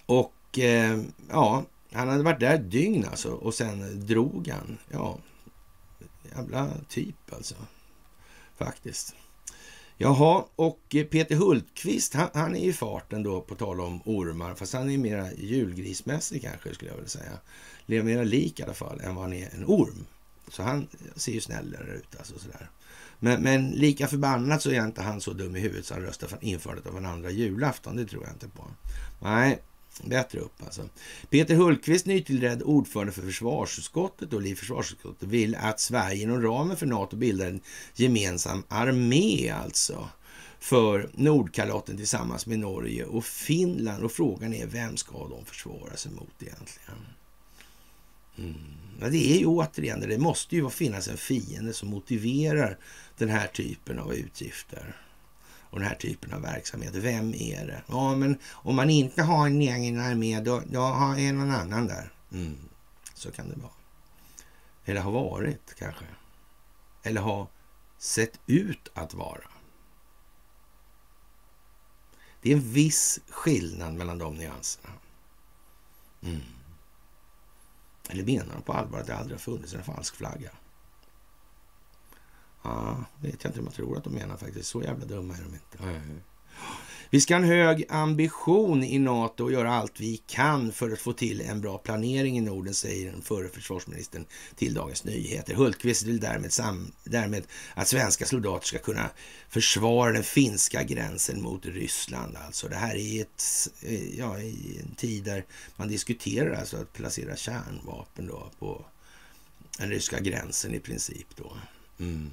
Och 0.06 0.60
eh, 0.60 1.02
ja, 1.30 1.64
han 1.92 2.10
hade 2.10 2.24
varit 2.24 2.40
där 2.40 2.56
ett 2.56 2.72
dygn 2.72 3.06
alltså 3.06 3.32
och 3.32 3.54
sen 3.54 4.06
drog 4.08 4.48
han. 4.48 4.78
Ja, 4.90 5.18
jävla 6.36 6.72
typ 6.90 7.34
alltså. 7.34 7.56
Faktiskt. 8.56 9.16
Jaha, 10.02 10.46
och 10.56 10.80
Peter 10.90 11.36
Hultqvist, 11.36 12.14
han, 12.14 12.30
han 12.34 12.56
är 12.56 12.70
i 12.70 12.74
farten 12.74 13.24
då 13.24 13.42
på 13.42 13.56
tal 13.56 13.82
om 13.82 14.02
ormar, 14.06 14.56
fast 14.56 14.74
han 14.74 14.90
är 14.90 14.98
mera 14.98 15.34
julgrismässig 15.34 16.42
kanske 16.42 16.74
skulle 16.74 16.92
jag 16.92 16.96
vilja 16.96 17.10
säga. 17.10 17.32
Lever 17.86 18.04
mera 18.06 18.24
lik 18.24 18.60
i 18.60 18.64
alla 18.64 18.74
fall 18.74 19.02
än 19.02 19.16
vad 19.16 19.24
han 19.24 19.34
är 19.34 19.50
en 19.56 19.66
orm. 19.66 20.06
Så 20.48 20.64
han 20.64 20.88
ser 21.16 21.32
ju 21.32 21.42
snällare 21.42 21.94
ut 21.94 22.16
alltså 22.18 22.40
sådär. 22.40 22.70
Men, 23.20 23.42
men 23.42 23.70
lika 23.70 24.08
förbannat 24.08 24.62
så 24.62 24.72
är 24.72 24.86
inte 24.86 25.02
han 25.02 25.22
så 25.22 25.34
dum 25.34 25.56
i 25.56 25.60
huvudet 25.60 25.86
så 25.86 25.94
han 25.94 26.04
röstar 26.04 26.28
för 26.28 26.38
införandet 26.42 26.88
av 26.88 26.98
en 26.98 27.06
andra 27.06 27.30
julafton. 27.32 27.96
Det 27.96 28.06
tror 28.06 28.24
jag 28.24 28.34
inte 28.34 28.48
på. 28.48 28.68
Nej, 29.20 29.60
bättre 30.04 30.40
upp 30.40 30.64
alltså. 30.64 30.90
Peter 31.30 31.56
Hultqvist, 31.56 32.06
nytillträdd 32.06 32.62
ordförande 32.64 33.12
för 33.12 33.22
försvarsutskottet 33.22 34.34
och 34.34 34.48
i 34.48 34.56
försvarsutskottet, 34.56 35.30
vill 35.30 35.56
att 35.56 35.80
Sverige 35.80 36.24
inom 36.24 36.42
ramen 36.42 36.78
för 36.78 36.86
NATO 36.86 37.16
bildar 37.16 37.48
en 37.48 37.62
gemensam 37.96 38.64
armé 38.68 39.50
alltså 39.50 40.10
för 40.60 41.10
Nordkalotten 41.14 41.98
tillsammans 41.98 42.46
med 42.46 42.60
Norge 42.60 43.06
och 43.06 43.26
Finland. 43.26 44.04
Och 44.04 44.12
frågan 44.12 44.54
är 44.54 44.66
vem 44.66 44.98
ska 44.98 45.28
de 45.28 45.46
försvara 45.46 45.98
sig 45.98 46.12
mot 46.12 46.34
egentligen? 46.40 47.06
Mm. 48.38 48.56
Ja, 49.02 49.10
det 49.10 49.34
är 49.34 49.40
ju 49.40 49.46
återigen 49.46 50.00
det, 50.00 50.08
det 50.08 50.18
måste 50.18 50.56
ju 50.56 50.70
finnas 50.70 51.08
en 51.08 51.18
fiende 51.18 51.74
som 51.74 51.90
motiverar 51.90 52.78
den 53.18 53.30
här 53.30 53.48
typen 53.48 54.00
av 54.00 54.14
utgifter 54.14 54.96
och 55.72 55.80
den 55.80 55.88
här 55.88 55.96
typen 55.96 56.34
av 56.34 56.42
verksamhet. 56.42 56.96
Vem 56.96 57.34
är 57.34 57.68
det? 57.68 57.84
Ja, 57.88 58.16
men 58.16 58.38
om 58.46 58.76
man 58.76 58.90
inte 58.90 59.24
har 59.24 59.48
en 59.48 59.62
egen 59.62 60.00
armé, 60.00 60.40
då, 60.40 60.62
då 60.72 60.80
har 60.80 61.18
en 61.18 61.38
någon 61.38 61.52
annan 61.52 61.88
där. 61.88 62.12
Mm. 62.32 62.58
Så 63.14 63.32
kan 63.32 63.50
det 63.50 63.56
vara. 63.56 63.72
Eller 64.86 65.02
har 65.02 65.12
varit 65.12 65.76
kanske. 65.78 66.06
Eller 67.04 67.22
har 67.22 67.48
sett 67.98 68.40
ut 68.48 68.90
att 68.94 69.14
vara. 69.14 69.48
Det 72.42 72.52
är 72.52 72.56
en 72.56 72.72
viss 72.72 73.20
skillnad 73.30 73.94
mellan 73.94 74.18
de 74.18 74.36
nyanserna. 74.36 74.90
Mm. 76.22 76.42
Eller 78.10 78.24
menar 78.24 78.54
de 78.54 78.62
på 78.62 78.74
allvar 78.74 79.00
att 79.00 79.08
det 79.08 79.16
aldrig 79.16 79.34
har 79.34 79.42
funnits 79.42 79.74
en 79.74 79.84
falsk 79.84 80.16
flagga? 80.16 80.52
Ja, 82.64 83.04
vet 83.22 83.44
jag 83.44 83.50
inte 83.50 83.60
om 83.60 83.66
jag 83.66 83.74
tror 83.74 83.98
att 83.98 84.04
de 84.04 84.14
menar 84.14 84.38
faktiskt. 84.38 84.70
Så 84.70 84.82
jävla 84.82 85.06
dumma 85.06 85.34
är 85.34 85.42
de 85.42 85.54
inte. 85.54 85.84
Mm. 85.84 86.22
Vi 87.14 87.22
ska 87.22 87.34
ha 87.34 87.42
en 87.42 87.48
hög 87.48 87.86
ambition 87.90 88.84
i 88.84 89.00
NATO 89.00 89.44
och 89.44 89.52
göra 89.52 89.74
allt 89.74 90.00
vi 90.00 90.18
kan 90.18 90.72
för 90.72 90.92
att 90.92 91.00
få 91.00 91.14
till 91.14 91.42
en 91.42 91.62
bra 91.62 91.78
planering 91.78 92.38
i 92.38 92.42
Norden, 92.42 92.74
säger 92.74 93.12
den 93.12 93.22
förre 93.22 93.50
försvarsministern 93.50 94.26
till 94.56 94.74
Dagens 94.74 95.04
Nyheter. 95.04 95.54
Hultqvist 95.54 96.04
vill 96.04 96.20
därmed, 96.20 96.52
därmed 97.04 97.44
att 97.74 97.88
svenska 97.88 98.26
soldater 98.26 98.68
ska 98.68 98.78
kunna 98.78 99.10
försvara 99.50 100.12
den 100.12 100.24
finska 100.24 100.84
gränsen 100.84 101.42
mot 101.42 101.66
Ryssland. 101.66 102.38
Alltså 102.46 102.68
det 102.68 102.76
här 102.76 102.96
är 102.96 103.22
ett, 103.22 103.44
eh, 103.82 104.20
ja, 104.20 104.40
i 104.40 104.80
en 104.80 104.96
tid 104.96 105.24
där 105.24 105.46
man 105.76 105.88
diskuterar 105.88 106.56
alltså 106.56 106.78
att 106.78 106.94
placera 106.94 107.36
kärnvapen 107.36 108.28
då 108.28 108.52
på 108.60 108.86
den 109.78 109.90
ryska 109.90 110.20
gränsen 110.20 110.74
i 110.74 110.80
princip 110.80 111.28
då. 111.36 111.54
Mm. 112.02 112.32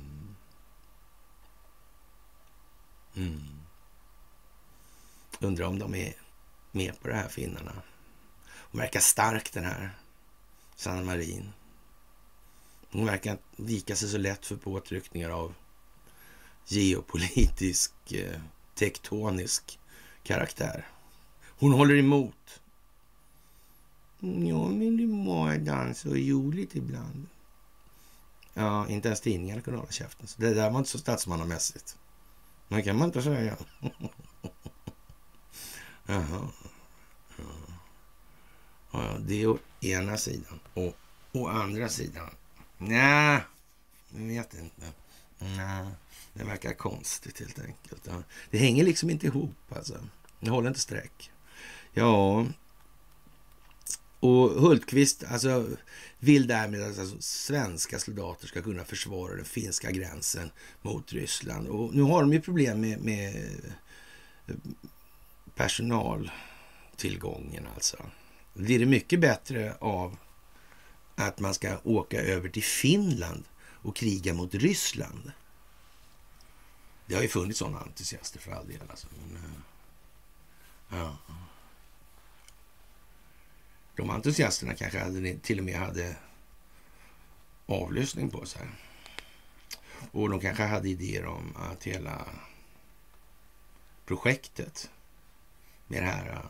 Mm. 3.16 3.40
Undrar 5.40 5.66
om 5.66 5.78
de 5.78 5.94
är 5.94 6.14
med 6.72 7.00
på 7.00 7.08
det 7.08 7.14
här, 7.14 7.28
finnarna. 7.28 7.82
Hon 8.48 8.80
verkar 8.80 9.00
stark 9.00 9.52
den 9.52 9.64
här 9.64 9.90
Sanna 10.76 11.02
Marin. 11.02 11.52
Hon 12.90 13.06
verkar 13.06 13.38
vika 13.56 13.96
sig 13.96 14.08
så 14.08 14.18
lätt 14.18 14.46
för 14.46 14.56
påtryckningar 14.56 15.30
av 15.30 15.54
geopolitisk, 16.66 18.12
eh, 18.12 18.40
tektonisk 18.74 19.78
karaktär. 20.22 20.86
Hon 21.58 21.72
håller 21.72 21.96
emot. 21.96 22.60
Mm, 24.22 24.46
jag 24.46 24.72
men 24.72 24.96
det 24.96 25.06
må 25.06 25.56
dansa 25.56 26.08
och 26.08 26.16
roligt 26.16 26.76
ibland. 26.76 27.26
Ja, 28.58 28.88
inte 28.88 29.08
ens 29.08 29.20
tidningarna 29.20 29.60
kunde 29.60 29.78
hålla 29.78 29.92
käften. 29.92 30.26
Så 30.26 30.40
det 30.42 30.54
där 30.54 30.70
var 30.70 30.78
inte 30.78 30.90
så 30.90 30.98
statsmannamässigt. 30.98 31.96
Det 32.68 32.82
kan 32.82 32.98
man 32.98 33.08
inte 33.08 33.22
säga. 33.22 33.56
Jaha. 36.06 36.48
Ja. 37.36 37.44
ja, 38.92 39.16
det 39.20 39.42
är 39.42 39.46
å 39.46 39.58
ena 39.80 40.16
sidan. 40.16 40.60
Och 40.74 40.96
å 41.32 41.48
andra 41.48 41.88
sidan. 41.88 42.30
Nej, 42.78 43.40
jag 44.08 44.26
vet 44.26 44.54
inte. 44.54 44.92
Nej, 45.38 45.86
det 46.32 46.44
verkar 46.44 46.74
konstigt 46.74 47.40
helt 47.40 47.58
enkelt. 47.58 48.06
Ja. 48.06 48.22
Det 48.50 48.58
hänger 48.58 48.84
liksom 48.84 49.10
inte 49.10 49.26
ihop 49.26 49.72
alltså. 49.76 49.98
Det 50.40 50.50
håller 50.50 50.68
inte 50.68 50.80
streck. 50.80 51.30
Ja, 51.92 52.46
och 54.20 54.50
Hultqvist 54.50 55.24
alltså, 55.24 55.66
vill 56.18 56.46
därmed 56.46 56.82
att 56.82 56.98
alltså, 56.98 57.16
svenska 57.20 57.98
soldater 57.98 58.46
ska 58.46 58.62
kunna 58.62 58.84
försvara 58.84 59.36
den 59.36 59.44
finska 59.44 59.90
gränsen 59.90 60.50
mot 60.82 61.12
Ryssland. 61.12 61.68
Och 61.68 61.94
nu 61.94 62.02
har 62.02 62.20
de 62.20 62.32
ju 62.32 62.40
problem 62.40 62.80
med, 62.80 63.00
med 63.00 63.36
eh, 64.46 64.54
personaltillgången 65.54 67.66
alltså. 67.74 67.96
Blir 68.54 68.78
det 68.78 68.86
mycket 68.86 69.20
bättre 69.20 69.74
av 69.80 70.16
att 71.14 71.40
man 71.40 71.54
ska 71.54 71.78
åka 71.84 72.20
över 72.20 72.48
till 72.48 72.64
Finland 72.64 73.44
och 73.60 73.96
kriga 73.96 74.34
mot 74.34 74.54
Ryssland? 74.54 75.32
Det 77.06 77.14
har 77.14 77.22
ju 77.22 77.28
funnits 77.28 77.58
sådana 77.58 77.80
entusiaster 77.80 78.40
för 78.40 78.52
all 78.52 78.68
del. 78.68 78.80
Alltså. 78.90 79.06
Men, 79.32 79.36
eh, 79.36 79.42
ja. 80.90 81.16
De 83.98 84.10
entusiasterna 84.10 84.74
kanske 84.74 84.98
hade, 84.98 85.38
till 85.38 85.58
och 85.58 85.64
med 85.64 85.78
hade 85.78 86.16
avlyssning 87.66 88.30
på 88.30 88.46
sig. 88.46 88.68
Och 90.10 90.30
de 90.30 90.40
kanske 90.40 90.62
hade 90.62 90.88
idéer 90.88 91.26
om 91.26 91.56
att 91.56 91.84
hela 91.84 92.24
projektet 94.06 94.90
med 95.86 96.02
det 96.02 96.06
här 96.06 96.24
ställa 96.24 96.48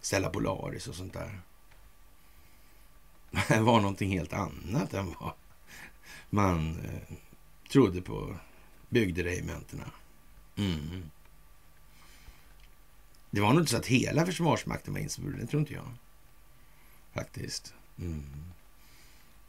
Stella 0.00 0.30
Polaris 0.30 0.88
och 0.88 0.94
sånt 0.94 1.12
där 1.12 1.40
var 3.60 3.80
någonting 3.80 4.10
helt 4.10 4.32
annat 4.32 4.94
än 4.94 5.14
vad 5.20 5.32
man 6.30 6.80
eh, 6.84 7.16
trodde 7.72 8.02
på 8.02 8.36
bygderegementena. 8.88 9.90
Mm. 10.56 11.10
Det 13.30 13.40
var 13.40 13.52
nog 13.52 13.62
inte 13.62 13.70
så 13.70 13.76
att 13.76 13.86
hela 13.86 14.26
Försvarsmakten 14.26 14.94
var 14.94 15.00
insvuren, 15.00 15.40
det 15.40 15.46
tror 15.46 15.60
inte 15.60 15.74
jag. 15.74 15.88
Faktiskt. 17.12 17.74
Mm. 17.98 18.24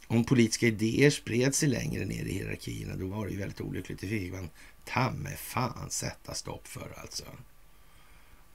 Om 0.08 0.24
politiska 0.24 0.68
idéer 0.68 1.10
spred 1.10 1.56
sig 1.56 1.70
längre 1.70 2.06
ner 2.06 2.26
i 2.26 2.34
hierarkierna, 2.34 2.96
då 2.96 3.08
var 3.08 3.26
det 3.26 3.32
ju 3.32 3.40
väldigt 3.40 3.62
olyckligt. 3.62 4.00
Det 4.00 4.08
fick 4.08 4.34
man 4.34 4.50
ta 4.86 5.12
med 5.12 5.40
fan 5.40 5.90
sätta 5.90 6.34
stopp 6.34 6.68
för 6.68 6.94
alltså. 6.98 7.26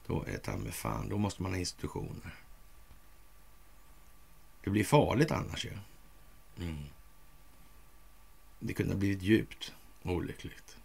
Då 0.07 0.25
eh, 0.27 0.33
är 0.33 0.37
ta 0.37 0.57
med 0.57 0.73
fan, 0.73 1.09
då 1.09 1.17
måste 1.17 1.41
man 1.41 1.51
ha 1.51 1.59
institutioner. 1.59 2.35
Det 4.63 4.69
blir 4.69 4.83
farligt 4.83 5.31
annars 5.31 5.65
ju. 5.65 5.71
Mm. 6.59 6.83
Det 8.59 8.73
kunde 8.73 8.93
ha 8.93 8.99
blivit 8.99 9.21
djupt 9.21 9.73
olyckligt. 10.03 10.77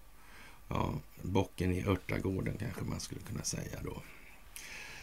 Ja, 0.68 0.94
bocken 1.22 1.72
i 1.72 1.84
örtagården 1.84 2.58
kanske 2.58 2.84
man 2.84 3.00
skulle 3.00 3.20
kunna 3.20 3.42
säga 3.42 3.82
då. 3.82 4.02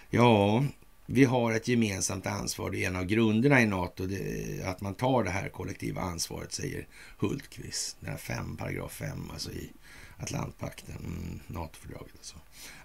Ja, 0.10 0.64
vi 1.12 1.24
har 1.24 1.52
ett 1.52 1.68
gemensamt 1.68 2.28
ansvar. 2.28 2.70
Det 2.70 2.84
är 2.84 2.88
en 2.88 2.96
av 2.96 3.06
grunderna 3.06 3.62
i 3.62 3.66
Nato, 3.66 4.06
det, 4.06 4.64
att 4.66 4.82
man 4.82 4.94
tar 4.94 5.24
det 5.24 5.30
här 5.30 5.50
kollektiva 5.50 6.02
ansvaret, 6.02 6.54
säger 6.54 6.88
Hultqvist. 7.18 7.98
Den 8.00 8.10
här 8.10 8.18
fem, 8.18 8.58
paragraf 8.58 8.92
5, 8.92 9.32
alltså 9.32 9.52
i 9.52 9.72
Atlantpakten, 10.18 10.96
mm, 10.96 11.40
NATO-fördraget 11.48 12.14
alltså. 12.18 12.36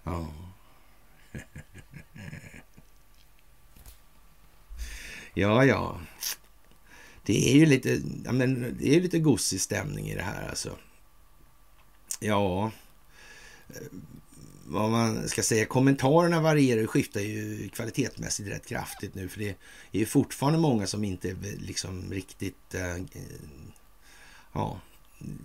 Ja. 0.05 0.29
ja, 5.35 5.65
ja. 5.65 6.01
Det 7.23 7.53
är 7.53 7.57
ju 7.57 7.67
lite, 7.67 8.03
ja, 8.25 8.33
men 8.33 8.77
det 8.81 8.97
är 8.97 9.01
lite 9.01 9.19
gosig 9.19 9.61
stämning 9.61 10.09
i 10.09 10.15
det 10.15 10.23
här 10.23 10.49
alltså. 10.49 10.79
Ja, 12.21 12.73
vad 14.67 14.91
man 14.91 15.29
ska 15.29 15.43
säga, 15.43 15.67
kommentarerna 15.67 16.41
varierar 16.41 16.85
och 16.85 16.91
skiftar 16.91 17.21
ju 17.21 17.69
kvalitetsmässigt 17.69 18.49
rätt 18.49 18.67
kraftigt 18.67 19.15
nu. 19.15 19.29
För 19.29 19.39
det 19.39 19.49
är 19.93 19.99
ju 19.99 20.07
fortfarande 20.07 20.59
många 20.59 20.87
som 20.87 21.05
inte 21.05 21.37
liksom 21.59 22.13
riktigt, 22.13 22.75
äh, 22.75 22.97
ja, 24.53 24.81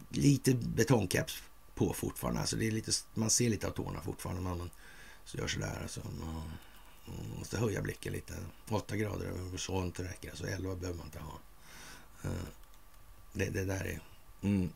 lite 0.10 0.54
betongcaps 0.54 1.44
på 1.76 1.94
fortfarande. 1.94 2.40
Alltså 2.40 2.56
det 2.56 2.68
är 2.68 2.72
lite, 2.72 2.92
man 3.14 3.30
ser 3.30 3.50
lite 3.50 3.68
av 3.68 3.72
tårna 3.72 4.02
fortfarande. 4.02 4.42
Man, 4.42 4.70
så 5.26 5.38
gör 5.38 5.48
sådär. 5.48 5.80
Alltså, 5.82 6.02
man, 6.20 6.52
måste 7.38 7.58
höja 7.58 7.82
blicken 7.82 8.14
lite. 8.14 8.34
8 8.70 8.98
grader 8.98 9.26
över 9.26 9.86
inte 9.86 10.04
räcker. 10.04 10.30
Alltså 10.30 10.48
11 10.48 10.76
behöver 10.76 10.98
man 10.98 11.08
inte 11.08 11.20
ha. 11.20 11.40
Eh, 12.24 12.46
det, 13.34 13.50
det 13.50 13.66
där 13.66 13.86
är... 13.86 14.00
Mm. 14.42 14.70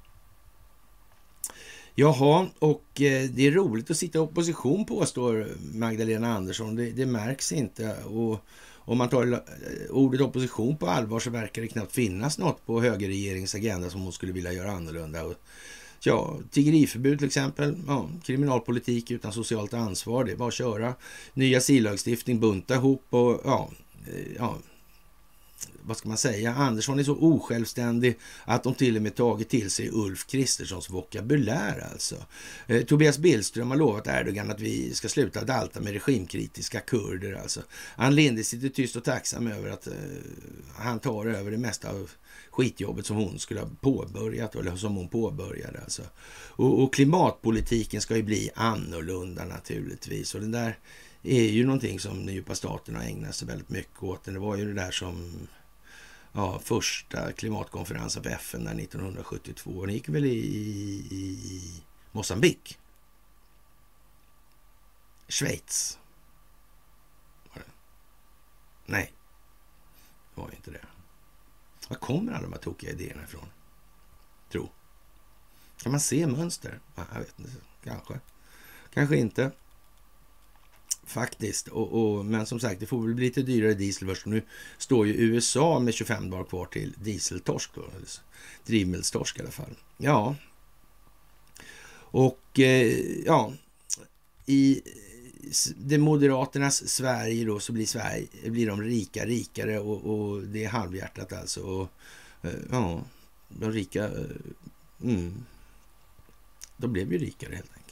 Jaha, 1.96 2.48
och 2.60 3.02
eh, 3.02 3.30
det 3.30 3.48
är 3.48 3.52
roligt 3.52 3.92
att 3.92 3.98
sitta 3.98 4.18
i 4.18 4.22
opposition 4.22 4.86
påstår 4.86 5.48
Magdalena 5.74 6.36
Andersson. 6.36 6.76
Det, 6.76 6.92
det 6.92 7.06
märks 7.06 7.52
inte. 7.52 7.96
Och 8.04 8.40
om 8.86 8.98
man 8.98 9.10
tar 9.10 9.34
eh, 9.34 9.40
ordet 9.90 10.22
opposition 10.22 10.78
på 10.78 10.88
allvar 10.88 11.20
så 11.20 11.30
verkar 11.30 11.62
det 11.62 11.68
knappt 11.68 11.92
finnas 11.92 12.38
något 12.38 12.66
på 12.66 12.82
högerregeringens 12.82 13.56
agenda 13.56 13.90
som 13.90 14.02
hon 14.02 14.12
skulle 14.12 14.32
vilja 14.32 14.54
göra 14.54 14.72
annorlunda. 14.72 15.24
Och, 15.24 15.34
ja, 16.00 16.38
tiggeriförbud 16.52 17.20
till 17.20 17.28
exempel. 17.28 17.76
Ja, 17.88 18.10
kriminalpolitik 18.24 19.12
utan 19.12 19.34
socialt 19.34 19.74
ansvar. 19.74 20.24
Det 20.24 20.32
är 20.32 20.36
bara 20.36 20.48
att 20.48 20.54
köra. 20.54 20.94
Ny 21.34 21.56
asyllagstiftning, 21.56 22.40
bunta 22.40 22.76
ihop 22.76 23.06
och 23.10 23.42
ja, 23.46 23.70
eh, 24.08 24.34
ja 24.38 24.58
vad 25.82 25.98
ska 25.98 26.10
man 26.10 26.18
säga, 26.18 26.54
Andersson 26.54 27.00
är 27.00 27.04
så 27.04 27.16
osjälvständig 27.16 28.20
att 28.46 28.64
de 28.64 28.76
till 28.76 28.96
och 28.96 29.02
med 29.02 29.16
tagit 29.16 29.50
till 29.50 29.72
sig 29.72 29.90
Ulf 29.92 30.28
Kristerssons 30.28 30.90
vokabulär 30.90 31.88
alltså. 31.92 32.16
Eh, 32.68 32.84
Tobias 32.84 33.18
Billström 33.18 33.72
har 33.72 33.78
lovat 33.78 34.08
Erdogan 34.08 34.52
att 34.52 34.60
vi 34.60 34.94
ska 34.94 35.10
sluta 35.10 35.44
dalta 35.44 35.80
med 35.80 35.94
regimkritiska 35.94 36.80
kurder 36.80 37.34
alltså. 37.34 37.62
Ann 37.96 38.16
Linde 38.16 38.44
sitter 38.44 38.70
tyst 38.70 38.96
och 38.96 39.04
tacksam 39.04 39.48
över 39.48 39.70
att 39.70 39.88
eh, 39.88 39.94
han 40.76 41.00
tar 41.00 41.26
över 41.26 41.52
det 41.52 41.58
mesta 41.58 41.90
av 41.90 42.12
skitjobbet 42.52 43.06
som 43.06 43.18
hon 43.18 43.40
skulle 43.40 43.60
ha 43.60 43.70
påbörjat, 43.82 44.56
eller 44.56 44.76
som 44.76 44.96
hon 44.96 45.08
påbörjade 45.08 45.80
alltså. 45.80 46.02
Och, 46.56 46.84
och 46.84 46.94
klimatpolitiken 46.94 48.02
ska 48.02 48.16
ju 48.16 48.24
bli 48.24 48.50
annorlunda 48.56 49.46
naturligtvis. 49.46 50.36
Och 50.36 50.42
den 50.42 50.52
där 50.52 50.78
är 51.24 51.50
ju 51.50 51.66
någonting 51.66 52.00
som 52.00 52.26
den 52.26 52.36
djupa 52.36 52.56
staten 52.56 52.96
har 52.96 53.04
ägnat 53.04 53.36
sig 53.36 53.48
väldigt 53.48 53.70
mycket 53.70 54.04
åt. 54.04 54.24
Det 54.24 54.40
var 54.40 54.58
ju 54.58 54.66
det 54.66 54.82
där 54.82 54.92
som 54.92 55.48
ja, 56.32 56.60
första 56.60 57.32
klimatkonferensen 57.32 58.24
på 58.24 58.30
FN 58.30 58.64
där 58.64 58.80
1972. 58.80 59.86
Den 59.86 59.96
gick 59.96 60.10
väl 60.10 60.26
i, 60.26 60.30
i, 60.30 61.08
i 61.12 61.62
Mosambik. 62.12 62.80
Schweiz. 65.28 66.00
Var 67.54 67.62
det? 67.62 67.72
Nej, 68.86 69.14
det 70.36 70.42
var 70.42 70.52
inte 70.52 70.72
det. 70.72 70.86
Var 71.90 71.98
kommer 71.98 72.32
alla 72.32 72.42
de 72.42 72.54
här 72.54 72.60
tokiga 72.60 72.92
idéerna 72.92 73.24
ifrån? 73.24 73.46
Tro. 74.52 74.70
Kan 75.78 75.92
man 75.92 76.02
se 76.02 76.28
mönster? 76.28 76.80
Jag 76.96 77.20
vet 77.20 77.40
inte. 77.40 77.52
Kanske. 77.84 78.20
Kanske 78.94 79.18
inte. 79.18 79.52
Faktiskt. 81.06 81.68
Och, 81.68 81.94
och, 81.94 82.26
men 82.26 82.46
som 82.46 82.60
sagt, 82.60 82.80
det 82.80 82.86
får 82.86 83.02
väl 83.02 83.16
bli 83.16 83.26
lite 83.26 83.42
dyrare 83.42 83.74
diesel 83.74 84.08
först. 84.08 84.26
Nu 84.26 84.42
står 84.78 85.08
ju 85.08 85.14
USA 85.14 85.80
med 85.80 85.94
25 85.94 86.30
dagar 86.30 86.44
kvar 86.44 86.66
till 86.66 86.94
dieseltorsk. 87.04 87.72
Då, 87.76 87.84
drivmedelstorsk 88.66 89.40
i 89.40 89.42
alla 89.42 89.52
fall. 89.52 89.76
Ja. 89.98 90.36
Och 91.96 92.60
eh, 92.60 92.98
ja, 93.26 93.54
i 94.46 94.82
det 95.76 95.98
Moderaternas 95.98 96.90
Sverige 96.90 97.46
då 97.46 97.60
så 97.60 97.74
blir, 97.74 97.86
Sverige, 97.86 98.28
blir 98.44 98.68
de 98.68 98.82
rika 98.82 99.26
rikare 99.26 99.80
och, 99.80 100.06
och 100.06 100.44
det 100.44 100.64
är 100.64 100.70
halvhjärtat 100.70 101.34
alltså. 101.34 101.62
Och, 101.62 101.90
eh, 102.42 102.60
ja, 102.72 103.04
de 103.50 103.72
rika, 103.72 104.04
eh, 104.04 104.26
mm, 105.04 105.46
de 106.78 106.94
blev 106.94 107.14
ju 107.14 107.18
rikare 107.18 107.56
helt 107.56 107.72
enkelt. 107.72 107.83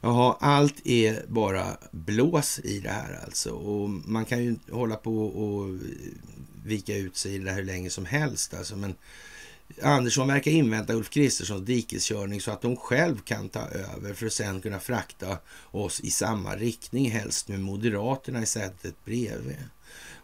Jaha, 0.00 0.36
allt 0.40 0.86
är 0.86 1.24
bara 1.28 1.76
blås 1.90 2.58
i 2.58 2.80
det 2.80 2.90
här 2.90 3.20
alltså. 3.24 3.50
Och 3.50 3.90
man 3.90 4.24
kan 4.24 4.44
ju 4.44 4.56
hålla 4.70 4.96
på 4.96 5.26
och 5.26 5.78
vika 6.64 6.96
ut 6.96 7.16
sig 7.16 7.34
i 7.34 7.38
det 7.38 7.50
här 7.50 7.56
hur 7.56 7.64
länge 7.64 7.90
som 7.90 8.04
helst 8.04 8.54
alltså. 8.54 8.76
Men 8.76 8.94
Andersson 9.82 10.28
verkar 10.28 10.50
invänta 10.50 10.94
Ulf 10.94 11.10
Kristerssons 11.10 11.66
dikeskörning 11.66 12.40
så 12.40 12.50
att 12.50 12.62
de 12.62 12.76
själv 12.76 13.20
kan 13.20 13.48
ta 13.48 13.60
över 13.60 14.14
för 14.14 14.26
att 14.26 14.32
sen 14.32 14.60
kunna 14.60 14.80
frakta 14.80 15.38
oss 15.70 16.00
i 16.00 16.10
samma 16.10 16.56
riktning, 16.56 17.10
helst 17.10 17.48
med 17.48 17.60
Moderaterna 17.60 18.42
i 18.42 18.46
sätet 18.46 19.04
bredvid. 19.04 19.56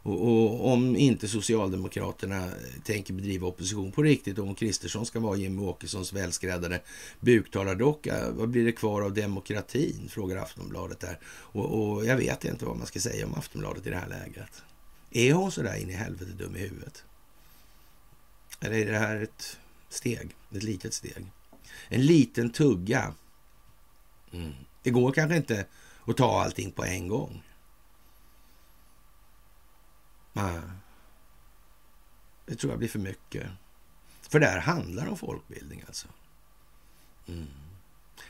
Och, 0.03 0.29
och, 0.29 0.73
om 0.73 0.97
inte 0.97 1.29
Socialdemokraterna 1.29 2.51
tänker 2.85 3.15
bedriva 3.15 3.47
opposition 3.47 3.93
på 3.93 4.03
riktigt, 4.03 4.39
om 4.39 4.55
Kristersson 4.55 5.07
ska 5.07 5.21
vara 5.21 5.37
Jimmie 5.37 5.67
Åkessons 5.67 6.13
välskräddade 6.13 6.81
buktalardocka, 7.21 8.31
vad 8.31 8.49
blir 8.49 8.65
det 8.65 8.73
kvar 8.73 9.03
av 9.03 9.15
demokratin? 9.15 10.09
Frågar 10.09 10.37
Aftonbladet 10.37 11.01
där. 11.01 11.19
Och, 11.25 11.65
och, 11.65 12.07
jag 12.07 12.17
vet 12.17 12.45
inte 12.45 12.65
vad 12.65 12.77
man 12.77 12.87
ska 12.87 13.01
säga 13.01 13.27
om 13.27 13.35
Aftonbladet 13.35 13.87
i 13.87 13.91
det 13.91 13.97
här 13.97 14.09
läget. 14.09 14.63
Är 15.11 15.33
hon 15.33 15.53
så 15.53 15.63
där 15.63 15.77
in 15.77 15.91
i 15.91 15.93
helvete 15.93 16.33
dum 16.39 16.57
i 16.57 16.59
huvudet? 16.59 17.05
Eller 18.61 18.77
är 18.77 18.93
det 18.93 18.99
här 18.99 19.23
ett 19.23 19.59
steg? 19.89 20.35
Ett 20.55 20.63
litet 20.63 20.95
steg? 20.95 21.27
En 21.89 22.07
liten 22.07 22.51
tugga. 22.51 23.15
Mm. 24.33 24.53
Det 24.83 24.91
går 24.91 25.13
kanske 25.13 25.37
inte 25.37 25.67
att 26.05 26.17
ta 26.17 26.43
allting 26.43 26.71
på 26.71 26.85
en 26.85 27.09
gång. 27.09 27.43
Nej. 30.33 30.61
Det 32.47 32.55
tror 32.55 32.73
jag 32.73 32.79
blir 32.79 32.89
för 32.89 32.99
mycket. 32.99 33.51
För 34.21 34.41
det 34.41 34.47
här 34.47 34.61
handlar 34.61 35.07
om 35.07 35.17
folkbildning 35.17 35.85
alltså. 35.87 36.09
Mm. 37.27 37.47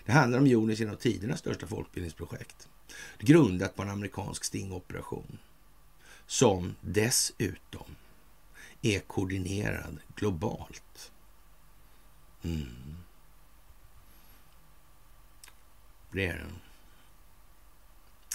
Det 0.04 0.12
handlar 0.12 0.38
om 0.38 0.46
jordens 0.46 0.80
genom 0.80 0.96
tidernas 0.96 1.38
största 1.38 1.66
folkbildningsprojekt. 1.66 2.68
Grundat 3.18 3.76
på 3.76 3.82
en 3.82 3.90
amerikansk 3.90 4.44
stingoperation. 4.44 5.38
Som 6.26 6.74
dessutom 6.80 7.96
är 8.82 9.00
koordinerad 9.00 9.98
globalt. 10.16 11.12
Mm. 12.42 12.96
Det 16.12 16.26
är 16.26 16.34
den. 16.38 16.60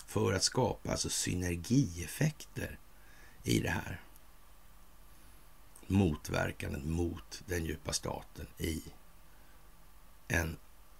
För 0.08 0.34
att 0.34 0.44
skapa 0.44 0.92
alltså 0.92 1.10
synergieffekter 1.10 2.78
i 3.48 3.60
det 3.60 3.70
här 3.70 4.02
motverkandet 5.88 6.84
mot 6.84 7.44
den 7.46 7.66
djupa 7.66 7.94
staten 7.94 8.48
i 8.58 8.84
en 10.28 10.58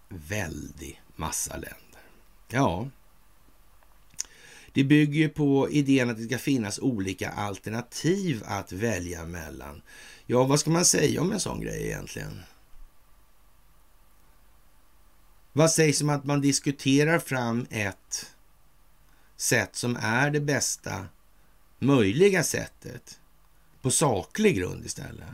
väldig 0.10 1.02
massa 1.16 1.54
länder. 1.54 2.02
Ja, 2.48 2.90
det 4.72 4.84
bygger 4.84 5.30
på 5.30 5.70
idén 5.70 6.10
att 6.10 6.18
det 6.18 6.24
ska 6.24 6.38
finnas 6.38 6.80
olika 6.80 7.30
alternativ 7.30 8.44
att 8.46 8.72
välja 8.72 9.26
mellan. 9.26 9.82
Ja, 10.26 10.44
vad 10.44 10.60
ska 10.60 10.70
man 10.70 10.86
säga 10.86 11.22
om 11.22 11.32
en 11.32 11.40
sån 11.40 11.62
grej 11.62 11.86
egentligen? 11.86 12.44
Vad 15.54 15.72
sägs 15.72 16.02
om 16.02 16.10
att 16.10 16.26
man 16.26 16.42
diskuterar 16.42 17.20
fram 17.20 17.68
ett 17.70 18.36
sätt 19.36 19.76
som 19.76 19.96
är 20.02 20.32
det 20.32 20.40
bästa 20.42 21.06
möjliga 21.80 22.44
sättet 22.44 23.20
på 23.82 23.92
saklig 23.92 24.56
grund 24.56 24.86
istället? 24.86 25.30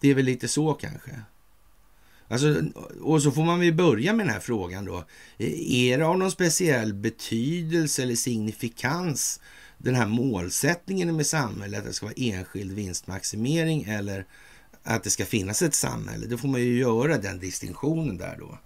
Det 0.00 0.08
är 0.08 0.14
väl 0.14 0.24
lite 0.24 0.48
så 0.48 0.74
kanske. 0.74 1.22
Alltså, 2.28 2.62
och 3.02 3.22
så 3.22 3.30
får 3.30 3.44
man 3.44 3.60
väl 3.60 3.74
börja 3.74 4.12
med 4.12 4.26
den 4.26 4.34
här 4.34 4.40
frågan 4.40 4.84
då. 4.84 5.04
Är 5.38 5.98
det 5.98 6.06
av 6.06 6.18
någon 6.18 6.30
speciell 6.30 6.94
betydelse 6.94 8.02
eller 8.02 8.14
signifikans 8.14 9.40
den 9.78 9.94
här 9.94 10.06
målsättningen 10.06 11.16
med 11.16 11.26
samhället, 11.26 11.80
att 11.80 11.86
det 11.86 11.92
ska 11.92 12.06
vara 12.06 12.14
enskild 12.16 12.72
vinstmaximering 12.72 13.82
eller 13.82 14.26
att 14.82 15.04
det 15.04 15.10
ska 15.10 15.24
finnas 15.24 15.62
ett 15.62 15.74
samhälle? 15.74 16.26
Då 16.26 16.38
får 16.38 16.48
man 16.48 16.60
ju 16.60 16.78
göra 16.78 17.18
den 17.18 17.38
distinktionen 17.38 18.18
där 18.18 18.36
då. 18.38 18.58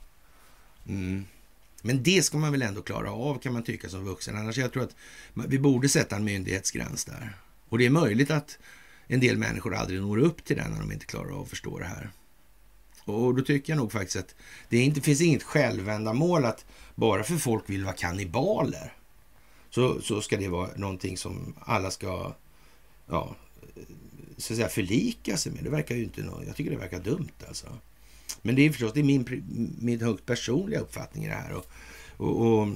Mm. 0.88 1.24
Men 1.82 2.02
det 2.02 2.22
ska 2.22 2.38
man 2.38 2.52
väl 2.52 2.62
ändå 2.62 2.82
klara 2.82 3.12
av 3.12 3.38
kan 3.38 3.52
man 3.52 3.62
tycka 3.62 3.88
som 3.88 4.04
vuxen. 4.04 4.36
Annars 4.36 4.58
jag 4.58 4.72
tror 4.72 4.82
att 4.82 4.96
vi 5.34 5.58
borde 5.58 5.88
sätta 5.88 6.16
en 6.16 6.24
myndighetsgräns 6.24 7.04
där. 7.04 7.36
Och 7.68 7.78
det 7.78 7.86
är 7.86 7.90
möjligt 7.90 8.30
att 8.30 8.58
en 9.06 9.20
del 9.20 9.38
människor 9.38 9.74
aldrig 9.74 10.00
når 10.00 10.18
upp 10.18 10.44
till 10.44 10.56
den 10.56 10.70
när 10.70 10.80
de 10.80 10.92
inte 10.92 11.06
klarar 11.06 11.30
av 11.30 11.42
att 11.42 11.48
förstå 11.48 11.78
det 11.78 11.84
här. 11.84 12.10
Och 13.04 13.34
då 13.34 13.42
tycker 13.44 13.72
jag 13.72 13.78
nog 13.78 13.92
faktiskt 13.92 14.16
att 14.16 14.34
det 14.68 14.78
inte 14.78 15.00
finns 15.00 15.20
inget 15.20 15.42
självändamål 15.42 16.44
att 16.44 16.64
bara 16.94 17.24
för 17.24 17.36
folk 17.36 17.70
vill 17.70 17.84
vara 17.84 17.94
kannibaler 17.94 18.92
så, 19.70 20.00
så 20.00 20.20
ska 20.20 20.36
det 20.36 20.48
vara 20.48 20.70
någonting 20.76 21.16
som 21.16 21.54
alla 21.60 21.90
ska 21.90 22.34
ja, 23.06 23.36
så 24.36 24.52
att 24.52 24.56
säga 24.56 24.68
förlika 24.68 25.36
sig 25.36 25.52
med. 25.52 25.64
Det 25.64 25.70
verkar 25.70 25.94
ju 25.94 26.04
inte, 26.04 26.30
jag 26.46 26.56
tycker 26.56 26.70
det 26.70 26.76
verkar 26.76 27.00
dumt 27.00 27.28
alltså. 27.48 27.78
Men 28.42 28.54
det 28.54 28.62
är 28.62 28.70
förstås 28.70 28.92
det 28.92 29.00
är 29.00 29.04
min, 29.04 29.44
min 29.80 30.00
högt 30.00 30.26
personliga 30.26 30.80
uppfattning 30.80 31.24
i 31.24 31.28
det 31.28 31.34
här. 31.34 31.52
Och, 31.52 31.66
och, 32.16 32.60
och, 32.60 32.68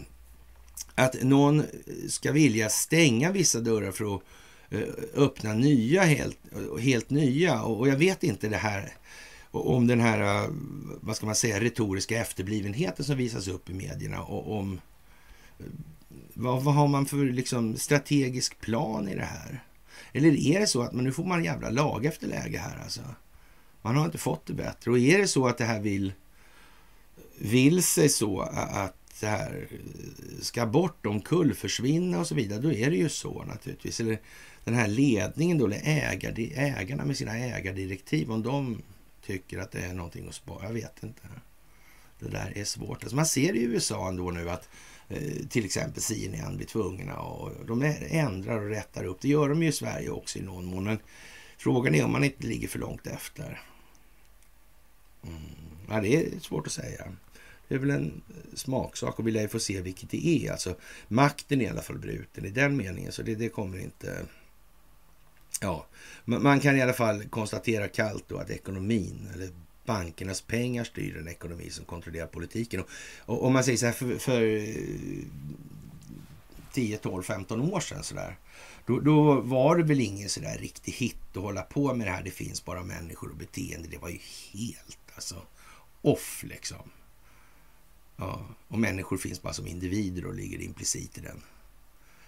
att 0.94 1.22
någon 1.22 1.62
ska 2.08 2.32
vilja 2.32 2.68
stänga 2.68 3.32
vissa 3.32 3.60
dörrar 3.60 3.92
för 3.92 4.14
att 4.14 4.22
eh, 4.70 4.88
öppna 5.14 5.54
nya, 5.54 6.02
helt, 6.02 6.38
helt 6.80 7.10
nya. 7.10 7.62
Och, 7.62 7.78
och 7.78 7.88
jag 7.88 7.96
vet 7.96 8.24
inte 8.24 8.48
det 8.48 8.56
här 8.56 8.92
om 9.50 9.86
den 9.86 10.00
här, 10.00 10.44
eh, 10.44 10.50
vad 11.00 11.16
ska 11.16 11.26
man 11.26 11.34
säga, 11.34 11.60
retoriska 11.60 12.20
efterblivenheten 12.20 13.04
som 13.04 13.16
visas 13.16 13.48
upp 13.48 13.70
i 13.70 13.74
medierna. 13.74 14.22
Och 14.22 14.58
om 14.58 14.80
eh, 15.58 15.66
vad, 16.34 16.62
vad 16.62 16.74
har 16.74 16.88
man 16.88 17.06
för 17.06 17.16
liksom, 17.16 17.76
strategisk 17.76 18.60
plan 18.60 19.08
i 19.08 19.14
det 19.14 19.24
här? 19.24 19.64
Eller 20.12 20.36
är 20.36 20.60
det 20.60 20.66
så 20.66 20.82
att 20.82 20.92
men 20.92 21.04
nu 21.04 21.12
får 21.12 21.24
man 21.24 21.44
jävla 21.44 21.70
lag 21.70 22.04
efter 22.04 22.26
läge 22.26 22.58
här 22.58 22.82
alltså? 22.82 23.00
Man 23.86 23.96
har 23.96 24.04
inte 24.04 24.18
fått 24.18 24.46
det 24.46 24.52
bättre. 24.52 24.90
Och 24.90 24.98
är 24.98 25.18
det 25.18 25.28
så 25.28 25.46
att 25.46 25.58
det 25.58 25.64
här 25.64 25.80
vill, 25.80 26.12
vill 27.38 27.82
sig 27.82 28.08
så 28.08 28.40
att 28.40 29.20
det 29.20 29.26
här 29.26 29.68
ska 30.40 30.66
bort, 30.66 31.06
omkull, 31.06 31.54
försvinna 31.54 32.20
och 32.20 32.26
så 32.26 32.34
vidare, 32.34 32.60
då 32.60 32.72
är 32.72 32.90
det 32.90 32.96
ju 32.96 33.08
så 33.08 33.44
naturligtvis. 33.44 34.00
Eller 34.00 34.18
den 34.64 34.74
här 34.74 34.88
ledningen 34.88 35.58
då, 35.58 35.66
eller 35.66 35.80
ägar, 35.84 36.34
ägarna 36.56 37.04
med 37.04 37.16
sina 37.16 37.38
ägardirektiv, 37.38 38.30
om 38.30 38.42
de 38.42 38.82
tycker 39.26 39.58
att 39.58 39.72
det 39.72 39.80
är 39.80 39.94
någonting 39.94 40.28
att 40.28 40.34
spara, 40.34 40.66
jag 40.66 40.72
vet 40.72 41.02
inte. 41.02 41.22
Det 42.18 42.28
där 42.28 42.52
är 42.56 42.64
svårt. 42.64 43.02
Alltså 43.02 43.16
man 43.16 43.26
ser 43.26 43.56
i 43.56 43.62
USA 43.62 44.08
ändå 44.08 44.30
nu 44.30 44.50
att 44.50 44.68
eh, 45.08 45.46
till 45.48 45.64
exempel 45.64 46.02
CNN 46.02 46.56
blir 46.56 46.66
tvungna 46.66 47.18
och 47.18 47.66
de 47.66 47.94
ändrar 48.08 48.58
och 48.58 48.70
rättar 48.70 49.04
upp. 49.04 49.20
Det 49.20 49.28
gör 49.28 49.48
de 49.48 49.62
ju 49.62 49.68
i 49.68 49.72
Sverige 49.72 50.10
också 50.10 50.38
i 50.38 50.42
någon 50.42 50.64
mån. 50.64 50.84
Men 50.84 50.98
frågan 51.58 51.94
är 51.94 52.04
om 52.04 52.12
man 52.12 52.24
inte 52.24 52.46
ligger 52.46 52.68
för 52.68 52.78
långt 52.78 53.06
efter. 53.06 53.60
Mm. 55.26 55.40
Ja, 55.88 56.00
det 56.00 56.16
är 56.16 56.40
svårt 56.40 56.66
att 56.66 56.72
säga. 56.72 57.04
Det 57.68 57.74
är 57.74 57.78
väl 57.78 57.90
en 57.90 58.22
smaksak 58.54 59.18
och 59.18 59.26
vi 59.26 59.30
lär 59.30 59.48
få 59.48 59.58
se 59.58 59.80
vilket 59.80 60.10
det 60.10 60.26
är. 60.26 60.52
Alltså, 60.52 60.76
makten 61.08 61.60
är 61.60 61.64
i 61.64 61.68
alla 61.68 61.82
fall 61.82 61.98
bruten 61.98 62.44
i 62.44 62.50
den 62.50 62.76
meningen, 62.76 63.12
så 63.12 63.22
det, 63.22 63.34
det 63.34 63.48
kommer 63.48 63.78
inte... 63.78 64.26
Ja, 65.60 65.86
man 66.24 66.60
kan 66.60 66.76
i 66.76 66.82
alla 66.82 66.92
fall 66.92 67.24
konstatera 67.24 67.88
kallt 67.88 68.24
då 68.28 68.38
att 68.38 68.50
ekonomin, 68.50 69.28
eller 69.34 69.48
bankernas 69.86 70.40
pengar 70.40 70.84
styr 70.84 71.16
en 71.16 71.28
ekonomi 71.28 71.70
som 71.70 71.84
kontrollerar 71.84 72.26
politiken. 72.26 72.84
Och, 73.18 73.44
om 73.44 73.52
man 73.52 73.64
säger 73.64 73.78
så 73.78 73.86
här 73.86 73.92
för, 73.92 74.18
för 74.18 74.66
10, 76.72 76.96
12, 76.96 77.22
15 77.22 77.72
år 77.72 77.80
sedan 77.80 78.02
så 78.02 78.14
där, 78.14 78.36
då, 78.86 79.00
då, 79.00 79.40
var 79.40 79.76
det 79.76 79.82
väl 79.82 80.00
ingen 80.00 80.28
så 80.28 80.40
där 80.40 80.58
riktig 80.58 80.92
hit 80.92 81.16
att 81.34 81.42
hålla 81.42 81.62
på 81.62 81.94
med 81.94 82.06
det 82.06 82.10
här. 82.10 82.22
Det 82.22 82.30
finns 82.30 82.64
bara 82.64 82.82
människor 82.82 83.30
och 83.30 83.36
beteende. 83.36 83.88
Det 83.88 83.98
var 83.98 84.08
ju 84.08 84.18
helt 84.52 85.05
alltså 85.16 85.42
off 86.02 86.44
liksom. 86.48 86.90
Ja, 88.16 88.46
och 88.68 88.78
människor 88.78 89.16
finns 89.16 89.42
bara 89.42 89.52
som 89.52 89.66
individer 89.66 90.26
och 90.26 90.34
ligger 90.34 90.60
implicit 90.60 91.18
i 91.18 91.20
den 91.20 91.42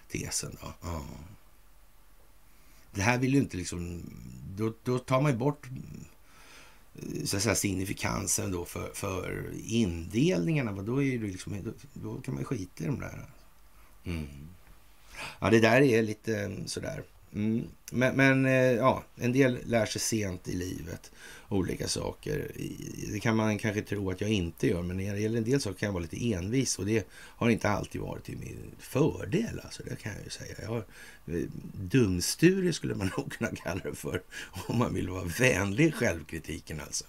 tesen. 0.07 0.57
Då. 0.61 0.73
Ja. 0.81 1.05
Det 2.91 3.01
här 3.01 3.17
vill 3.17 3.33
ju 3.33 3.39
inte 3.39 3.57
liksom... 3.57 4.03
Då, 4.55 4.73
då 4.83 4.99
tar 4.99 5.21
man 5.21 5.31
ju 5.31 5.37
bort 5.37 5.67
eh, 6.95 7.25
så 7.25 7.37
att 7.37 7.43
säga, 7.43 7.55
signifikansen 7.55 8.51
då 8.51 8.65
för, 8.65 8.91
för 8.93 9.53
indelningarna. 9.65 10.71
Då, 10.71 11.03
är 11.03 11.19
det 11.19 11.27
liksom, 11.27 11.63
då, 11.63 11.71
då 11.93 12.21
kan 12.21 12.35
man 12.35 12.45
skita 12.45 12.83
i 12.83 12.87
de 12.87 12.99
där. 12.99 13.25
Mm. 14.03 14.27
Ja, 15.39 15.49
det 15.49 15.59
där 15.59 15.81
är 15.81 16.03
lite 16.03 16.39
eh, 16.39 16.65
sådär. 16.65 17.03
Mm. 17.33 17.67
Men, 17.91 18.15
men, 18.15 18.45
eh, 18.45 18.53
ja, 18.53 19.03
en 19.15 19.33
del 19.33 19.57
lär 19.65 19.85
sig 19.85 20.01
sent 20.01 20.47
i 20.47 20.55
livet 20.55 21.11
olika 21.49 21.87
saker. 21.87 22.51
Det 23.11 23.19
kan 23.19 23.35
man 23.35 23.57
kanske 23.57 23.81
tro 23.81 24.11
att 24.11 24.21
jag 24.21 24.29
inte 24.29 24.67
gör, 24.67 24.81
men 24.81 24.97
när 24.97 25.13
det 25.13 25.19
gäller 25.19 25.37
en 25.37 25.43
del 25.43 25.61
saker 25.61 25.79
kan 25.79 25.87
jag 25.87 25.93
vara 25.93 26.01
lite 26.01 26.33
envis 26.33 26.79
och 26.79 26.85
det 26.85 27.07
har 27.11 27.49
inte 27.49 27.69
alltid 27.69 28.01
varit 28.01 28.23
till 28.23 28.37
min 28.37 28.71
fördel. 28.79 29.61
Alltså, 29.63 29.83
det 29.83 29.95
kan 29.95 30.11
jag 30.13 30.23
ju 30.23 30.29
säga. 30.29 30.55
Jag 30.61 30.67
har, 30.67 30.85
eh, 31.27 31.43
dumsturig 31.73 32.75
skulle 32.75 32.95
man 32.95 33.11
nog 33.17 33.31
kunna 33.31 33.49
kalla 33.49 33.81
det 33.83 33.95
för 33.95 34.21
om 34.67 34.77
man 34.77 34.93
vill 34.93 35.09
vara 35.09 35.23
vänlig 35.23 35.87
i 35.87 35.91
självkritiken 35.91 36.79
alltså. 36.79 37.05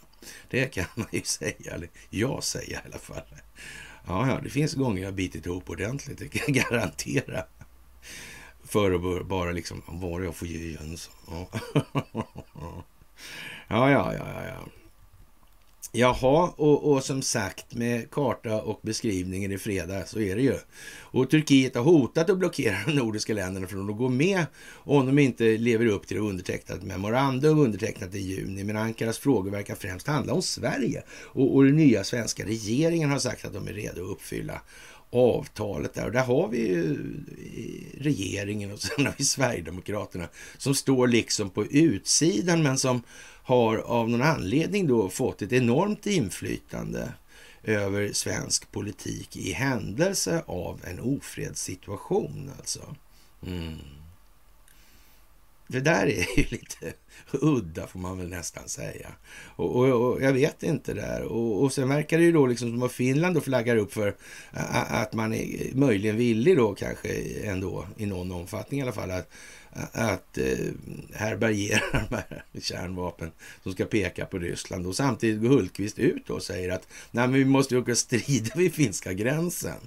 Det 0.48 0.66
kan 0.66 0.86
man 0.94 1.08
ju 1.12 1.22
säga, 1.22 1.74
eller 1.74 1.88
jag 2.10 2.44
säger 2.44 2.72
i 2.72 2.78
alla 2.86 2.98
fall. 2.98 3.22
Ja, 4.06 4.28
ja, 4.28 4.40
det 4.42 4.50
finns 4.50 4.74
gånger 4.74 5.02
jag 5.02 5.14
bitit 5.14 5.46
ihop 5.46 5.70
ordentligt, 5.70 6.18
det 6.18 6.28
kan 6.28 6.54
jag 6.54 6.64
garantera. 6.70 7.44
För 8.70 9.18
att 9.18 9.26
bara 9.26 9.52
liksom, 9.52 9.82
var 9.86 10.20
jag 10.20 10.36
får 10.36 10.48
ge 10.48 10.58
igen 10.58 10.96
så. 10.96 11.10
Ja. 13.68 13.90
ja, 13.90 13.90
ja, 13.90 14.14
ja, 14.14 14.46
ja. 14.46 14.68
Jaha, 15.92 16.52
och, 16.56 16.92
och 16.92 17.04
som 17.04 17.22
sagt 17.22 17.74
med 17.74 18.10
karta 18.10 18.62
och 18.62 18.80
beskrivningen 18.82 19.52
i 19.52 19.58
fredag 19.58 20.06
så 20.06 20.20
är 20.20 20.36
det 20.36 20.42
ju. 20.42 20.54
Och 21.00 21.30
Turkiet 21.30 21.74
har 21.74 21.82
hotat 21.82 22.30
att 22.30 22.38
blockera 22.38 22.76
de 22.86 22.92
nordiska 22.92 23.34
länderna 23.34 23.66
från 23.66 23.90
att 23.90 23.96
gå 23.96 24.08
med 24.08 24.46
om 24.72 25.06
de 25.06 25.18
inte 25.18 25.44
lever 25.44 25.86
upp 25.86 26.06
till 26.06 26.16
det 26.16 26.22
undertecknat 26.22 26.82
memorandum 26.82 27.58
undertecknat 27.58 28.14
i 28.14 28.18
juni. 28.18 28.64
Men 28.64 28.76
Ankaras 28.76 29.18
frågor 29.18 29.50
verkar 29.50 29.74
främst 29.74 30.06
handla 30.06 30.32
om 30.32 30.42
Sverige 30.42 31.02
och, 31.10 31.54
och 31.56 31.64
den 31.64 31.76
nya 31.76 32.04
svenska 32.04 32.44
regeringen 32.44 33.10
har 33.10 33.18
sagt 33.18 33.44
att 33.44 33.52
de 33.52 33.68
är 33.68 33.72
redo 33.72 34.04
att 34.04 34.10
uppfylla 34.10 34.62
avtalet 35.10 35.94
där. 35.94 36.06
Och 36.06 36.12
där 36.12 36.24
har 36.24 36.48
vi 36.48 36.58
ju 36.58 36.92
eh, 36.92 38.02
regeringen 38.02 38.72
och 38.72 38.80
sen 38.80 39.06
har 39.06 39.14
vi 39.18 39.24
Sverigedemokraterna 39.24 40.28
som 40.58 40.74
står 40.74 41.08
liksom 41.08 41.50
på 41.50 41.64
utsidan 41.64 42.62
men 42.62 42.78
som 42.78 43.02
har 43.42 43.76
av 43.76 44.08
någon 44.08 44.22
anledning 44.22 44.86
då 44.86 45.08
fått 45.08 45.42
ett 45.42 45.52
enormt 45.52 46.06
inflytande 46.06 47.12
över 47.62 48.12
svensk 48.12 48.72
politik 48.72 49.36
i 49.36 49.52
händelse 49.52 50.42
av 50.46 50.80
en 50.84 51.00
ofredssituation 51.00 52.50
alltså. 52.58 52.94
Mm. 53.46 53.76
Det 55.70 55.80
där 55.80 56.06
är 56.06 56.38
ju 56.38 56.44
lite 56.48 56.92
udda 57.32 57.86
får 57.86 57.98
man 57.98 58.18
väl 58.18 58.28
nästan 58.28 58.68
säga. 58.68 59.08
Och, 59.56 59.76
och, 59.76 60.12
och 60.12 60.22
jag 60.22 60.32
vet 60.32 60.62
inte 60.62 60.94
där. 60.94 61.22
Och, 61.22 61.62
och 61.62 61.72
sen 61.72 61.88
verkar 61.88 62.18
det 62.18 62.24
ju 62.24 62.32
då 62.32 62.46
liksom 62.46 62.70
som 62.70 62.82
att 62.82 62.92
Finland 62.92 63.34
då 63.34 63.40
flaggar 63.40 63.76
upp 63.76 63.92
för 63.92 64.16
att 64.50 65.12
man 65.12 65.34
är 65.34 65.74
möjligen 65.74 66.16
villig 66.16 66.56
då 66.56 66.74
kanske 66.74 67.08
ändå 67.44 67.86
i 67.96 68.06
någon 68.06 68.32
omfattning 68.32 68.80
i 68.80 68.82
alla 68.82 68.92
fall 68.92 69.10
att, 69.10 69.30
att 69.92 70.38
eh, 70.38 70.68
härbärgera 71.14 71.80
de 72.10 72.14
här 72.14 72.44
kärnvapen 72.60 73.30
som 73.62 73.72
ska 73.72 73.84
peka 73.84 74.26
på 74.26 74.38
Ryssland. 74.38 74.86
Och 74.86 74.96
samtidigt 74.96 75.42
går 75.42 75.48
Hultqvist 75.48 75.98
ut 75.98 76.30
och 76.30 76.42
säger 76.42 76.70
att 76.70 76.88
Nej, 77.10 77.28
men 77.28 77.32
vi 77.32 77.44
måste 77.44 77.76
åka 77.76 77.94
strida 77.94 78.50
vid 78.56 78.74
finska 78.74 79.12
gränsen. 79.12 79.78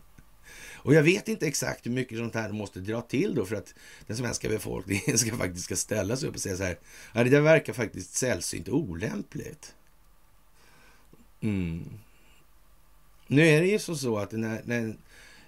Och 0.84 0.94
jag 0.94 1.04
vet 1.04 1.28
inte 1.28 1.48
exakt 1.48 1.86
hur 1.86 1.92
mycket 1.92 2.18
sånt 2.18 2.36
här 2.36 2.52
måste 2.52 2.80
dra 2.80 3.02
till 3.02 3.36
då 3.36 3.46
för 3.46 3.56
att 3.56 3.74
den 4.08 4.18
svenska 4.18 4.50
befolkningen 4.50 5.18
ska 5.18 5.38
faktiskt 5.38 5.66
ska 5.66 5.76
ställa 5.76 6.18
sig 6.18 6.30
upp 6.30 6.36
och 6.36 6.42
säga 6.42 6.58
så 6.58 6.64
här. 6.64 6.80
Ja, 7.14 7.24
det 7.24 7.30
där 7.30 7.42
verkar 7.42 7.74
faktiskt 7.74 8.16
sällsynt 8.16 8.70
olämpligt. 8.70 9.76
Mm. 11.42 11.90
Nu 13.28 13.48
är 13.48 13.62
det 13.62 13.68
ju 13.68 13.80
så, 13.80 13.96
så 13.96 14.18
att 14.18 14.32
när, 14.32 14.62
när 14.66 14.96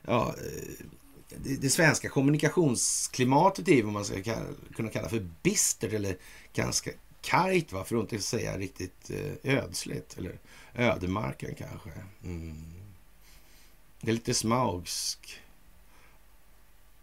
ja, 0.01 0.35
eh, 0.37 0.85
det, 1.29 1.55
det, 1.61 1.69
svenska 1.69 2.09
kommunikationsklimatet 2.09 3.67
är 3.67 3.83
vad 3.83 3.93
man 3.93 4.05
ska 4.05 4.23
kalla, 4.23 4.45
kunna 4.75 4.89
kalla 4.89 5.09
för 5.09 5.27
bistert 5.43 5.93
eller 5.93 6.17
ganska 6.53 6.91
kargt, 7.21 7.71
va? 7.71 7.83
för 7.83 7.95
att 7.95 8.01
inte 8.01 8.23
säga 8.23 8.57
riktigt 8.57 9.11
eh, 9.11 9.57
ödsligt. 9.57 10.17
Eller 10.17 10.39
ödemarken 10.73 11.55
kanske. 11.55 11.89
Mm. 12.23 12.74
Det 14.01 14.11
är 14.11 14.13
lite 14.13 14.33
smaugsk 14.33 15.41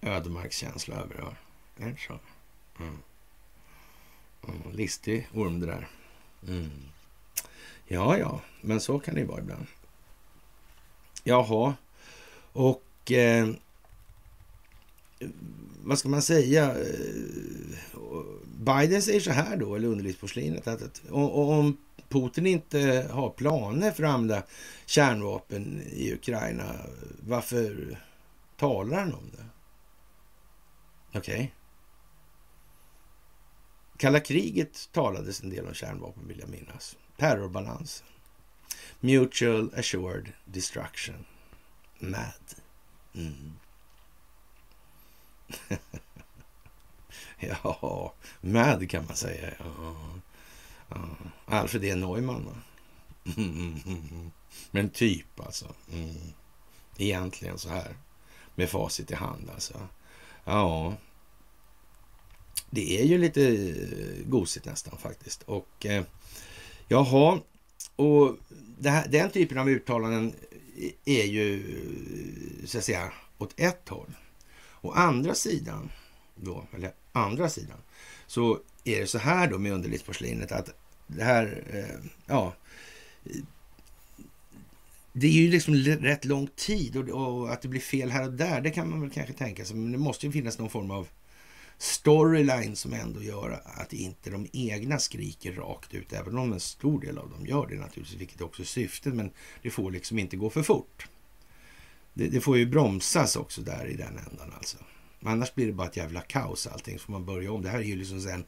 ödemarkskänsla 0.00 0.96
över 0.96 1.14
det. 1.14 1.22
Är 1.82 1.84
det 1.84 1.90
inte 1.90 2.02
så? 2.02 2.18
Mm. 2.80 2.98
Mm, 4.48 4.72
listig 4.72 5.28
orm 5.34 5.60
det 5.60 5.66
där. 5.66 5.88
Mm. 6.48 6.70
Ja, 7.86 8.18
ja, 8.18 8.40
men 8.60 8.80
så 8.80 8.98
kan 8.98 9.14
det 9.14 9.20
ju 9.20 9.26
vara 9.26 9.40
ibland. 9.40 9.66
Jaha, 11.24 11.74
och 12.52 13.12
eh, 13.12 13.48
vad 15.84 15.98
ska 15.98 16.08
man 16.08 16.22
säga? 16.22 16.78
Eh, 16.78 16.86
Biden 18.56 19.02
säger 19.02 19.20
så 19.20 19.30
här 19.30 19.56
då, 19.56 19.74
eller 19.74 19.88
underlivsporslinet, 19.88 20.66
att, 20.66 20.82
att 20.82 21.02
om 21.10 21.76
Putin 22.08 22.46
inte 22.46 23.08
har 23.10 23.30
planer 23.30 23.90
för 23.90 24.02
att 24.04 24.10
använda 24.10 24.42
kärnvapen 24.86 25.82
i 25.92 26.12
Ukraina, 26.14 26.74
varför 27.26 27.98
talar 28.56 28.98
han 28.98 29.14
om 29.14 29.30
det? 29.32 29.44
Okej. 31.18 31.34
Okay. 31.34 31.48
Kalla 33.96 34.20
kriget 34.20 34.88
talades 34.92 35.42
en 35.42 35.50
del 35.50 35.66
om 35.66 35.74
kärnvapen 35.74 36.28
vill 36.28 36.40
jag 36.40 36.48
minnas. 36.48 36.96
Terrorbalansen. 37.16 38.06
Mutual 39.00 39.70
assured 39.76 40.32
destruction. 40.44 41.24
MAD. 41.98 42.54
Mm. 43.14 43.52
ja, 47.38 48.14
MAD 48.40 48.90
kan 48.90 49.04
man 49.06 49.16
säga. 49.16 49.54
Ja. 49.58 49.94
Ja. 50.88 51.08
Alfred 51.46 51.84
E. 51.84 51.94
Neumann. 51.94 52.62
Men 54.70 54.90
typ 54.90 55.40
alltså. 55.40 55.74
Mm. 55.92 56.14
Egentligen 56.98 57.58
så 57.58 57.68
här. 57.68 57.96
Med 58.54 58.70
facit 58.70 59.10
i 59.10 59.14
hand 59.14 59.50
alltså. 59.50 59.88
Ja, 60.44 60.96
det 62.70 63.00
är 63.00 63.04
ju 63.04 63.18
lite 63.18 63.48
eh, 63.48 64.26
gosigt 64.26 64.66
nästan 64.66 64.98
faktiskt. 64.98 65.42
Och 65.42 65.86
eh, 65.86 66.04
jaha, 66.88 67.40
och 67.96 68.36
här, 68.84 69.08
den 69.08 69.30
typen 69.30 69.58
av 69.58 69.68
uttalanden 69.68 70.34
eh, 70.76 70.90
är 71.04 71.24
ju 71.24 71.54
eh, 72.62 72.66
så 72.66 72.78
att 72.78 72.84
säga 72.84 73.12
åt 73.38 73.54
ett 73.56 73.88
håll. 73.88 74.14
Å 74.82 74.90
andra 74.90 75.34
sidan, 75.34 75.90
då, 76.34 76.66
eller 76.74 76.92
andra 77.12 77.48
sidan, 77.48 77.78
så 78.26 78.60
är 78.84 79.00
det 79.00 79.06
så 79.06 79.18
här 79.18 79.50
då 79.50 79.58
med 79.58 79.72
underlivsporslinet 79.72 80.52
att 80.52 80.68
det 81.06 81.24
här, 81.24 81.64
eh, 81.72 82.10
ja, 82.26 82.54
det 85.12 85.26
är 85.26 85.30
ju 85.30 85.50
liksom 85.50 85.74
rätt 85.74 86.24
lång 86.24 86.48
tid 86.56 86.96
och, 86.96 87.08
och, 87.08 87.52
att 87.52 87.62
det 87.62 87.68
blir 87.68 87.80
fel 87.80 88.10
här 88.10 88.24
och 88.24 88.32
där, 88.32 88.60
det 88.60 88.70
kan 88.70 88.90
man 88.90 89.00
väl 89.00 89.10
kanske 89.10 89.32
tänka 89.32 89.64
sig. 89.64 89.76
Men 89.76 89.92
det 89.92 89.98
måste 89.98 90.26
ju 90.26 90.32
finnas 90.32 90.58
någon 90.58 90.70
form 90.70 90.90
av 90.90 91.08
storyline 91.78 92.76
som 92.76 92.92
ändå 92.92 93.22
gör 93.22 93.62
att 93.64 93.92
inte 93.92 94.30
de 94.30 94.46
egna 94.52 94.98
skriker 94.98 95.52
rakt 95.52 95.94
ut, 95.94 96.12
även 96.12 96.38
om 96.38 96.52
en 96.52 96.60
stor 96.60 97.00
del 97.00 97.18
av 97.18 97.30
dem 97.30 97.46
gör 97.46 97.66
det 97.66 97.76
naturligtvis, 97.76 98.20
vilket 98.20 98.40
också 98.40 98.62
är 98.62 98.66
syftet, 98.66 99.14
men 99.14 99.30
det 99.62 99.70
får 99.70 99.90
liksom 99.90 100.18
inte 100.18 100.36
gå 100.36 100.50
för 100.50 100.62
fort. 100.62 101.08
Det, 102.14 102.28
det 102.28 102.40
får 102.40 102.58
ju 102.58 102.66
bromsas 102.66 103.36
också 103.36 103.60
där 103.60 103.86
i 103.86 103.96
den 103.96 104.18
ändan 104.18 104.52
alltså. 104.56 104.76
Annars 105.22 105.54
blir 105.54 105.66
det 105.66 105.72
bara 105.72 105.88
ett 105.88 105.96
jävla 105.96 106.20
kaos 106.20 106.66
allting, 106.66 106.98
så 106.98 107.04
får 107.04 107.12
man 107.12 107.24
börja 107.24 107.52
om. 107.52 107.62
Det 107.62 107.68
här 107.68 107.78
är 107.78 107.82
ju 107.82 107.96
liksom 107.96 108.20
sen, 108.20 108.44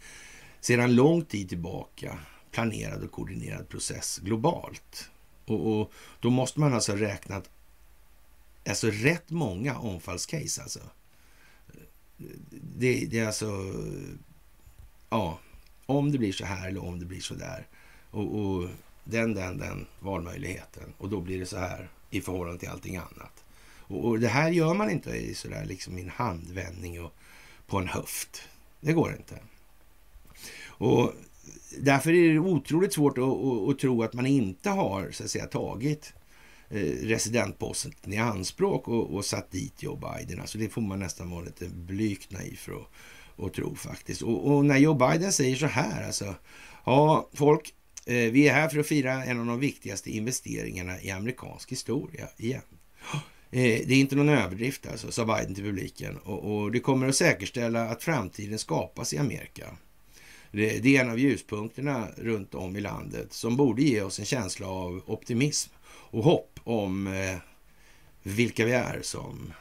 sedan 0.61 0.95
lång 0.95 1.25
tid 1.25 1.49
tillbaka 1.49 2.19
planerad 2.51 3.03
och 3.03 3.13
koordinerad 3.13 3.69
process 3.69 4.21
globalt. 4.23 5.11
Och, 5.45 5.81
och 5.81 5.93
då 6.21 6.31
måste 6.31 6.61
man 6.61 6.75
alltså 6.75 6.93
räkna 6.93 7.43
alltså 8.69 8.91
rätt 8.91 9.31
många 9.31 9.79
omfallscase 9.79 10.63
alltså 10.63 10.81
det, 12.77 13.07
det 13.07 13.19
är 13.19 13.27
alltså... 13.27 13.75
Ja, 15.11 15.39
om 15.87 16.13
det 16.13 16.19
blir 16.19 16.33
så 16.33 16.45
här 16.45 16.69
eller 16.69 16.85
om 16.85 16.99
det 16.99 17.07
blir 17.07 17.21
så 17.21 17.35
där. 17.35 17.67
Och, 18.11 18.39
och 18.41 18.69
den, 19.05 19.35
den, 19.35 19.59
den 19.59 19.87
valmöjligheten. 20.01 20.93
Och 20.99 21.09
då 21.09 21.21
blir 21.21 21.39
det 21.39 21.47
så 21.47 21.57
här 21.57 21.89
i 22.11 22.21
förhållande 22.21 22.61
till 22.61 22.69
allting 22.69 22.97
annat. 22.97 23.44
Och, 23.87 24.05
och 24.05 24.21
det 24.21 24.29
här 24.29 24.51
gör 24.51 24.75
man 24.75 24.91
inte 24.91 25.11
i 25.11 25.35
sådär 25.35 25.65
liksom 25.65 25.99
i 25.99 26.03
en 26.03 26.11
handvändning 26.11 27.03
och 27.03 27.15
på 27.67 27.79
en 27.79 27.89
höft. 27.89 28.49
Det 28.81 28.93
går 28.93 29.17
inte. 29.17 29.39
Och 30.67 31.13
därför 31.79 32.13
är 32.13 32.33
det 32.33 32.39
otroligt 32.39 32.93
svårt 32.93 33.19
att, 33.19 33.25
att, 33.25 33.69
att 33.69 33.79
tro 33.79 34.03
att 34.03 34.15
man 34.15 34.27
inte 34.27 34.71
har 34.71 35.11
så 35.11 35.25
att 35.25 35.31
säga, 35.31 35.47
tagit 35.47 36.13
eh, 36.69 37.07
residentposten 37.07 38.13
i 38.13 38.17
anspråk 38.17 38.89
och, 38.89 39.15
och 39.15 39.25
satt 39.25 39.51
dit 39.51 39.83
Joe 39.83 39.97
Biden. 39.97 40.41
Alltså 40.41 40.59
det 40.59 40.69
får 40.69 40.83
man 40.83 40.99
nästan 40.99 41.31
vara 41.31 41.45
lite 41.45 41.69
blygt 41.69 42.33
naiv 42.33 42.57
för 42.57 42.73
att, 42.73 42.89
att 43.45 43.55
tro 43.55 43.75
faktiskt. 43.75 44.23
Och, 44.23 44.55
och, 44.55 44.65
när 44.65 44.79
Joe 44.79 44.95
Biden 44.95 45.33
säger 45.33 45.57
så 45.57 45.67
här, 45.67 46.07
alltså, 46.07 46.35
ja 46.85 47.29
folk, 47.33 47.75
eh, 48.07 48.15
vi 48.15 48.49
är 48.49 48.55
här 48.55 48.69
för 48.69 48.79
att 48.79 48.87
fira 48.87 49.25
en 49.25 49.41
av 49.41 49.47
de 49.47 49.61
viktigaste 49.61 50.11
investeringarna 50.11 51.01
i 51.01 51.11
amerikansk 51.11 51.73
historia 51.73 52.29
igen. 52.37 52.63
Eh, 53.55 53.87
det 53.87 53.95
är 53.95 54.01
inte 54.01 54.17
någon 54.17 54.29
överdrift 54.29 54.87
alltså, 54.87 55.13
sa 55.13 55.25
Biden 55.25 55.55
till 55.55 55.65
publiken. 55.65 56.17
Och, 56.17 56.55
och, 56.55 56.73
det 56.73 56.81
kommer 56.81 57.09
att 57.09 57.17
säkerställa 57.17 57.89
att 57.89 58.03
framtiden 58.03 58.59
skapas 58.59 59.13
i 59.13 59.19
Amerika. 59.19 59.77
Det, 60.51 60.79
det 60.79 60.97
är 60.97 61.01
en 61.01 61.11
av 61.11 61.19
ljuspunkterna 61.19 62.09
runt 62.17 62.55
om 62.55 62.77
i 62.77 62.81
landet 62.81 63.33
som 63.33 63.57
borde 63.57 63.83
ge 63.83 64.03
oss 64.03 64.19
en 64.19 64.25
känsla 64.25 64.67
av 64.67 65.03
optimism 65.07 65.71
och 65.87 66.25
hopp 66.25 66.61
om 66.65 67.07
eh, 67.07 67.37
vilka 68.23 68.65
vi 68.65 68.73
är 68.73 69.01
som 69.03 69.53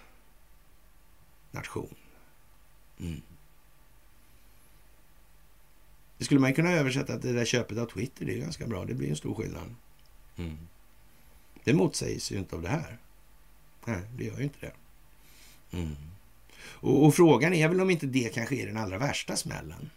nation. 1.51 1.95
Mm. 2.99 3.21
Det 6.17 6.25
skulle 6.25 6.39
man 6.39 6.53
kunna 6.53 6.71
översätta 6.71 7.13
att 7.13 7.21
det 7.21 7.33
där 7.33 7.45
köpet 7.45 7.77
av 7.77 7.85
Twitter. 7.85 8.25
Det 8.25 8.33
är 8.33 8.39
ganska 8.39 8.67
bra. 8.67 8.85
Det 8.85 8.93
blir 8.93 9.09
en 9.09 9.15
stor 9.15 9.35
skillnad. 9.35 9.75
Mm. 10.37 10.57
Det 11.63 11.73
motsägs 11.73 12.31
ju 12.31 12.37
inte 12.37 12.55
av 12.55 12.61
det 12.61 12.69
här. 12.69 12.99
Nej, 13.85 14.01
det 14.17 14.23
gör 14.23 14.37
ju 14.37 14.43
inte 14.43 14.59
det. 14.59 14.73
Mm. 15.77 15.95
Och, 16.65 17.05
och, 17.05 17.15
frågan 17.15 17.53
är 17.53 17.67
väl 17.67 17.81
om 17.81 17.89
inte 17.89 18.05
det 18.05 18.33
kanske 18.33 18.55
är 18.55 18.65
den 18.65 18.77
allra 18.77 18.97
värsta 18.97 19.35
smällen. 19.35 19.89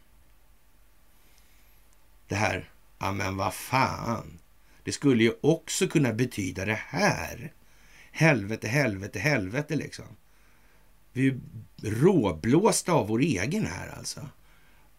Det 2.28 2.34
här, 2.34 2.70
ja 2.98 3.12
men 3.12 3.36
vad 3.36 3.54
fan. 3.54 4.38
Det 4.82 4.92
skulle 4.92 5.24
ju 5.24 5.32
också 5.40 5.88
kunna 5.88 6.12
betyda 6.12 6.64
det 6.64 6.80
här. 6.88 7.52
Helvete, 8.10 8.68
helvete, 8.68 9.18
helvete 9.18 9.76
liksom. 9.76 10.06
Vi 11.12 11.28
är 11.28 11.40
råblåsta 11.82 12.92
av 12.92 13.08
vår 13.08 13.20
egen 13.20 13.66
här 13.66 13.88
alltså. 13.88 14.28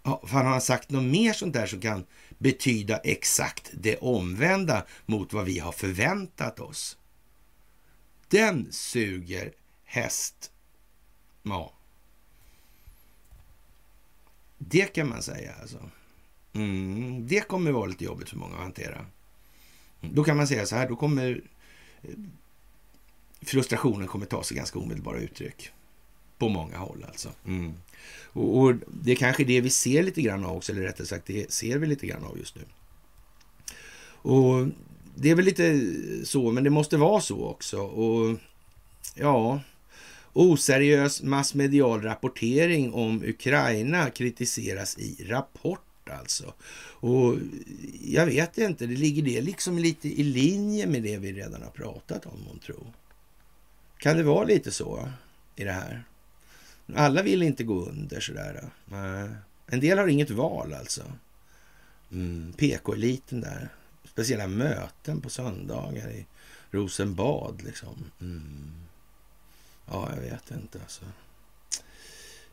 Ja, 0.04 0.22
har 0.28 0.44
han 0.44 0.62
sagt 0.62 0.90
något 0.90 1.04
mer 1.04 1.34
sånt 1.34 1.54
där 1.54 1.68
som 1.68 1.82
kan 1.82 2.06
betyda 2.38 2.98
exakt 2.98 3.72
det 3.74 3.98
omvända 3.98 4.86
mot 5.06 5.34
vad 5.34 5.46
vi 5.46 5.60
har 5.60 5.72
förväntat 5.72 6.60
oss. 6.60 6.97
Den 8.28 8.72
suger 8.72 9.54
häst. 9.86 10.52
Ja. 11.44 11.74
Det 14.58 14.94
kan 14.94 15.10
man 15.10 15.24
säga 15.24 15.54
alltså. 15.62 15.90
Mm, 16.54 17.28
det 17.28 17.48
kommer 17.48 17.72
vara 17.72 17.86
lite 17.86 18.04
jobbigt 18.04 18.30
för 18.30 18.38
många 18.38 18.56
att 18.56 18.62
hantera. 18.62 19.06
Då 20.02 20.24
kan 20.24 20.38
man 20.38 20.48
säga 20.48 20.66
så 20.66 20.76
här, 20.76 20.90
då 20.90 20.96
kommer 20.96 21.42
eh, 22.02 22.10
frustrationen 23.42 24.08
kommer 24.08 24.26
ta 24.26 24.44
sig 24.44 24.58
ganska 24.58 24.80
omedelbara 24.80 25.20
uttryck. 25.20 25.70
På 26.38 26.50
många 26.50 26.78
håll 26.78 27.06
alltså. 27.08 27.30
Mm. 27.46 27.74
Och, 28.24 28.60
och, 28.60 28.74
det 28.88 29.12
är 29.12 29.16
kanske 29.16 29.44
det 29.44 29.62
vi 29.62 29.70
ser 29.70 30.04
lite 30.04 30.22
grann 30.22 30.46
av 30.46 30.58
också, 30.58 30.72
eller 30.72 30.82
rättare 30.82 31.08
sagt 31.08 31.26
det 31.26 31.52
ser 31.52 31.78
vi 31.78 31.88
lite 31.88 32.08
grann 32.08 32.24
av 32.24 32.38
just 32.38 32.56
nu. 32.56 32.62
Och 34.30 34.68
det 35.20 35.30
är 35.30 35.36
väl 35.36 35.46
lite 35.46 35.82
så, 36.26 36.52
men 36.52 36.64
det 36.64 36.70
måste 36.70 36.98
vara 36.98 37.22
så 37.22 37.46
också. 37.46 37.80
Och 37.80 38.38
ja, 39.16 39.60
oseriös 40.34 41.24
massmedial 41.24 42.02
rapportering 42.02 42.94
om 42.94 43.24
Ukraina 43.24 44.10
kritiseras 44.10 44.98
i 44.98 45.26
rapport 45.30 46.10
alltså. 46.10 46.54
Och 47.00 47.36
jag 48.04 48.26
vet 48.26 48.58
inte, 48.58 48.86
det 48.86 48.96
ligger 48.96 49.24
det 49.24 49.42
liksom 49.42 49.78
lite 49.78 50.08
i 50.08 50.24
linje 50.24 50.88
med 50.88 51.04
det 51.04 51.18
vi 51.18 51.34
redan 51.34 51.62
har 51.62 51.70
pratat 51.70 52.26
om, 52.26 52.46
hon 52.48 52.60
tror. 52.60 52.88
Kan 53.98 54.18
det 54.18 54.24
vara 54.24 54.44
lite 54.44 54.72
så 54.72 55.10
i 55.56 55.64
det 55.64 55.72
här? 55.72 56.04
Alla 56.96 57.24
vill 57.24 57.44
inte 57.44 57.64
gå 57.64 57.86
under 57.86 58.20
sådär. 58.20 58.70
En 59.68 59.80
del 59.80 59.98
har 59.98 60.08
inget 60.08 60.30
val 60.30 60.74
alltså. 60.74 61.04
Mm, 62.12 62.54
PK-eliten 62.58 63.42
där. 63.42 63.70
Speciella 64.18 64.48
möten 64.48 65.22
på 65.22 65.30
söndagar 65.30 66.12
i 66.12 66.26
Rosenbad 66.72 67.62
liksom. 67.66 68.12
Mm. 68.22 68.72
Ja, 69.86 70.10
jag 70.16 70.22
vet 70.22 70.52
inte 70.52 70.80
alltså. 70.82 71.06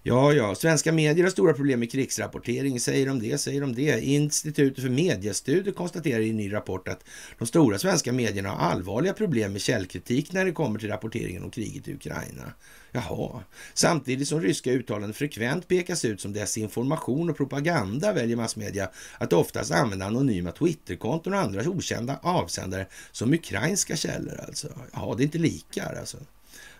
Ja, 0.03 0.33
ja, 0.33 0.55
svenska 0.55 0.93
medier 0.93 1.25
har 1.25 1.31
stora 1.31 1.53
problem 1.53 1.81
med 1.81 1.93
krigsrapportering. 1.93 2.81
Säger 2.81 3.07
de 3.07 3.19
det, 3.19 3.39
säger 3.39 3.61
de 3.61 3.75
det. 3.75 4.01
Institutet 4.01 4.85
för 4.85 4.91
mediestudier 4.91 5.75
konstaterar 5.75 6.21
i 6.21 6.31
en 6.31 6.37
ny 6.37 6.53
rapport 6.53 6.89
att 6.89 7.05
de 7.39 7.47
stora 7.47 7.79
svenska 7.79 8.13
medierna 8.13 8.49
har 8.49 8.71
allvarliga 8.71 9.13
problem 9.13 9.53
med 9.53 9.61
källkritik 9.61 10.33
när 10.33 10.45
det 10.45 10.53
kommer 10.53 10.79
till 10.79 10.89
rapporteringen 10.89 11.45
om 11.45 11.51
kriget 11.51 11.89
i 11.89 11.95
Ukraina. 11.95 12.53
Jaha. 12.97 13.43
Samtidigt 13.75 14.29
som 14.29 14.41
ryska 14.41 14.71
uttalanden 14.71 15.15
frekvent 15.15 15.69
pekas 15.69 16.05
ut 16.05 16.21
som 16.21 16.33
desinformation 16.33 17.31
och 17.31 17.37
propaganda 17.37 18.13
väljer 18.13 18.37
massmedia 18.37 18.91
att 19.19 19.33
oftast 19.33 19.71
använda 19.71 20.07
anonyma 20.07 20.53
Twitterkonton 20.53 21.35
och 21.35 21.41
andra 21.41 21.69
okända 21.69 22.19
avsändare 22.23 22.87
som 23.13 23.33
ukrainska 23.33 23.97
källor 23.97 24.41
alltså. 24.49 24.69
Jaha, 24.93 25.15
det 25.15 25.23
är 25.23 25.25
inte 25.25 25.39
lika 25.39 25.85
alltså. 25.85 26.19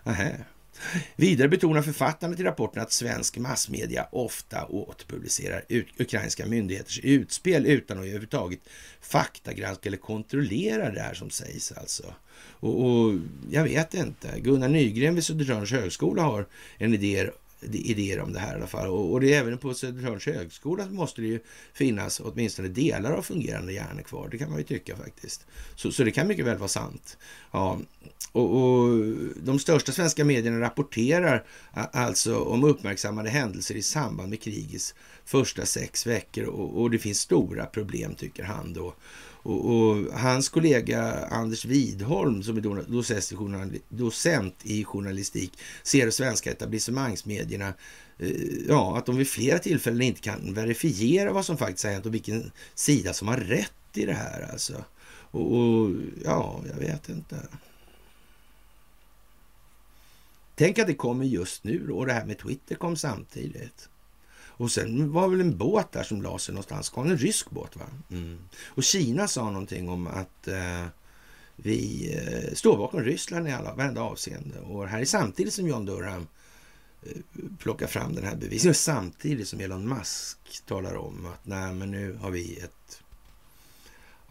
Nähä. 0.03 0.45
Vidare 1.15 1.47
betonar 1.47 1.81
författarna 1.81 2.35
till 2.35 2.45
rapporten 2.45 2.81
att 2.83 2.91
svensk 2.91 3.37
massmedia 3.37 4.07
ofta 4.11 4.65
återpublicerar 4.65 5.63
ukrainska 5.99 6.45
myndigheters 6.45 6.99
utspel 6.99 7.65
utan 7.65 7.97
att 7.97 8.03
överhuvudtaget 8.03 8.59
faktagranska 9.01 9.89
eller 9.89 9.97
kontrollera 9.97 10.91
det 10.91 11.01
här 11.01 11.13
som 11.13 11.29
sägs 11.29 11.71
alltså. 11.71 12.13
Och, 12.47 12.85
och 12.85 13.13
jag 13.49 13.63
vet 13.63 13.93
inte. 13.93 14.39
Gunnar 14.39 14.69
Nygren 14.69 15.15
vid 15.15 15.23
Södertörns 15.23 15.71
högskola 15.71 16.23
har 16.23 16.45
en 16.77 16.93
idé 16.93 17.29
idéer 17.61 18.19
om 18.19 18.33
det 18.33 18.39
här 18.39 18.53
i 18.53 18.55
alla 18.55 18.67
fall. 18.67 18.87
Och, 18.87 19.11
och 19.11 19.21
det 19.21 19.33
är 19.33 19.39
även 19.39 19.57
på 19.57 19.73
Södertörns 19.73 20.25
högskola 20.25 20.85
måste 20.85 21.21
det 21.21 21.27
ju 21.27 21.39
finnas 21.73 22.19
åtminstone 22.19 22.67
delar 22.67 23.11
av 23.11 23.21
fungerande 23.21 23.73
hjärnor 23.73 24.01
kvar. 24.01 24.27
Det 24.31 24.37
kan 24.37 24.49
man 24.49 24.57
ju 24.57 24.63
tycka 24.63 24.95
faktiskt. 24.95 25.45
Så, 25.75 25.91
så 25.91 26.03
det 26.03 26.11
kan 26.11 26.27
mycket 26.27 26.45
väl 26.45 26.57
vara 26.57 26.67
sant. 26.67 27.17
Ja, 27.51 27.79
och, 28.31 28.55
och, 28.55 28.89
de 29.35 29.59
största 29.59 29.91
svenska 29.91 30.25
medierna 30.25 30.59
rapporterar 30.59 31.45
alltså 31.73 32.39
om 32.39 32.63
uppmärksammade 32.63 33.29
händelser 33.29 33.75
i 33.75 33.81
samband 33.81 34.29
med 34.29 34.41
krigets 34.41 34.95
första 35.25 35.65
sex 35.65 36.07
veckor 36.07 36.43
och, 36.45 36.81
och 36.81 36.91
det 36.91 36.99
finns 36.99 37.19
stora 37.19 37.65
problem 37.65 38.15
tycker 38.15 38.43
han 38.43 38.73
då. 38.73 38.93
Och, 39.45 39.75
och, 39.75 40.19
hans 40.19 40.49
kollega 40.49 41.25
Anders 41.25 41.65
Widholm 41.65 42.43
som 42.43 42.57
är 42.57 43.95
docent 43.95 44.55
i 44.63 44.83
journalistik 44.83 45.59
ser 45.83 46.05
de 46.05 46.11
svenska 46.11 46.51
etablissemangsmedierna 46.51 47.73
eh, 48.19 48.29
ja, 48.67 48.97
att 48.97 49.05
de 49.05 49.17
vid 49.17 49.27
flera 49.27 49.59
tillfällen 49.59 50.01
inte 50.01 50.21
kan 50.21 50.53
verifiera 50.53 51.33
vad 51.33 51.45
som 51.45 51.57
faktiskt 51.57 51.83
har 51.83 51.91
hänt 51.91 52.05
och 52.05 52.13
vilken 52.13 52.51
sida 52.75 53.13
som 53.13 53.27
har 53.27 53.37
rätt 53.37 53.71
i 53.93 54.05
det 54.05 54.13
här 54.13 54.49
alltså. 54.51 54.85
Och, 55.31 55.55
och 55.55 55.91
ja, 56.23 56.61
jag 56.69 56.87
vet 56.87 57.09
inte. 57.09 57.47
Tänk 60.55 60.79
att 60.79 60.87
det 60.87 60.95
kommer 60.95 61.25
just 61.25 61.63
nu 61.63 61.91
och 61.91 62.05
det 62.05 62.13
här 62.13 62.25
med 62.25 62.37
Twitter 62.37 62.75
kom 62.75 62.95
samtidigt. 62.97 63.89
Och 64.57 64.71
sen 64.71 65.11
var 65.11 65.27
väl 65.27 65.41
en 65.41 65.57
båt 65.57 65.91
där 65.91 66.03
som 66.03 66.21
la 66.21 66.39
sig 66.39 66.53
någonstans. 66.53 66.89
Kom 66.89 67.09
en 67.09 67.17
rysk 67.17 67.49
båt 67.49 67.75
va? 67.75 67.85
Mm. 68.11 68.39
Och 68.65 68.83
Kina 68.83 69.27
sa 69.27 69.51
någonting 69.51 69.89
om 69.89 70.07
att 70.07 70.47
eh, 70.47 70.85
vi 71.55 72.13
eh, 72.17 72.53
står 72.53 72.77
bakom 72.77 73.01
Ryssland 73.03 73.47
i 73.47 73.51
alla, 73.51 73.75
varenda 73.75 74.01
avseende. 74.01 74.59
Och 74.59 74.83
det 74.83 74.89
här 74.89 75.01
är 75.01 75.05
samtidigt 75.05 75.53
som 75.53 75.67
John 75.67 75.85
Durham 75.85 76.27
eh, 77.03 77.21
plockar 77.59 77.87
fram 77.87 78.15
den 78.15 78.23
här 78.23 78.35
bevisningen. 78.35 78.75
Samtidigt 78.75 79.47
som 79.47 79.59
Elon 79.59 79.89
Musk 79.89 80.65
talar 80.65 80.95
om 80.95 81.25
att 81.25 81.45
nej 81.45 81.73
men 81.73 81.91
nu 81.91 82.17
har 82.21 82.31
vi 82.31 82.59
ett... 82.59 83.01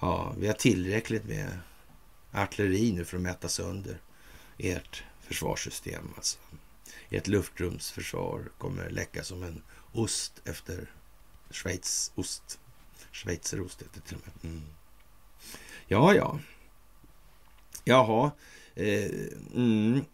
Ja, 0.00 0.34
vi 0.38 0.46
har 0.46 0.54
tillräckligt 0.54 1.24
med 1.24 1.58
artilleri 2.32 2.92
nu 2.92 3.04
för 3.04 3.16
att 3.16 3.22
mäta 3.22 3.48
sönder 3.48 4.00
ert 4.58 5.02
försvarssystem. 5.20 6.10
Alltså. 6.16 6.38
Ert 7.10 7.26
luftrumsförsvar 7.26 8.50
kommer 8.58 8.90
läcka 8.90 9.24
som 9.24 9.42
en 9.42 9.62
ost 9.94 10.42
efter 10.44 10.90
Schweiz 11.50 12.12
ost. 12.14 12.58
Schweizerost 13.12 13.82
heter 13.82 13.94
det 13.94 14.08
till 14.08 14.16
och 14.16 14.22
med. 14.26 14.52
Mm. 14.52 14.62
Ja, 15.86 16.14
ja. 16.14 16.38
Jaha. 17.84 18.30
Eh, 18.74 19.10
mm. 19.54 20.04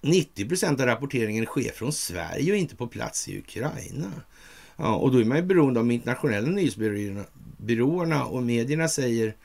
90 0.00 0.48
procent 0.48 0.80
av 0.80 0.86
rapporteringen 0.86 1.46
sker 1.46 1.72
från 1.72 1.92
Sverige 1.92 2.52
och 2.52 2.58
inte 2.58 2.76
på 2.76 2.86
plats 2.86 3.28
i 3.28 3.38
Ukraina. 3.38 4.12
Ja, 4.76 4.94
och 4.94 5.12
då 5.12 5.20
är 5.20 5.24
man 5.24 5.36
ju 5.36 5.42
beroende 5.42 5.80
av 5.80 5.86
de 5.86 5.92
internationella 5.92 6.48
nyhetsbyråerna 6.48 8.24
och 8.24 8.42
medierna 8.42 8.88
säger 8.88 9.36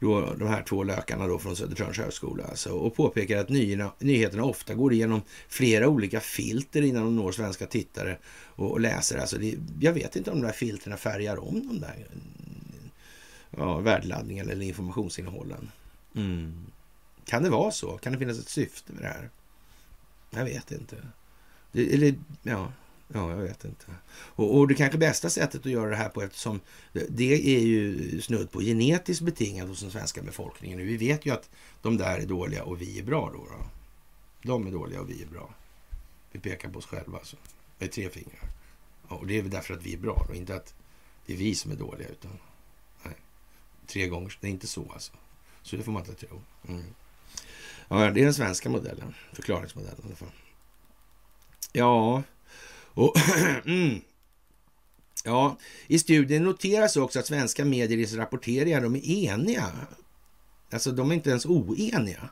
då, 0.00 0.34
de 0.34 0.48
här 0.48 0.62
två 0.62 0.82
lökarna 0.82 1.26
då 1.26 1.38
från 1.38 1.56
Södertörns 1.56 1.98
högskola 1.98 2.44
alltså, 2.44 2.70
och 2.70 2.94
påpekar 2.94 3.38
att 3.38 3.48
nyheterna, 3.48 3.92
nyheterna 3.98 4.44
ofta 4.44 4.74
går 4.74 4.92
igenom 4.92 5.22
flera 5.48 5.88
olika 5.88 6.20
filter 6.20 6.82
innan 6.82 7.04
de 7.04 7.16
når 7.16 7.32
svenska 7.32 7.66
tittare 7.66 8.18
och, 8.46 8.70
och 8.70 8.80
läsare. 8.80 9.20
Alltså 9.20 9.38
det, 9.38 9.54
jag 9.80 9.92
vet 9.92 10.16
inte 10.16 10.30
om 10.30 10.40
de 10.40 10.46
där 10.46 10.52
filterna 10.52 10.96
färgar 10.96 11.48
om 11.48 11.68
de 11.68 11.80
där 11.80 12.06
ja, 13.50 13.78
värdeladdningarna 13.78 14.52
eller 14.52 14.66
informationsinnehållen. 14.66 15.70
Mm. 16.14 16.66
Kan 17.24 17.42
det 17.42 17.50
vara 17.50 17.70
så? 17.70 17.98
Kan 17.98 18.12
det 18.12 18.18
finnas 18.18 18.38
ett 18.38 18.48
syfte 18.48 18.92
med 18.92 19.02
det 19.02 19.08
här? 19.08 19.30
Jag 20.30 20.44
vet 20.44 20.72
inte. 20.72 20.96
Det, 21.72 21.94
eller, 21.94 22.14
ja, 22.42 22.72
Ja, 23.08 23.30
jag 23.30 23.36
vet 23.36 23.64
inte. 23.64 23.86
Och, 24.10 24.58
och 24.58 24.68
det 24.68 24.74
kanske 24.74 24.98
bästa 24.98 25.30
sättet 25.30 25.66
att 25.66 25.72
göra 25.72 25.90
det 25.90 25.96
här 25.96 26.08
på 26.08 26.22
eftersom 26.22 26.60
det 26.92 27.56
är 27.56 27.60
ju 27.60 28.20
snudd 28.20 28.50
på 28.50 28.60
genetiskt 28.60 29.22
betingat 29.22 29.68
hos 29.68 29.80
den 29.80 29.90
svenska 29.90 30.22
befolkningen. 30.22 30.78
Vi 30.78 30.96
vet 30.96 31.26
ju 31.26 31.30
att 31.30 31.50
de 31.82 31.96
där 31.96 32.18
är 32.18 32.26
dåliga 32.26 32.64
och 32.64 32.80
vi 32.82 32.98
är 32.98 33.02
bra 33.02 33.30
då. 33.34 33.44
då. 33.44 33.66
De 34.42 34.66
är 34.66 34.70
dåliga 34.70 35.00
och 35.00 35.10
vi 35.10 35.22
är 35.22 35.26
bra. 35.26 35.54
Vi 36.32 36.40
pekar 36.40 36.68
på 36.68 36.78
oss 36.78 36.86
själva 36.86 37.18
alltså. 37.18 37.36
Med 37.78 37.92
tre 37.92 38.10
fingrar. 38.10 38.50
och 39.08 39.26
det 39.26 39.38
är 39.38 39.42
väl 39.42 39.50
därför 39.50 39.74
att 39.74 39.82
vi 39.82 39.94
är 39.94 39.98
bra 39.98 40.26
och 40.28 40.34
inte 40.34 40.56
att 40.56 40.74
det 41.26 41.32
är 41.32 41.36
vi 41.36 41.54
som 41.54 41.72
är 41.72 41.76
dåliga 41.76 42.08
utan 42.08 42.38
nej. 43.02 43.14
Tre 43.86 44.06
gånger, 44.08 44.38
det 44.40 44.46
är 44.46 44.50
inte 44.50 44.66
så 44.66 44.92
alltså. 44.92 45.12
Så 45.62 45.76
det 45.76 45.82
får 45.82 45.92
man 45.92 46.04
inte 46.04 46.26
tro. 46.26 46.40
Mm. 46.68 46.84
Ja, 47.88 47.96
det 47.96 48.20
är 48.20 48.24
den 48.24 48.34
svenska 48.34 48.68
modellen, 48.68 49.14
förklaringsmodellen 49.32 50.00
i 50.02 50.06
alla 50.06 50.16
fall. 50.16 50.32
Ja, 51.72 52.22
och, 52.98 53.16
mm. 53.66 54.00
Ja, 55.24 55.58
I 55.86 55.98
studien 55.98 56.44
noteras 56.44 56.96
också 56.96 57.18
att 57.18 57.26
svenska 57.26 57.64
medier 57.64 57.98
i 57.98 58.06
sin 58.06 58.18
rapportering 58.18 58.82
de 58.82 58.96
är 58.96 59.06
eniga. 59.06 59.72
Alltså 60.70 60.92
de 60.92 61.10
är 61.10 61.14
inte 61.14 61.30
ens 61.30 61.46
oeniga. 61.46 62.28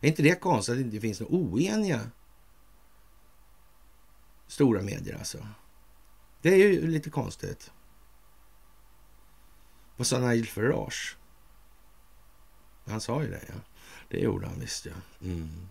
Är 0.00 0.08
inte 0.08 0.22
det 0.22 0.40
konstigt 0.40 0.72
att 0.72 0.78
det 0.78 0.84
inte 0.84 1.00
finns 1.00 1.20
några 1.20 1.34
oeniga 1.34 2.10
stora 4.46 4.82
medier 4.82 5.18
alltså? 5.18 5.46
Det 6.42 6.48
är 6.48 6.56
ju 6.56 6.86
lite 6.86 7.10
konstigt. 7.10 7.70
Vad 9.96 10.06
sa 10.06 10.18
Nigel 10.18 10.46
Farage? 10.46 11.16
Han 12.86 13.00
sa 13.00 13.22
ju 13.22 13.30
det, 13.30 13.44
ja. 13.48 13.54
Det 14.08 14.18
gjorde 14.18 14.46
han 14.46 14.60
visst, 14.60 14.86
ja. 14.86 14.92
Mm. 15.22 15.68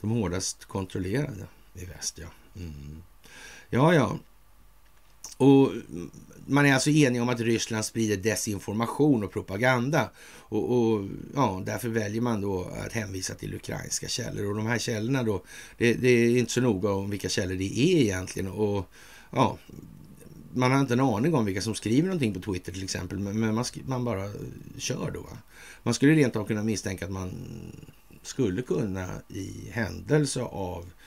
De 0.00 0.10
hårdast 0.10 0.64
kontrollerade 0.64 1.46
i 1.74 1.84
väst, 1.84 2.18
ja. 2.18 2.28
Mm. 2.56 3.02
Ja, 3.74 3.94
ja. 3.94 4.18
Och 5.36 5.72
man 6.46 6.66
är 6.66 6.74
alltså 6.74 6.90
enig 6.90 7.22
om 7.22 7.28
att 7.28 7.40
Ryssland 7.40 7.84
sprider 7.84 8.16
desinformation 8.16 9.24
och 9.24 9.32
propaganda. 9.32 10.10
Och, 10.38 10.72
och, 10.72 11.08
ja, 11.34 11.62
därför 11.66 11.88
väljer 11.88 12.20
man 12.20 12.40
då 12.40 12.64
att 12.86 12.92
hänvisa 12.92 13.34
till 13.34 13.54
ukrainska 13.54 14.08
källor. 14.08 14.50
Och 14.50 14.56
de 14.56 14.66
här 14.66 14.78
källorna 14.78 15.22
då, 15.22 15.42
det, 15.78 15.94
det, 15.94 16.08
är 16.08 16.38
inte 16.38 16.52
så 16.52 16.60
noga 16.60 16.90
om 16.90 17.10
vilka 17.10 17.28
källor 17.28 17.54
det 17.54 17.78
är 17.78 18.02
egentligen. 18.02 18.50
Och 18.50 18.90
ja, 19.30 19.58
man 20.52 20.72
har 20.72 20.80
inte 20.80 20.94
en 20.94 21.00
aning 21.00 21.34
om 21.34 21.44
vilka 21.44 21.60
som 21.60 21.74
skriver 21.74 22.06
någonting 22.06 22.34
på 22.34 22.52
Twitter 22.52 22.72
till 22.72 22.84
exempel, 22.84 23.18
men 23.18 23.54
man, 23.54 23.64
man 23.86 24.04
bara 24.04 24.30
kör 24.78 25.10
då. 25.14 25.20
Va? 25.20 25.38
Man 25.82 25.94
skulle 25.94 26.12
rent 26.12 26.36
av 26.36 26.46
kunna 26.46 26.62
misstänka 26.62 27.04
att 27.04 27.12
man 27.12 27.32
skulle 28.22 28.62
kunna 28.62 29.08
i 29.28 29.70
händelse 29.70 30.42
av 30.42 30.84
Eh, 30.84 31.01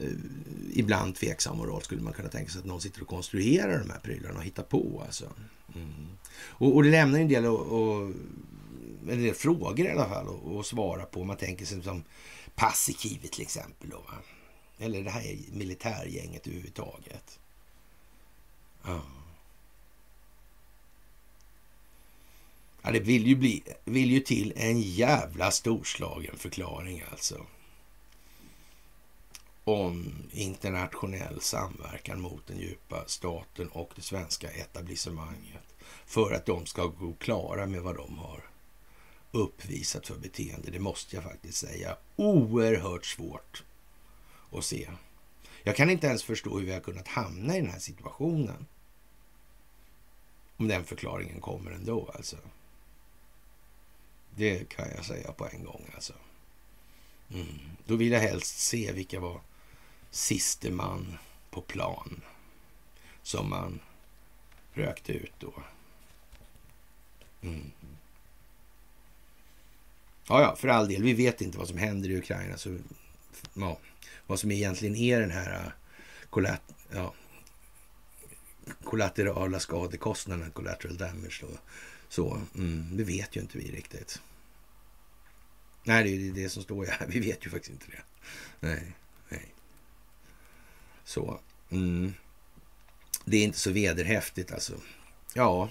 Eh, 0.00 0.12
ibland 0.72 1.14
tveksam 1.14 1.58
moral 1.58 1.82
skulle 1.82 2.02
man 2.02 2.12
kunna 2.12 2.28
tänka 2.28 2.50
sig 2.50 2.58
att 2.58 2.64
någon 2.64 2.80
sitter 2.80 3.02
och 3.02 3.08
konstruerar 3.08 3.78
de 3.78 3.90
här 3.90 4.00
prylarna 4.00 4.38
och 4.38 4.44
hittar 4.44 4.62
på. 4.62 5.02
Alltså. 5.06 5.32
Mm. 5.74 6.08
Och, 6.42 6.76
och, 6.76 6.82
det 6.82 6.90
lämnar 6.90 7.18
en 7.18 7.28
del, 7.28 7.46
och, 7.46 7.60
och, 7.60 8.12
en 9.08 9.22
del 9.22 9.34
frågor 9.34 9.86
i 9.86 9.90
alla 9.90 10.08
fall 10.08 10.58
att 10.58 10.66
svara 10.66 11.04
på. 11.04 11.20
Om 11.20 11.26
man 11.26 11.36
tänker 11.36 11.66
sig 11.66 11.82
som 11.82 12.04
Paasikivi 12.54 13.28
till 13.28 13.42
exempel. 13.42 13.90
Då. 13.90 14.02
Eller 14.78 15.02
det 15.02 15.10
här 15.10 15.38
militärgänget 15.52 16.46
överhuvudtaget. 16.46 17.38
Ja. 18.84 19.02
ja. 22.82 22.90
det 22.90 23.00
vill 23.00 23.26
ju, 23.26 23.36
bli, 23.36 23.62
vill 23.84 24.10
ju 24.10 24.20
till 24.20 24.52
en 24.56 24.80
jävla 24.80 25.50
storslagen 25.50 26.36
förklaring 26.36 27.04
alltså 27.10 27.46
om 29.70 30.12
internationell 30.30 31.40
samverkan 31.40 32.20
mot 32.20 32.46
den 32.46 32.58
djupa 32.58 33.04
staten 33.06 33.68
och 33.68 33.90
det 33.96 34.02
svenska 34.02 34.50
etablissemanget 34.50 35.74
för 36.06 36.32
att 36.32 36.46
de 36.46 36.66
ska 36.66 36.86
gå 36.86 37.12
klara 37.12 37.66
med 37.66 37.82
vad 37.82 37.96
de 37.96 38.18
har 38.18 38.50
uppvisat 39.30 40.06
för 40.06 40.18
beteende. 40.18 40.70
Det 40.70 40.78
måste 40.78 41.16
jag 41.16 41.24
faktiskt 41.24 41.58
säga. 41.58 41.96
Oerhört 42.16 43.06
svårt 43.06 43.64
att 44.52 44.64
se. 44.64 44.90
Jag 45.62 45.76
kan 45.76 45.90
inte 45.90 46.06
ens 46.06 46.24
förstå 46.24 46.58
hur 46.58 46.66
vi 46.66 46.72
har 46.72 46.80
kunnat 46.80 47.08
hamna 47.08 47.56
i 47.56 47.60
den 47.60 47.70
här 47.70 47.78
situationen. 47.78 48.66
Om 50.56 50.68
den 50.68 50.84
förklaringen 50.84 51.40
kommer 51.40 51.70
ändå 51.70 52.10
alltså. 52.14 52.36
Det 54.36 54.68
kan 54.68 54.88
jag 54.96 55.04
säga 55.04 55.32
på 55.32 55.48
en 55.48 55.64
gång 55.64 55.90
alltså. 55.94 56.12
Mm. 57.34 57.58
Då 57.86 57.96
vill 57.96 58.12
jag 58.12 58.20
helst 58.20 58.58
se 58.58 58.92
vilka 58.92 59.20
var 59.20 59.40
siste 60.10 60.70
man 60.70 61.18
på 61.50 61.60
plan 61.60 62.20
som 63.22 63.50
man 63.50 63.80
rökte 64.72 65.12
ut 65.12 65.32
då. 65.38 65.52
Mm. 67.42 67.70
Ja, 70.28 70.42
ja, 70.42 70.56
för 70.56 70.68
all 70.68 70.88
del. 70.88 71.02
Vi 71.02 71.12
vet 71.12 71.40
inte 71.40 71.58
vad 71.58 71.68
som 71.68 71.78
händer 71.78 72.10
i 72.10 72.18
Ukraina. 72.18 72.56
Så, 72.56 72.78
ja, 73.54 73.78
vad 74.26 74.40
som 74.40 74.50
egentligen 74.50 74.96
är 74.96 75.20
den 75.20 75.30
här 75.30 75.64
äh, 75.64 75.72
kollat, 76.30 76.62
ja, 76.90 77.14
kollaterala 78.84 79.60
skadekostnaden, 79.60 80.50
collateral 80.50 80.96
damage. 80.96 81.38
Då. 81.40 81.48
Så, 82.08 82.40
mm, 82.54 82.96
det 82.96 83.04
vet 83.04 83.36
ju 83.36 83.40
inte 83.40 83.58
vi 83.58 83.70
riktigt. 83.70 84.20
Nej, 85.84 86.04
det 86.04 86.28
är 86.28 86.32
det 86.42 86.48
som 86.48 86.62
står 86.62 86.86
här. 86.86 87.06
Vi 87.08 87.20
vet 87.20 87.46
ju 87.46 87.50
faktiskt 87.50 87.72
inte 87.72 87.86
det. 87.86 88.02
Nej. 88.60 88.92
Så, 91.10 91.40
mm. 91.70 92.14
Det 93.24 93.36
är 93.36 93.44
inte 93.44 93.58
så 93.58 93.70
vederhäftigt 93.70 94.52
alltså. 94.52 94.72
Ja. 95.34 95.70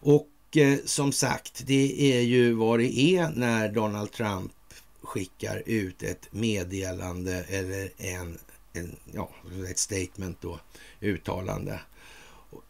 Och 0.00 0.56
eh, 0.56 0.78
som 0.84 1.12
sagt, 1.12 1.62
det 1.66 2.14
är 2.14 2.20
ju 2.20 2.52
vad 2.52 2.78
det 2.78 2.98
är 2.98 3.30
när 3.30 3.68
Donald 3.68 4.12
Trump 4.12 4.52
skickar 5.02 5.62
ut 5.66 6.02
ett 6.02 6.28
meddelande 6.30 7.44
eller 7.48 7.90
en, 7.98 8.38
en 8.72 8.96
ja, 9.12 9.30
ett 9.70 9.78
statement 9.78 10.38
då, 10.40 10.60
uttalande. 11.00 11.80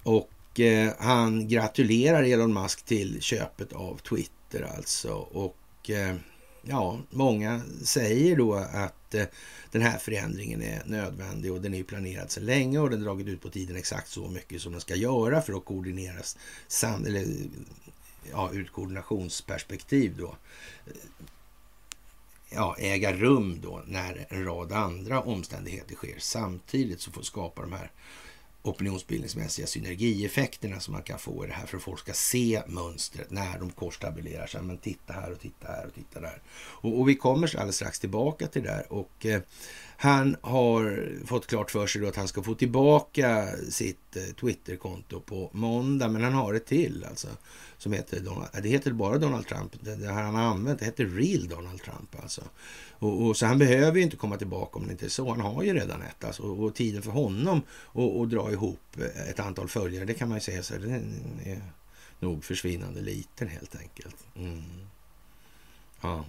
Och 0.03 0.61
eh, 0.61 0.93
han 0.99 1.49
gratulerar 1.49 2.23
Elon 2.23 2.53
Musk 2.53 2.83
till 2.83 3.21
köpet 3.21 3.73
av 3.73 3.99
Twitter 3.99 4.63
alltså. 4.77 5.13
Och 5.15 5.91
eh, 5.91 6.17
ja, 6.63 6.99
många 7.11 7.61
säger 7.85 8.37
då 8.37 8.55
att 8.55 9.02
Eh, 9.15 9.27
den 9.71 9.83
här 9.83 9.99
förändringen 9.99 10.63
är 10.63 10.83
nödvändig 10.87 11.53
och 11.53 11.61
den 11.61 11.75
är 11.75 11.83
planerad 11.83 12.31
sedan 12.31 12.47
länge 12.47 12.79
och 12.79 12.91
den 12.91 12.99
har 12.99 13.07
dragit 13.07 13.27
ut 13.27 13.41
på 13.41 13.51
tiden 13.51 13.77
exakt 13.77 14.09
så 14.09 14.29
mycket 14.29 14.63
som 14.63 14.73
den 14.73 14.81
ska 14.81 14.95
göra 14.95 15.43
för 15.43 15.53
att 15.53 15.65
koordineras 15.65 16.39
sam 16.69 17.07
eller, 17.07 17.27
ja, 18.31 18.51
ur 18.53 18.65
ett 18.65 18.73
koordinationsperspektiv 18.73 20.17
då. 20.19 20.37
Ja, 22.51 22.77
äga 22.79 23.13
rum 23.13 23.61
då 23.63 23.83
när 23.87 24.27
en 24.29 24.45
rad 24.45 24.73
andra 24.73 25.21
omständigheter 25.21 25.95
sker. 25.95 26.17
Samtidigt 26.19 27.01
så 27.01 27.11
får 27.11 27.23
skapa 27.23 27.63
de 27.63 27.73
här 27.73 27.91
opinionsbildningsmässiga 28.63 29.67
synergieffekterna 29.67 30.81
som 30.81 30.93
man 30.93 31.03
kan 31.03 31.19
få 31.19 31.45
i 31.45 31.49
det 31.49 31.53
här 31.53 31.67
för 31.67 31.77
att 31.77 31.83
folk 31.83 31.99
ska 31.99 32.13
se 32.13 32.63
mönstret 32.67 33.31
när 33.31 33.59
de 33.59 33.71
korstabulerar 33.71 34.47
sig. 34.47 34.63
Men 34.63 34.79
titta 34.79 35.13
här 35.13 35.33
och 35.33 35.41
titta 35.41 35.69
här 35.69 35.87
och 35.87 35.95
titta 35.95 36.21
där. 36.21 36.43
Och, 36.55 37.01
och 37.01 37.09
vi 37.09 37.15
kommer 37.15 37.57
alldeles 37.57 37.77
strax 37.77 38.01
tillbaka 38.01 38.47
till 38.47 38.63
det 38.63 38.69
där. 38.69 38.93
Och 38.93 39.27
eh, 39.27 39.41
han 39.97 40.37
har 40.41 41.09
fått 41.27 41.47
klart 41.47 41.71
för 41.71 41.87
sig 41.87 42.03
då 42.03 42.09
att 42.09 42.17
han 42.17 42.29
ska 42.29 42.43
få 42.43 42.55
tillbaka 42.55 43.49
sitt 43.71 44.17
eh, 44.17 44.23
Twitterkonto 44.23 45.21
på 45.21 45.51
måndag. 45.53 46.09
Men 46.09 46.23
han 46.23 46.35
har 46.35 46.55
ett 46.55 46.67
till 46.67 47.07
alltså. 47.09 47.29
Som 47.83 47.93
heter 47.93 48.21
Donald, 48.21 48.49
det 48.63 48.69
heter 48.69 48.93
bara 48.93 49.19
Donald 49.19 49.47
Trump. 49.47 49.73
Det, 49.81 49.97
det 49.97 50.07
har 50.07 50.23
han 50.23 50.37
använt. 50.37 50.79
Det 50.79 50.85
heter 50.85 51.07
Real 51.07 51.49
Donald 51.49 51.83
Trump 51.83 52.23
alltså. 52.23 52.43
Och, 52.91 53.27
och, 53.27 53.37
så 53.37 53.47
han 53.47 53.59
behöver 53.59 53.97
ju 53.97 54.03
inte 54.03 54.17
komma 54.17 54.37
tillbaka 54.37 54.79
om 54.79 54.87
det 54.87 54.93
inte 54.93 55.05
är 55.05 55.09
så. 55.09 55.31
Han 55.31 55.41
har 55.41 55.63
ju 55.63 55.75
redan 55.75 56.03
ett. 56.03 56.25
Alltså, 56.25 56.43
och, 56.43 56.65
och 56.65 56.75
tiden 56.75 57.03
för 57.03 57.11
honom 57.11 57.63
att 57.93 58.31
dra 58.31 58.53
ihop 58.53 58.97
ett 59.29 59.41
antal 59.41 59.69
följare, 59.69 60.05
det 60.05 60.15
kan 60.15 60.29
man 60.29 60.37
ju 60.37 60.43
säga 60.43 60.63
så 60.63 60.75
det 60.75 60.91
är 61.45 61.63
nog 62.21 62.45
försvinnande 62.45 63.01
liten 63.01 63.49
helt 63.49 63.77
enkelt. 63.77 64.17
Mm. 64.37 64.63
Ja, 66.01 66.25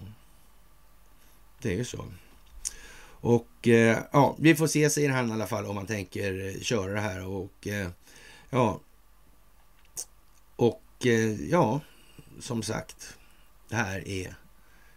det 1.62 1.72
är 1.72 1.76
ju 1.76 1.84
så. 1.84 2.04
Och 3.06 3.68
eh, 3.68 3.98
ja, 4.12 4.36
vi 4.38 4.54
får 4.54 4.66
se, 4.66 4.90
säger 4.90 5.10
han 5.10 5.30
i 5.30 5.32
alla 5.32 5.46
fall, 5.46 5.66
om 5.66 5.74
man 5.74 5.86
tänker 5.86 6.60
köra 6.62 6.92
det 6.92 7.00
här. 7.00 7.26
Och 7.26 7.66
eh, 7.66 7.88
ja, 8.50 8.80
Eh, 11.00 11.50
ja, 11.50 11.80
som 12.40 12.62
sagt, 12.62 13.16
det 13.68 13.76
här 13.76 14.08
är 14.08 14.34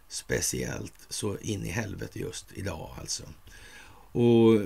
speciellt 0.08 1.06
så 1.08 1.38
in 1.38 1.64
i 1.64 1.68
helvete 1.68 2.18
just 2.18 2.46
idag 2.54 2.90
alltså. 3.00 3.22
Och 4.12 4.60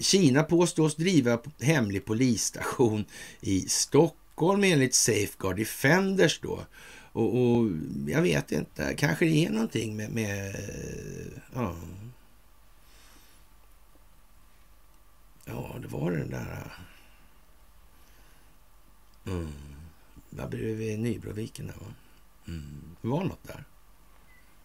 Kina 0.00 0.42
påstås 0.42 0.96
driva 0.96 1.40
hemlig 1.60 2.04
polisstation 2.04 3.04
i 3.40 3.68
Stockholm 3.68 4.64
enligt 4.64 4.94
Safeguard 4.94 5.56
Defenders 5.56 6.40
då. 6.40 6.66
Och, 7.12 7.40
och 7.40 7.70
jag 8.06 8.22
vet 8.22 8.52
inte, 8.52 8.94
kanske 8.94 9.24
det 9.24 9.46
är 9.46 9.50
någonting 9.50 9.96
med... 9.96 10.10
med 10.10 10.56
ja. 11.54 11.74
ja, 15.44 15.76
det 15.82 15.88
var 15.88 16.10
den 16.10 16.30
där... 16.30 16.72
Äh. 19.26 19.32
Mm. 19.32 19.69
Där 20.30 20.48
bredvid 20.48 21.00
Nybroviken 21.00 21.66
där 21.66 21.74
va? 21.74 21.94
Mm. 22.48 22.96
Det 23.02 23.08
var 23.08 23.24
något 23.24 23.42
där. 23.42 23.64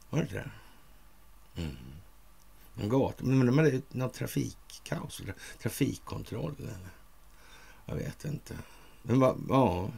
Var 0.10 0.20
det 0.20 0.24
inte 0.24 0.36
det? 0.36 0.52
Mm. 1.62 1.76
En 2.76 2.90
gata. 2.90 3.24
Men 3.24 3.46
de 3.46 3.58
hade 3.58 3.82
något 3.92 4.14
trafikkaos, 4.14 5.20
eller 5.20 5.34
trafikkontroll. 5.62 6.56
Eller? 6.60 6.76
Jag 7.86 7.96
vet 7.96 8.26
inte. 8.26 8.58
Men 9.02 9.20
va, 9.20 9.36
ja. 9.50 9.90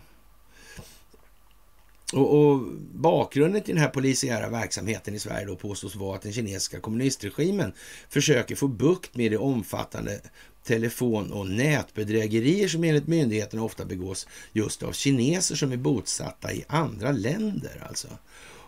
Och, 2.13 2.39
och, 2.39 2.59
bakgrunden 2.93 3.61
till 3.61 3.75
den 3.75 3.83
här 3.83 3.89
polisiära 3.89 4.49
verksamheten 4.49 5.15
i 5.15 5.19
Sverige 5.19 5.45
då 5.45 5.55
påstås 5.55 5.95
vara 5.95 6.15
att 6.15 6.21
den 6.21 6.33
kinesiska 6.33 6.79
kommunistregimen 6.79 7.73
försöker 8.09 8.55
få 8.55 8.67
bukt 8.67 9.15
med 9.15 9.31
det 9.31 9.37
omfattande 9.37 10.21
telefon 10.67 11.31
och 11.31 11.47
nätbedrägerier 11.47 12.67
som 12.67 12.83
enligt 12.83 13.07
myndigheterna 13.07 13.63
ofta 13.63 13.85
begås 13.85 14.27
just 14.53 14.83
av 14.83 14.91
kineser 14.91 15.55
som 15.55 15.71
är 15.71 15.77
bosatta 15.77 16.53
i 16.53 16.65
andra 16.67 17.11
länder. 17.11 17.83
Alltså. 17.87 18.07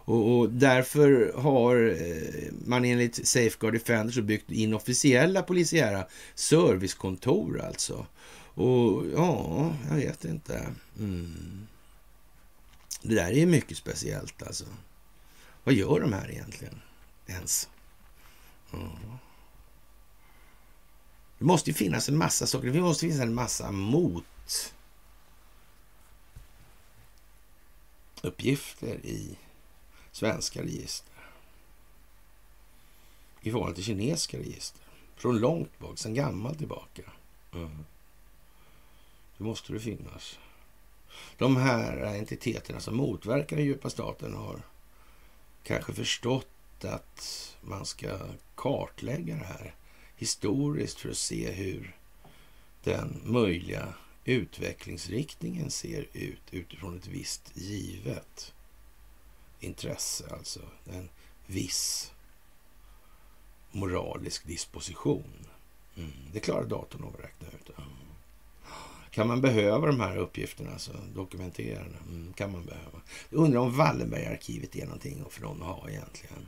Och, 0.09 0.39
och, 0.39 0.49
därför 0.49 1.33
har 1.35 1.97
eh, 2.01 2.53
man 2.65 2.85
enligt 2.85 3.27
Safeguard 3.27 3.73
Defenders 3.73 4.17
byggt 4.17 4.51
inofficiella 4.51 5.41
polisiära 5.41 6.07
servicekontor 6.35 7.61
alltså. 7.61 8.05
Och 8.53 9.05
ja, 9.15 9.73
jag 9.89 9.95
vet 9.95 10.25
inte. 10.25 10.73
Mm. 10.99 11.67
Det 13.01 13.15
där 13.15 13.27
är 13.31 13.39
ju 13.39 13.45
mycket 13.45 13.77
speciellt 13.77 14.43
alltså. 14.43 14.65
Vad 15.63 15.75
gör 15.75 15.99
de 15.99 16.13
här 16.13 16.31
egentligen 16.31 16.81
ens? 17.27 17.69
Mm. 18.73 18.87
Det 21.39 21.45
måste 21.45 21.69
ju 21.69 21.73
finnas 21.73 22.09
en 22.09 22.17
massa 22.17 22.47
saker. 22.47 22.69
Det 22.69 22.81
måste 22.81 23.05
finnas 23.05 23.21
en 23.21 23.33
massa 23.33 23.71
mot 23.71 24.73
uppgifter 28.21 29.05
i 29.05 29.37
svenska 30.11 30.61
register 30.61 31.13
i 33.41 33.51
förhållande 33.51 33.75
till 33.75 33.83
kinesiska 33.83 34.37
register. 34.37 34.81
Från 35.15 35.39
långt 35.39 35.79
bak, 35.79 35.97
sedan 35.97 36.13
gammalt 36.13 36.57
tillbaka. 36.57 37.01
Mm. 37.53 37.85
Det 39.37 39.43
måste 39.43 39.73
det 39.73 39.79
finnas. 39.79 40.39
De 41.37 41.57
här 41.57 41.97
entiteterna 41.97 42.79
som 42.79 42.97
motverkar 42.97 43.55
den 43.55 43.65
djupa 43.65 43.89
staten 43.89 44.33
har 44.33 44.61
kanske 45.63 45.93
förstått 45.93 46.85
att 46.85 47.55
man 47.61 47.85
ska 47.85 48.19
kartlägga 48.55 49.35
det 49.35 49.45
här 49.45 49.75
historiskt 50.19 50.99
för 50.99 51.09
att 51.09 51.17
se 51.17 51.51
hur 51.51 51.95
den 52.83 53.21
möjliga 53.23 53.93
utvecklingsriktningen 54.25 55.71
ser 55.71 56.07
ut 56.13 56.41
utifrån 56.51 56.97
ett 56.97 57.07
visst 57.07 57.51
givet 57.53 58.53
intresse, 59.59 60.25
alltså 60.31 60.59
en 60.85 61.09
viss 61.45 62.11
moralisk 63.71 64.47
disposition. 64.47 65.47
Mm. 65.95 66.11
Det 66.33 66.39
klarar 66.39 66.65
datorn 66.65 67.03
av 67.03 67.15
att 67.15 67.23
räkna 67.23 67.47
ut. 67.47 67.77
Mm. 67.77 67.89
Kan 69.11 69.27
man 69.27 69.41
behöva 69.41 69.87
de 69.87 69.99
här 69.99 70.17
uppgifterna, 70.17 70.71
alltså 70.71 70.91
dokumenterade? 71.15 71.95
mm, 72.07 72.33
kan 72.33 72.51
man 72.51 72.65
behöva. 72.65 73.01
Jag 73.29 73.39
undrar 73.39 73.59
om 73.59 73.77
Wallenbergarkivet 73.77 74.75
är 74.75 74.85
någonting 74.85 75.25
för 75.29 75.41
någon 75.41 75.61
att 75.61 75.67
ha 75.67 75.89
egentligen. 75.89 76.47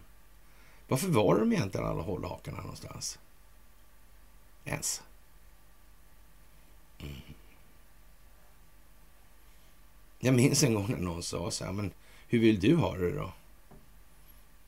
Varför 0.87 1.07
var 1.07 1.39
de 1.39 1.53
egentligen 1.53 1.87
alla 1.87 2.01
hållhakarna 2.01 2.61
någonstans? 2.61 3.19
Ens. 4.65 5.01
Mm. 6.99 7.15
Jag 10.19 10.33
minns 10.33 10.63
en 10.63 10.73
gång 10.73 10.91
när 10.91 10.97
någon 10.97 11.23
sa 11.23 11.51
så 11.51 11.65
här, 11.65 11.71
men 11.71 11.91
hur 12.27 12.39
vill 12.39 12.59
du 12.59 12.75
ha 12.75 12.97
det 12.97 13.11
då? 13.11 13.31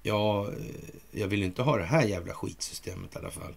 ja, 0.03 0.51
eh, 0.51 0.89
jag 1.11 1.27
vill 1.27 1.43
inte 1.43 1.61
ha 1.63 1.77
det 1.77 1.83
här 1.83 2.03
jävla 2.03 2.33
skitsystemet 2.33 3.15
i 3.15 3.19
alla 3.19 3.31
fall. 3.31 3.53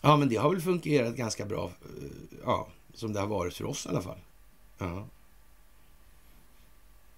Ja, 0.00 0.16
men 0.16 0.28
det 0.28 0.36
har 0.36 0.50
väl 0.50 0.62
fungerat 0.62 1.16
ganska 1.16 1.44
bra, 1.44 1.64
eh, 1.64 2.08
ja, 2.44 2.68
som 2.94 3.12
det 3.12 3.20
har 3.20 3.26
varit 3.26 3.54
för 3.54 3.64
oss 3.64 3.86
i 3.86 3.88
alla 3.88 4.02
fall. 4.02 4.18
Ja. 4.78 5.06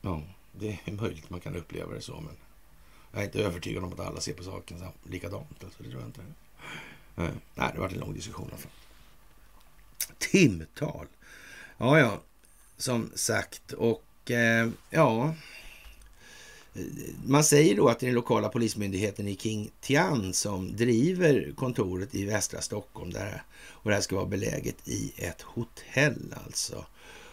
Ja, 0.00 0.22
det 0.52 0.78
är 0.84 0.92
möjligt 0.92 1.30
man 1.30 1.40
kan 1.40 1.56
uppleva 1.56 1.94
det 1.94 2.00
så, 2.00 2.20
men 2.20 2.36
jag 3.12 3.20
är 3.20 3.26
inte 3.26 3.42
övertygad 3.42 3.84
om 3.84 3.92
att 3.92 4.00
alla 4.00 4.20
ser 4.20 4.34
på 4.34 4.42
saken 4.42 4.84
likadant. 5.04 5.64
Alltså, 5.64 5.82
det 5.82 5.90
tror 5.90 6.00
jag 6.00 6.08
inte. 6.08 6.20
Eh, 7.16 7.28
nej, 7.54 7.70
det 7.74 7.80
var 7.80 7.88
en 7.88 7.98
lång 7.98 8.14
diskussion 8.14 8.50
Alltså. 8.52 8.68
Timtal. 10.18 11.06
Ja, 11.78 11.98
ja, 11.98 12.20
som 12.76 13.10
sagt. 13.14 13.72
Och 13.72 14.30
eh, 14.30 14.68
ja, 14.90 15.34
man 17.26 17.44
säger 17.44 17.76
då 17.76 17.88
att 17.88 17.98
det 17.98 18.06
är 18.06 18.08
den 18.08 18.14
lokala 18.14 18.48
polismyndigheten 18.48 19.28
i 19.28 19.36
King 19.36 19.70
Tian 19.80 20.32
som 20.32 20.76
driver 20.76 21.52
kontoret 21.56 22.14
i 22.14 22.24
västra 22.24 22.60
Stockholm. 22.60 23.10
Där, 23.10 23.42
och 23.58 23.90
det 23.90 23.94
här 23.94 24.02
ska 24.02 24.16
vara 24.16 24.26
beläget 24.26 24.88
i 24.88 25.12
ett 25.16 25.42
hotell 25.42 26.34
alltså. 26.46 26.84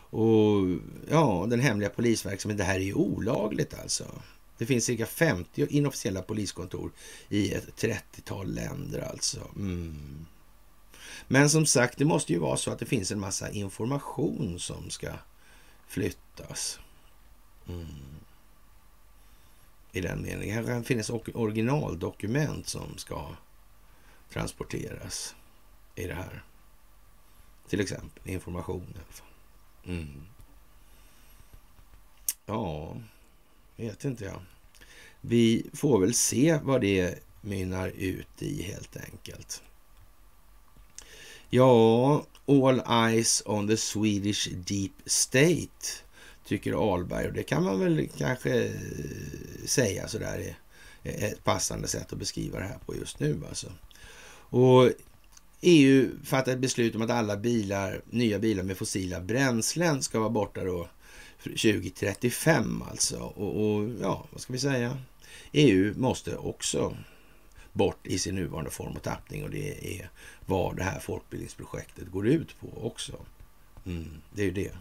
Och 0.10 0.68
ja, 1.10 1.46
den 1.50 1.60
hemliga 1.60 1.90
polisverksamheten, 1.90 2.58
det 2.58 2.72
här 2.72 2.80
är 2.80 2.84
ju 2.84 2.94
olagligt 2.94 3.74
alltså. 3.74 4.06
Det 4.58 4.66
finns 4.66 4.86
cirka 4.86 5.06
50 5.06 5.68
inofficiella 5.70 6.22
poliskontor 6.22 6.92
i 7.30 7.54
ett 7.54 7.82
30-tal 7.82 8.54
länder 8.54 9.02
alltså. 9.02 9.50
Mm. 9.56 10.26
Men 11.28 11.50
som 11.50 11.66
sagt, 11.66 11.98
det 11.98 12.06
måste 12.06 12.34
ju 12.34 12.40
vara 12.40 12.58
så 12.58 12.72
att 12.72 12.80
det 12.80 12.86
finns 12.86 13.12
en 13.12 13.20
massa 13.20 13.52
information 13.52 14.60
som 14.60 14.90
ska 14.90 15.14
flyttas. 15.88 16.80
Mm. 17.68 17.88
I 19.92 20.02
den 20.02 20.22
meningen. 20.22 20.64
Det 20.64 20.72
kan 20.72 20.84
finnas 20.84 21.10
originaldokument 21.34 22.68
som 22.68 22.98
ska 22.98 23.36
transporteras 24.30 25.36
i 25.96 26.08
det 26.08 26.14
här. 26.14 26.44
Till 27.68 27.80
exempel 27.80 28.30
information. 28.30 28.98
Mm. 29.86 30.22
Ja, 32.46 32.98
vet 33.76 34.06
inte 34.06 34.26
jag. 34.26 34.42
Vi 35.22 35.66
får 35.74 36.00
väl 36.00 36.14
se 36.14 36.60
vad 36.64 36.82
det 36.82 37.20
mynnar 37.42 37.88
ut 37.88 38.42
i 38.42 38.62
helt 38.62 38.98
enkelt. 38.98 39.62
Ja, 41.50 42.26
all 42.46 42.82
eyes 42.90 43.44
on 43.46 43.68
the 43.68 43.78
Swedish 43.78 44.50
deep 44.52 44.92
state, 45.06 45.88
tycker 46.46 46.94
Alberg. 46.94 47.28
Och 47.28 47.34
det 47.34 47.44
kan 47.44 47.64
man 47.64 47.80
väl 47.80 48.10
kanske 48.18 48.64
eh, 48.64 48.72
säga 49.66 50.08
sådär 50.08 50.56
eh, 51.04 51.24
ett 51.24 51.44
passande 51.44 51.88
sätt 51.88 52.14
att 52.14 52.20
beskriva 52.20 52.60
det 52.60 52.66
här 52.66 52.80
på 52.86 52.96
just 52.96 53.20
nu. 53.20 53.42
Alltså. 53.50 53.72
Och 54.50 54.92
EU 55.62 56.10
fattar 56.24 56.52
ett 56.52 56.60
beslut 56.60 56.96
om 56.96 57.02
att 57.02 57.10
alla 57.10 57.38
bilar, 57.38 58.02
nya 58.10 58.40
bilar 58.40 58.64
med 58.64 58.78
fossila 58.78 59.22
bränslen 59.22 60.04
ska 60.04 60.20
vara 60.20 60.30
borta 60.30 60.64
då 60.64 60.90
2035 61.50 62.82
alltså. 62.82 63.20
Och, 63.20 63.76
och 63.76 63.90
ja, 64.02 64.26
vad 64.32 64.42
ska 64.42 64.54
vi 64.54 64.60
säga? 64.60 64.98
EU 65.52 65.94
måste 65.98 66.38
också 66.38 66.98
bort 67.74 68.08
i 68.08 68.20
sin 68.20 68.36
nuvarande 68.36 68.72
form 68.72 68.96
och 68.96 69.04
tappning 69.04 69.44
och 69.44 69.50
det 69.50 70.00
är 70.00 70.10
vad 70.46 70.76
det 70.76 70.84
här 70.84 71.00
folkbildningsprojektet 71.00 72.12
går 72.12 72.28
ut 72.28 72.60
på 72.60 72.86
också. 72.88 73.26
Mm, 73.86 74.22
det 74.34 74.42
är 74.42 74.46
ju 74.46 74.52
det. 74.52 74.72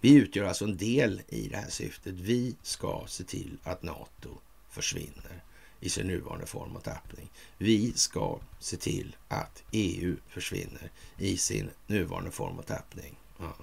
Vi 0.00 0.14
utgör 0.14 0.44
alltså 0.44 0.64
en 0.64 0.76
del 0.76 1.22
i 1.28 1.48
det 1.48 1.56
här 1.56 1.70
syftet. 1.70 2.14
Vi 2.14 2.56
ska 2.62 3.04
se 3.08 3.24
till 3.24 3.58
att 3.62 3.82
Nato 3.82 4.30
försvinner 4.70 5.42
i 5.80 5.88
sin 5.88 6.06
nuvarande 6.06 6.46
form 6.46 6.76
och 6.76 6.84
tappning. 6.84 7.30
Vi 7.58 7.92
ska 7.92 8.38
se 8.58 8.76
till 8.76 9.16
att 9.28 9.62
EU 9.72 10.16
försvinner 10.28 10.90
i 11.18 11.36
sin 11.36 11.70
nuvarande 11.86 12.30
form 12.30 12.58
och 12.58 12.66
tappning. 12.66 13.16
Ja. 13.38 13.56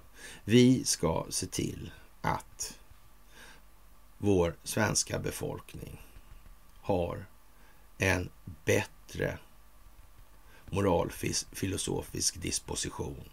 Vi 0.43 0.85
ska 0.85 1.25
se 1.29 1.45
till 1.47 1.91
att 2.21 2.79
vår 4.17 4.55
svenska 4.63 5.19
befolkning 5.19 6.01
har 6.81 7.25
en 7.97 8.29
bättre 8.65 9.37
moralfilosofisk 10.65 12.41
disposition. 12.41 13.29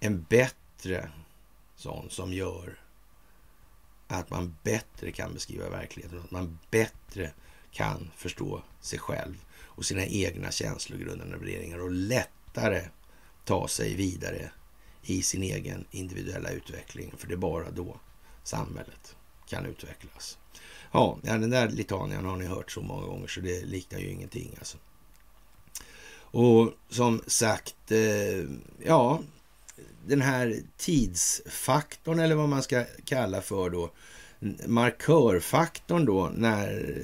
En 0.00 0.22
bättre 0.22 1.10
sån 1.76 2.10
som 2.10 2.32
gör 2.32 2.78
att 4.08 4.30
man 4.30 4.56
bättre 4.62 5.12
kan 5.12 5.34
beskriva 5.34 5.68
verkligheten, 5.68 6.20
att 6.20 6.30
man 6.30 6.58
bättre 6.70 7.32
kan 7.70 8.10
förstå 8.16 8.62
sig 8.80 8.98
själv 8.98 9.44
och 9.60 9.84
sina 9.84 10.06
egna 10.06 10.50
känslogrundande 10.50 11.36
värderingar 11.36 11.78
och 11.78 11.90
lättare 11.90 12.88
ta 13.44 13.68
sig 13.68 13.94
vidare 13.94 14.50
i 15.02 15.22
sin 15.22 15.42
egen 15.42 15.84
individuella 15.90 16.50
utveckling. 16.50 17.14
För 17.16 17.28
det 17.28 17.34
är 17.34 17.38
bara 17.38 17.70
då 17.70 18.00
samhället 18.44 19.16
kan 19.48 19.66
utvecklas. 19.66 20.38
Ja, 20.92 21.18
den 21.22 21.50
där 21.50 21.68
litanian 21.68 22.24
har 22.24 22.36
ni 22.36 22.46
hört 22.46 22.70
så 22.70 22.80
många 22.80 23.06
gånger 23.06 23.26
så 23.26 23.40
det 23.40 23.64
liknar 23.64 23.98
ju 23.98 24.10
ingenting 24.10 24.54
alltså. 24.58 24.78
Och 26.32 26.72
som 26.88 27.22
sagt, 27.26 27.92
eh, 27.92 28.44
ja, 28.84 29.20
den 30.06 30.22
här 30.22 30.56
tidsfaktorn 30.76 32.18
eller 32.18 32.34
vad 32.34 32.48
man 32.48 32.62
ska 32.62 32.84
kalla 33.04 33.40
för 33.40 33.70
då, 33.70 33.90
markörfaktorn 34.66 36.04
då 36.04 36.30
när 36.34 37.02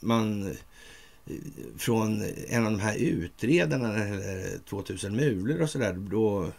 man 0.00 0.46
eh, 0.46 1.34
från 1.78 2.24
en 2.48 2.66
av 2.66 2.72
de 2.72 2.80
här 2.80 2.96
utredarna, 2.96 4.06
2000 4.68 5.16
mulor 5.16 5.62
och 5.62 5.70
sådär, 5.70 5.92
då, 5.92 6.52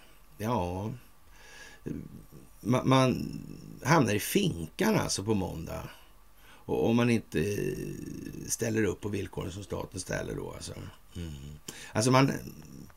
ja, 0.44 0.92
man, 2.60 2.90
man 2.90 3.40
hamnar 3.84 4.14
i 4.14 4.20
finkan 4.20 4.96
alltså 4.96 5.24
på 5.24 5.34
måndag. 5.34 5.90
Och 6.66 6.90
om 6.90 6.96
man 6.96 7.10
inte 7.10 7.58
ställer 8.48 8.84
upp 8.84 9.02
på 9.02 9.10
villkoren 9.10 9.52
som 9.52 9.64
staten 9.64 10.00
ställer 10.00 10.36
då. 10.36 10.52
Alltså, 10.52 10.74
mm. 11.16 11.34
alltså 11.94 12.12
man, 12.12 12.32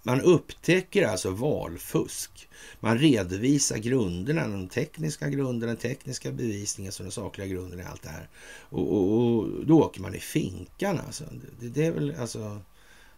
man 0.02 0.20
upptäcker 0.20 1.06
alltså 1.06 1.31
valfusk. 1.31 2.48
Man 2.81 2.98
redovisar 2.98 3.77
grunderna, 3.77 4.48
de 4.48 4.68
tekniska 4.68 5.28
grunderna, 5.28 5.73
den 5.73 5.77
tekniska 5.77 6.32
bevisningen, 6.32 6.93
så 6.93 7.02
den 7.02 7.12
sakliga 7.12 7.47
grunden 7.47 7.81
i 7.81 7.85
allt 7.85 8.02
det 8.02 8.09
här. 8.09 8.28
Och, 8.60 8.93
och, 8.93 9.12
och, 9.12 9.66
då 9.66 9.82
åker 9.82 10.01
man 10.01 10.14
i 10.14 10.20
finkan 10.20 11.01
alltså. 11.06 11.24
Det, 11.60 11.68
det 11.68 11.86
är 11.86 11.93
väl 11.93 12.14
alltså... 12.20 12.60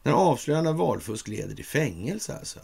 Den 0.02 0.14
avslöjande 0.14 0.72
valfusk 0.72 1.28
leder 1.28 1.54
till 1.54 1.64
fängelse 1.64 2.36
alltså. 2.38 2.60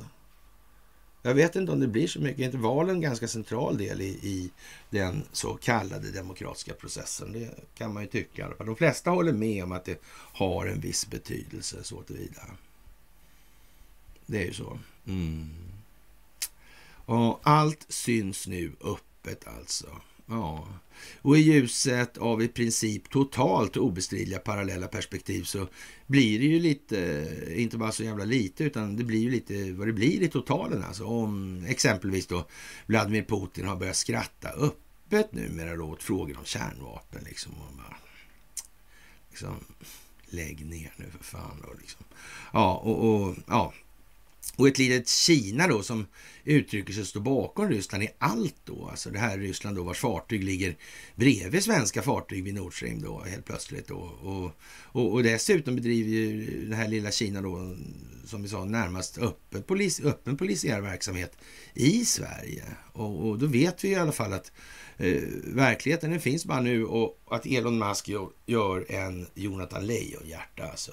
Jag 1.27 1.35
vet 1.35 1.57
inte 1.57 1.73
om 1.73 1.81
det 1.81 1.87
blir 1.87 2.09
så 2.09 2.21
mycket. 2.21 2.41
Är 2.41 2.45
inte 2.45 2.57
valen 2.57 2.95
en 2.95 3.01
ganska 3.01 3.29
central 3.29 3.79
del 3.79 4.01
i, 4.01 4.09
i, 4.09 4.51
den 4.91 5.23
så 5.33 5.55
kallade 5.55 6.11
demokratiska 6.11 6.75
processen? 6.75 7.33
Det 7.33 7.51
kan 7.75 7.95
man 7.95 8.03
ju 8.03 8.09
tycka. 8.09 8.53
De 8.59 8.77
flesta 8.77 9.11
håller 9.11 9.33
med 9.33 9.65
om 9.65 9.73
att 9.73 9.85
det 9.85 10.01
har 10.33 10.67
en 10.67 10.81
viss 10.81 11.11
betydelse 11.11 11.85
så 11.85 12.03
tillvida. 12.03 12.43
Det 14.27 14.43
är 14.43 14.47
ju 14.47 14.53
så. 14.53 14.79
Mm. 15.07 15.49
Och 17.05 17.41
allt 17.43 17.87
syns 17.89 18.47
nu 18.47 18.73
öppet 18.81 19.47
alltså. 19.47 20.01
Ja, 20.27 20.69
och 21.23 21.39
i 21.39 21.41
ljuset 21.41 22.19
av 22.19 22.43
i 22.43 22.49
princip 22.49 23.11
totalt 23.11 23.77
obestridliga 23.77 24.39
parallella 24.39 24.87
perspektiv 24.87 25.43
så 25.43 25.69
blir 26.07 26.39
det 26.39 26.45
ju 26.45 26.61
lite, 26.61 27.29
inte 27.57 27.79
bara 27.79 27.93
så 27.93 28.05
jävla 28.05 28.25
lite, 28.25 28.65
utan 28.65 28.97
det 28.97 29.05
blir 29.05 29.19
ju 29.19 29.31
lite 29.31 29.73
vad 29.73 29.87
det 29.87 29.93
blir 29.93 30.23
i 30.23 30.29
totalen 30.29 30.83
alltså. 30.83 31.05
Om 31.05 31.65
exempelvis 31.69 32.27
då 32.27 32.47
Vladimir 32.87 33.25
Putin 33.25 33.67
har 33.67 33.77
börjat 33.77 33.97
skratta 33.97 34.49
öppet 34.49 35.33
numera 35.33 35.77
då 35.77 35.85
åt 35.85 36.03
frågor 36.03 36.39
om 36.39 36.45
kärnvapen 36.45 37.25
liksom. 37.25 37.53
Och 37.53 37.77
bara, 37.77 37.97
liksom 39.31 39.55
lägg 40.27 40.67
ner 40.67 40.93
nu 40.97 41.05
för 41.19 41.25
fan 41.25 41.63
då 41.63 41.75
liksom. 41.81 42.05
Ja, 42.53 42.77
och, 42.77 43.15
och 43.15 43.37
ja, 43.47 43.73
och 44.57 44.69
ett 44.69 44.79
litet 44.79 45.09
Kina 45.09 45.69
då 45.69 45.83
som 45.83 46.07
uttrycker 46.45 46.93
sig 46.93 47.07
stå 47.07 47.21
bakom 47.21 47.69
Ryssland 47.69 48.05
i 48.05 48.09
allt 48.19 48.57
då. 48.65 48.89
Alltså 48.91 49.11
det 49.11 49.19
här 49.19 49.39
Ryssland 49.39 49.77
då 49.77 49.83
vars 49.83 49.99
fartyg 49.99 50.45
ligger 50.45 50.77
bredvid 51.15 51.65
svenska 51.65 52.03
fartyg 52.03 52.45
vid 52.45 52.55
Nord 52.55 52.77
Stream 52.77 53.03
då 53.03 53.23
helt 53.23 53.45
plötsligt 53.45 53.89
då. 53.89 53.97
Och, 54.23 54.53
och, 54.83 55.13
och 55.13 55.23
dessutom 55.23 55.77
bedriver 55.77 56.11
ju 56.11 56.69
det 56.69 56.77
här 56.77 56.89
lilla 56.89 57.11
Kina 57.11 57.43
då 57.43 57.77
som 58.25 58.43
vi 58.43 58.49
sa 58.49 58.65
närmast 58.65 59.19
öppen, 59.19 59.63
polis, 59.63 60.01
öppen 60.01 60.37
polisiär 60.37 60.81
verksamhet 60.81 61.37
i 61.75 62.05
Sverige. 62.05 62.65
Och, 62.93 63.29
och 63.29 63.39
då 63.39 63.47
vet 63.47 63.85
vi 63.85 63.89
i 63.89 63.95
alla 63.95 64.13
fall 64.13 64.33
att 64.33 64.53
eh, 64.97 65.23
verkligheten 65.45 66.11
den 66.11 66.21
finns 66.21 66.45
bara 66.45 66.61
nu 66.61 66.85
och 66.85 67.19
att 67.31 67.47
Elon 67.47 67.79
Musk 67.79 68.11
gör 68.47 68.93
en 68.93 69.27
Jonathan 69.35 69.87
Lejonhjärta 69.87 70.71
alltså. 70.71 70.93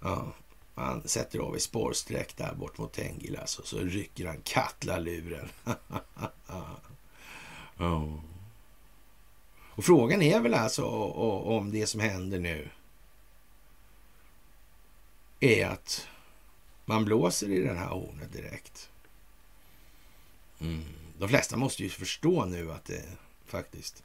Ja, 0.00 0.34
han 0.74 1.08
sätter 1.08 1.38
av 1.38 1.56
i 1.56 1.60
spårsträck 1.60 2.36
där 2.36 2.54
bort 2.54 2.78
mot 2.78 2.92
Tengilas 2.92 3.58
och 3.58 3.66
så 3.66 3.78
rycker 3.78 4.26
han 4.26 4.42
kattlaluren. 4.44 5.48
oh. 7.78 8.18
Och 9.74 9.84
frågan 9.84 10.22
är 10.22 10.40
väl 10.40 10.54
alltså 10.54 10.84
om 10.84 11.70
det 11.70 11.86
som 11.86 12.00
händer 12.00 12.38
nu 12.38 12.68
är 15.40 15.66
att 15.66 16.08
man 16.84 17.04
blåser 17.04 17.50
i 17.50 17.58
den 17.58 17.76
här 17.76 17.88
hornet 17.88 18.32
direkt. 18.32 18.90
Mm. 20.60 20.84
De 21.18 21.28
flesta 21.28 21.56
måste 21.56 21.82
ju 21.82 21.88
förstå 21.88 22.44
nu 22.44 22.72
att 22.72 22.84
det 22.84 23.04
faktiskt... 23.46 24.02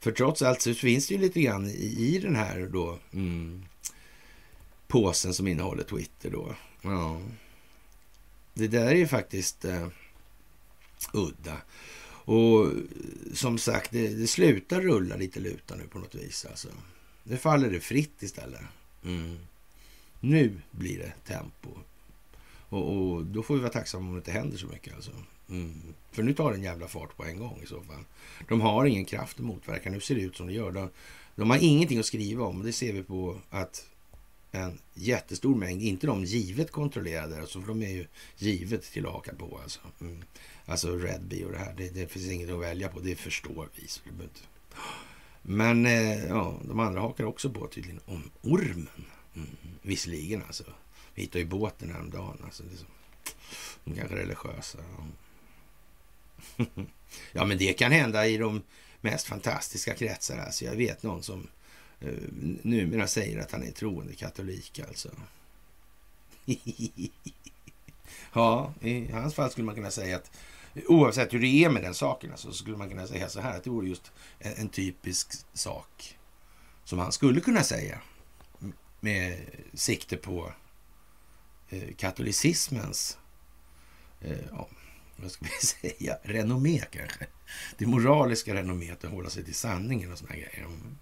För 0.00 0.12
trots 0.12 0.42
allt 0.42 0.62
så 0.62 0.74
finns 0.74 1.08
det 1.08 1.14
ju 1.14 1.20
lite 1.20 1.40
grann 1.40 1.66
i, 1.66 2.14
i 2.14 2.18
den 2.18 2.36
här 2.36 2.68
då 2.72 2.98
mm, 3.12 3.64
påsen 4.86 5.34
som 5.34 5.48
innehåller 5.48 5.82
Twitter 5.82 6.30
då. 6.30 6.54
Ja. 6.82 7.20
Det 8.54 8.68
där 8.68 8.86
är 8.86 8.94
ju 8.94 9.06
faktiskt 9.06 9.64
eh, 9.64 9.88
udda. 11.12 11.56
Och 12.26 12.72
som 13.34 13.58
sagt, 13.58 13.90
det, 13.90 14.08
det, 14.08 14.26
slutar 14.26 14.80
rulla 14.80 15.16
lite 15.16 15.40
luta 15.40 15.76
nu 15.76 15.86
på 15.86 15.98
något 15.98 16.14
vis. 16.14 16.46
Alltså. 16.50 16.68
Nu 17.24 17.36
faller 17.36 17.70
det 17.70 17.80
fritt 17.80 18.22
istället. 18.22 18.60
Mm. 19.04 19.38
Nu 20.20 20.60
blir 20.70 20.98
det 20.98 21.12
tempo. 21.26 21.68
Och, 22.68 22.96
och, 22.96 23.24
då 23.24 23.42
får 23.42 23.54
vi 23.54 23.60
vara 23.60 23.72
tacksamma 23.72 24.06
om 24.06 24.12
det 24.12 24.18
inte 24.18 24.32
händer 24.32 24.58
så 24.58 24.66
mycket. 24.66 24.94
Alltså. 24.94 25.10
Mm. 25.48 25.82
För 26.12 26.22
nu 26.22 26.34
tar 26.34 26.50
det 26.50 26.56
en 26.56 26.62
jävla 26.62 26.88
fart 26.88 27.16
på 27.16 27.24
en 27.24 27.38
gång 27.38 27.60
i 27.62 27.66
så 27.66 27.82
fall. 27.82 28.04
De 28.48 28.60
har 28.60 28.84
ingen 28.84 29.04
kraft 29.04 29.38
att 29.38 29.46
motverka. 29.46 29.90
Nu 29.90 30.00
ser 30.00 30.14
det 30.14 30.20
ut 30.20 30.36
som 30.36 30.46
det 30.46 30.52
gör. 30.52 30.72
De, 30.72 30.90
de 31.34 31.50
har 31.50 31.58
ingenting 31.62 31.98
att 31.98 32.06
skriva 32.06 32.44
om. 32.44 32.62
Det 32.62 32.72
ser 32.72 32.92
vi 32.92 33.02
på 33.02 33.40
att 33.50 33.86
en 34.56 34.78
jättestor 34.94 35.54
mängd, 35.54 35.82
inte 35.82 36.06
de 36.06 36.24
givet 36.24 36.70
kontrollerade, 36.70 37.40
alltså, 37.40 37.60
för 37.60 37.68
de 37.68 37.82
är 37.82 37.90
ju 37.90 38.06
givet 38.36 38.82
till 38.82 39.06
att 39.06 39.12
haka 39.12 39.34
på. 39.34 39.60
Alltså, 39.62 39.80
mm. 40.00 40.22
alltså 40.66 40.96
Redby 40.96 41.44
och 41.44 41.52
det 41.52 41.58
här, 41.58 41.74
det, 41.76 41.88
det, 41.88 42.06
finns 42.06 42.30
inget 42.30 42.50
att 42.50 42.60
välja 42.60 42.88
på, 42.88 43.00
det 43.00 43.14
förstår 43.14 43.68
vi. 43.74 43.88
Så 43.88 44.00
det 44.04 44.28
Men 45.42 45.86
eh, 45.86 46.24
ja, 46.24 46.60
de 46.68 46.80
andra 46.80 47.00
hakar 47.00 47.24
också 47.24 47.50
på 47.50 47.66
tydligen 47.66 48.00
om 48.04 48.30
ormen. 48.42 49.04
Mm. 49.34 49.48
Visserligen 49.82 50.42
alltså. 50.46 50.64
Vi 51.14 51.22
hittade 51.22 51.38
ju 51.38 51.46
båten 51.46 51.90
häromdagen. 51.90 52.38
Alltså, 52.44 52.62
det 52.62 52.74
är 52.74 52.78
så, 52.78 52.86
de 53.84 53.94
kanske 53.94 54.14
är 54.14 54.18
religiösa. 54.18 54.78
Ja. 54.78 56.64
ja, 57.32 57.44
men 57.44 57.58
det 57.58 57.72
kan 57.72 57.92
hända 57.92 58.26
i 58.26 58.36
de 58.36 58.62
mest 59.00 59.26
fantastiska 59.26 59.94
kretsar. 59.94 60.38
Alltså, 60.38 60.64
jag 60.64 60.76
vet 60.76 61.02
någon 61.02 61.22
som 61.22 61.48
Eh, 62.00 62.14
numera 62.62 63.06
säger 63.06 63.40
att 63.40 63.52
han 63.52 63.62
är 63.62 63.70
troende 63.70 64.14
katolik 64.14 64.80
alltså. 64.88 65.10
ja, 68.32 68.72
i 68.80 69.12
hans 69.12 69.34
fall 69.34 69.50
skulle 69.50 69.66
man 69.66 69.74
kunna 69.74 69.90
säga 69.90 70.16
att 70.16 70.30
oavsett 70.88 71.34
hur 71.34 71.40
det 71.40 71.64
är 71.64 71.70
med 71.70 71.82
den 71.82 71.94
saken 71.94 72.30
alltså, 72.30 72.48
så 72.48 72.54
skulle 72.54 72.76
man 72.76 72.88
kunna 72.88 73.06
säga 73.06 73.28
så 73.28 73.40
här 73.40 73.56
att 73.56 73.64
det 73.64 73.70
vore 73.70 73.88
just 73.88 74.12
en, 74.38 74.52
en 74.52 74.68
typisk 74.68 75.28
sak 75.52 76.18
som 76.84 76.98
han 76.98 77.12
skulle 77.12 77.40
kunna 77.40 77.62
säga 77.62 78.00
med 79.00 79.38
sikte 79.74 80.16
på 80.16 80.52
eh, 81.68 81.94
katolicismens, 81.96 83.18
eh, 84.20 84.46
ja, 84.50 84.68
vad 85.16 85.30
ska 85.30 85.44
vi 85.44 85.66
säga, 85.66 86.18
renommé 86.22 86.82
kanske. 86.90 87.26
Det 87.78 87.86
moraliska 87.86 88.54
renomméet 88.54 89.04
att 89.04 89.10
hålla 89.10 89.30
sig 89.30 89.44
till 89.44 89.54
sanningen 89.54 90.12
och 90.12 90.18
såna 90.18 90.34
grejer. 90.34 90.58
Mm. 90.58 90.98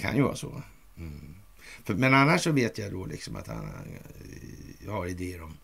Kan 0.00 0.16
ju 0.16 0.22
vara 0.22 0.36
så. 0.36 0.62
Mm. 0.96 1.34
För, 1.84 1.94
men 1.94 2.14
annars 2.14 2.42
så 2.42 2.52
vet 2.52 2.78
jag 2.78 2.92
då 2.92 3.06
liksom 3.06 3.36
att 3.36 3.46
han 3.46 3.64
eh, 4.84 4.92
har 4.92 5.06
idéer 5.06 5.42
om, 5.42 5.56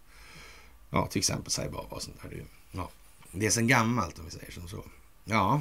ja, 0.91 1.07
till 1.07 1.19
exempel 1.19 1.51
Saibaba 1.51 1.97
och 1.97 2.03
sånt 2.03 2.23
där. 2.23 2.45
Ja, 2.73 2.91
det 3.33 3.47
är 3.47 3.51
sen 3.51 3.67
gammalt 3.67 4.19
om 4.19 4.25
vi 4.25 4.31
säger 4.31 4.53
som 4.53 4.69
så. 4.69 4.85
Ja, 5.25 5.61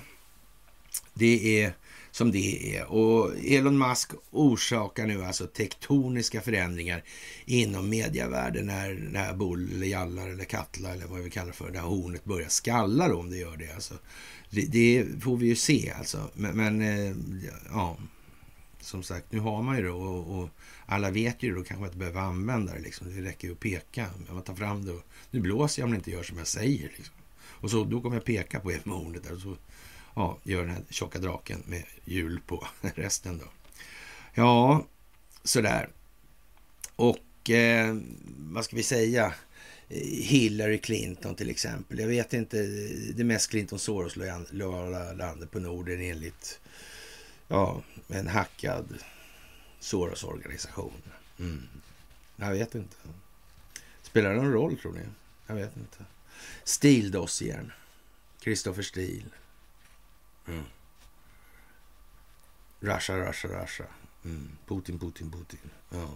det 1.13 1.61
är 1.63 1.73
som 2.11 2.31
det 2.31 2.77
är. 2.77 2.85
Och 2.85 3.35
Elon 3.45 3.77
Musk 3.77 4.11
orsakar 4.31 5.07
nu 5.07 5.25
alltså 5.25 5.47
tektoniska 5.47 6.41
förändringar 6.41 7.03
inom 7.45 7.89
medievärlden 7.89 8.65
när 8.65 8.93
det 8.93 9.19
här 9.19 9.33
bull 9.33 9.71
eller 9.73 9.87
jallar 9.87 10.29
eller 10.29 10.43
kattla 10.43 10.89
eller 10.93 11.05
vad 11.05 11.19
vi 11.19 11.29
kallar 11.29 11.51
för, 11.51 11.71
det 11.71 11.79
här 11.79 11.85
hornet 11.85 12.25
börjar 12.25 12.49
skalla 12.49 13.07
då, 13.07 13.19
om 13.19 13.29
det 13.29 13.37
gör 13.37 13.57
det. 13.57 13.71
Alltså, 13.73 13.93
det, 14.49 14.61
det 14.61 15.05
får 15.23 15.37
vi 15.37 15.47
ju 15.47 15.55
se 15.55 15.93
alltså. 15.97 16.29
Men, 16.33 16.57
men 16.57 16.81
eh, 16.81 17.15
ja, 17.71 17.97
som 18.81 19.03
sagt, 19.03 19.31
nu 19.31 19.39
har 19.39 19.61
man 19.61 19.77
ju 19.77 19.83
det 19.83 19.89
och, 19.89 20.39
och, 20.39 20.49
alla 20.85 21.11
vet 21.11 21.43
ju 21.43 21.49
det, 21.49 21.55
då 21.55 21.63
kanske 21.63 21.79
man 21.79 21.87
inte 21.87 21.97
behöver 21.97 22.21
använda 22.21 22.73
det. 22.73 22.79
Liksom. 22.79 23.15
Det 23.15 23.21
räcker 23.21 23.47
ju 23.47 23.53
att 23.53 23.59
peka. 23.59 24.07
Men 24.25 24.35
man 24.35 24.43
tar 24.43 24.55
fram 24.55 24.85
det 24.85 24.91
och 24.91 25.03
nu 25.31 25.39
blåser 25.39 25.81
jag 25.81 25.85
om 25.85 25.91
det 25.91 25.97
inte 25.97 26.11
gör 26.11 26.23
som 26.23 26.37
jag 26.37 26.47
säger. 26.47 26.91
Liksom. 26.97 27.15
Och 27.37 27.71
så, 27.71 27.83
då 27.83 28.01
kommer 28.01 28.15
jag 28.15 28.25
peka 28.25 28.59
på 28.59 28.71
hornet 28.85 29.23
där 29.23 29.33
och 29.33 29.41
så 29.41 29.57
ja, 30.15 30.37
gör 30.43 30.61
den 30.61 30.69
här 30.69 30.83
tjocka 30.89 31.19
draken 31.19 31.63
med 31.65 31.83
hjul 32.05 32.39
på 32.47 32.67
resten 32.95 33.37
då. 33.37 33.45
Ja, 34.33 34.85
sådär. 35.43 35.89
Och 36.95 37.49
eh, 37.49 37.95
vad 38.37 38.65
ska 38.65 38.75
vi 38.75 38.83
säga? 38.83 39.33
Hillary 40.09 40.77
Clinton 40.77 41.35
till 41.35 41.49
exempel. 41.49 41.99
Jag 41.99 42.07
vet 42.07 42.33
inte, 42.33 42.57
det 43.13 43.21
är 43.21 43.23
mest 43.23 43.49
Clinton 43.49 43.79
Soros-lojala 43.79 45.13
landet 45.13 45.51
på 45.51 45.59
Norden 45.59 46.01
enligt 46.01 46.59
ja, 47.51 47.81
en 48.07 48.27
hackad 48.27 49.03
Soros-organisation. 49.79 51.01
Mm. 51.39 51.67
Jag 52.35 52.51
vet 52.51 52.75
inte. 52.75 52.95
Spelar 54.01 54.29
det 54.29 54.35
någon 54.35 54.51
roll 54.51 54.77
tror 54.77 54.93
ni? 54.93 55.01
Jag 55.47 55.55
vet 55.55 55.77
inte. 55.77 56.05
Stildossiern. 56.63 57.71
Christopher 58.41 58.81
Steele. 58.81 59.29
Mm. 60.47 60.63
Russia, 62.79 63.17
Russia, 63.17 63.63
Russia. 63.63 63.85
Mm. 64.25 64.57
Putin, 64.67 64.99
Putin, 64.99 65.31
Putin. 65.31 65.69
Ja. 65.89 66.09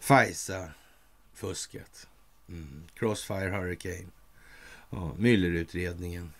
FISA-fusket. 0.00 2.06
Mm. 2.48 2.82
Crossfire 2.94 3.50
Hurricane. 3.50 4.06
Ja. 4.90 5.12
Müllerutredningen. 5.18 6.32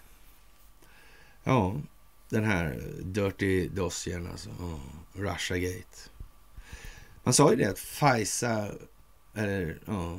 Ja, 1.45 1.81
den 2.29 2.45
här 2.45 2.83
Dirty 3.03 3.69
Dossiern 3.69 4.27
alltså. 4.27 4.51
Russia 5.13 5.33
Russiagate. 5.33 6.11
Man 7.25 7.35
sa 7.35 7.51
ju 7.51 7.57
det 7.57 7.71
att 7.71 7.79
FISA, 7.79 8.71
eller 9.35 9.79
ja, 9.87 10.19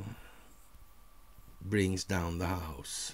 brings 1.60 2.06
down 2.06 2.40
the 2.40 2.46
house. 2.46 3.14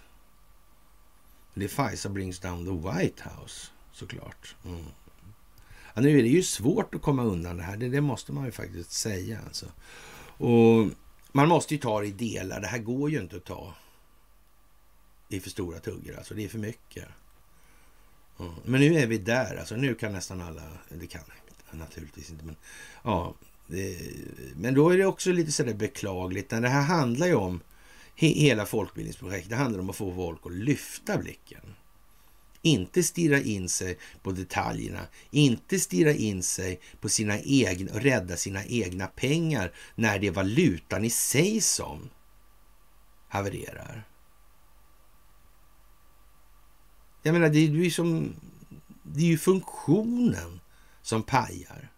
Det 1.54 1.64
är 1.64 1.90
FISA 1.90 2.10
brings 2.10 2.40
down 2.40 2.66
the 2.66 2.90
White 2.90 3.24
House 3.24 3.72
såklart. 3.92 4.56
Mm. 4.66 4.86
Ja, 5.94 6.02
nu 6.02 6.20
är 6.20 6.24
det 6.24 6.30
ju 6.30 6.44
svårt 6.44 6.96
att 6.96 7.02
komma 7.02 7.24
undan 7.24 7.58
det 7.58 7.64
här. 7.64 7.78
Det, 7.78 7.90
det 7.90 8.02
måste 8.02 8.32
man 8.32 8.46
ju 8.46 8.52
faktiskt 8.52 8.92
säga. 8.92 9.40
Alltså. 9.46 9.66
Och 10.38 10.90
man 11.32 11.48
måste 11.48 11.74
ju 11.74 11.80
ta 11.80 12.02
det 12.02 12.08
i 12.08 12.12
delar. 12.12 12.62
Det 12.62 12.68
här 12.68 12.80
går 12.80 13.10
ju 13.10 13.22
inte 13.22 13.36
att 13.36 13.46
ta 13.46 13.74
i 15.30 15.40
för 15.40 15.50
stora 15.50 15.80
tuggor. 15.80 16.18
Alltså, 16.18 16.34
det 16.34 16.44
är 16.44 16.50
för 16.50 16.60
mycket. 16.60 17.08
Men 18.66 18.82
nu 18.82 19.00
är 19.00 19.08
vi 19.08 19.18
där. 19.18 19.56
Alltså, 19.56 19.76
nu 19.76 19.96
kan 19.96 20.12
nästan 20.12 20.42
alla... 20.42 20.64
Det 20.90 21.08
kan 21.08 21.22
naturligtvis 21.72 22.30
inte, 22.30 22.46
men... 22.46 22.56
Ja, 23.04 23.36
det, 23.68 23.98
men 24.56 24.74
då 24.74 24.90
är 24.90 24.98
det 24.98 25.06
också 25.06 25.32
lite 25.32 25.52
sådär 25.52 25.74
beklagligt. 25.74 26.50
Det 26.50 26.68
här 26.68 26.82
handlar 26.82 27.28
ju 27.28 27.36
om 27.36 27.62
hela 28.16 28.66
folkbildningsprojektet. 28.66 29.50
Det 29.50 29.56
handlar 29.56 29.80
om 29.80 29.90
att 29.90 29.96
få 29.96 30.16
folk 30.16 30.40
att 30.46 30.52
lyfta 30.52 31.18
blicken. 31.18 31.76
Inte 32.62 33.04
stirra 33.04 33.42
in 33.42 33.70
sig 33.70 33.98
på 34.24 34.32
detaljerna, 34.32 35.08
inte 35.32 35.80
stirra 35.80 36.14
in 36.14 36.44
sig 36.44 36.80
på 37.02 37.10
sina 37.10 37.40
egna, 37.40 37.92
rädda 38.00 38.38
sina 38.38 38.66
egna 38.66 39.08
pengar 39.08 39.72
när 39.96 40.20
det 40.20 40.28
är 40.28 40.32
valutan 40.32 41.06
i 41.06 41.10
sig 41.10 41.62
som 41.62 42.10
havererar. 43.28 44.08
Jag 47.26 47.34
menar, 47.34 47.50
det 47.50 47.60
är 47.60 47.68
ju 47.68 47.92
som... 47.92 48.36
Det 49.04 49.22
är 49.22 49.26
ju 49.26 49.38
funktionen 49.38 50.60
som 51.02 51.24
pajar. 51.24 51.92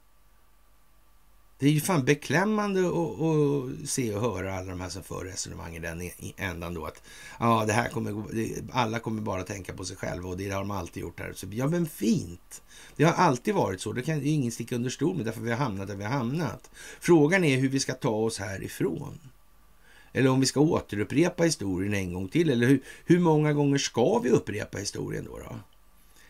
Det 1.60 1.68
är 1.68 1.72
ju 1.72 1.82
fan 1.82 2.06
beklämmande 2.06 2.80
att, 2.88 3.90
se 3.90 4.16
och 4.16 4.22
höra 4.22 4.58
alla 4.58 4.70
de 4.70 4.82
här 4.82 4.90
som 4.90 5.04
för 5.04 5.26
resonemang 5.26 5.76
i 5.76 5.80
den 5.80 6.02
e- 6.02 6.34
ändan 6.38 6.74
då 6.74 6.86
att 6.86 7.02
ja, 7.40 7.64
det 7.68 7.74
här 7.74 7.90
kommer, 7.90 8.24
alla 8.72 9.00
kommer 9.00 9.22
bara 9.22 9.44
tänka 9.44 9.74
på 9.74 9.86
sig 9.86 9.98
själva 9.98 10.30
och 10.30 10.38
det 10.38 10.50
har 10.50 10.60
de 10.60 10.72
alltid 10.72 11.04
gjort 11.04 11.20
här. 11.20 11.34
Så, 11.34 11.48
ja, 11.52 11.68
men 11.68 11.86
fint. 11.86 12.62
Det 12.96 13.04
har 13.04 13.14
alltid 13.14 13.54
varit 13.54 13.82
så. 13.82 13.92
Det 13.92 14.02
kan 14.02 14.20
ju 14.20 14.30
ingen 14.30 14.52
sticka 14.52 14.76
under 14.76 14.90
stol 14.90 15.16
med 15.16 15.26
därför 15.26 15.42
vi 15.42 15.52
har 15.52 15.58
hamnat 15.58 15.88
där 15.88 15.96
vi 15.96 16.04
har 16.04 16.12
hamnat. 16.12 16.70
Frågan 17.00 17.44
är 17.44 17.58
hur 17.58 17.70
vi 17.70 17.80
ska 17.80 17.94
ta 17.94 18.10
oss 18.10 18.40
härifrån. 18.40 19.20
Eller 20.14 20.30
om 20.30 20.40
vi 20.40 20.46
ska 20.46 20.60
återupprepa 20.60 21.44
historien 21.44 21.94
en 21.94 22.14
gång 22.14 22.28
till. 22.28 22.50
Eller 22.50 22.68
hur, 22.68 22.84
hur 23.06 23.20
många 23.20 23.54
gånger 23.54 23.78
ska 23.78 24.20
vi 24.20 24.30
upprepa 24.30 24.78
historien 24.78 25.26
då? 25.26 25.38
då? 25.38 25.56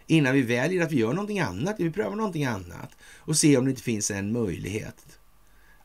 Innan 0.08 0.34
vi 0.34 0.41
väljer 0.41 0.84
att 0.84 0.91
vi 0.91 0.99
gör 0.99 1.14
någonting 1.14 1.40
annat, 1.40 1.76
vi 1.80 1.91
prövar 1.91 2.16
någonting 2.16 2.45
annat 2.45 2.90
och 3.02 3.38
se 3.38 3.58
om 3.58 3.66
det 3.66 3.70
inte 3.70 3.84
finns 3.84 4.12
en 4.12 4.32
möjlighet 4.32 5.20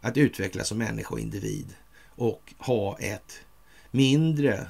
att 0.01 0.17
utvecklas 0.17 0.69
som 0.69 0.79
människa 0.79 1.15
och 1.15 1.21
individ 1.21 1.75
och 2.07 2.55
ha 2.59 2.99
ett 2.99 3.41
mindre 3.91 4.69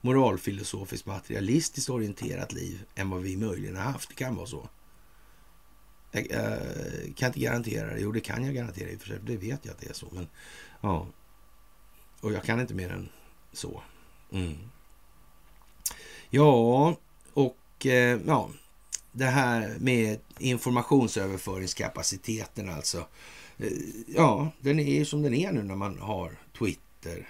moralfilosofiskt 0.00 1.06
materialistiskt 1.06 1.90
orienterat 1.90 2.52
liv 2.52 2.84
än 2.94 3.10
vad 3.10 3.22
vi 3.22 3.36
möjligen 3.36 3.76
har 3.76 3.82
haft. 3.82 4.08
Det 4.08 4.14
kan 4.14 4.36
vara 4.36 4.46
så. 4.46 4.68
Jag 6.10 6.30
eh, 6.30 7.12
kan 7.16 7.26
inte 7.26 7.40
garantera 7.40 7.94
det. 7.94 8.00
Jo, 8.00 8.12
det 8.12 8.20
kan 8.20 8.44
jag 8.44 8.54
garantera 8.54 8.90
i 8.90 8.96
och 8.96 9.00
för 9.00 9.08
sig. 9.08 9.18
Det 9.26 9.36
vet 9.36 9.64
jag 9.64 9.72
att 9.72 9.80
det 9.80 9.88
är 9.88 9.94
så. 9.94 10.08
Men 10.12 10.28
ja, 10.80 11.06
och 12.20 12.32
jag 12.32 12.44
kan 12.44 12.60
inte 12.60 12.74
mer 12.74 12.90
än 12.90 13.08
så. 13.52 13.82
Mm. 14.32 14.56
Ja, 16.30 16.96
och 17.32 17.86
eh, 17.86 18.20
ja, 18.26 18.50
det 19.12 19.24
här 19.24 19.76
med 19.80 20.18
informationsöverföringskapaciteten 20.38 22.68
alltså. 22.68 23.06
Eh, 23.58 23.72
ja, 24.06 24.50
den 24.60 24.80
är 24.80 24.94
ju 24.94 25.04
som 25.04 25.22
den 25.22 25.34
är 25.34 25.52
nu 25.52 25.62
när 25.62 25.76
man 25.76 25.98
har 25.98 26.32
Twitter. 26.58 27.28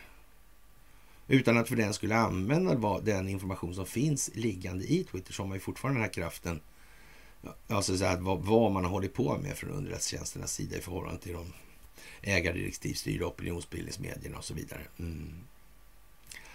Utan 1.28 1.59
att 1.59 1.69
för 1.69 1.77
den 1.77 1.94
skulle 1.94 2.16
använda 2.16 3.01
den 3.01 3.28
information 3.28 3.74
som 3.74 3.86
finns 3.86 4.31
liggande 4.35 4.85
i 4.85 5.05
Twitter 5.05 5.32
så 5.32 5.43
har 5.43 5.48
man 5.48 5.56
ju 5.56 5.60
fortfarande 5.60 5.98
den 5.98 6.05
här 6.05 6.12
kraften. 6.12 6.60
Alltså 7.69 7.98
så 7.98 8.05
här, 8.05 8.16
vad, 8.16 8.39
vad 8.39 8.73
man 8.73 8.85
har 8.85 8.90
hållit 8.90 9.15
på 9.15 9.39
med 9.39 9.56
från 9.56 9.70
underrättelsetjänsternas 9.70 10.52
sida 10.52 10.77
i 10.77 10.81
förhållande 10.81 11.20
till 11.20 11.32
de 11.32 11.52
ägardirektivstyrda 12.23 13.27
opinionsbildningsmedierna 13.27 14.39
och 14.39 14.45
så 14.45 14.55
vidare. 14.55 14.82
Mm. 14.99 15.35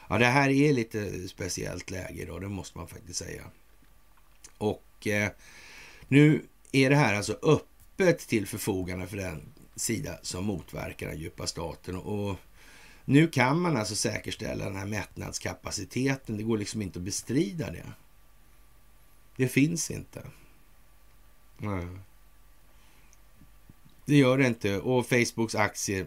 Ja, 0.09 0.17
det 0.17 0.25
här 0.25 0.49
är 0.49 0.73
lite 0.73 1.27
speciellt 1.27 1.89
läge 1.89 2.25
då, 2.25 2.39
det 2.39 2.49
måste 2.49 2.77
man 2.77 2.87
faktiskt 2.87 3.19
säga. 3.19 3.43
Och 4.57 5.07
eh, 5.07 5.31
nu 6.07 6.41
är 6.71 6.89
det 6.89 6.95
här 6.95 7.13
alltså 7.13 7.39
öppet 7.43 8.19
till 8.19 8.47
förfogande 8.47 9.07
för 9.07 9.17
den 9.17 9.41
sida 9.75 10.19
som 10.21 10.45
motverkar 10.45 11.07
den 11.07 11.19
djupa 11.19 11.47
staten. 11.47 11.95
Och 11.95 12.39
nu 13.05 13.27
kan 13.27 13.61
man 13.61 13.77
alltså 13.77 13.95
säkerställa 13.95 14.65
den 14.65 14.75
här 14.75 14.85
mättnadskapaciteten. 14.85 16.37
Det 16.37 16.43
går 16.43 16.57
liksom 16.57 16.81
inte 16.81 16.99
att 16.99 17.05
bestrida 17.05 17.71
det. 17.71 17.91
Det 19.35 19.47
finns 19.47 19.91
inte. 19.91 20.23
Nej. 21.57 21.87
Det 24.05 24.15
gör 24.15 24.37
det 24.37 24.47
inte. 24.47 24.79
Och 24.79 25.05
Facebooks 25.05 25.55
aktier 25.55 26.05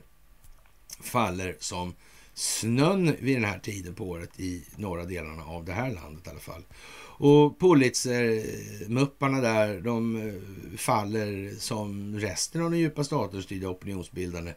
faller 1.00 1.56
som 1.58 1.94
snön 2.34 3.16
vid 3.20 3.36
den 3.36 3.44
här 3.44 3.58
tiden 3.58 3.94
på 3.94 4.04
året 4.04 4.40
i 4.40 4.64
norra 4.76 5.04
delarna 5.04 5.44
av 5.44 5.64
det 5.64 5.72
här 5.72 5.90
landet 5.90 6.26
i 6.26 6.30
alla 6.30 6.38
fall. 6.38 6.62
Och 7.18 7.60
Pulitzer-mupparna 7.60 9.40
där, 9.40 9.80
de 9.80 10.16
eh, 10.16 10.34
faller 10.78 11.54
som 11.58 12.18
resten 12.18 12.62
av 12.62 12.70
den 12.70 12.80
djupa 12.80 13.04
statusstyrda 13.04 13.68
opinionsbildande 13.68 14.54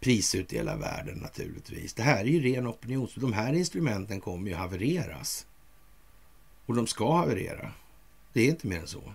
prisutdelarvärlden 0.00 1.18
naturligtvis. 1.18 1.94
Det 1.94 2.02
här 2.02 2.24
är 2.24 2.28
ju 2.28 2.40
ren 2.40 2.66
opinions... 2.66 3.14
De 3.14 3.32
här 3.32 3.52
instrumenten 3.52 4.20
kommer 4.20 4.50
ju 4.50 4.56
havereras. 4.56 5.46
Och 6.66 6.74
de 6.74 6.86
ska 6.86 7.16
haverera. 7.16 7.72
Det 8.32 8.40
är 8.40 8.48
inte 8.48 8.66
mer 8.66 8.80
än 8.80 8.86
så. 8.86 9.12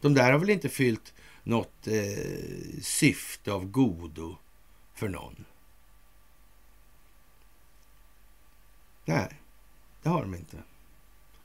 De 0.00 0.14
där 0.14 0.32
har 0.32 0.38
väl 0.38 0.50
inte 0.50 0.68
fyllt 0.68 1.12
något 1.46 1.86
eh, 1.86 2.80
syfte 2.82 3.52
av 3.52 3.64
godo 3.64 4.36
för 4.94 5.08
någon. 5.08 5.44
Nej, 9.04 9.40
det 10.02 10.08
har 10.08 10.22
de 10.22 10.34
inte. 10.34 10.62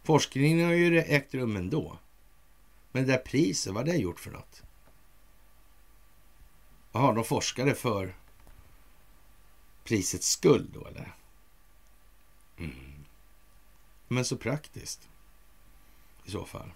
Forskningen 0.03 0.65
har 0.65 0.73
ju 0.73 0.99
ägt 0.99 1.33
rum 1.33 1.55
ändå. 1.55 1.97
Men 2.91 3.05
det 3.05 3.11
där 3.11 3.19
priset, 3.19 3.73
vad 3.73 3.87
har 3.87 3.93
det 3.93 3.99
gjort 3.99 4.19
för 4.19 4.31
något? 4.31 4.63
Jaha, 6.91 7.13
de 7.13 7.23
forskade 7.23 7.75
för 7.75 8.15
prisets 9.83 10.31
skull 10.31 10.69
då, 10.73 10.87
eller? 10.87 11.15
Mm. 12.57 13.05
Men 14.07 14.25
så 14.25 14.37
praktiskt 14.37 15.09
i 16.25 16.31
så 16.31 16.45
fall. 16.45 16.71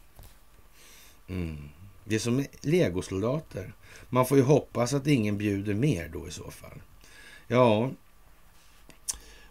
Mm. 1.27 1.69
Det 2.07 2.15
är 2.15 2.19
som 2.19 2.45
legosoldater. 2.61 3.73
Man 4.09 4.25
får 4.25 4.37
ju 4.37 4.43
hoppas 4.43 4.93
att 4.93 5.07
ingen 5.07 5.37
bjuder 5.37 5.73
mer 5.73 6.09
då 6.13 6.27
i 6.27 6.31
så 6.31 6.51
fall. 6.51 6.81
Ja, 7.47 7.91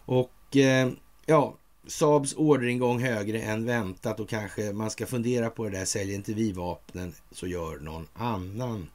och 0.05 0.55
eh, 0.55 0.89
ja, 1.25 1.55
Saabs 1.87 2.33
orderingång 2.37 2.99
högre 2.99 3.41
än 3.41 3.65
väntat 3.65 4.19
och 4.19 4.29
kanske 4.29 4.73
man 4.73 4.91
ska 4.91 5.05
fundera 5.05 5.49
på 5.49 5.63
det 5.63 5.77
där. 5.77 5.85
Säljer 5.85 6.15
inte 6.15 6.33
vi 6.33 6.51
vapnen 6.51 7.13
så 7.31 7.47
gör 7.47 7.79
någon 7.79 8.07
annan 8.13 8.89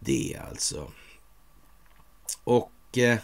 det 0.00 0.36
alltså. 0.50 0.90
Och 2.44 2.98
eh, 2.98 3.18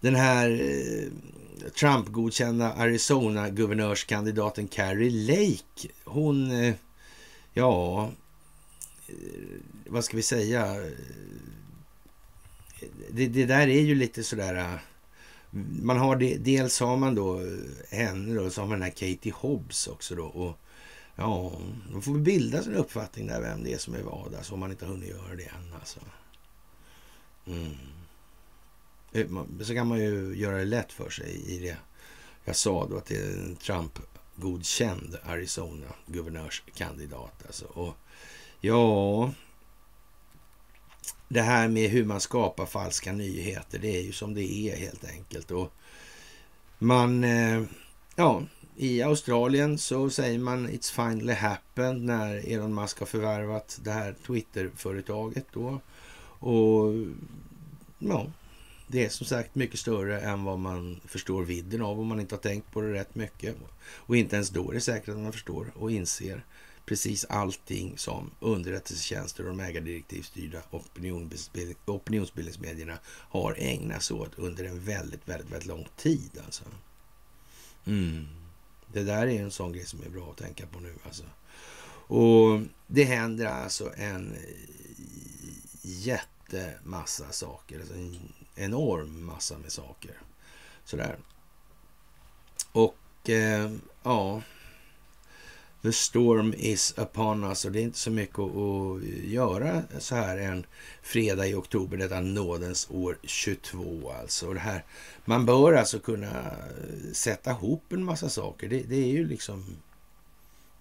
den 0.00 0.14
här 0.14 0.50
eh, 0.50 1.70
Trump-godkända 1.70 2.72
Arizona-guvernörskandidaten 2.72 4.68
Carrie 4.68 5.10
Lake, 5.10 5.94
hon, 6.04 6.50
eh, 6.50 6.74
ja, 7.52 8.10
Eh, 9.10 9.60
vad 9.86 10.04
ska 10.04 10.16
vi 10.16 10.22
säga? 10.22 10.84
Eh, 10.84 10.92
det, 13.10 13.26
det, 13.26 13.46
där 13.46 13.68
är 13.68 13.80
ju 13.80 13.94
lite 13.94 14.24
sådär 14.24 14.54
eh, 14.54 14.78
man 15.82 15.98
har 15.98 16.16
det, 16.16 16.36
dels 16.36 16.80
har 16.80 16.96
man 16.96 17.14
då 17.14 17.40
henne 17.90 18.34
då, 18.34 18.50
så 18.50 18.60
har 18.60 18.68
man 18.68 18.80
den 18.80 18.82
här 18.82 18.90
Katie 18.90 19.32
Hobbs 19.36 19.86
också 19.86 20.14
då. 20.14 20.24
Och 20.24 20.58
ja, 21.16 21.52
då 21.92 22.00
får 22.00 22.12
vi 22.12 22.20
bilda 22.20 22.62
sin 22.62 22.74
uppfattning 22.74 23.26
där 23.26 23.40
vem 23.40 23.64
det 23.64 23.72
är 23.72 23.78
som 23.78 23.94
är 23.94 24.02
vad, 24.02 24.34
alltså, 24.34 24.54
om 24.54 24.60
man 24.60 24.70
inte 24.70 24.84
har 24.84 24.92
hunnit 24.92 25.08
göra 25.08 25.36
det 25.36 25.44
än 25.44 25.74
alltså. 25.74 26.00
Mm. 27.46 27.76
Så 29.60 29.74
kan 29.74 29.86
man 29.86 29.98
ju 29.98 30.36
göra 30.36 30.58
det 30.58 30.64
lätt 30.64 30.92
för 30.92 31.10
sig 31.10 31.42
i 31.46 31.58
det. 31.58 31.76
Jag 32.44 32.56
sa 32.56 32.86
då 32.86 32.96
att 32.96 33.06
det 33.06 33.16
är 33.16 33.32
en 33.32 33.56
Trump-godkänd 33.56 35.16
Arizona-guvernörskandidat 35.22 37.46
alltså. 37.46 37.64
Och 37.64 37.96
ja, 38.60 39.32
det 41.28 41.40
här 41.40 41.68
med 41.68 41.90
hur 41.90 42.04
man 42.04 42.20
skapar 42.20 42.66
falska 42.66 43.12
nyheter, 43.12 43.78
det 43.78 43.96
är 43.96 44.02
ju 44.02 44.12
som 44.12 44.34
det 44.34 44.52
är 44.52 44.76
helt 44.76 45.04
enkelt. 45.04 45.50
Och 45.50 45.72
man, 46.78 47.24
eh, 47.24 47.62
ja, 48.16 48.42
i 48.76 49.02
Australien 49.02 49.78
så 49.78 50.10
säger 50.10 50.38
man 50.38 50.68
It's 50.68 50.92
finally 50.92 51.32
happened 51.32 52.02
när 52.02 52.52
Elon 52.52 52.74
Musk 52.74 52.98
har 52.98 53.06
förvärvat 53.06 53.80
det 53.82 53.90
här 53.90 54.14
Twitter-företaget 54.26 55.46
då. 55.52 55.80
Och 56.38 56.94
ja, 57.98 58.26
det 58.86 59.04
är 59.04 59.08
som 59.08 59.26
sagt 59.26 59.54
mycket 59.54 59.80
större 59.80 60.20
än 60.20 60.44
vad 60.44 60.58
man 60.58 61.00
förstår 61.04 61.42
vidden 61.42 61.82
av 61.82 62.00
om 62.00 62.06
man 62.06 62.20
inte 62.20 62.34
har 62.34 62.40
tänkt 62.40 62.72
på 62.72 62.80
det 62.80 62.92
rätt 62.92 63.14
mycket. 63.14 63.56
Och 63.82 64.16
inte 64.16 64.36
ens 64.36 64.50
då 64.50 64.70
är 64.70 64.74
det 64.74 64.80
säkert 64.80 65.08
att 65.08 65.18
man 65.18 65.32
förstår 65.32 65.72
och 65.74 65.90
inser 65.90 66.44
precis 66.90 67.24
allting 67.24 67.98
som 67.98 68.30
underrättelsetjänster 68.40 69.42
och 69.42 69.48
de 69.48 69.60
ägardirektivstyrda 69.60 70.62
opinionsbildning, 70.70 71.76
opinionsbildningsmedierna 71.84 72.98
har 73.06 73.56
ägnat 73.58 74.02
sig 74.02 74.16
åt 74.16 74.38
under 74.38 74.64
en 74.64 74.84
väldigt, 74.84 75.28
väldigt, 75.28 75.52
väldigt 75.52 75.66
lång 75.66 75.88
tid. 75.96 76.30
Alltså. 76.44 76.64
Mm. 77.86 78.26
Det 78.92 79.02
där 79.02 79.26
är 79.26 79.42
en 79.42 79.50
sån 79.50 79.72
grej 79.72 79.86
som 79.86 80.02
är 80.02 80.08
bra 80.08 80.30
att 80.30 80.36
tänka 80.36 80.66
på 80.66 80.80
nu. 80.80 80.94
Alltså. 81.04 81.22
Och 82.06 82.60
det 82.86 83.04
händer 83.04 83.46
alltså 83.46 83.92
en 83.96 84.36
jättemassa 85.82 87.32
saker. 87.32 87.80
Alltså 87.80 87.94
en 87.94 88.32
enorm 88.54 89.24
massa 89.24 89.58
med 89.58 89.72
saker. 89.72 90.18
Sådär. 90.84 91.18
Och 92.72 93.30
eh, 93.30 93.72
ja, 94.02 94.42
The 95.82 95.92
storm 95.92 96.54
is 96.56 96.94
upon 96.98 97.44
us 97.44 97.64
och 97.64 97.72
det 97.72 97.80
är 97.80 97.82
inte 97.82 97.98
så 97.98 98.10
mycket 98.10 98.38
att, 98.38 99.02
göra 99.24 99.82
så 99.98 100.14
här 100.14 100.38
en 100.38 100.66
fredag 101.02 101.46
i 101.46 101.54
oktober, 101.54 101.96
detta 101.96 102.20
nådens 102.20 102.86
år 102.90 103.18
22 103.22 104.12
alltså. 104.20 104.46
Och 104.46 104.54
det 104.54 104.60
här, 104.60 104.84
man 105.24 105.46
bör 105.46 105.72
alltså 105.72 105.98
kunna 105.98 106.54
sätta 107.12 107.50
ihop 107.50 107.92
en 107.92 108.04
massa 108.04 108.28
saker. 108.28 108.68
Det, 108.68 108.82
det 108.82 108.96
är 108.96 109.08
ju 109.08 109.28
liksom 109.28 109.76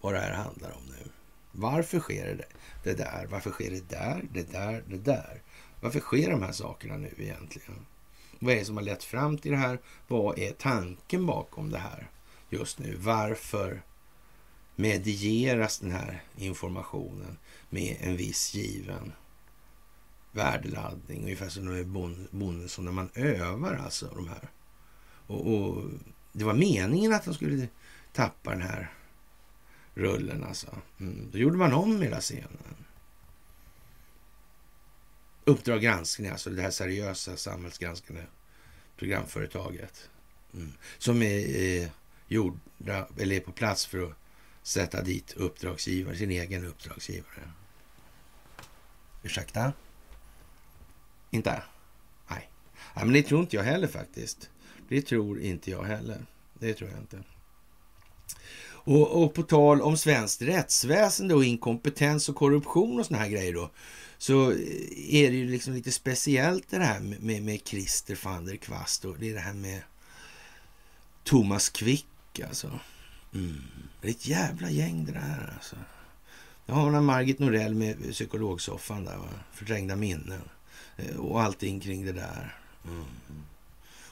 vad 0.01 0.13
det 0.13 0.19
här 0.19 0.33
handlar 0.33 0.71
om 0.71 0.83
nu. 0.85 1.11
Varför 1.51 1.99
sker 1.99 2.35
det, 2.35 2.45
det 2.83 2.93
där? 2.93 3.27
Varför 3.29 3.51
sker 3.51 3.71
det 3.71 3.89
där, 3.89 4.25
det 4.33 4.51
där, 4.51 4.83
det 4.87 4.97
där? 4.97 5.41
Varför 5.81 5.99
sker 5.99 6.31
de 6.31 6.43
här 6.43 6.51
sakerna 6.51 6.97
nu 6.97 7.13
egentligen? 7.17 7.85
Vad 8.39 8.53
är 8.53 8.59
det 8.59 8.65
som 8.65 8.77
har 8.77 8.83
lett 8.83 9.03
fram 9.03 9.37
till 9.37 9.51
det 9.51 9.57
här? 9.57 9.79
Vad 10.07 10.39
är 10.39 10.51
tanken 10.51 11.25
bakom 11.25 11.69
det 11.69 11.77
här 11.77 12.09
just 12.49 12.79
nu? 12.79 12.95
Varför 12.95 13.81
medieras 14.79 15.79
den 15.79 15.91
här 15.91 16.23
informationen 16.35 17.37
med 17.69 17.97
en 17.99 18.17
viss 18.17 18.53
given 18.53 19.13
värdeladdning. 20.31 21.23
Ungefär 21.23 21.49
som 21.49 21.65
med 21.65 21.87
bonden 22.31 22.69
när 22.77 22.91
man 22.91 23.09
övar 23.13 23.75
alltså 23.75 24.11
de 24.15 24.27
här. 24.27 24.49
Och, 25.27 25.53
och, 25.53 25.83
det 26.31 26.43
var 26.43 26.53
meningen 26.53 27.13
att 27.13 27.25
de 27.25 27.33
skulle 27.33 27.67
tappa 28.13 28.51
den 28.51 28.61
här 28.61 28.93
rullen 29.93 30.43
alltså. 30.43 30.77
Mm. 30.99 31.29
Då 31.31 31.37
gjorde 31.37 31.57
man 31.57 31.73
om 31.73 32.01
hela 32.01 32.19
scenen. 32.19 32.85
Uppdrag 35.45 35.81
granskning, 35.81 36.29
alltså 36.29 36.49
det 36.49 36.61
här 36.61 36.71
seriösa 36.71 37.37
samhällsgranskande 37.37 38.23
programföretaget. 38.97 40.09
Mm. 40.53 40.71
Som 40.97 41.21
är, 41.21 41.55
är 41.57 41.89
gjorda, 42.27 43.07
eller 43.17 43.35
är 43.35 43.39
på 43.39 43.51
plats 43.51 43.85
för 43.85 44.03
att 44.03 44.15
sätta 44.63 45.01
dit 45.01 45.33
uppdragsgivare, 45.33 46.15
sin 46.15 46.31
egen 46.31 46.65
uppdragsgivare. 46.65 47.51
Ursäkta? 49.23 49.73
Inte? 51.31 51.63
Nej. 52.29 52.49
Nej, 52.95 53.05
men 53.05 53.13
det 53.13 53.23
tror 53.23 53.41
inte 53.41 53.55
jag 53.55 53.63
heller 53.63 53.87
faktiskt. 53.87 54.49
Det 54.89 55.01
tror 55.01 55.41
inte 55.41 55.71
jag 55.71 55.83
heller. 55.83 56.25
Det 56.53 56.73
tror 56.73 56.89
jag 56.89 56.99
inte. 56.99 57.23
Och, 58.89 59.23
och 59.23 59.33
på 59.33 59.43
tal 59.43 59.81
om 59.81 59.97
svenskt 59.97 60.41
rättsväsende 60.41 61.35
och 61.35 61.45
inkompetens 61.45 62.29
och 62.29 62.35
korruption 62.35 62.99
och 62.99 63.05
såna 63.05 63.19
här 63.19 63.29
grejer 63.29 63.53
då, 63.53 63.71
så 64.17 64.51
är 64.95 65.31
det 65.31 65.37
ju 65.37 65.49
liksom 65.49 65.73
lite 65.73 65.91
speciellt 65.91 66.69
det 66.69 66.77
här 66.77 66.99
med, 66.99 67.23
med, 67.23 67.43
med 67.43 67.67
Christer 67.67 68.19
van 68.23 68.45
der 68.45 68.55
Kvast 68.55 69.05
och 69.05 69.19
det 69.19 69.29
är 69.29 69.33
det 69.33 69.39
här 69.39 69.53
med 69.53 69.81
Thomas 71.23 71.69
Quick 71.69 72.39
alltså. 72.47 72.79
Mm. 73.33 73.88
Det 74.01 74.07
är 74.07 74.11
ett 74.11 74.27
jävla 74.27 74.69
gäng 74.69 75.05
det 75.05 75.11
där 75.11 75.53
alltså. 75.55 75.75
Jag 76.65 76.75
har 76.75 76.91
man 76.91 77.05
Margit 77.05 77.39
Norell 77.39 77.75
med 77.75 78.11
psykologsoffan 78.11 79.05
där, 79.05 79.17
va? 79.17 79.29
förträngda 79.51 79.95
minnen 79.95 80.49
eh, 80.97 81.15
och 81.15 81.41
allting 81.41 81.79
kring 81.79 82.05
det 82.05 82.11
där. 82.11 82.57
Mm. 82.85 83.05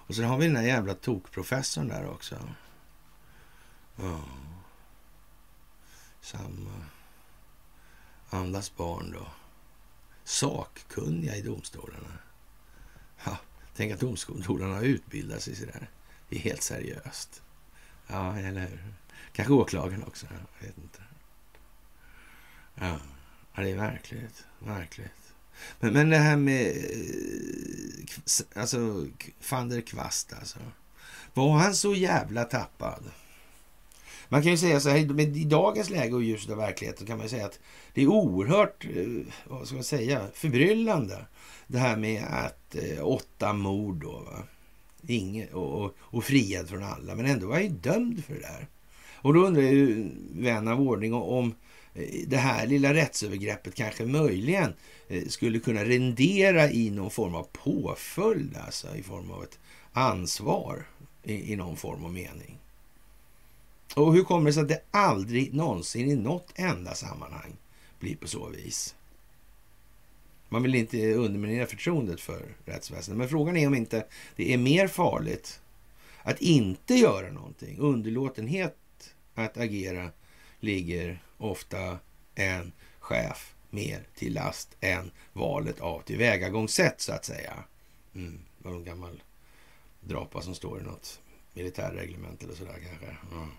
Och 0.08 0.16
så 0.16 0.24
har 0.24 0.38
vi 0.38 0.46
den 0.46 0.54
där 0.54 0.62
jävla 0.62 0.94
tokprofessorn 0.94 1.88
där 1.88 2.10
också. 2.10 2.36
Ja. 3.96 4.22
Samma. 6.22 6.86
Andas 8.30 8.76
barn 8.76 9.12
då. 9.12 9.28
Sakkunniga 10.24 11.36
i 11.36 11.42
domstolarna. 11.42 12.18
Ja, 13.26 13.38
tänk 13.76 13.94
att 13.94 14.00
domstolarna 14.00 14.82
utbildar 14.82 15.40
sig 15.40 15.56
sådär. 15.56 15.90
Det 16.30 16.36
är 16.36 16.40
helt 16.40 16.64
seriöst. 16.64 17.42
Ja, 18.08 18.38
eller 18.38 18.62
hur? 18.62 18.94
Kanske 19.38 19.54
åklagaren 19.54 20.04
också. 20.04 20.26
Jag 20.60 20.68
vet 20.68 20.78
inte. 20.78 21.00
Ja, 22.76 23.00
det 23.56 23.72
är 23.72 23.76
verkligt. 23.76 24.46
Verkligt. 24.60 25.34
Men, 25.80 25.94
men 25.94 26.10
det 26.10 26.18
här 26.18 26.38
med 26.38 26.68
eh, 26.68 28.62
alltså, 28.62 29.08
van 29.50 29.70
der 29.70 29.82
Kvast 29.82 30.34
alltså. 30.34 30.60
Var 31.34 31.58
han 31.58 31.76
så 31.76 31.96
jävla 31.96 32.44
tappad? 32.44 33.04
Man 34.30 34.42
kan 34.42 34.52
ju 34.52 34.58
säga 34.58 34.80
så 34.80 34.90
här, 34.90 35.22
i 35.22 35.44
dagens 35.44 35.90
läge 35.90 36.14
och 36.14 36.24
ljuset 36.24 36.52
av 36.52 36.58
verkligheten 36.58 37.08
kan 37.08 37.18
man 37.18 37.30
säga 37.30 37.46
att 37.46 37.60
det 37.94 38.02
är 38.02 38.08
oerhört, 38.08 38.86
eh, 38.86 39.34
vad 39.46 39.68
ska 39.68 39.76
man 39.76 39.84
säga, 39.84 40.28
förbryllande. 40.34 41.26
Det 41.68 41.80
här 41.80 41.98
med 41.98 42.24
att 42.24 42.76
eh, 42.76 43.08
åtta 43.08 43.54
mord 43.54 43.96
då, 43.96 44.12
va? 44.12 44.44
Inge, 45.08 45.48
och, 45.48 45.84
och, 45.84 45.96
och 46.00 46.24
friad 46.24 46.70
från 46.70 46.84
alla, 46.84 47.16
men 47.16 47.26
ändå 47.26 47.48
var 47.48 47.54
han 47.54 47.64
ju 47.64 47.70
dömd 47.70 48.26
för 48.26 48.34
det 48.34 48.40
där. 48.40 48.68
Och 49.28 49.34
då 49.34 49.46
undrar 49.46 49.64
ju 49.64 50.10
vän 50.32 50.68
av 50.68 50.82
ordning 50.82 51.14
om 51.14 51.56
eh, 51.94 52.28
det 52.28 52.38
här 52.38 52.68
lilla 52.68 52.94
rättsövergreppet 52.94 53.76
kanske 53.76 54.06
möjligen 54.06 54.74
eh, 55.08 55.28
skulle 55.28 55.60
kunna 55.60 55.86
rendera 55.86 56.72
i 56.72 56.90
någon 56.90 57.12
form 57.12 57.36
av 57.36 57.48
påföljd, 57.52 58.58
alltså 58.66 58.96
i 58.96 59.04
form 59.04 59.32
av 59.32 59.44
ett 59.44 59.60
ansvar 59.94 60.86
i, 61.24 61.54
i 61.54 61.56
någon 61.56 61.78
form 61.78 62.06
och 62.06 62.12
mening. 62.12 62.58
Och 63.96 64.14
hur 64.14 64.24
kommer 64.24 64.46
det 64.46 64.54
sig 64.54 64.62
att 64.62 64.70
det 64.70 64.82
aldrig 64.92 65.54
någonsin 65.54 66.12
i 66.12 66.16
något 66.16 66.52
enda 66.56 66.94
sammanhang 66.94 67.56
blir 68.00 68.16
på 68.16 68.28
så 68.28 68.48
vis? 68.48 68.96
Man 70.50 70.64
vill 70.64 70.76
inte 70.76 71.14
underminera 71.14 71.66
förtroendet 71.66 72.22
för 72.22 72.56
rättsväsendet, 72.66 73.18
men 73.18 73.30
frågan 73.30 73.58
är 73.58 73.68
om 73.68 73.76
inte 73.76 74.06
det 74.36 74.54
är 74.54 74.58
mer 74.58 74.88
farligt 74.88 75.60
att 76.24 76.42
inte 76.42 76.96
göra 76.96 77.32
någonting. 77.32 77.78
Underlåtenhet 77.80 78.78
att 79.42 79.58
agera 79.58 80.10
ligger 80.60 81.22
ofta 81.38 82.00
en 82.36 82.72
chef 83.00 83.56
mer 83.70 84.08
till 84.16 84.34
last 84.34 84.78
än 84.82 85.12
valet 85.34 85.80
av 85.80 86.02
tillvägagångssätt, 86.02 87.02
så 87.02 87.14
att 87.14 87.26
säga. 87.26 87.54
Mm, 88.16 88.40
var 88.58 88.72
någon 88.72 88.84
gammal 88.84 89.24
drapa 90.02 90.42
som 90.42 90.56
står 90.56 90.80
i 90.80 90.84
något 90.84 91.20
militärreglement 91.54 92.44
eller 92.44 92.56
sådär 92.56 92.80
kanske. 92.88 93.18
Mm. 93.32 93.50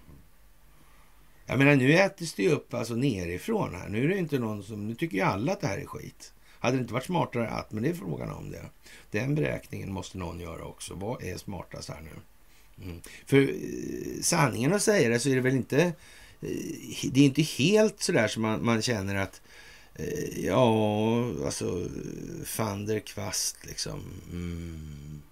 Jag 1.46 1.58
menar, 1.58 1.76
nu 1.76 1.94
äts 1.94 2.34
det 2.34 2.42
ju 2.42 2.50
upp 2.50 2.74
alltså 2.74 2.94
nerifrån 2.94 3.74
här. 3.74 3.88
Nu 3.88 4.04
är 4.04 4.08
det 4.08 4.18
inte 4.18 4.38
någon 4.38 4.62
som... 4.62 4.88
Nu 4.88 4.94
tycker 4.94 5.16
ju 5.16 5.22
alla 5.22 5.52
att 5.52 5.60
det 5.60 5.66
här 5.66 5.78
är 5.78 5.86
skit. 5.86 6.32
Hade 6.58 6.76
det 6.76 6.80
inte 6.80 6.94
varit 6.94 7.04
smartare 7.04 7.48
att, 7.48 7.72
men 7.72 7.82
det 7.82 7.88
är 7.88 7.94
frågan 7.94 8.30
om 8.30 8.50
det. 8.50 8.64
Den 9.10 9.34
beräkningen 9.34 9.92
måste 9.92 10.18
någon 10.18 10.40
göra 10.40 10.64
också. 10.64 10.94
Vad 10.94 11.22
är 11.22 11.36
smartast 11.36 11.88
här 11.88 12.00
nu? 12.00 12.20
Mm. 12.82 13.00
För 13.26 13.40
eh, 13.40 14.20
sanningen 14.22 14.72
att 14.72 14.82
säga 14.82 15.08
det 15.08 15.18
så 15.18 15.28
är 15.28 15.34
det 15.34 15.40
väl 15.40 15.56
inte... 15.56 15.82
Eh, 16.40 17.10
det 17.12 17.20
är 17.20 17.24
inte 17.24 17.42
helt 17.42 18.00
sådär 18.00 18.28
som 18.28 18.42
man, 18.42 18.64
man 18.64 18.82
känner 18.82 19.14
att 19.14 19.42
eh, 19.94 20.44
Ja, 20.46 21.24
alltså 21.44 21.88
van 22.58 22.86
der 22.86 23.00
Kvast 23.00 23.66
liksom. 23.66 24.00
Mm. 24.32 25.22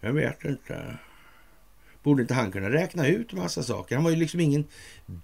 Jag 0.00 0.12
vet 0.12 0.44
inte. 0.44 0.98
Borde 2.02 2.22
inte 2.22 2.34
han 2.34 2.52
kunna 2.52 2.70
räkna 2.70 3.06
ut 3.06 3.32
massa 3.32 3.62
saker? 3.62 3.94
Han 3.94 4.04
var 4.04 4.10
ju 4.10 4.16
liksom 4.16 4.40
ingen 4.40 4.64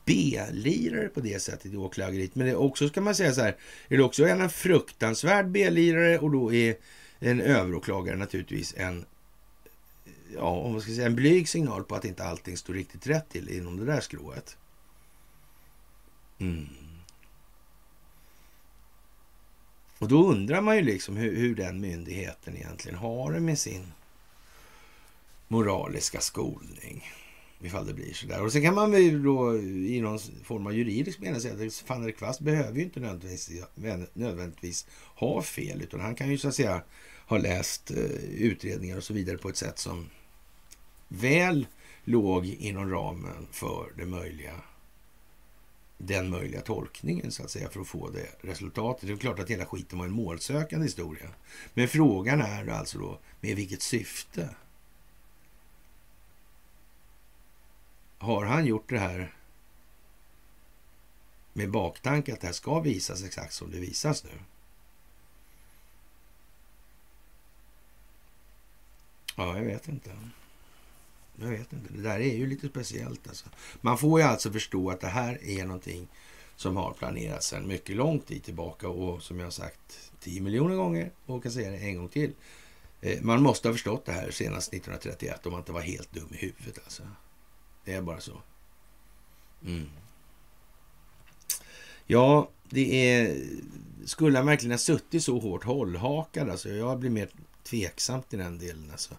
B-lirare 0.05 1.09
på 1.09 1.21
det 1.21 1.43
sättet 1.43 1.73
i 1.73 1.77
åklageriet. 1.77 2.35
Men 2.35 2.47
det 2.47 2.55
också 2.55 2.89
ska 2.89 3.01
man 3.01 3.15
säga 3.15 3.33
så 3.33 3.41
här, 3.41 3.57
är 3.89 3.97
det 3.97 4.03
också 4.03 4.27
en 4.27 4.51
fruktansvärd 4.51 5.49
B-lirare 5.49 6.19
och 6.19 6.31
då 6.31 6.53
är 6.53 6.77
en 7.19 7.41
överåklagare 7.41 8.17
naturligtvis 8.17 8.75
en 8.77 9.05
ja, 10.35 10.49
om 10.49 10.73
man 10.73 10.81
ska 10.81 10.93
säga 10.93 11.07
en 11.07 11.17
blyg 11.17 11.49
signal 11.49 11.85
på 11.85 11.95
att 11.95 12.05
inte 12.05 12.25
allting 12.25 12.57
står 12.57 12.75
riktigt 12.75 13.07
rätt 13.07 13.29
till 13.29 13.49
inom 13.49 13.77
det 13.77 13.85
där 13.85 14.01
skrået. 14.01 14.57
Mm. 16.39 16.69
Och 19.99 20.09
då 20.09 20.27
undrar 20.27 20.61
man 20.61 20.77
ju 20.77 20.83
liksom 20.83 21.17
hur, 21.17 21.37
hur 21.37 21.55
den 21.55 21.81
myndigheten 21.81 22.57
egentligen 22.57 22.99
har 22.99 23.33
det 23.33 23.41
med 23.41 23.59
sin 23.59 23.93
moraliska 25.49 26.21
skolning. 26.21 27.05
Ifall 27.61 27.87
det 27.87 27.95
blir 27.95 28.13
sådär. 28.13 28.43
Och 28.43 28.53
sen 28.53 28.63
kan 28.63 28.75
man 28.75 28.91
väl 28.91 29.23
då 29.23 29.57
i 29.59 30.01
någon 30.01 30.19
form 30.45 30.67
av 30.67 30.75
juridisk 30.75 31.19
mening 31.19 31.41
säga 31.41 31.67
att 31.67 31.91
van 31.91 32.03
der 32.03 32.11
Kvast 32.11 32.41
behöver 32.41 32.79
ju 32.79 32.85
inte 32.85 33.01
nödvändigtvis, 33.01 33.63
nödvändigtvis 34.13 34.87
ha 35.17 35.43
fel. 35.43 35.83
Utan 35.83 36.01
han 36.01 36.15
kan 36.15 36.31
ju 36.31 36.39
så 36.39 36.49
att 36.49 36.55
säga 36.55 36.83
ha 37.27 37.39
läst 37.39 37.91
eh, 37.91 37.97
utredningar 38.39 38.97
och 38.97 39.05
så 39.05 39.15
vidare 39.15 39.39
på 39.39 39.49
ett 39.49 39.57
sätt 39.57 39.79
som 39.79 40.11
väl 41.15 41.67
låg 42.05 42.47
inom 42.47 42.91
ramen 42.91 43.47
för 43.51 43.93
det 43.97 44.07
möjliga 44.07 44.61
den 45.99 46.31
möjliga 46.31 46.61
tolkningen 46.61 47.33
så 47.33 47.43
att 47.43 47.51
säga 47.51 47.69
för 47.69 47.81
att 47.81 47.89
få 47.89 48.11
det 48.11 48.29
resultatet. 48.41 49.07
Det 49.07 49.13
är 49.13 49.17
klart 49.17 49.39
att 49.39 49.51
hela 49.51 49.67
skiten 49.67 49.99
var 49.99 50.07
en 50.07 50.13
målsökande 50.13 50.87
historia. 50.87 51.29
Men 51.75 51.89
frågan 51.89 52.41
är 52.41 52.69
alltså 52.69 52.99
då 52.99 53.19
med 53.41 53.57
vilket 53.57 53.83
syfte? 53.83 54.55
Har 58.19 58.45
han 58.45 58.67
gjort 58.67 58.89
det 58.89 58.99
här 58.99 59.35
med 61.53 61.71
baktanke 61.71 62.33
att 62.33 62.41
det 62.41 62.47
här 62.47 62.55
ska 62.55 62.81
visas 62.81 63.25
exakt 63.25 63.55
som 63.55 63.71
det 63.71 63.79
visas 63.79 64.25
nu? 64.25 64.31
Ja, 69.37 69.57
jag 69.57 69.65
vet 69.65 69.89
inte. 69.89 70.11
Jag 71.41 71.49
vet 71.49 71.73
inte. 71.73 71.93
Det 71.93 72.03
där 72.03 72.21
är 72.21 72.35
ju 72.35 72.47
lite 72.47 72.69
speciellt. 72.69 73.29
Alltså. 73.29 73.47
Man 73.81 73.99
får 73.99 74.21
ju 74.21 74.27
alltså 74.27 74.53
förstå 74.53 74.91
att 74.91 75.01
det 75.01 75.09
här 75.09 75.45
är 75.45 75.65
någonting 75.65 76.09
som 76.57 76.77
har 76.77 76.93
planerats 76.93 77.47
sedan 77.47 77.69
mycket 77.69 77.97
lång 77.97 78.21
tid 78.21 78.43
tillbaka 78.43 78.89
och 78.89 79.23
som 79.23 79.39
jag 79.39 79.47
har 79.47 79.51
sagt 79.51 80.13
10 80.21 80.41
miljoner 80.41 80.77
gånger 80.77 81.11
och 81.27 81.43
kan 81.43 81.53
säga 81.53 81.71
det 81.71 81.77
en 81.77 81.97
gång 81.97 82.09
till. 82.09 82.33
Eh, 83.01 83.23
man 83.23 83.43
måste 83.43 83.69
ha 83.69 83.73
förstått 83.73 84.05
det 84.05 84.13
här 84.13 84.31
senast 84.31 84.75
1931 84.75 85.47
om 85.47 85.53
man 85.53 85.61
inte 85.61 85.73
var 85.73 85.81
helt 85.81 86.13
dum 86.13 86.29
i 86.31 86.37
huvudet. 86.37 86.79
Alltså. 86.85 87.03
Det 87.85 87.93
är 87.93 88.03
bara 88.03 88.21
så. 88.21 88.43
Mm. 89.67 89.89
Ja, 92.07 92.51
det 92.71 93.11
är... 93.11 93.45
Skulle 94.05 94.39
han 94.39 94.47
verkligen 94.47 94.73
ha 94.73 94.79
suttit 94.79 95.25
så 95.25 95.39
hårt 95.39 95.65
hållhakad? 95.65 96.51
Alltså, 96.51 96.69
jag 96.69 96.99
blir 96.99 97.11
mer 97.11 97.29
tveksam 97.63 98.23
till 98.23 98.39
den 98.39 98.59
delen. 98.59 98.89
Alltså. 98.91 99.15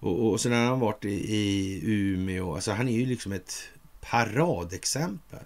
Och, 0.00 0.30
och 0.30 0.40
sen 0.40 0.52
har 0.52 0.64
han 0.64 0.80
varit 0.80 1.04
i, 1.04 1.34
i 1.36 1.80
Umeå. 1.84 2.54
Alltså, 2.54 2.72
han 2.72 2.88
är 2.88 2.92
ju 2.92 3.06
liksom 3.06 3.32
ett 3.32 3.68
paradexempel. 4.00 5.44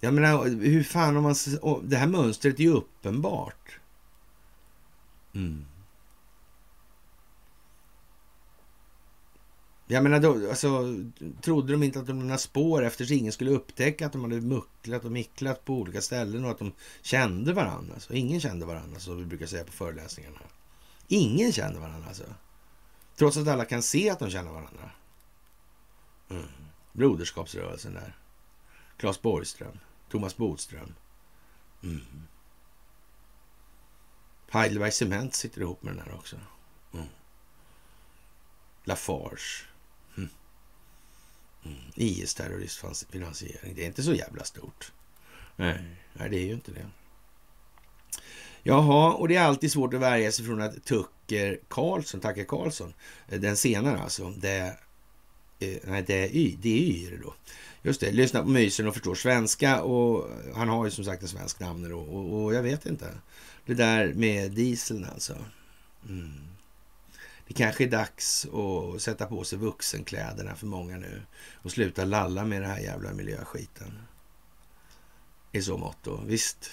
Jag 0.00 0.14
menar, 0.14 0.44
hur 0.44 0.82
fan 0.82 1.16
om 1.16 1.22
man... 1.22 1.34
Det 1.88 1.96
här 1.96 2.06
mönstret 2.06 2.58
är 2.58 2.64
ju 2.64 2.72
uppenbart. 2.72 3.78
Mm. 5.34 5.64
Jag 9.86 10.02
menar, 10.02 10.20
då, 10.20 10.48
alltså, 10.48 10.96
trodde 11.42 11.72
de 11.72 11.82
inte 11.82 11.98
att 11.98 12.06
de 12.06 12.18
lämnade 12.18 12.38
spår 12.38 12.84
efter 12.84 13.04
sig 13.04 13.16
ingen 13.16 13.32
skulle 13.32 13.50
upptäcka 13.50 14.06
att 14.06 14.12
de 14.12 14.22
hade 14.22 14.40
mucklat 14.40 15.04
och 15.04 15.12
micklat 15.12 15.64
på 15.64 15.74
olika 15.74 16.00
ställen 16.00 16.44
och 16.44 16.50
att 16.50 16.58
de 16.58 16.72
kände 17.02 17.52
varandra. 17.52 17.94
Alltså, 17.94 18.14
ingen 18.14 18.40
kände 18.40 18.66
varandra, 18.66 19.00
som 19.00 19.18
vi 19.18 19.24
brukar 19.24 19.46
säga 19.46 19.64
på 19.64 19.72
föreläsningarna. 19.72 20.38
Ingen 21.08 21.52
känner 21.52 21.80
varandra 21.80 22.08
alltså. 22.08 22.24
Trots 23.16 23.36
att 23.36 23.48
alla 23.48 23.64
kan 23.64 23.82
se 23.82 24.10
att 24.10 24.18
de 24.18 24.30
känner 24.30 24.50
varandra. 24.50 24.90
Mm. 26.30 26.46
Broderskapsrörelsen 26.92 27.94
där. 27.94 28.16
Claes 28.96 29.22
Borgström. 29.22 29.78
Thomas 30.08 30.36
Bodström. 30.36 30.94
Mm. 31.82 32.00
Heidelberg 34.50 34.92
Cement 34.92 35.34
sitter 35.34 35.60
ihop 35.60 35.82
med 35.82 35.96
den 35.96 36.04
här 36.06 36.14
också. 36.14 36.36
Mm. 36.94 37.06
Lafarge. 38.84 39.66
Mm. 40.16 40.30
Mm. 41.64 41.78
IS-terroristfinansiering. 41.94 43.74
Det 43.74 43.82
är 43.82 43.86
inte 43.86 44.02
så 44.02 44.14
jävla 44.14 44.44
stort. 44.44 44.92
Nej, 45.56 45.96
nej, 46.12 46.30
det 46.30 46.36
är 46.36 46.44
ju 46.44 46.52
inte 46.52 46.72
det. 46.72 46.86
Jaha, 48.62 49.12
och 49.12 49.28
det 49.28 49.36
är 49.36 49.44
alltid 49.44 49.72
svårt 49.72 49.94
att 49.94 50.00
värja 50.00 50.32
sig 50.32 50.44
från 50.44 50.60
att 50.60 50.84
Tucker 50.84 51.60
Karlsson, 51.68 52.20
Tucker 52.20 52.44
Karlsson, 52.44 52.94
eh, 53.28 53.40
den 53.40 53.56
senare 53.56 53.98
alltså, 53.98 54.30
det, 54.30 54.76
eh, 55.58 55.76
nej, 55.84 56.04
det 56.06 56.14
är 56.14 56.36
Y, 56.36 56.56
det 56.62 56.68
är 56.68 56.82
Y 56.82 57.18
då. 57.22 57.34
Just 57.82 58.00
det, 58.00 58.12
lyssna 58.12 58.42
på 58.42 58.48
mysen 58.48 58.86
och 58.86 58.94
förstår 58.94 59.14
svenska 59.14 59.82
och 59.82 60.30
han 60.54 60.68
har 60.68 60.84
ju 60.84 60.90
som 60.90 61.04
sagt 61.04 61.22
en 61.22 61.28
svensk 61.28 61.60
namn 61.60 61.92
och, 61.92 62.08
och, 62.08 62.44
och 62.44 62.54
jag 62.54 62.62
vet 62.62 62.86
inte. 62.86 63.14
Det 63.66 63.74
där 63.74 64.12
med 64.14 64.52
dieseln 64.52 65.04
alltså. 65.04 65.36
Mm. 66.08 66.48
Det 67.48 67.54
kanske 67.54 67.84
är 67.84 67.88
dags 67.88 68.46
att 68.46 69.02
sätta 69.02 69.26
på 69.26 69.44
sig 69.44 69.58
vuxenkläderna 69.58 70.54
för 70.54 70.66
många 70.66 70.96
nu 70.96 71.22
och 71.54 71.70
sluta 71.70 72.04
lalla 72.04 72.44
med 72.44 72.62
den 72.62 72.70
här 72.70 72.78
jävla 72.78 73.12
miljöskiten. 73.12 73.98
I 75.52 75.62
så 75.62 75.78
mått 75.78 75.96
då. 76.02 76.20
Visst, 76.26 76.70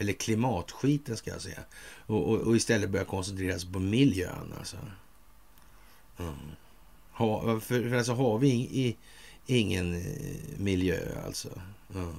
eller 0.00 0.12
klimatskiten 0.12 1.16
ska 1.16 1.30
jag 1.30 1.42
säga. 1.42 1.60
Och, 2.06 2.28
och, 2.28 2.38
och 2.38 2.56
istället 2.56 2.90
börja 2.90 3.04
koncentrera 3.04 3.58
sig 3.58 3.72
på 3.72 3.78
miljön 3.78 4.54
alltså. 4.58 4.76
Mm. 6.18 6.34
Ha, 7.12 7.60
för, 7.60 7.88
för 7.88 7.96
alltså 7.96 8.12
har 8.12 8.38
vi 8.38 8.48
i, 8.50 8.96
ingen 9.46 9.94
eh, 9.94 10.58
miljö 10.58 11.22
alltså. 11.26 11.60
Mm. 11.94 12.14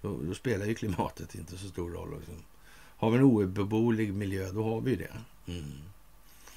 Då, 0.00 0.18
då, 0.22 0.34
spelar 0.34 0.66
ju 0.66 0.74
klimatet 0.74 1.34
inte 1.34 1.58
så 1.58 1.68
stor 1.68 1.90
roll. 1.90 2.14
Också. 2.14 2.32
Har 2.72 3.10
vi 3.10 3.16
en 3.16 3.24
obeboelig 3.24 4.14
miljö, 4.14 4.52
då 4.52 4.64
har 4.64 4.80
vi 4.80 4.90
ju 4.90 4.96
det. 4.96 5.16
Mm. 5.52 5.72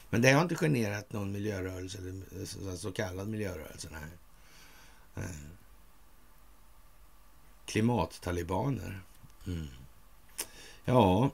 Men 0.10 0.22
det 0.22 0.32
har 0.32 0.42
inte 0.42 0.56
generat 0.56 1.14
någon 1.14 1.32
miljörörelse, 1.32 1.98
eller 1.98 2.72
eh, 2.72 2.76
så 2.76 2.92
kallad 2.92 3.28
miljörörelse. 3.28 3.90
Nej. 3.92 4.10
nej. 5.14 5.36
Klimattalibaner. 7.66 9.02
Mm. 9.48 9.68
Ja, 10.86 11.32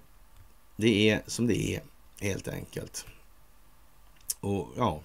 det 0.75 1.09
är 1.09 1.21
som 1.27 1.47
det 1.47 1.75
är 1.75 1.81
helt 2.19 2.47
enkelt. 2.47 3.05
Och 4.39 4.67
ja, 4.77 5.01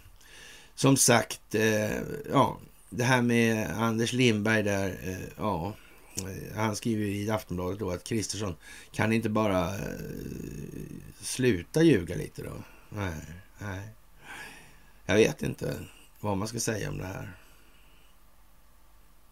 som 0.74 0.96
sagt, 0.96 1.54
eh, 1.54 2.00
ja, 2.30 2.58
det 2.90 3.04
här 3.04 3.22
med 3.22 3.70
Anders 3.70 4.12
Lindberg 4.12 4.62
där, 4.62 4.98
eh, 5.02 5.28
ja, 5.36 5.74
eh, 6.16 6.56
han 6.56 6.76
skriver 6.76 7.04
i 7.04 7.30
Aftonbladet 7.30 7.78
då 7.78 7.90
att 7.90 8.04
Kristersson 8.04 8.56
kan 8.92 9.12
inte 9.12 9.28
bara 9.28 9.74
eh, 9.74 9.80
sluta 11.20 11.82
ljuga 11.82 12.14
lite 12.14 12.42
då? 12.42 12.52
Nej, 12.88 13.20
nej. 13.58 13.88
Jag 15.06 15.14
vet 15.14 15.42
inte 15.42 15.80
vad 16.20 16.36
man 16.36 16.48
ska 16.48 16.60
säga 16.60 16.88
om 16.88 16.98
det 16.98 17.06
här. 17.06 17.32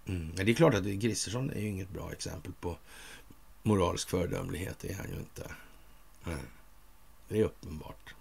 Mm. 0.06 0.32
Det 0.36 0.52
är 0.52 0.54
klart 0.54 0.74
att 0.74 0.84
Kristersson 0.84 1.50
är 1.50 1.60
ju 1.60 1.68
inget 1.68 1.90
bra 1.90 2.12
exempel 2.12 2.52
på 2.60 2.76
moralisk 3.64 4.08
föredömlighet. 4.08 4.78
Det 4.80 4.90
är 4.90 4.96
han 4.96 5.10
ju 5.10 5.16
inte. 5.16 5.50
Nej. 6.24 6.44
Det 7.28 7.40
är 7.40 7.44
uppenbart 7.44 8.14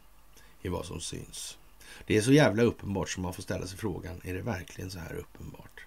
i 0.62 0.70
vad 0.70 0.86
som 0.86 1.02
syns. 1.02 1.58
Det 2.06 2.18
är 2.18 2.22
så 2.22 2.34
jävla 2.34 2.64
uppenbart 2.64 3.10
som 3.10 3.24
man 3.24 3.34
får 3.34 3.44
ställa 3.44 3.68
sig 3.68 3.78
frågan, 3.78 4.22
är 4.24 4.34
det 4.34 4.42
verkligen 4.42 4.92
så 4.92 5.00
här 5.00 5.16
uppenbart? 5.16 5.86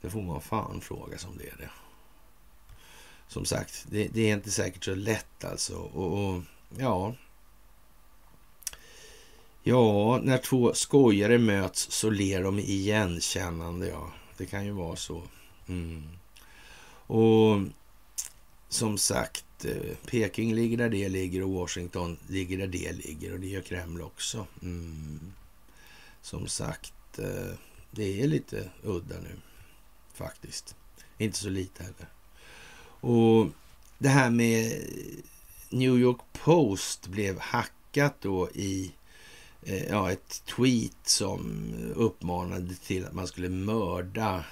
Det 0.00 0.10
får 0.10 0.22
man 0.22 0.40
fan 0.40 0.80
fråga 0.80 1.18
som 1.18 1.38
det 1.38 1.48
är 1.48 1.56
det. 1.56 1.70
Som 3.28 3.44
sagt, 3.44 3.86
det, 3.90 4.08
det 4.08 4.30
är 4.30 4.34
inte 4.34 4.50
säkert 4.50 4.84
så 4.84 4.94
lätt 4.94 5.44
alltså. 5.44 5.76
Och, 5.76 6.34
och, 6.34 6.42
ja... 6.78 7.14
Ja, 9.62 10.20
när 10.22 10.38
två 10.38 10.74
skojare 10.74 11.38
möts 11.38 11.92
så 11.92 12.10
ler 12.10 12.42
de 12.42 12.58
igenkännande, 12.58 13.88
ja. 13.88 14.12
Det 14.36 14.46
kan 14.46 14.64
ju 14.64 14.70
vara 14.70 14.96
så. 14.96 15.22
Mm. 15.68 16.02
Och 17.06 17.60
som 18.70 18.98
sagt, 18.98 19.64
eh, 19.64 19.96
Peking 20.06 20.54
ligger 20.54 20.76
där 20.76 20.88
det 20.88 21.08
ligger 21.08 21.42
och 21.42 21.50
Washington 21.50 22.16
ligger 22.28 22.58
där 22.58 22.66
det 22.66 22.92
ligger 22.92 23.32
och 23.32 23.40
det 23.40 23.46
gör 23.46 23.60
Kreml 23.60 24.02
också. 24.02 24.46
Mm. 24.62 25.32
Som 26.22 26.48
sagt, 26.48 27.18
eh, 27.18 27.54
det 27.90 28.22
är 28.22 28.26
lite 28.28 28.70
udda 28.82 29.20
nu 29.20 29.36
faktiskt. 30.14 30.74
Inte 31.18 31.38
så 31.38 31.48
lite 31.48 31.82
heller. 31.82 32.08
Och 33.00 33.46
det 33.98 34.08
här 34.08 34.30
med 34.30 34.82
New 35.70 35.98
York 35.98 36.20
Post 36.32 37.06
blev 37.06 37.38
hackat 37.38 38.14
då 38.20 38.50
i 38.50 38.92
eh, 39.62 39.84
ja, 39.84 40.12
ett 40.12 40.42
tweet 40.56 40.96
som 41.08 41.72
uppmanade 41.94 42.74
till 42.74 43.06
att 43.06 43.12
man 43.12 43.26
skulle 43.26 43.48
mörda 43.48 44.44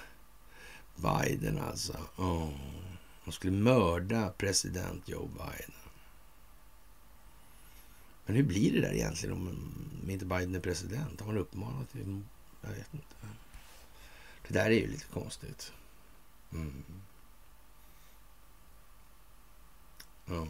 Biden 0.97 1.59
alltså. 1.59 1.97
Oh. 2.17 2.49
De 3.29 3.33
skulle 3.33 3.53
mörda 3.53 4.31
president 4.31 5.09
Joe 5.09 5.27
Biden. 5.27 5.75
Men 8.27 8.37
hur 8.37 8.43
blir 8.43 8.73
det 8.73 8.81
där 8.81 8.95
egentligen 8.95 9.33
om 9.37 10.11
inte 10.11 10.25
Biden 10.25 10.55
är 10.55 10.61
president? 10.61 11.21
Har 11.21 11.27
man 11.27 11.39
uppmanat 11.39 11.91
till... 11.91 12.23
Jag 12.63 12.71
vet 12.71 12.95
inte. 12.95 13.15
Det 14.49 14.55
där 14.55 14.67
är 14.67 14.71
ju 14.71 14.87
lite 14.87 15.07
konstigt. 15.07 15.73
Mm. 16.53 16.85
Ja. 20.27 20.47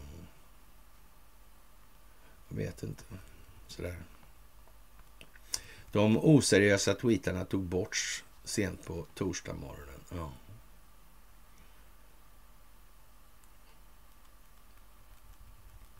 Jag 2.49 2.57
vet 2.57 2.83
inte. 2.83 3.03
Sådär. 3.67 3.97
De 5.91 6.17
oseriösa 6.17 6.93
tweetarna 6.93 7.45
tog 7.45 7.63
bort 7.63 8.23
sent 8.43 8.85
på 8.85 9.05
torsdag 9.13 9.53
morgonen. 9.53 10.01
Ja. 10.09 10.31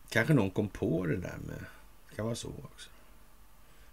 Kanske 0.09 0.33
någon 0.33 0.51
kom 0.51 0.69
på 0.69 1.05
det 1.05 1.17
där 1.17 1.37
med... 1.47 1.65
Det 2.09 2.15
kan 2.15 2.25
vara 2.25 2.35
så 2.35 2.53
också. 2.63 2.89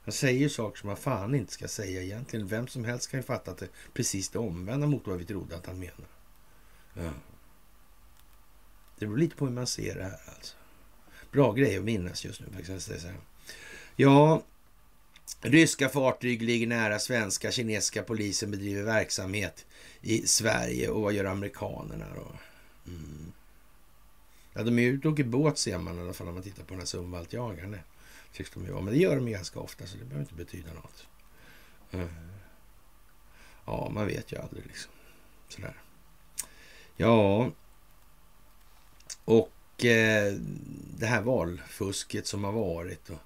Han 0.05 0.13
säger 0.13 0.41
ju 0.41 0.49
saker 0.49 0.81
som 0.81 0.87
man 0.87 0.97
fan 0.97 1.35
inte 1.35 1.53
ska 1.53 1.69
säga 1.69 2.03
egentligen. 2.03 2.47
Vem 2.47 2.67
som 2.67 2.85
helst 2.85 3.11
kan 3.11 3.21
ju 3.21 3.25
fatta 3.25 3.51
att 3.51 3.59
det 3.59 3.65
är 3.65 3.71
precis 3.93 4.29
det 4.29 4.39
omvända 4.39 4.87
mot 4.87 5.07
vad 5.07 5.19
vi 5.19 5.25
trodde 5.25 5.57
att 5.57 5.67
han 5.67 5.79
menar. 5.79 6.07
Ja. 6.95 7.11
Det 8.99 9.07
beror 9.07 9.19
lite 9.19 9.37
på 9.37 9.47
hur 9.47 9.53
man 9.53 9.67
ser 9.67 9.95
det 9.95 10.05
här 10.05 10.21
alltså. 10.37 10.57
Bra 11.33 11.53
grej 11.53 11.79
att 11.79 11.85
minnas 11.85 12.25
just 12.25 12.41
nu 12.41 12.47
faktiskt. 12.55 13.07
Ja, 13.97 14.43
ryska 15.41 15.89
fartyg 15.89 16.43
ligger 16.43 16.67
nära 16.67 16.99
svenska. 16.99 17.51
Kinesiska 17.51 18.03
polisen 18.03 18.51
bedriver 18.51 18.83
verksamhet 18.83 19.67
i 20.01 20.27
Sverige. 20.27 20.89
Och 20.89 21.03
vad 21.03 21.13
gör 21.13 21.25
amerikanerna 21.25 22.07
då? 22.15 22.33
Mm. 22.91 23.33
Ja, 24.57 24.63
de 24.63 24.79
är 24.79 24.83
ute 24.83 25.09
och 25.09 25.15
åker 25.15 25.25
båt 25.25 25.59
ser 25.59 25.79
man 25.79 25.99
i 25.99 26.01
alla 26.01 26.13
fall 26.13 26.27
när 26.27 26.35
man 26.35 26.43
tittar 26.43 26.63
på 26.63 26.69
den 26.69 26.79
här 26.79 26.87
Sundvalltjagaren. 26.87 27.79
Tycks 28.33 28.51
de 28.51 28.65
ju 28.65 28.71
vara. 28.71 28.83
Men 28.83 28.95
det 28.95 29.01
gör 29.01 29.17
de 29.17 29.29
ju 29.29 29.35
ganska 29.35 29.61
ofta 29.61 29.87
så 29.87 29.99
det 29.99 30.05
behöver 30.05 30.23
inte 30.23 30.35
betyda 30.35 30.73
något. 30.73 31.07
Mm. 31.91 32.09
Ja, 33.65 33.91
man 33.95 34.07
vet 34.07 34.33
ju 34.33 34.37
aldrig 34.37 34.67
liksom. 34.67 34.93
Sådär. 35.49 35.77
Ja. 36.97 37.51
Och 39.25 39.85
eh, 39.85 40.35
det 40.99 41.07
här 41.07 41.23
valfusket 41.23 42.27
som 42.27 42.45
har 42.45 42.53
varit 42.53 43.11
och 43.11 43.21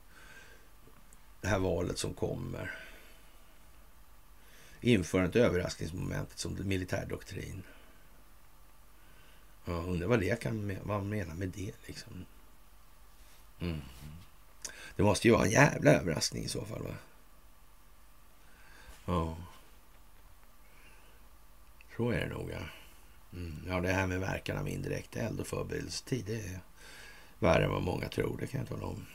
det 1.40 1.48
här 1.48 1.58
valet 1.58 1.98
som 1.98 2.14
kommer. 2.14 2.78
Införandet 4.80 5.36
överraskningsmomentet 5.36 6.38
som 6.38 6.68
militärdoktrin. 6.68 7.62
Ja, 9.64 9.72
undrar 9.72 10.08
vad 10.08 10.20
det 10.20 10.40
kan 10.40 10.78
vad 10.82 10.98
man 10.98 11.08
menar 11.08 11.34
med 11.34 11.48
det 11.48 11.72
liksom. 11.86 12.26
Mm. 13.60 13.80
Det 14.96 15.02
måste 15.02 15.28
ju 15.28 15.34
vara 15.34 15.44
en 15.44 15.50
jävla 15.50 15.90
överraskning 15.90 16.44
i 16.44 16.48
så 16.48 16.64
fall 16.64 16.82
va? 16.82 16.94
Ja. 19.06 19.36
Så 21.96 22.10
är 22.10 22.20
det 22.20 22.34
nog 22.34 22.50
ja. 22.50 22.58
Mm. 23.32 23.56
Ja, 23.66 23.80
det 23.80 23.92
här 23.92 24.06
med 24.06 24.20
verkan 24.20 24.58
av 24.58 24.68
indirekt 24.68 25.16
eld 25.16 25.40
och 25.40 25.46
förberedelsetid, 25.46 26.24
det 26.26 26.34
är 26.34 26.60
värre 27.38 27.64
än 27.64 27.70
vad 27.70 27.82
många 27.82 28.08
tror. 28.08 28.36
Det 28.40 28.46
kan 28.46 28.60
jag 28.60 28.68
tala 28.68 28.86
om. 28.86 29.06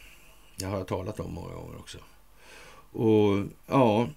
Det 0.55 0.65
har 0.65 0.77
jag 0.77 0.87
talat 0.87 1.19
om 1.19 1.33
många 1.33 1.53
gånger 1.53 1.77
också. 1.77 1.97
Och 2.91 3.45
ja, 3.65 4.09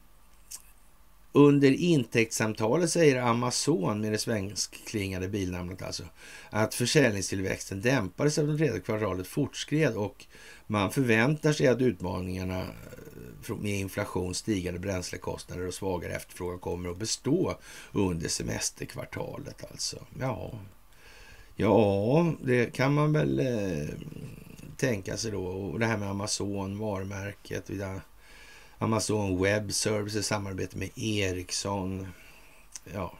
under 1.32 1.70
intäktssamtalet 1.70 2.90
säger 2.90 3.22
Amazon 3.22 4.00
med 4.00 4.12
det 4.12 4.18
svenskklingande 4.18 5.28
bilnamnet 5.28 5.82
alltså 5.82 6.02
att 6.50 6.74
försäljningstillväxten 6.74 7.80
dämpades 7.80 8.38
av 8.38 8.46
det 8.46 8.58
tredje 8.58 8.80
kvartalet 8.80 9.26
fortskred 9.26 9.96
och 9.96 10.26
man 10.66 10.90
förväntar 10.90 11.52
sig 11.52 11.66
att 11.66 11.80
utmaningarna 11.80 12.60
eh, 12.60 13.56
med 13.56 13.80
inflation, 13.80 14.34
stigande 14.34 14.80
bränslekostnader 14.80 15.66
och 15.66 15.74
svagare 15.74 16.12
efterfrågan 16.12 16.58
kommer 16.58 16.90
att 16.90 16.98
bestå 16.98 17.58
under 17.92 18.28
semesterkvartalet 18.28 19.64
alltså. 19.70 20.06
Ja, 20.20 20.52
Ja, 21.60 22.32
det 22.42 22.72
kan 22.72 22.94
man 22.94 23.12
väl 23.12 23.40
eh, 23.40 23.88
tänka 24.76 25.16
sig 25.16 25.30
då. 25.32 25.44
Och 25.44 25.78
det 25.78 25.86
här 25.86 25.96
med 25.96 26.08
Amazon, 26.10 26.78
varumärket. 26.78 27.70
Amazon 28.78 29.42
Web 29.42 29.72
Services, 29.72 30.26
samarbete 30.26 30.76
med 30.76 30.90
Ericsson. 30.98 32.08
Ja, 32.92 33.12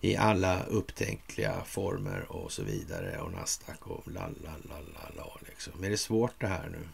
i 0.00 0.16
alla 0.16 0.64
upptänkliga 0.64 1.64
former 1.64 2.32
och 2.32 2.52
så 2.52 2.62
vidare. 2.62 3.20
Och 3.20 3.32
Nasdaq 3.32 3.86
och 3.86 4.12
la, 4.12 4.20
la, 4.20 4.50
la, 4.68 4.78
la, 4.78 5.10
la 5.16 5.38
liksom. 5.48 5.84
Är 5.84 5.90
det 5.90 5.96
svårt 5.96 6.40
det 6.40 6.46
här 6.46 6.68
nu? 6.68 6.88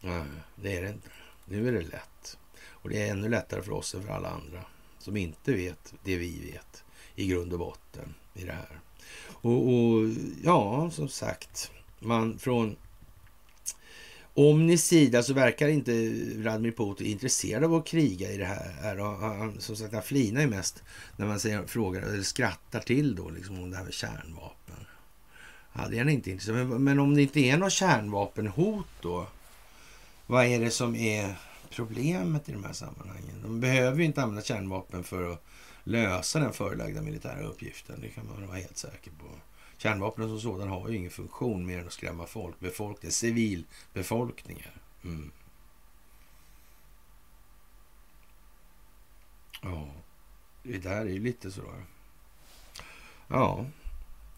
Nej, 0.00 0.24
det 0.54 0.76
är 0.76 0.82
det 0.82 0.88
inte. 0.88 1.08
Nu 1.44 1.68
är 1.68 1.72
det 1.72 1.80
lätt. 1.80 2.38
Och 2.68 2.88
det 2.88 3.02
är 3.02 3.10
ännu 3.10 3.28
lättare 3.28 3.62
för 3.62 3.72
oss 3.72 3.94
än 3.94 4.02
för 4.02 4.12
alla 4.12 4.30
andra 4.30 4.64
som 4.98 5.16
inte 5.16 5.52
vet 5.52 5.94
det 6.04 6.16
vi 6.16 6.50
vet 6.52 6.84
i 7.14 7.26
grund 7.26 7.52
och 7.52 7.58
botten 7.58 8.14
i 8.34 8.44
det 8.44 8.52
här. 8.52 8.80
Och, 9.26 9.68
och 9.68 10.08
ja, 10.44 10.90
som 10.90 11.08
sagt, 11.08 11.70
man 11.98 12.38
från 12.38 12.76
Omnis 14.38 14.84
sida 14.84 15.22
så 15.22 15.34
verkar 15.34 15.68
inte 15.68 15.92
Vladimir 16.36 16.72
Putin 16.72 17.06
intresserad 17.06 17.64
av 17.64 17.74
att 17.74 17.86
kriga 17.86 18.30
i 18.30 18.36
det 18.36 18.44
här. 18.44 18.96
Han, 18.98 19.60
som 19.60 19.76
sagt, 19.76 19.92
han 19.92 20.02
flinar 20.02 20.40
ju 20.40 20.46
mest 20.46 20.82
när 21.16 21.26
man 21.26 21.40
säger, 21.40 21.66
frågar 21.66 22.02
eller 22.02 22.22
skrattar 22.22 22.80
till 22.80 23.14
då 23.16 23.30
liksom 23.30 23.62
om 23.62 23.70
det 23.70 23.76
här 23.76 23.84
med 23.84 23.94
kärnvapen. 23.94 24.86
Ja, 25.72 25.88
det 25.88 25.96
är 25.96 25.98
han 25.98 26.08
inte 26.08 26.30
intresserad 26.30 26.66
men, 26.66 26.84
men 26.84 26.98
om 26.98 27.14
det 27.14 27.22
inte 27.22 27.40
är 27.40 27.56
något 27.56 27.72
kärnvapenhot 27.72 28.86
då? 29.00 29.26
Vad 30.26 30.44
är 30.44 30.60
det 30.60 30.70
som 30.70 30.96
är 30.96 31.38
problemet 31.70 32.48
i 32.48 32.52
de 32.52 32.64
här 32.64 32.72
sammanhangen? 32.72 33.42
De 33.42 33.60
behöver 33.60 33.98
ju 33.98 34.04
inte 34.04 34.22
använda 34.22 34.42
kärnvapen 34.42 35.04
för 35.04 35.32
att 35.32 35.44
lösa 35.84 36.38
den 36.38 36.52
förelagda 36.52 37.02
militära 37.02 37.42
uppgiften. 37.42 38.00
Det 38.00 38.08
kan 38.08 38.26
man 38.26 38.46
vara 38.46 38.58
helt 38.58 38.78
säker 38.78 39.10
på. 39.10 39.26
Kärnvapnen 39.78 40.28
som 40.28 40.40
sådan 40.40 40.68
har 40.68 40.88
ju 40.88 40.96
ingen 40.96 41.10
funktion 41.10 41.66
mer 41.66 41.78
än 41.78 41.86
att 41.86 41.92
skrämma 41.92 42.26
folk, 42.26 42.60
befolkning, 42.60 43.12
civilbefolkningar. 43.12 44.74
Mm. 45.04 45.30
Ja, 49.62 49.88
det 50.62 50.78
där 50.78 51.00
är 51.00 51.04
ju 51.04 51.18
lite 51.18 51.50
så. 51.50 51.62
Ja, 53.28 53.66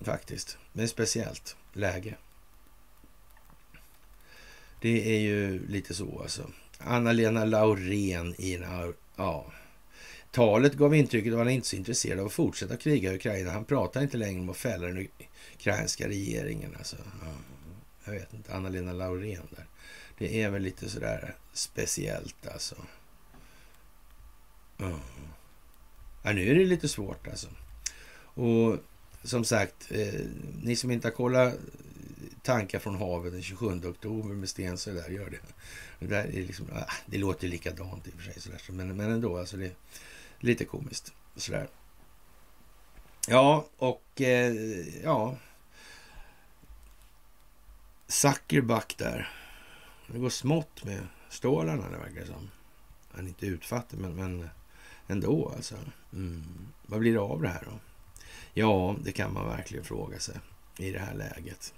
faktiskt. 0.01 0.59
Men 0.73 0.89
speciellt 0.89 1.57
läge. 1.73 2.17
Det 4.81 5.17
är 5.17 5.21
ju 5.21 5.67
lite 5.67 5.95
så 5.95 6.23
alltså. 6.23 6.51
Anna-Lena 6.79 7.45
Laurén 7.45 8.35
i 8.39 8.55
en... 8.55 8.95
Ja, 9.17 9.47
Talet 10.31 10.75
gav 10.75 10.95
intrycket 10.95 11.33
att 11.33 11.39
han 11.39 11.49
inte 11.49 11.67
är 11.67 11.69
så 11.69 11.77
intresserad 11.77 12.21
av 12.21 12.27
att 12.27 12.33
fortsätta 12.33 12.77
kriga 12.77 13.13
i 13.13 13.17
Ukraina. 13.17 13.51
Han 13.51 13.65
pratar 13.65 14.03
inte 14.03 14.17
längre 14.17 14.41
om 14.41 14.49
att 14.49 14.57
fälla 14.57 14.87
den 14.87 15.09
ukrainska 15.55 16.09
regeringen. 16.09 16.77
Alltså, 16.79 16.97
ja, 17.23 17.33
jag 18.05 18.13
vet 18.13 18.35
inte, 18.35 18.55
Anna-Lena 18.55 18.93
Laurén 18.93 19.49
där. 19.51 19.67
Det 20.19 20.43
är 20.43 20.51
väl 20.51 20.63
lite 20.63 20.89
sådär 20.89 21.35
speciellt 21.53 22.47
alltså. 22.47 22.77
Ja. 24.77 25.01
ja, 26.23 26.33
nu 26.33 26.51
är 26.51 26.55
det 26.55 26.65
lite 26.65 26.89
svårt 26.89 27.29
alltså. 27.29 27.49
Och 28.35 28.77
som 29.23 29.45
sagt, 29.45 29.93
eh, 29.93 30.21
ni 30.63 30.77
som 30.77 30.91
inte 30.91 31.09
har 31.09 31.13
kollat 31.13 31.55
tankar 32.43 32.79
från 32.79 32.95
havet 32.95 33.33
den 33.33 33.43
27 33.43 33.81
oktober 33.85 34.35
med 34.35 34.49
sten 34.49 34.79
så 34.79 34.91
där, 34.91 35.11
gör 35.11 35.31
det. 35.31 35.39
Det, 35.99 36.07
där 36.07 36.25
är 36.25 36.47
liksom, 36.47 36.67
ah, 36.73 36.93
det 37.07 37.19
låter 37.19 37.49
likadant 37.49 38.07
i 38.07 38.11
och 38.11 38.15
för 38.15 38.33
sig, 38.33 38.43
sådär, 38.43 38.61
men, 38.69 38.97
men 38.97 39.11
ändå. 39.11 39.39
Alltså 39.39 39.57
det, 39.57 39.71
Lite 40.41 40.65
komiskt 40.65 41.13
sådär. 41.37 41.69
Ja, 43.29 43.67
och 43.77 44.21
eh, 44.21 44.55
ja. 45.03 45.37
Zuckerback 48.07 48.95
där. 48.99 49.31
Det 50.07 50.19
går 50.19 50.31
smått 50.31 50.85
med 50.85 51.07
stålarna 51.29 51.91
det 51.91 51.99
verkar 51.99 52.25
som. 52.25 52.51
Han 53.13 53.25
är 53.25 53.29
inte 53.29 53.47
utfattig 53.47 53.99
men, 53.99 54.15
men 54.15 54.49
ändå 55.07 55.53
alltså. 55.57 55.75
Mm. 56.13 56.45
Vad 56.87 57.01
blir 57.01 57.13
det 57.13 57.21
av 57.21 57.43
det 57.43 57.49
här 57.49 57.63
då? 57.65 57.79
Ja, 58.55 58.97
det 59.05 59.13
kan 59.13 59.33
man 59.33 59.49
verkligen 59.49 59.85
fråga 59.85 60.19
sig 60.19 60.35
i 60.79 60.91
det 60.91 60.99
här 60.99 61.15
läget. 61.15 61.75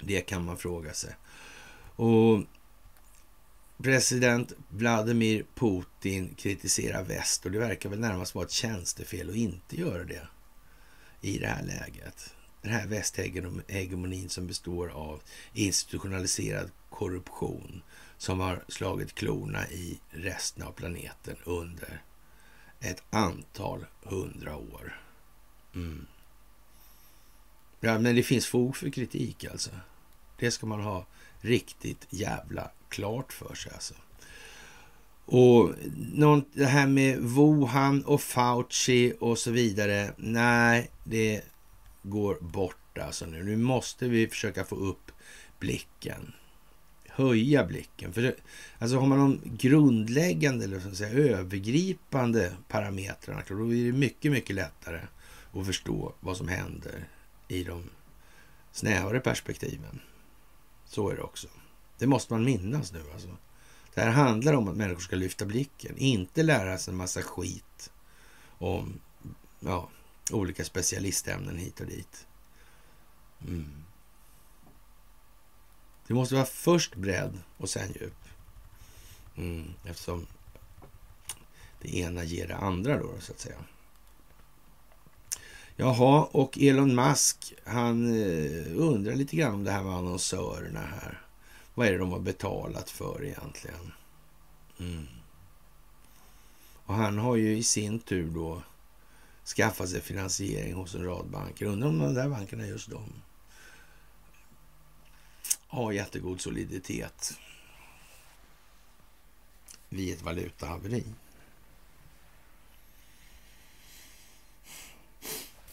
Det 0.00 0.20
kan 0.20 0.44
man 0.44 0.56
fråga 0.56 0.92
sig. 0.92 1.16
Och 1.96 2.42
President 3.82 4.52
Vladimir 4.68 5.44
Putin 5.54 6.34
kritiserar 6.34 7.04
väst 7.04 7.44
och 7.44 7.50
det 7.50 7.58
verkar 7.58 7.88
väl 7.88 8.00
närmast 8.00 8.34
vara 8.34 8.44
ett 8.44 8.50
tjänstefel 8.50 9.30
att 9.30 9.36
inte 9.36 9.80
göra 9.80 10.04
det 10.04 10.28
i 11.20 11.38
det 11.38 11.46
här 11.46 11.62
läget. 11.62 12.34
Den 12.62 12.72
här 12.72 12.86
västhegemonin 12.86 14.28
som 14.28 14.46
består 14.46 14.88
av 14.88 15.22
institutionaliserad 15.52 16.70
korruption 16.90 17.82
som 18.16 18.40
har 18.40 18.64
slagit 18.68 19.14
klorna 19.14 19.68
i 19.68 20.00
resten 20.10 20.62
av 20.62 20.72
planeten 20.72 21.36
under 21.44 22.02
ett 22.80 23.02
antal 23.10 23.86
hundra 24.02 24.56
år. 24.56 25.00
Mm. 25.74 26.06
Ja, 27.80 27.98
men 27.98 28.16
det 28.16 28.22
finns 28.22 28.46
fog 28.46 28.76
för 28.76 28.90
kritik 28.90 29.44
alltså. 29.44 29.70
Det 30.38 30.50
ska 30.50 30.66
man 30.66 30.80
ha 30.80 31.06
riktigt 31.40 32.06
jävla 32.10 32.70
klart 32.88 33.32
för 33.32 33.54
sig. 33.54 33.72
Alltså. 33.72 33.94
Och 35.30 35.74
det 36.52 36.66
här 36.66 36.86
med 36.86 37.18
Wuhan 37.18 38.04
och 38.04 38.20
Fauci 38.20 39.14
och 39.20 39.38
så 39.38 39.50
vidare. 39.50 40.12
Nej, 40.16 40.90
det 41.04 41.42
går 42.02 42.38
bort 42.40 42.98
alltså 42.98 43.26
nu. 43.26 43.42
Nu 43.42 43.56
måste 43.56 44.08
vi 44.08 44.28
försöka 44.28 44.64
få 44.64 44.76
upp 44.76 45.12
blicken. 45.58 46.32
Höja 47.08 47.64
blicken. 47.64 48.12
För 48.12 48.22
det, 48.22 48.34
alltså 48.78 48.98
har 48.98 49.06
man 49.06 49.18
de 49.18 49.40
grundläggande 49.56 50.64
eller 50.64 50.80
så 50.80 50.88
att 50.88 50.96
säga, 50.96 51.38
övergripande 51.38 52.52
parametrarna, 52.68 53.42
då 53.48 53.74
är 53.74 53.84
det 53.84 53.92
mycket, 53.92 54.32
mycket 54.32 54.56
lättare 54.56 55.00
att 55.52 55.66
förstå 55.66 56.14
vad 56.20 56.36
som 56.36 56.48
händer 56.48 57.08
i 57.48 57.64
de 57.64 57.82
snävare 58.72 59.20
perspektiven. 59.20 60.00
Så 60.88 61.10
är 61.10 61.16
det 61.16 61.22
också. 61.22 61.48
Det 61.98 62.06
måste 62.06 62.32
man 62.32 62.44
minnas 62.44 62.92
nu 62.92 63.02
alltså. 63.12 63.36
Det 63.94 64.00
här 64.00 64.10
handlar 64.10 64.52
om 64.52 64.68
att 64.68 64.76
människor 64.76 65.00
ska 65.00 65.16
lyfta 65.16 65.46
blicken, 65.46 65.96
inte 65.96 66.42
lära 66.42 66.78
sig 66.78 66.92
en 66.92 66.98
massa 66.98 67.22
skit 67.22 67.90
om 68.58 69.00
ja, 69.60 69.88
olika 70.32 70.64
specialistämnen 70.64 71.56
hit 71.56 71.80
och 71.80 71.86
dit. 71.86 72.26
Mm. 73.42 73.84
Det 76.06 76.14
måste 76.14 76.34
vara 76.34 76.46
först 76.46 76.94
bredd 76.94 77.38
och 77.56 77.70
sen 77.70 77.92
djup. 78.00 78.24
Mm, 79.36 79.74
eftersom 79.84 80.26
det 81.80 81.96
ena 81.98 82.24
ger 82.24 82.48
det 82.48 82.56
andra 82.56 82.98
då, 82.98 83.14
så 83.20 83.32
att 83.32 83.40
säga. 83.40 83.58
Jaha, 85.80 86.24
och 86.32 86.58
Elon 86.58 86.94
Musk, 86.94 87.54
han 87.64 88.22
eh, 88.22 88.76
undrar 88.76 89.14
lite 89.14 89.36
grann 89.36 89.54
om 89.54 89.64
det 89.64 89.70
här 89.70 89.82
med 89.82 89.94
annonsörerna 89.94 90.80
här. 90.80 91.22
Vad 91.74 91.86
är 91.86 91.92
det 91.92 91.98
de 91.98 92.12
har 92.12 92.18
betalat 92.18 92.90
för 92.90 93.24
egentligen? 93.24 93.92
Mm. 94.80 95.06
Och 96.84 96.94
han 96.94 97.18
har 97.18 97.36
ju 97.36 97.56
i 97.56 97.62
sin 97.62 97.98
tur 97.98 98.30
då 98.30 98.62
skaffat 99.56 99.88
sig 99.88 100.00
finansiering 100.00 100.74
hos 100.74 100.94
en 100.94 101.04
rad 101.04 101.26
banker. 101.26 101.66
Undrar 101.66 101.88
om 101.88 101.98
de 101.98 102.14
där 102.14 102.28
bankerna, 102.28 102.66
just 102.66 102.90
de, 102.90 103.02
har 105.68 105.92
jättegod 105.92 106.40
soliditet 106.40 107.38
vid 109.88 110.14
ett 110.14 110.22
valutahaveri. 110.22 111.04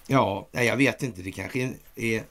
Ja, 0.07 0.47
jag 0.51 0.77
vet 0.77 1.03
inte. 1.03 1.21
Det 1.21 1.31
kanske 1.31 1.73
är 1.95 2.23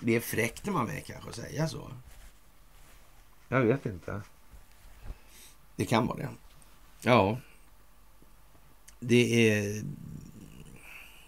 det 0.00 0.16
är 0.16 0.20
fräckt 0.20 0.66
när 0.66 0.72
man 0.72 0.86
med 0.86 1.04
kanske 1.04 1.30
att 1.30 1.36
säga 1.36 1.68
så. 1.68 1.90
Jag 3.48 3.60
vet 3.60 3.86
inte. 3.86 4.22
Det 5.76 5.84
kan 5.84 6.06
vara 6.06 6.18
det. 6.18 6.28
Ja. 7.02 7.38
Det 9.00 9.50
är 9.50 9.82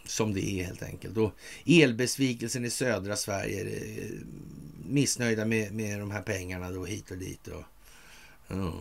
som 0.05 0.35
det 0.35 0.51
är 0.51 0.65
helt 0.65 0.83
enkelt. 0.83 1.17
Och 1.17 1.33
elbesvikelsen 1.67 2.65
i 2.65 2.71
södra 2.71 3.17
Sverige. 3.17 3.81
Missnöjda 4.89 5.45
med, 5.45 5.73
med 5.73 6.01
de 6.01 6.11
här 6.11 6.23
pengarna 6.23 6.71
då 6.71 6.85
hit 6.85 7.11
och 7.11 7.19
dit. 7.19 7.49
Och, 7.49 7.65
mm. 8.49 8.73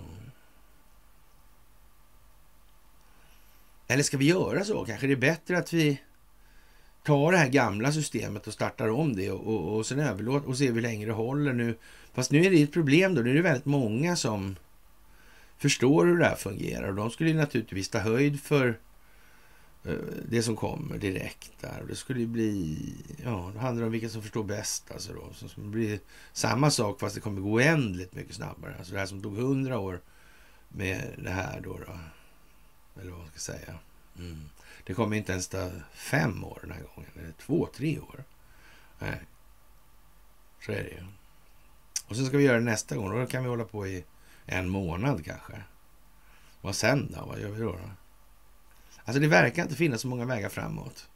Eller 3.88 4.04
ska 4.04 4.18
vi 4.18 4.26
göra 4.26 4.64
så? 4.64 4.86
Kanske 4.86 5.08
det 5.08 5.14
är 5.14 5.18
bättre 5.18 5.58
att 5.58 5.74
vi 5.74 6.02
tar 7.04 7.32
det 7.32 7.38
här 7.38 7.50
gamla 7.50 7.92
systemet 7.92 8.48
och 8.48 8.54
startar 8.54 8.90
om 8.90 9.16
det 9.16 9.32
och, 9.32 9.48
och, 9.48 9.78
och 9.78 9.86
sen 9.86 10.00
överlåter 10.00 10.50
och 10.50 10.58
ser 10.58 10.74
hur 10.74 10.82
länge 10.82 11.06
det 11.06 11.12
håller 11.12 11.54
nu. 11.54 11.78
Fast 12.14 12.32
nu 12.32 12.46
är 12.46 12.52
det 12.52 12.64
ett 12.64 12.74
problem 12.74 13.16
då. 13.16 13.22
Nu 13.22 13.30
är 13.30 13.36
det 13.36 13.42
väldigt 13.42 13.66
många 13.66 14.16
som 14.16 14.56
förstår 15.58 16.06
hur 16.06 16.18
det 16.18 16.26
här 16.26 16.36
fungerar 16.36 16.88
och 16.88 16.96
de 16.96 17.10
skulle 17.10 17.34
naturligtvis 17.34 17.90
ta 17.90 18.00
höjd 18.00 18.42
för 18.42 18.80
eh, 19.86 19.94
det 20.30 20.44
som 20.44 20.56
kommer 20.56 20.98
direkt 20.98 21.52
där. 21.62 21.84
Det 21.90 21.96
skulle 21.96 22.20
ju 22.20 22.28
bli, 22.28 22.78
ja, 23.24 23.52
det 23.54 23.60
handlar 23.60 23.86
om 23.86 23.92
vilka 23.92 24.10
som 24.10 24.22
förstår 24.22 24.44
bäst 24.44 24.92
alltså 24.92 25.14
då. 25.14 25.34
Så 25.34 25.48
det 25.56 25.68
blir 25.68 26.00
samma 26.34 26.72
sak 26.72 27.00
fast 27.00 27.16
det 27.16 27.22
kommer 27.22 27.42
gå 27.42 27.52
oändligt 27.52 28.16
mycket 28.16 28.36
snabbare. 28.36 28.76
Alltså 28.78 28.94
det 28.94 29.00
här 29.00 29.06
som 29.06 29.22
tog 29.22 29.38
hundra 29.38 29.80
år 29.80 30.02
med 30.70 31.02
det 31.18 31.30
här 31.30 31.62
då, 31.64 31.80
då. 31.88 31.94
Eller 33.02 33.12
vad 33.12 33.20
man 33.20 33.30
ska 33.30 33.40
säga. 33.40 33.80
Mm. 34.18 34.50
Det 34.84 34.94
kommer 34.94 35.18
inte 35.18 35.32
ens 35.32 35.48
ta 35.48 35.72
fem 35.94 36.44
år 36.44 36.60
den 36.62 36.72
här 36.72 36.84
gången. 36.96 37.12
Eller 37.16 37.32
två, 37.32 37.70
tre 37.76 38.00
år. 38.00 38.24
Nej. 39.00 39.22
Så 40.66 40.72
är 40.72 40.84
det 40.84 40.90
ju. 40.90 41.06
Och 42.08 42.16
så 42.16 42.26
ska 42.26 42.38
vi 42.38 42.44
göra 42.44 42.58
det 42.58 42.64
nästa 42.64 42.96
gång. 42.96 43.20
Då 43.20 43.26
kan 43.26 43.44
vi 43.44 43.50
hålla 43.50 43.66
på 43.66 43.88
i 43.88 44.04
en 44.46 44.70
månad 44.70 45.26
kanske. 45.26 45.64
Vad 46.62 46.76
sen 46.76 47.12
då? 47.12 47.26
Vad 47.26 47.40
gör 47.40 47.50
vi 47.50 47.62
då? 47.62 47.72
då? 47.72 47.90
Alltså 49.06 49.20
det 49.20 49.28
verkar 49.28 49.64
inte 49.64 49.76
finnas 49.76 50.02
så 50.02 50.08
många 50.08 50.26
vägar 50.26 50.50
framåt. 50.50 51.10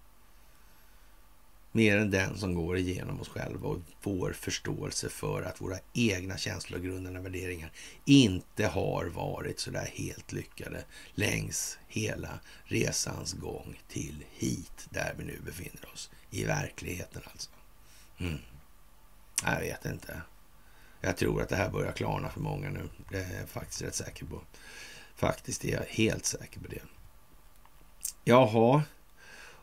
Mer 1.71 1.97
än 1.97 2.11
den 2.11 2.37
som 2.37 2.53
går 2.53 2.77
igenom 2.77 3.21
oss 3.21 3.29
själva 3.29 3.67
och 3.67 3.79
vår 4.03 4.33
förståelse 4.33 5.09
för 5.09 5.41
att 5.41 5.61
våra 5.61 5.77
egna 5.93 6.37
känslogrundande 6.37 7.19
värderingar 7.19 7.71
inte 8.05 8.67
har 8.67 9.05
varit 9.05 9.59
så 9.59 9.71
där 9.71 9.85
helt 9.93 10.31
lyckade 10.31 10.83
längs 11.13 11.79
hela 11.87 12.39
resans 12.63 13.33
gång 13.33 13.79
till 13.87 14.25
hit 14.31 14.87
där 14.89 15.13
vi 15.17 15.23
nu 15.23 15.39
befinner 15.45 15.89
oss. 15.93 16.11
I 16.29 16.43
verkligheten 16.43 17.21
alltså. 17.31 17.49
Mm. 18.17 18.37
Jag 19.45 19.59
vet 19.59 19.85
inte. 19.85 20.21
Jag 21.01 21.17
tror 21.17 21.41
att 21.41 21.49
det 21.49 21.55
här 21.55 21.69
börjar 21.69 21.91
klarna 21.91 22.29
för 22.29 22.39
många 22.39 22.69
nu. 22.69 22.89
Det 23.09 23.17
är 23.17 23.39
jag 23.39 23.49
faktiskt 23.49 23.81
rätt 23.81 23.95
säker 23.95 24.25
på. 24.25 24.41
Faktiskt 25.15 25.65
är 25.65 25.71
jag 25.71 25.85
helt 25.87 26.25
säker 26.25 26.59
på 26.59 26.67
det. 26.67 26.81
Jaha, 28.23 28.83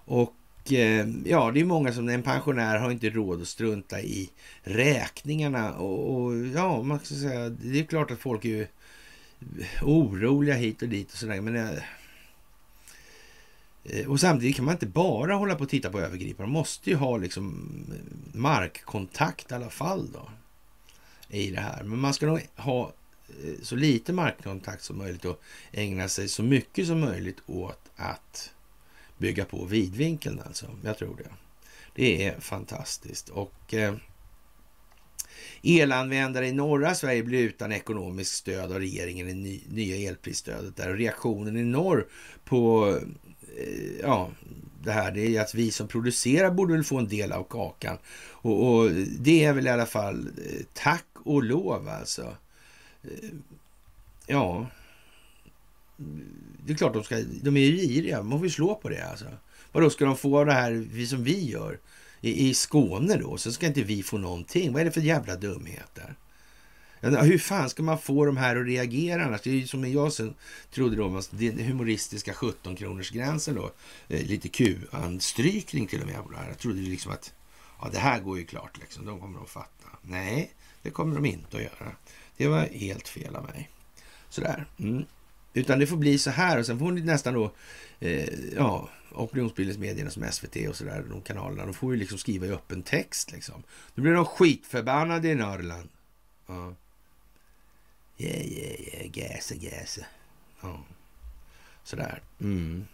och 0.04 0.34
Eh, 0.72 1.06
ja, 1.24 1.50
det 1.50 1.60
är 1.60 1.64
många 1.64 1.92
som 1.92 2.08
en 2.08 2.22
pensionär 2.22 2.78
har 2.78 2.90
inte 2.90 3.10
råd 3.10 3.42
att 3.42 3.48
strunta 3.48 4.00
i 4.00 4.30
räkningarna 4.62 5.74
och, 5.74 6.14
och 6.14 6.36
ja, 6.46 6.82
man 6.82 6.98
ska 6.98 7.14
säga, 7.14 7.48
det 7.48 7.80
är 7.80 7.84
klart 7.84 8.10
att 8.10 8.18
folk 8.18 8.44
är 8.44 8.68
oroliga 9.82 10.54
hit 10.54 10.82
och 10.82 10.88
dit 10.88 11.12
och 11.12 11.18
sådär, 11.18 11.40
men 11.40 11.56
eh, 11.56 11.82
och 14.06 14.20
samtidigt 14.20 14.56
kan 14.56 14.64
man 14.64 14.74
inte 14.74 14.86
bara 14.86 15.34
hålla 15.34 15.54
på 15.54 15.62
och 15.62 15.70
titta 15.70 15.90
på 15.90 16.00
övergripande. 16.00 16.52
Man 16.52 16.60
måste 16.60 16.90
ju 16.90 16.96
ha 16.96 17.16
liksom 17.16 17.68
markkontakt 18.32 19.50
i 19.50 19.54
alla 19.54 19.70
fall 19.70 20.12
då 20.12 20.28
i 21.28 21.50
det 21.50 21.60
här. 21.60 21.82
Men 21.82 21.98
man 21.98 22.14
ska 22.14 22.26
nog 22.26 22.40
ha 22.56 22.92
eh, 23.28 23.54
så 23.62 23.76
lite 23.76 24.12
markkontakt 24.12 24.82
som 24.82 24.98
möjligt 24.98 25.24
och 25.24 25.42
ägna 25.72 26.08
sig 26.08 26.28
så 26.28 26.42
mycket 26.42 26.86
som 26.86 27.00
möjligt 27.00 27.38
åt 27.46 27.90
att 27.96 28.50
bygga 29.18 29.44
på 29.44 29.64
vidvinkeln 29.64 30.40
alltså. 30.46 30.66
Jag 30.84 30.98
tror 30.98 31.16
det. 31.16 31.30
Det 31.94 32.26
är 32.26 32.40
fantastiskt. 32.40 33.28
Och 33.28 33.74
eh, 33.74 33.94
elanvändare 35.62 36.48
i 36.48 36.52
norra 36.52 36.94
Sverige 36.94 37.22
blir 37.22 37.42
utan 37.42 37.72
ekonomiskt 37.72 38.34
stöd 38.34 38.72
av 38.72 38.78
regeringen 38.78 39.28
i 39.28 39.34
ny, 39.34 39.60
nya 39.68 40.08
elprisstödet. 40.08 40.76
Där. 40.76 40.94
Reaktionen 40.94 41.56
i 41.56 41.64
norr 41.64 42.06
på 42.44 42.88
eh, 43.56 44.00
ja, 44.00 44.30
det 44.84 44.92
här 44.92 45.12
det 45.12 45.36
är 45.36 45.40
att 45.40 45.54
vi 45.54 45.70
som 45.70 45.88
producerar 45.88 46.50
borde 46.50 46.74
väl 46.74 46.84
få 46.84 46.98
en 46.98 47.08
del 47.08 47.32
av 47.32 47.44
kakan. 47.44 47.98
Och, 48.30 48.74
och 48.74 48.90
det 49.18 49.44
är 49.44 49.52
väl 49.52 49.66
i 49.66 49.70
alla 49.70 49.86
fall 49.86 50.26
eh, 50.26 50.66
tack 50.72 51.06
och 51.14 51.42
lov 51.42 51.88
alltså. 51.88 52.36
Eh, 53.02 53.30
ja, 54.26 54.66
det 56.66 56.72
är 56.72 56.76
klart 56.76 56.94
de 56.94 57.04
ska, 57.04 57.16
de 57.42 57.56
är 57.56 57.60
ju 57.60 57.76
giriga. 57.76 58.22
Man 58.22 58.38
får 58.38 58.46
ju 58.46 58.52
slå 58.52 58.74
på 58.74 58.88
det 58.88 59.10
alltså. 59.10 59.26
Vadå, 59.72 59.90
ska 59.90 60.04
de 60.04 60.16
få 60.16 60.44
det 60.44 60.52
här 60.52 61.06
som 61.06 61.24
vi 61.24 61.50
gör 61.50 61.78
i, 62.20 62.48
i 62.48 62.54
Skåne 62.54 63.16
då? 63.16 63.36
Så 63.36 63.52
ska 63.52 63.66
inte 63.66 63.82
vi 63.82 64.02
få 64.02 64.18
någonting. 64.18 64.72
Vad 64.72 64.80
är 64.80 64.84
det 64.84 64.90
för 64.90 65.00
jävla 65.00 65.36
dumheter? 65.36 66.16
Hur 67.00 67.38
fan 67.38 67.70
ska 67.70 67.82
man 67.82 67.98
få 67.98 68.24
de 68.24 68.36
här 68.36 68.56
att 68.56 68.66
reagera 68.66 69.24
annars? 69.24 69.42
Det 69.42 69.50
är 69.50 69.54
ju 69.54 69.66
som 69.66 69.92
jag 69.92 70.12
sen 70.12 70.34
trodde 70.70 70.96
då, 70.96 71.22
den 71.30 71.58
humoristiska 71.58 72.34
17 72.34 72.76
kronors 72.76 73.10
gränsen 73.10 73.54
då. 73.54 73.70
Eh, 74.08 74.26
lite 74.26 74.48
Q-anstrykning 74.48 75.86
till 75.86 76.00
och 76.00 76.06
med 76.06 76.24
på 76.24 76.30
det 76.30 76.36
här. 76.36 76.48
Jag 76.48 76.58
trodde 76.58 76.80
liksom 76.80 77.12
att 77.12 77.32
ja, 77.80 77.88
det 77.92 77.98
här 77.98 78.20
går 78.20 78.38
ju 78.38 78.44
klart 78.44 78.78
liksom. 78.78 79.06
De 79.06 79.20
kommer 79.20 79.40
att 79.40 79.50
fatta. 79.50 79.88
Nej, 80.02 80.52
det 80.82 80.90
kommer 80.90 81.14
de 81.14 81.24
inte 81.24 81.56
att 81.56 81.62
göra. 81.62 81.92
Det 82.36 82.48
var 82.48 82.60
helt 82.60 83.08
fel 83.08 83.36
av 83.36 83.44
mig. 83.44 83.70
Sådär. 84.28 84.66
Mm. 84.78 85.04
Utan 85.58 85.78
det 85.78 85.86
får 85.86 85.96
bli 85.96 86.18
så 86.18 86.30
här 86.30 86.58
och 86.58 86.66
sen 86.66 86.78
får 86.78 86.92
ni 86.92 87.00
nästan 87.00 87.34
då, 87.34 87.52
eh, 88.00 88.28
ja, 88.56 88.88
opinionsbildningsmedierna 89.12 90.10
som 90.10 90.32
SVT 90.32 90.68
och 90.68 90.76
sådär, 90.76 91.04
de 91.10 91.20
kanalerna, 91.20 91.64
de 91.64 91.74
får 91.74 91.92
ju 91.94 91.98
liksom 91.98 92.18
skriva 92.18 92.46
i 92.46 92.50
öppen 92.50 92.82
text 92.82 93.32
liksom. 93.32 93.62
Nu 93.94 94.02
blir 94.02 94.12
de 94.12 94.24
skitförbannade 94.24 95.28
i 95.28 95.34
Norrland. 95.34 95.88
Ja. 96.46 96.74
Yeah, 98.18 98.46
yeah, 98.46 98.80
yeah, 98.80 99.18
gäse, 99.18 99.54
gäse. 99.54 100.06
Ja. 100.60 100.84
Sådär. 101.84 102.22
Mm. 102.40 102.86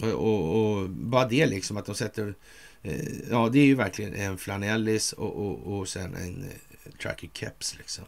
Och, 0.00 0.08
och, 0.08 0.72
och, 0.72 0.88
bara 0.90 1.28
det 1.28 1.46
liksom 1.46 1.76
att 1.76 1.86
de 1.86 1.94
sätter, 1.94 2.34
eh, 2.82 3.30
ja 3.30 3.48
det 3.48 3.58
är 3.58 3.66
ju 3.66 3.74
verkligen 3.74 4.14
en 4.14 4.38
flanellis 4.38 5.12
och, 5.12 5.46
och, 5.46 5.78
och 5.78 5.88
sen 5.88 6.14
en 6.14 6.44
eh, 6.44 6.92
tracker 6.92 7.28
keps 7.32 7.78
liksom. 7.78 8.04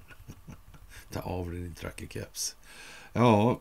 Ta 1.13 1.21
av 1.21 1.51
dig 1.51 1.61
din 1.61 1.75
tracker 1.75 2.07
keps. 2.07 2.57
Ja, 3.13 3.61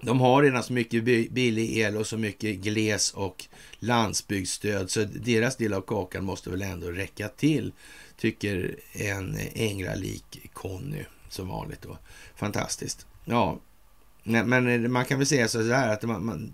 de 0.00 0.20
har 0.20 0.42
redan 0.42 0.62
så 0.62 0.72
mycket 0.72 1.04
billig 1.30 1.78
el 1.78 1.96
och 1.96 2.06
så 2.06 2.18
mycket 2.18 2.56
gles 2.56 3.12
och 3.12 3.44
landsbygdsstöd 3.78 4.90
så 4.90 5.04
deras 5.04 5.56
del 5.56 5.72
av 5.72 5.80
kakan 5.80 6.24
måste 6.24 6.50
väl 6.50 6.62
ändå 6.62 6.90
räcka 6.90 7.28
till, 7.28 7.72
tycker 8.16 8.76
en 8.92 9.38
änglalik 9.54 10.50
Conny 10.52 11.04
som 11.28 11.48
vanligt 11.48 11.82
då. 11.82 11.98
Fantastiskt. 12.36 13.06
Ja, 13.24 13.60
men 14.22 14.92
man 14.92 15.04
kan 15.04 15.18
väl 15.18 15.26
säga 15.26 15.48
så 15.48 15.72
här 15.72 15.92
att 15.92 16.02
man, 16.02 16.24
man, 16.24 16.52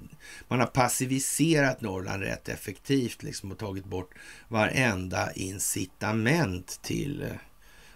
man, 0.48 0.60
har 0.60 0.66
passiviserat 0.66 1.80
Norrland 1.80 2.22
rätt 2.22 2.48
effektivt 2.48 3.22
liksom 3.22 3.52
och 3.52 3.58
tagit 3.58 3.84
bort 3.84 4.14
varenda 4.48 5.32
incitament 5.32 6.80
till 6.82 7.26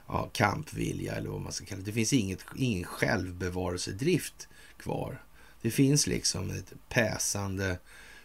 ja, 0.08 0.30
kampvilja 0.32 1.14
eller 1.14 1.30
vad 1.30 1.40
man 1.40 1.52
ska 1.52 1.64
kalla 1.64 1.80
det. 1.80 1.86
Det 1.86 1.92
finns 1.92 2.12
inget, 2.12 2.44
ingen 2.56 2.84
självbevarelsedrift 2.84 4.48
kvar. 4.78 5.22
Det 5.66 5.70
finns 5.70 6.06
liksom 6.06 6.50
ett 6.50 6.72
päsande 6.88 7.78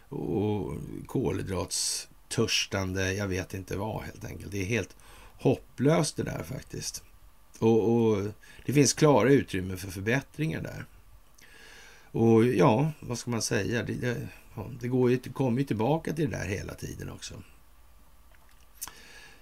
och 0.08 0.74
kolhydratstörstande, 1.06 3.12
jag 3.12 3.28
vet 3.28 3.54
inte 3.54 3.76
vad 3.76 4.02
helt 4.02 4.24
enkelt. 4.24 4.52
Det 4.52 4.60
är 4.60 4.64
helt 4.64 4.96
hopplöst 5.38 6.16
det 6.16 6.22
där 6.22 6.42
faktiskt. 6.42 7.02
Och, 7.58 7.92
och 7.92 8.32
det 8.66 8.72
finns 8.72 8.92
klara 8.92 9.30
utrymmen 9.30 9.78
för 9.78 9.90
förbättringar 9.90 10.60
där. 10.60 10.84
Och 12.10 12.44
ja, 12.44 12.92
vad 13.00 13.18
ska 13.18 13.30
man 13.30 13.42
säga? 13.42 13.82
Det, 13.82 13.94
det, 13.94 14.28
ja, 14.54 14.70
det 14.80 14.88
går 14.88 15.10
ju, 15.10 15.18
kommer 15.18 15.58
ju 15.58 15.66
tillbaka 15.66 16.12
till 16.12 16.30
det 16.30 16.36
där 16.36 16.46
hela 16.46 16.74
tiden 16.74 17.10
också. 17.10 17.34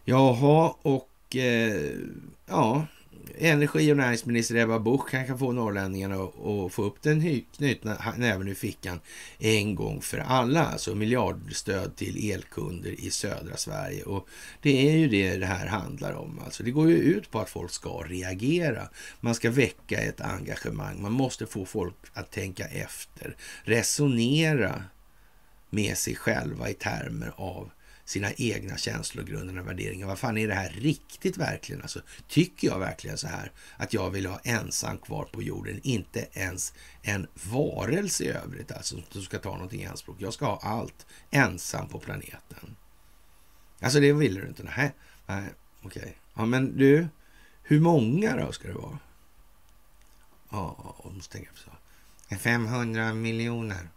Jaha, 0.04 0.74
och 0.82 1.36
eh, 1.36 1.92
ja, 2.46 2.86
energi 3.38 3.92
och 3.92 3.96
näringsminister 3.96 4.54
Ebba 4.54 4.78
Busch 4.78 5.10
kan 5.10 5.38
få 5.38 5.52
norrlänningarna 5.52 6.24
att 6.24 6.72
få 6.72 6.82
upp 6.82 7.02
den 7.02 7.44
knutna 7.56 8.14
näven 8.16 8.48
ur 8.48 8.54
fickan 8.54 9.00
en 9.38 9.74
gång 9.74 10.00
för 10.00 10.18
alla. 10.18 10.64
Alltså 10.64 10.94
miljardstöd 10.94 11.96
till 11.96 12.30
elkunder 12.30 13.00
i 13.00 13.10
södra 13.10 13.56
Sverige. 13.56 14.02
Och 14.02 14.28
det 14.62 14.90
är 14.90 14.96
ju 14.96 15.08
det 15.08 15.36
det 15.36 15.46
här 15.46 15.66
handlar 15.66 16.12
om. 16.12 16.40
Alltså 16.44 16.62
det 16.62 16.70
går 16.70 16.90
ju 16.90 16.96
ut 16.96 17.30
på 17.30 17.40
att 17.40 17.50
folk 17.50 17.70
ska 17.70 17.88
reagera. 17.88 18.88
Man 19.20 19.34
ska 19.34 19.50
väcka 19.50 20.00
ett 20.00 20.20
engagemang. 20.20 21.02
Man 21.02 21.12
måste 21.12 21.46
få 21.46 21.64
folk 21.64 21.94
att 22.12 22.30
tänka 22.30 22.64
efter, 22.64 23.36
resonera 23.64 24.84
med 25.70 25.96
sig 25.96 26.14
själva 26.14 26.70
i 26.70 26.74
termer 26.74 27.32
av 27.36 27.70
sina 28.10 28.32
egna 28.32 28.76
känslogrundande 28.76 29.62
värderingar. 29.62 30.06
Vad 30.06 30.18
fan 30.18 30.38
är 30.38 30.48
det 30.48 30.54
här 30.54 30.70
riktigt 30.70 31.36
verkligen? 31.36 31.82
Alltså, 31.82 32.00
tycker 32.28 32.68
jag 32.68 32.78
verkligen 32.78 33.18
så 33.18 33.26
här 33.26 33.52
att 33.76 33.94
jag 33.94 34.10
vill 34.10 34.26
ha 34.26 34.40
ensam 34.44 34.98
kvar 34.98 35.24
på 35.24 35.42
jorden, 35.42 35.80
inte 35.82 36.28
ens 36.32 36.74
en 37.02 37.26
varelse 37.50 38.24
i 38.24 38.28
övrigt 38.28 38.72
alltså 38.72 38.96
som 39.10 39.22
ska 39.22 39.38
ta 39.38 39.52
någonting 39.52 39.82
i 39.82 39.86
anspråk. 39.86 40.16
Jag 40.18 40.34
ska 40.34 40.46
ha 40.46 40.58
allt 40.62 41.06
ensam 41.30 41.88
på 41.88 41.98
planeten. 41.98 42.76
Alltså 43.80 44.00
det 44.00 44.12
vill 44.12 44.34
du 44.34 44.46
inte? 44.48 44.62
Nej, 44.62 44.92
nej 45.26 45.44
okej. 45.82 46.02
Okay. 46.02 46.12
Ja, 46.34 46.46
men 46.46 46.76
du, 46.76 47.08
hur 47.62 47.80
många 47.80 48.36
då 48.36 48.52
ska 48.52 48.68
det 48.68 48.74
vara? 48.74 48.98
Ja, 50.50 50.96
jag 51.04 51.12
måste 51.14 51.32
tänka 51.32 51.50
på 51.50 51.58
så. 51.58 52.36
500 52.36 53.14
miljoner. 53.14 53.88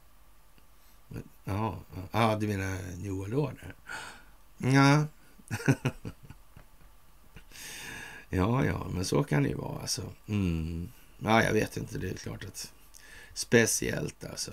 Ja, 1.44 1.80
ja 1.94 2.02
ah, 2.12 2.36
du 2.36 2.48
menar 2.48 2.78
New 2.98 3.12
World 3.12 3.34
Order? 3.34 3.76
Ja. 4.58 5.06
ja, 8.30 8.66
ja, 8.66 8.88
men 8.94 9.06
så 9.06 9.24
kan 9.24 9.44
det 9.44 9.50
ju 9.50 9.56
vara 9.56 9.82
alltså. 9.82 10.14
Mm. 10.28 10.90
Ja, 11.20 11.44
jag 11.44 11.54
vet 11.54 11.78
inte. 11.78 11.98
Det 11.98 12.10
är 12.10 12.14
klart 12.14 12.46
att 12.46 12.74
speciellt 13.34 14.26
alltså. 14.26 14.52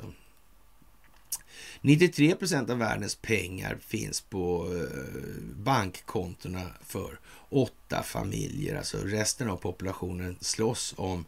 93 1.80 2.34
procent 2.34 2.70
av 2.70 2.78
världens 2.78 3.14
pengar 3.14 3.78
finns 3.80 4.20
på 4.20 4.74
eh, 4.74 5.42
bankkontona 5.56 6.66
för 6.86 7.18
åtta 7.48 8.02
familjer. 8.02 8.76
Alltså 8.76 8.98
resten 8.98 9.50
av 9.50 9.56
populationen 9.56 10.36
slåss 10.40 10.94
om 10.96 11.24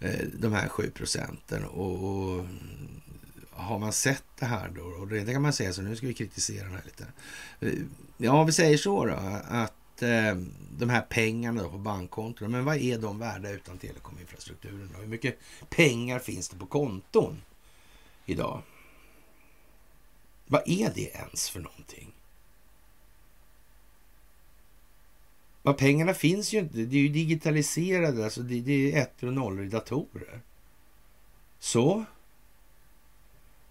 eh, 0.00 0.26
de 0.38 0.52
här 0.52 0.68
sju 0.68 0.90
procenten. 0.90 1.64
Och, 1.64 2.04
och, 2.04 2.46
har 3.56 3.78
man 3.78 3.92
sett 3.92 4.24
det 4.38 4.46
här 4.46 4.68
då, 4.68 4.82
och 4.82 5.08
det 5.08 5.32
kan 5.32 5.42
man 5.42 5.52
säga 5.52 5.72
så 5.72 5.82
nu 5.82 5.96
ska 5.96 6.06
vi 6.06 6.14
kritisera 6.14 6.64
den 6.64 6.74
här 6.74 6.82
lite. 6.84 7.06
Eh, 7.60 7.84
ja, 8.16 8.44
vi 8.44 8.52
säger 8.52 8.76
så 8.76 9.06
då, 9.06 9.14
att 9.48 10.02
eh, 10.02 10.34
de 10.78 10.90
här 10.90 11.00
pengarna 11.00 11.62
då 11.62 11.70
på 11.70 11.78
bankkonton, 11.78 12.50
men 12.50 12.64
vad 12.64 12.76
är 12.76 12.98
de 12.98 13.18
värda 13.18 13.50
utan 13.50 13.78
telekominfrastrukturen? 13.78 14.90
Då? 14.94 15.00
Hur 15.00 15.08
mycket 15.08 15.38
pengar 15.68 16.18
finns 16.18 16.48
det 16.48 16.56
på 16.56 16.66
konton 16.66 17.42
idag? 18.26 18.62
Vad 20.46 20.62
är 20.66 20.92
det 20.94 21.16
ens 21.16 21.50
för 21.50 21.60
någonting? 21.60 22.12
Vad 25.62 25.76
pengarna 25.76 26.14
finns 26.14 26.52
ju 26.52 26.58
inte. 26.58 26.76
Det 26.76 26.96
är 26.96 27.02
ju 27.02 27.08
digitaliserade. 27.08 28.24
Alltså 28.24 28.42
det, 28.42 28.60
det 28.60 28.92
är 28.92 29.02
ettor 29.02 29.26
och 29.26 29.32
nollor 29.32 29.64
i 29.64 29.68
datorer. 29.68 30.40
Så? 31.58 32.04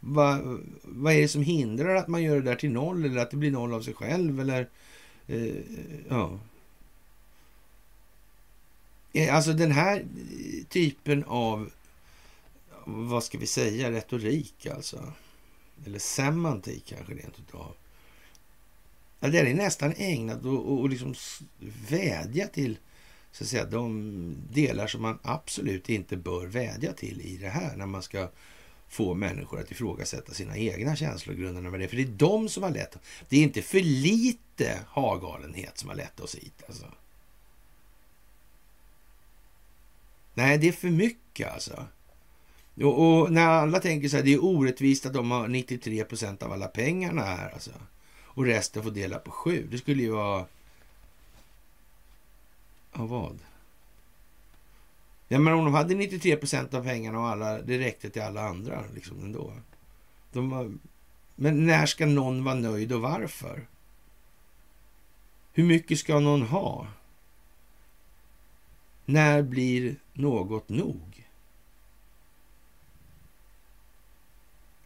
Vad, 0.08 0.60
vad 0.82 1.14
är 1.14 1.22
det 1.22 1.28
som 1.28 1.42
hindrar 1.42 1.96
att 1.96 2.08
man 2.08 2.24
gör 2.24 2.36
det 2.36 2.42
där 2.42 2.56
till 2.56 2.72
noll 2.72 3.06
eller 3.06 3.22
att 3.22 3.32
det 3.32 3.38
blir 3.38 3.52
noll 3.52 3.74
av 3.74 3.82
sig 3.82 3.94
själv? 3.94 4.40
Eller, 4.40 4.70
eh, 5.28 5.56
ja. 6.10 6.40
Eh, 9.14 9.36
alltså 9.36 9.54
den 9.54 9.72
här 9.72 10.06
typen 10.70 11.24
av, 11.24 11.72
vad 12.86 13.24
ska 13.24 13.38
vi 13.38 13.48
säga, 13.48 13.92
retorik 13.92 14.66
alltså. 14.66 15.14
Eller 15.86 16.00
semantik 16.00 16.86
kanske 16.86 17.14
rent 17.14 17.40
utav. 17.40 17.72
Ja, 19.20 19.28
den 19.28 19.48
är 19.48 19.54
nästan 19.54 19.94
ägnad 19.98 20.46
att, 20.48 20.90
liksom 20.90 21.16
vädja 21.90 22.48
till 22.48 22.78
så 23.32 23.44
att 23.44 23.50
säga, 23.50 23.66
de 23.66 24.36
delar 24.52 24.88
som 24.88 25.02
man 25.02 25.20
absolut 25.22 25.90
inte 25.90 26.18
bör 26.18 26.46
vädja 26.48 26.94
till 26.94 27.22
i 27.22 27.38
det 27.38 27.50
här 27.50 27.76
när 27.76 27.86
man 27.86 28.02
ska 28.02 28.30
få 28.88 29.14
människor 29.14 29.60
att 29.60 29.72
ifrågasätta 29.72 30.34
sina 30.34 30.58
egna 30.58 30.96
känslogrunder 30.96 31.62
med 31.62 31.80
det. 31.80 31.88
För 31.88 31.96
det 31.96 32.04
är 32.04 32.08
de 32.08 32.50
som 32.50 32.64
har 32.64 32.70
lett. 32.70 32.98
Det 33.30 33.38
är 33.38 33.44
inte 33.44 33.62
för 33.62 33.82
lite 33.82 34.80
hagalenhet 34.88 35.78
som 35.78 35.90
har 35.90 35.96
lett 35.96 36.20
oss 36.20 36.36
hit. 36.36 36.64
Alltså. 36.68 36.86
Nej, 40.34 40.58
det 40.58 40.68
är 40.68 40.72
för 40.72 40.90
mycket 40.90 41.54
alltså. 41.54 41.86
Och, 42.82 43.22
och, 43.22 43.32
när 43.32 43.48
alla 43.48 43.80
tänker 43.80 44.10
så 44.10 44.16
här, 44.16 44.24
det 44.24 44.34
är 44.34 44.44
orättvist 44.44 45.06
att 45.06 45.14
de 45.14 45.32
har 45.32 45.48
93 45.48 46.04
procent 46.04 46.44
av 46.44 46.52
alla 46.52 46.68
pengarna 46.68 47.22
här 47.22 47.50
alltså. 47.50 47.72
Och 48.24 48.46
resten 48.46 48.84
får 48.84 48.92
dela 48.92 49.18
på 49.18 49.32
sju. 49.32 49.68
Det 49.72 49.78
skulle 49.78 50.04
ju 50.04 50.12
vara... 50.12 50.46
Ja, 52.94 53.06
vad? 53.06 53.40
Ja, 55.28 55.40
men 55.40 55.54
om 55.54 55.66
de 55.66 55.74
hade 55.74 55.96
93 55.96 56.36
procent 56.36 56.74
av 56.74 56.84
pengarna 56.84 57.20
och 57.20 57.28
alla, 57.28 57.62
det 57.62 57.80
räckte 57.80 58.10
till 58.10 58.22
alla 58.22 58.42
andra 58.42 58.84
liksom 58.94 59.20
ändå. 59.20 59.54
De 60.32 60.50
var, 60.50 60.72
men 61.36 61.66
när 61.66 61.86
ska 61.86 62.06
någon 62.06 62.44
vara 62.44 62.56
nöjd 62.56 62.92
och 62.92 63.02
varför? 63.02 63.68
Hur 65.54 65.64
mycket 65.64 66.00
ska 66.00 66.20
någon 66.20 66.42
ha? 66.42 66.88
När 69.06 69.42
blir 69.42 69.96
något 70.14 70.70
nog? 70.70 71.28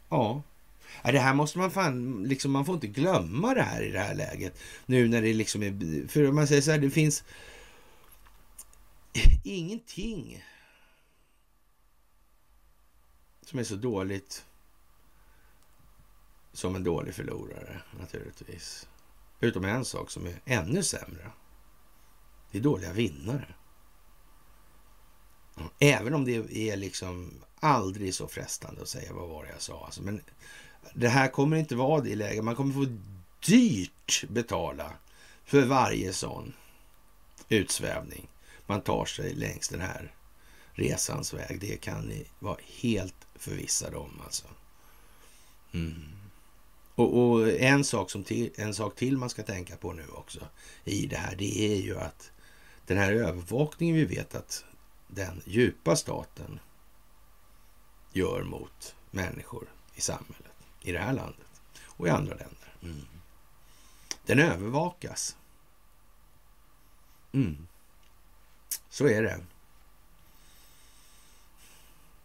Ja, 0.10 0.42
det 1.04 1.20
här 1.20 1.34
måste 1.34 1.58
man 1.58 1.72
fan, 1.72 2.24
liksom, 2.24 2.52
man 2.52 2.66
får 2.66 2.76
inte 2.76 2.88
glömma 2.88 3.54
det 3.54 3.62
här 3.62 3.82
i 3.82 3.92
det 3.92 4.00
här 4.00 4.16
läget. 4.16 4.60
Nu 4.86 5.08
när 5.08 5.22
det 5.22 5.34
liksom 5.34 5.64
är, 5.64 6.08
för 6.08 6.30
om 6.30 6.36
man 6.36 6.48
säger 6.48 6.62
så 6.62 6.72
här, 6.72 6.78
det 6.78 6.90
finns 6.90 7.24
ingenting 9.44 10.44
som 13.42 13.60
är 13.60 13.64
så 13.64 13.76
dåligt 13.76 14.46
som 16.54 16.76
en 16.76 16.84
dålig 16.84 17.16
förlorare 17.16 17.82
naturligtvis. 18.00 18.88
Utom 19.40 19.66
en 19.66 19.86
sak 19.86 20.12
som 20.12 20.26
är 20.26 20.42
ännu 20.46 20.84
sämre. 20.84 21.32
Det 22.52 22.58
är 22.58 22.62
dåliga 22.62 22.94
vinnare. 22.94 23.56
Även 25.80 26.14
om 26.14 26.26
det 26.26 26.56
är 26.72 26.78
liksom 26.78 27.34
aldrig 27.60 28.14
så 28.14 28.28
frestande 28.28 28.82
att 28.82 28.88
säga 28.88 29.14
vad 29.14 29.30
var 29.30 29.44
det 29.44 29.52
jag 29.52 29.62
sa. 29.62 29.86
Alltså, 29.86 30.02
men 30.02 30.22
det 30.94 31.10
här 31.10 31.28
kommer 31.28 31.58
inte 31.58 31.76
vara 31.76 32.02
det 32.02 32.16
läget. 32.16 32.44
Man 32.44 32.56
kommer 32.56 32.74
få 32.74 32.86
dyrt 33.46 34.24
betala 34.30 34.94
för 35.44 35.66
varje 35.66 36.14
sån 36.14 36.54
utsvävning 37.50 38.28
man 38.70 38.82
tar 38.82 39.06
sig 39.06 39.34
längs 39.34 39.70
den 39.70 39.82
här 39.82 40.14
resans 40.74 41.34
väg. 41.34 41.60
Det 41.60 41.78
kan 41.78 42.02
ni 42.02 42.26
vara 42.40 42.58
helt 42.82 43.28
förvissade 43.36 43.98
om 43.98 44.22
alltså. 44.24 44.48
Mm. 45.72 46.04
Och, 46.96 47.18
och, 47.18 47.50
en, 47.50 47.84
sak 47.84 48.12
som 48.12 48.24
till, 48.24 48.52
en 48.56 48.74
sak 48.74 48.96
till 48.96 49.18
man 49.18 49.30
ska 49.30 49.44
tänka 49.44 49.78
på 49.78 49.94
nu 49.94 50.08
också 50.08 50.48
i 50.84 51.06
det 51.06 51.18
här, 51.18 51.36
det 51.36 51.74
är 51.74 51.82
ju 51.82 51.98
att 51.98 52.32
den 52.86 52.98
här 52.98 53.14
övervakningen 53.14 53.96
vi 53.96 54.06
vet 54.06 54.36
att 54.36 54.66
den 55.08 55.42
djupa 55.46 55.96
staten 55.96 56.60
gör 58.14 58.44
mot 58.44 58.96
människor 59.12 59.68
i 59.96 60.02
samhället, 60.02 60.54
i 60.82 60.92
det 60.92 61.00
här 61.00 61.14
landet 61.14 61.62
och 61.84 62.08
i 62.08 62.10
andra 62.10 62.36
länder. 62.36 62.74
Mm. 62.84 63.06
Den 64.26 64.40
övervakas. 64.40 65.38
Mm. 67.32 67.68
Så 69.00 69.08
är 69.08 69.24
det. 69.24 69.40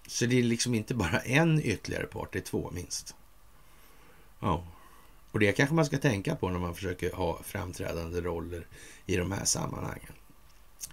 Så 0.06 0.26
det 0.26 0.38
är 0.38 0.42
liksom 0.42 0.74
inte 0.74 0.94
bara 0.94 1.20
en 1.20 1.60
ytterligare 1.64 2.06
part, 2.06 2.32
det 2.32 2.38
är 2.38 2.42
två 2.42 2.70
minst. 2.70 3.14
Ja. 4.40 4.64
Och 5.30 5.40
det 5.40 5.52
kanske 5.52 5.74
man 5.74 5.86
ska 5.86 5.98
tänka 5.98 6.36
på 6.36 6.50
när 6.50 6.58
man 6.58 6.74
försöker 6.74 7.12
ha 7.12 7.42
framträdande 7.42 8.20
roller 8.20 8.66
i 9.06 9.16
de 9.16 9.32
här 9.32 9.44
sammanhangen. 9.44 10.12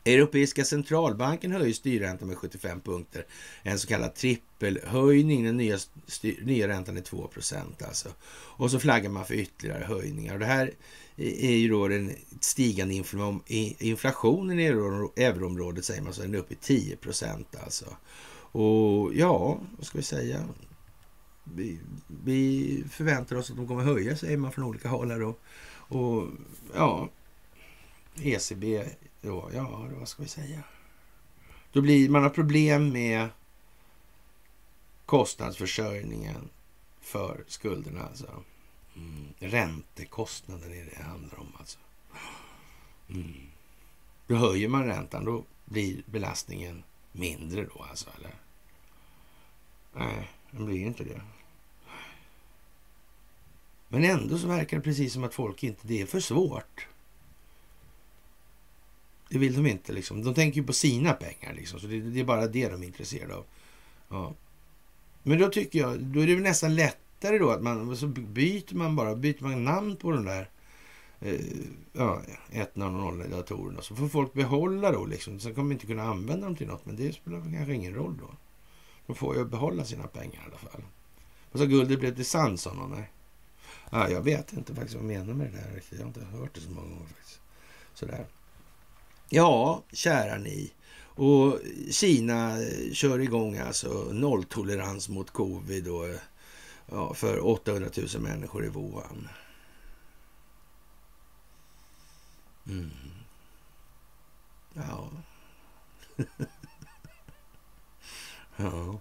Europeiska 0.06 0.66
centralbanken 0.66 1.52
höjer 1.52 1.74
styrräntan 1.74 2.28
med 2.28 2.38
75 2.38 2.82
punkter. 2.82 3.26
En 3.64 3.80
så 3.80 3.88
kallad 3.88 4.16
trippelhöjning. 4.16 5.44
Den 5.44 5.58
nya, 5.58 5.80
styr, 6.08 6.42
nya 6.44 6.68
räntan 6.68 6.98
är 6.98 7.02
2% 7.02 7.86
alltså. 7.88 8.10
Och 8.32 8.72
så 8.72 8.80
flaggar 8.80 9.10
man 9.10 9.26
för 9.26 9.34
ytterligare 9.34 9.84
höjningar. 9.84 10.34
Och 10.34 10.40
det 10.40 10.46
här 10.46 10.72
är 11.22 11.58
ju 11.58 11.70
då 11.70 11.88
den 11.88 12.16
stigande 12.40 12.94
inflationen 13.80 14.60
i 14.60 14.66
euroområdet 15.16 15.86
säger 15.86 16.02
man 16.02 16.14
så. 16.14 16.22
Den 16.22 16.34
är 16.34 16.40
uppe 16.40 16.54
i 16.54 16.58
10 16.62 16.96
procent. 16.96 17.56
alltså. 17.64 17.86
Och 18.54 19.14
ja, 19.14 19.60
vad 19.78 19.86
ska 19.86 19.98
vi 19.98 20.04
säga? 20.04 20.48
Vi, 21.44 21.80
vi, 22.24 22.84
förväntar 22.90 23.36
oss 23.36 23.52
att 23.52 23.58
de 23.58 23.68
kommer 23.68 23.84
höja 23.84 24.18
säger 24.18 24.38
man 24.38 24.52
från 24.52 24.66
olika 24.66 24.90
håll 24.90 25.12
här. 25.12 25.24
Och, 25.24 25.40
och 25.72 26.28
ja, 26.76 27.10
ECB 28.22 28.84
då, 29.22 29.50
ja, 29.54 29.88
vad 30.00 30.08
ska 30.08 30.24
vi 30.24 30.30
säga? 30.30 30.64
Då 31.72 31.82
blir 31.82 32.10
man 32.10 32.24
har 32.24 32.30
problem 32.30 32.90
med 32.90 33.30
kostnadsförsörjningen 35.06 36.50
för 37.02 37.44
skulderna. 37.48 38.04
Alltså. 38.04 38.44
Mm. 38.96 39.34
Räntekostnaden 39.40 40.72
är 40.72 40.76
det 40.76 40.92
det 40.98 41.04
handlar 41.04 41.40
om. 41.40 41.54
Alltså. 41.60 41.80
Mm. 43.10 43.34
Då 44.28 44.36
höjer 44.36 44.68
man 44.68 44.86
räntan, 44.86 45.26
då 45.26 45.44
blir 45.66 46.02
belastningen 46.06 46.84
mindre 47.12 47.66
då 47.66 47.86
alltså, 47.90 48.10
eller? 48.18 48.36
Nej, 49.94 50.30
den 50.52 50.66
blir 50.66 50.86
inte 50.86 51.04
det. 51.04 51.22
Men 53.88 54.04
ändå 54.04 54.38
så 54.38 54.48
verkar 54.48 54.78
det 54.78 54.84
precis 54.84 55.14
som 55.14 55.24
att 55.24 55.34
folk 55.34 55.64
inte... 55.64 55.88
Det 55.88 56.02
är 56.02 56.06
för 56.06 56.20
svårt. 56.20 56.88
Det 59.30 59.38
vill 59.38 59.56
de 59.56 59.68
inte. 59.68 59.94
Liksom. 59.94 60.24
De 60.24 60.34
tänker 60.34 60.62
ju 60.62 60.68
på 60.68 60.74
sina 60.74 61.14
pengar. 61.14 61.54
Liksom. 61.54 61.80
Så 61.80 61.88
det, 61.88 62.00
det, 62.00 62.20
är 62.20 62.24
bara 62.24 62.48
det 62.48 62.70
de 62.70 62.84
är 62.84 62.88
intresserade 62.88 63.36
av. 63.36 63.46
Ja. 64.10 64.34
Men 65.24 65.40
då 65.40 65.50
tycker 65.50 65.80
jag, 65.80 66.00
då 66.00 66.20
är 66.20 66.28
det 66.28 66.36
nästan 66.36 66.76
lätt 66.76 66.98
lättare 67.22 67.38
då 67.38 67.50
att 67.52 67.62
man, 67.62 67.98
så 67.98 68.08
byter 68.08 68.76
man 68.76 68.96
bara, 68.96 69.16
byter 69.16 69.44
man 69.44 69.64
namn 69.64 69.96
på 69.96 70.12
de 70.12 70.26
där 70.26 70.50
eh, 71.20 71.40
ja, 71.94 72.22
100 72.52 73.28
datorerna. 73.28 73.82
Så 73.82 73.96
får 73.96 74.08
folk 74.08 74.34
behålla 74.34 74.92
då 74.92 75.06
liksom. 75.06 75.40
Sen 75.40 75.56
kommer 75.56 75.70
vi 75.70 75.74
inte 75.74 75.86
kunna 75.86 76.04
använda 76.04 76.46
dem 76.46 76.56
till 76.56 76.68
något, 76.68 76.86
men 76.86 76.96
det 76.96 77.14
spelar 77.14 77.42
kanske 77.42 77.74
ingen 77.74 77.94
roll 77.94 78.18
då. 78.18 78.36
De 79.08 79.16
får 79.16 79.36
ju 79.36 79.46
behålla 79.46 79.86
sina 79.86 80.08
pengar 80.08 80.42
i 80.42 80.46
alla 80.50 80.58
fall. 80.58 80.82
Och 81.52 81.60
så 81.60 81.66
guldet 81.66 82.00
blev 82.00 82.16
till 82.16 82.26
sand, 82.26 82.60
sa 82.60 82.74
någon. 82.74 82.92
Nej. 82.92 83.12
Ja, 83.92 84.10
jag 84.10 84.22
vet 84.22 84.54
inte 84.54 84.76
faktiskt 84.76 84.96
vad 84.96 85.12
jag 85.12 85.18
menar 85.18 85.34
med 85.34 85.52
det 85.52 85.58
där 85.58 85.76
riktigt. 85.76 86.00
Jag 86.00 86.06
har 86.06 86.08
inte 86.08 86.26
hört 86.26 86.56
det 86.56 86.62
så 86.62 86.70
många 86.70 86.88
gånger 86.88 87.08
faktiskt. 87.08 87.40
Sådär. 87.94 88.26
Ja, 89.30 89.84
kära 89.94 90.38
ni. 90.38 90.72
Och 91.16 91.60
Kina 91.90 92.62
eh, 92.62 92.94
kör 92.94 93.20
igång 93.20 93.58
alltså 93.58 94.08
nolltolerans 94.12 95.10
mot 95.10 95.32
covid 95.32 95.88
och 95.88 96.08
eh, 96.08 96.16
ja, 96.92 97.14
för 97.14 97.46
800 97.46 97.90
000 98.14 98.22
människor 98.22 98.66
i 98.66 98.70
Wuhan. 98.70 99.30
Mm. 102.68 102.92
Ja. 104.74 105.10
ja. 108.56 109.00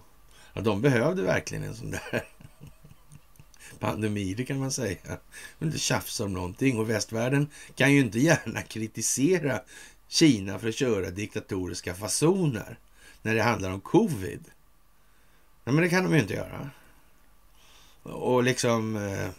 ja. 0.53 0.61
De 0.61 0.81
behövde 0.81 1.21
verkligen 1.21 1.63
en 1.63 1.75
sån 1.75 1.91
där 1.91 2.27
pandemi, 3.79 4.33
det 4.33 4.45
kan 4.45 4.59
man 4.59 4.71
säga. 4.71 4.97
De 5.03 5.17
vill 5.59 5.67
inte 5.67 5.79
tjafsa 5.79 6.23
om 6.23 6.33
någonting 6.33 6.79
och 6.79 6.89
västvärlden 6.89 7.49
kan 7.75 7.93
ju 7.93 7.99
inte 7.99 8.19
gärna 8.19 8.61
kritisera 8.61 9.61
Kina 10.07 10.59
för 10.59 10.69
att 10.69 10.75
köra 10.75 11.09
diktatoriska 11.09 11.95
fasoner 11.95 12.79
när 13.21 13.35
det 13.35 13.41
handlar 13.41 13.71
om 13.71 13.81
covid. 13.81 14.43
Nej, 15.63 15.75
men 15.75 15.83
det 15.83 15.89
kan 15.89 16.03
de 16.03 16.13
ju 16.13 16.21
inte 16.21 16.33
göra. 16.33 16.69
Och 18.03 18.43
liksom... 18.43 18.95
Eh, 18.95 19.29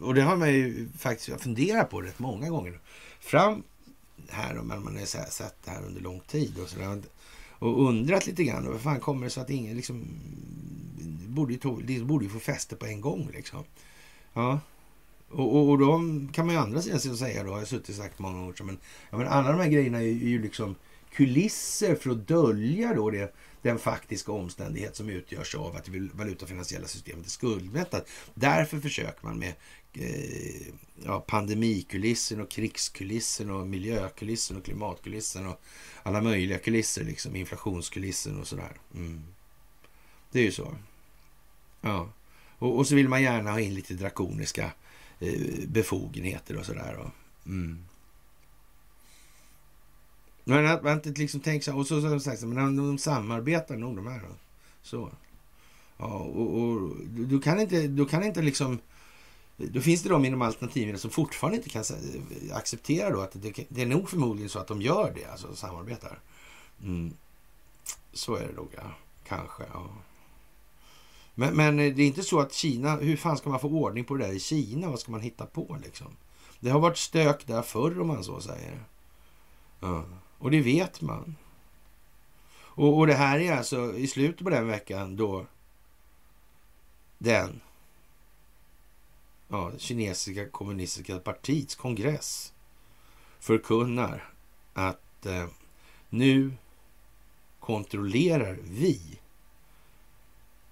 och 0.00 0.14
det 0.14 0.22
har 0.22 0.36
man 0.36 0.52
ju 0.52 0.88
faktiskt 0.98 1.40
funderat 1.40 1.90
på 1.90 2.00
rätt 2.00 2.18
många 2.18 2.50
gånger. 2.50 2.80
Fram 3.20 3.62
här, 4.28 4.58
om 4.58 4.68
man 4.68 4.96
har 4.96 5.04
sett 5.30 5.56
det 5.64 5.70
här 5.70 5.84
under 5.86 6.00
lång 6.00 6.20
tid 6.20 6.58
och 6.62 6.68
sådär. 6.68 7.02
Och 7.58 7.88
undrat 7.88 8.26
lite 8.26 8.44
grann, 8.44 8.72
vad 8.72 8.80
fan 8.80 9.00
kommer 9.00 9.24
det 9.24 9.30
så 9.30 9.40
att 9.40 9.50
ingen 9.50 9.76
liksom... 9.76 10.04
Borde 11.28 11.52
ju, 11.52 11.58
det 11.82 12.04
borde 12.04 12.24
ju 12.24 12.30
få 12.30 12.38
fäste 12.38 12.76
på 12.76 12.86
en 12.86 13.00
gång 13.00 13.30
liksom. 13.32 13.64
Ja. 14.32 14.60
Och, 15.30 15.56
och, 15.56 15.68
och 15.68 15.78
då 15.78 16.00
kan 16.32 16.46
man 16.46 16.54
ju 16.54 16.60
andra 16.60 16.82
sidan 16.82 17.16
säga 17.16 17.42
då, 17.42 17.50
jag 17.50 17.58
har 17.58 17.64
suttit 17.64 17.88
och 17.88 17.94
sagt 17.94 18.18
många 18.18 18.38
gånger, 18.38 18.62
men, 18.62 18.78
ja, 19.10 19.16
men 19.18 19.28
alla 19.28 19.52
de 19.52 19.60
här 19.60 19.68
grejerna 19.68 19.98
är 19.98 20.02
ju, 20.02 20.10
är 20.10 20.28
ju 20.28 20.42
liksom 20.42 20.74
kulisser 21.12 21.94
för 21.94 22.10
att 22.10 22.28
dölja 22.28 22.94
då 22.94 23.10
det, 23.10 23.34
den 23.68 23.78
faktiska 23.78 24.32
omständighet 24.32 24.96
som 24.96 25.08
utgörs 25.08 25.54
av 25.54 25.76
att 25.76 25.84
det 25.84 26.08
valutafinansiella 26.12 26.86
systemet 26.86 27.26
är 27.26 27.30
skuldmättat. 27.30 28.08
Därför 28.34 28.80
försöker 28.80 29.26
man 29.26 29.38
med 29.38 29.54
eh, 29.92 30.74
ja, 31.04 31.20
pandemikulissen 31.20 32.40
och 32.40 32.50
krigskulissen 32.50 33.50
och 33.50 33.66
miljökulissen 33.66 34.56
och 34.56 34.64
klimatkulissen 34.64 35.46
och 35.46 35.60
alla 36.02 36.20
möjliga 36.20 36.58
kulisser, 36.58 37.04
liksom 37.04 37.36
inflationskulissen 37.36 38.40
och 38.40 38.46
sådär. 38.46 38.72
Mm. 38.94 39.22
Det 40.32 40.38
är 40.38 40.44
ju 40.44 40.52
så. 40.52 40.74
Ja. 41.80 42.12
Och, 42.58 42.78
och, 42.78 42.86
så 42.86 42.94
vill 42.94 43.08
man 43.08 43.22
gärna 43.22 43.50
ha 43.50 43.60
in 43.60 43.74
lite 43.74 43.94
drakoniska 43.94 44.72
eh, 45.20 45.66
befogenheter 45.66 46.56
och 46.56 46.66
sådär. 46.66 47.10
Mm. 47.46 47.87
Men 50.48 50.66
att 50.66 50.82
man 50.82 50.92
inte 50.92 51.10
liksom 51.10 51.40
tänker 51.40 51.64
så 51.64 51.78
Och 51.78 51.86
så 51.86 52.00
som 52.00 52.20
sagt 52.20 52.42
men 52.42 52.76
de 52.76 52.98
samarbetar 52.98 53.76
nog 53.76 53.96
de 53.96 54.06
här. 54.06 54.20
Då. 54.20 54.34
Så. 54.82 55.10
Ja, 55.96 56.06
och, 56.06 56.60
och 56.60 56.96
du 57.08 57.40
kan 57.40 57.60
inte, 57.60 57.88
du 57.88 58.06
kan 58.06 58.22
inte 58.22 58.42
liksom... 58.42 58.78
Då 59.56 59.80
finns 59.80 60.02
det 60.02 60.08
de 60.08 60.24
inom 60.24 60.42
alternativen 60.42 60.98
som 60.98 61.10
fortfarande 61.10 61.56
inte 61.56 61.68
kan 61.68 61.84
acceptera 62.52 63.10
då 63.10 63.20
att 63.20 63.32
det, 63.32 63.66
det 63.68 63.82
är 63.82 63.86
nog 63.86 64.10
förmodligen 64.10 64.48
så 64.48 64.58
att 64.58 64.66
de 64.66 64.82
gör 64.82 65.12
det, 65.14 65.24
alltså 65.24 65.54
samarbetar. 65.54 66.18
Mm. 66.82 67.12
Så 68.12 68.34
är 68.34 68.46
det 68.46 68.52
nog, 68.52 68.68
ja. 68.76 68.94
Kanske, 69.28 69.62
ja. 69.72 69.88
Men, 71.34 71.56
men 71.56 71.76
det 71.76 72.02
är 72.02 72.06
inte 72.06 72.22
så 72.22 72.40
att 72.40 72.52
Kina, 72.52 72.96
hur 72.96 73.16
fan 73.16 73.36
ska 73.38 73.50
man 73.50 73.60
få 73.60 73.68
ordning 73.68 74.04
på 74.04 74.16
det 74.16 74.26
där 74.26 74.32
i 74.32 74.40
Kina? 74.40 74.90
Vad 74.90 75.00
ska 75.00 75.12
man 75.12 75.20
hitta 75.20 75.46
på 75.46 75.78
liksom? 75.84 76.06
Det 76.60 76.70
har 76.70 76.80
varit 76.80 76.98
stök 76.98 77.46
där 77.46 77.62
förr 77.62 78.00
om 78.00 78.06
man 78.06 78.24
så 78.24 78.40
säger. 78.40 78.80
Ja. 79.80 80.04
Och 80.38 80.50
det 80.50 80.60
vet 80.60 81.00
man. 81.00 81.36
Och, 82.78 82.98
och 82.98 83.06
det 83.06 83.14
här 83.14 83.38
är 83.38 83.52
alltså 83.52 83.96
i 83.96 84.06
slutet 84.06 84.44
på 84.44 84.50
den 84.50 84.66
veckan 84.66 85.16
då 85.16 85.46
den 87.18 87.60
ja, 89.48 89.72
kinesiska 89.78 90.48
kommunistiska 90.48 91.18
partiets 91.18 91.74
kongress 91.74 92.52
förkunnar 93.40 94.32
att 94.72 95.26
eh, 95.26 95.46
nu 96.08 96.52
kontrollerar 97.60 98.58
vi 98.62 99.20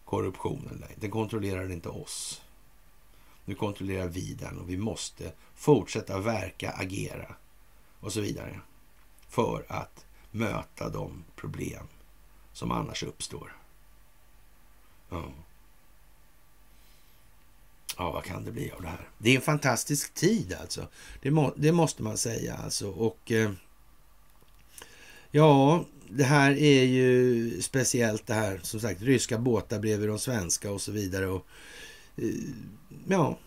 korruptionen. 0.05 0.85
Den 0.97 1.11
kontrollerar 1.11 1.73
inte 1.73 1.89
oss. 1.89 2.43
Nu 3.45 3.55
kontrollerar 3.55 4.09
vi 4.09 4.35
den 4.35 4.59
och 4.59 4.71
vi 4.71 4.77
måste 4.77 5.33
fortsätta 5.55 6.21
verka, 6.21 6.71
agera 6.71 7.37
och 8.01 8.13
så 8.13 8.21
vidare 8.21 8.61
för 9.37 9.65
att 9.69 10.07
möta 10.31 10.89
de 10.89 11.25
problem 11.37 11.87
som 12.53 12.71
annars 12.71 13.03
uppstår. 13.03 13.57
Ja. 15.11 15.33
ja, 17.97 18.13
vad 18.13 18.25
kan 18.25 18.45
det 18.45 18.53
bli 18.53 18.71
av 18.71 18.83
det 18.83 18.89
här? 18.89 19.09
Det 19.19 19.31
är 19.31 19.37
en 19.37 19.43
fantastisk 19.43 20.15
tid 20.15 20.57
alltså. 20.61 20.89
Det, 21.23 21.31
må, 21.31 21.53
det 21.57 21.73
måste 21.73 22.03
man 22.03 22.19
säga 22.19 22.55
alltså. 22.55 22.91
Och 22.91 23.33
eh, 23.33 23.51
ja, 25.31 25.85
det 26.09 26.25
här 26.25 26.51
är 26.51 26.85
ju 26.85 27.63
speciellt 27.63 28.27
det 28.27 28.35
här, 28.35 28.61
som 28.63 28.81
sagt, 28.81 29.03
ryska 29.03 29.39
båtar 29.39 29.79
bredvid 29.79 30.09
de 30.09 30.19
svenska 30.19 30.71
och 30.71 30.81
så 30.81 30.93
vidare. 30.93 31.27
Och, 31.27 31.47
eh, 32.17 32.25
ja, 33.09 33.39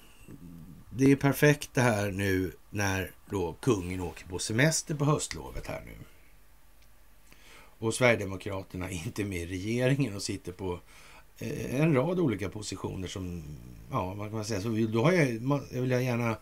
det 0.90 1.12
är 1.12 1.16
perfekt 1.16 1.70
det 1.74 1.82
här 1.82 2.12
nu 2.12 2.52
när 2.70 3.12
då 3.30 3.54
kungen 3.54 4.02
åker 4.02 4.26
på 4.26 4.40
semester 4.40 4.96
på 4.96 5.06
höstlovet 5.06 5.68
här 5.68 5.82
nu. 5.86 5.96
Och 7.80 7.94
Sverigedemokraterna 7.94 8.90
är 8.90 9.06
inte 9.06 9.26
med 9.26 9.42
i 9.42 9.46
regeringen 9.46 10.16
och 10.16 10.22
sitter 10.22 10.52
på 10.52 10.80
eh, 11.38 11.82
en 11.82 11.94
rad 11.94 12.20
olika 12.20 12.50
positioner 12.50 13.08
som, 13.08 13.44
ja, 13.92 14.14
vad 14.14 14.28
kan 14.28 14.36
man 14.36 14.46
säga, 14.46 14.62
så 14.62 14.70
då 14.70 15.04
har 15.04 15.12
jag, 15.12 15.28
jag 15.72 15.82
vill 15.82 15.92
jag 15.92 16.04
gärna 16.04 16.38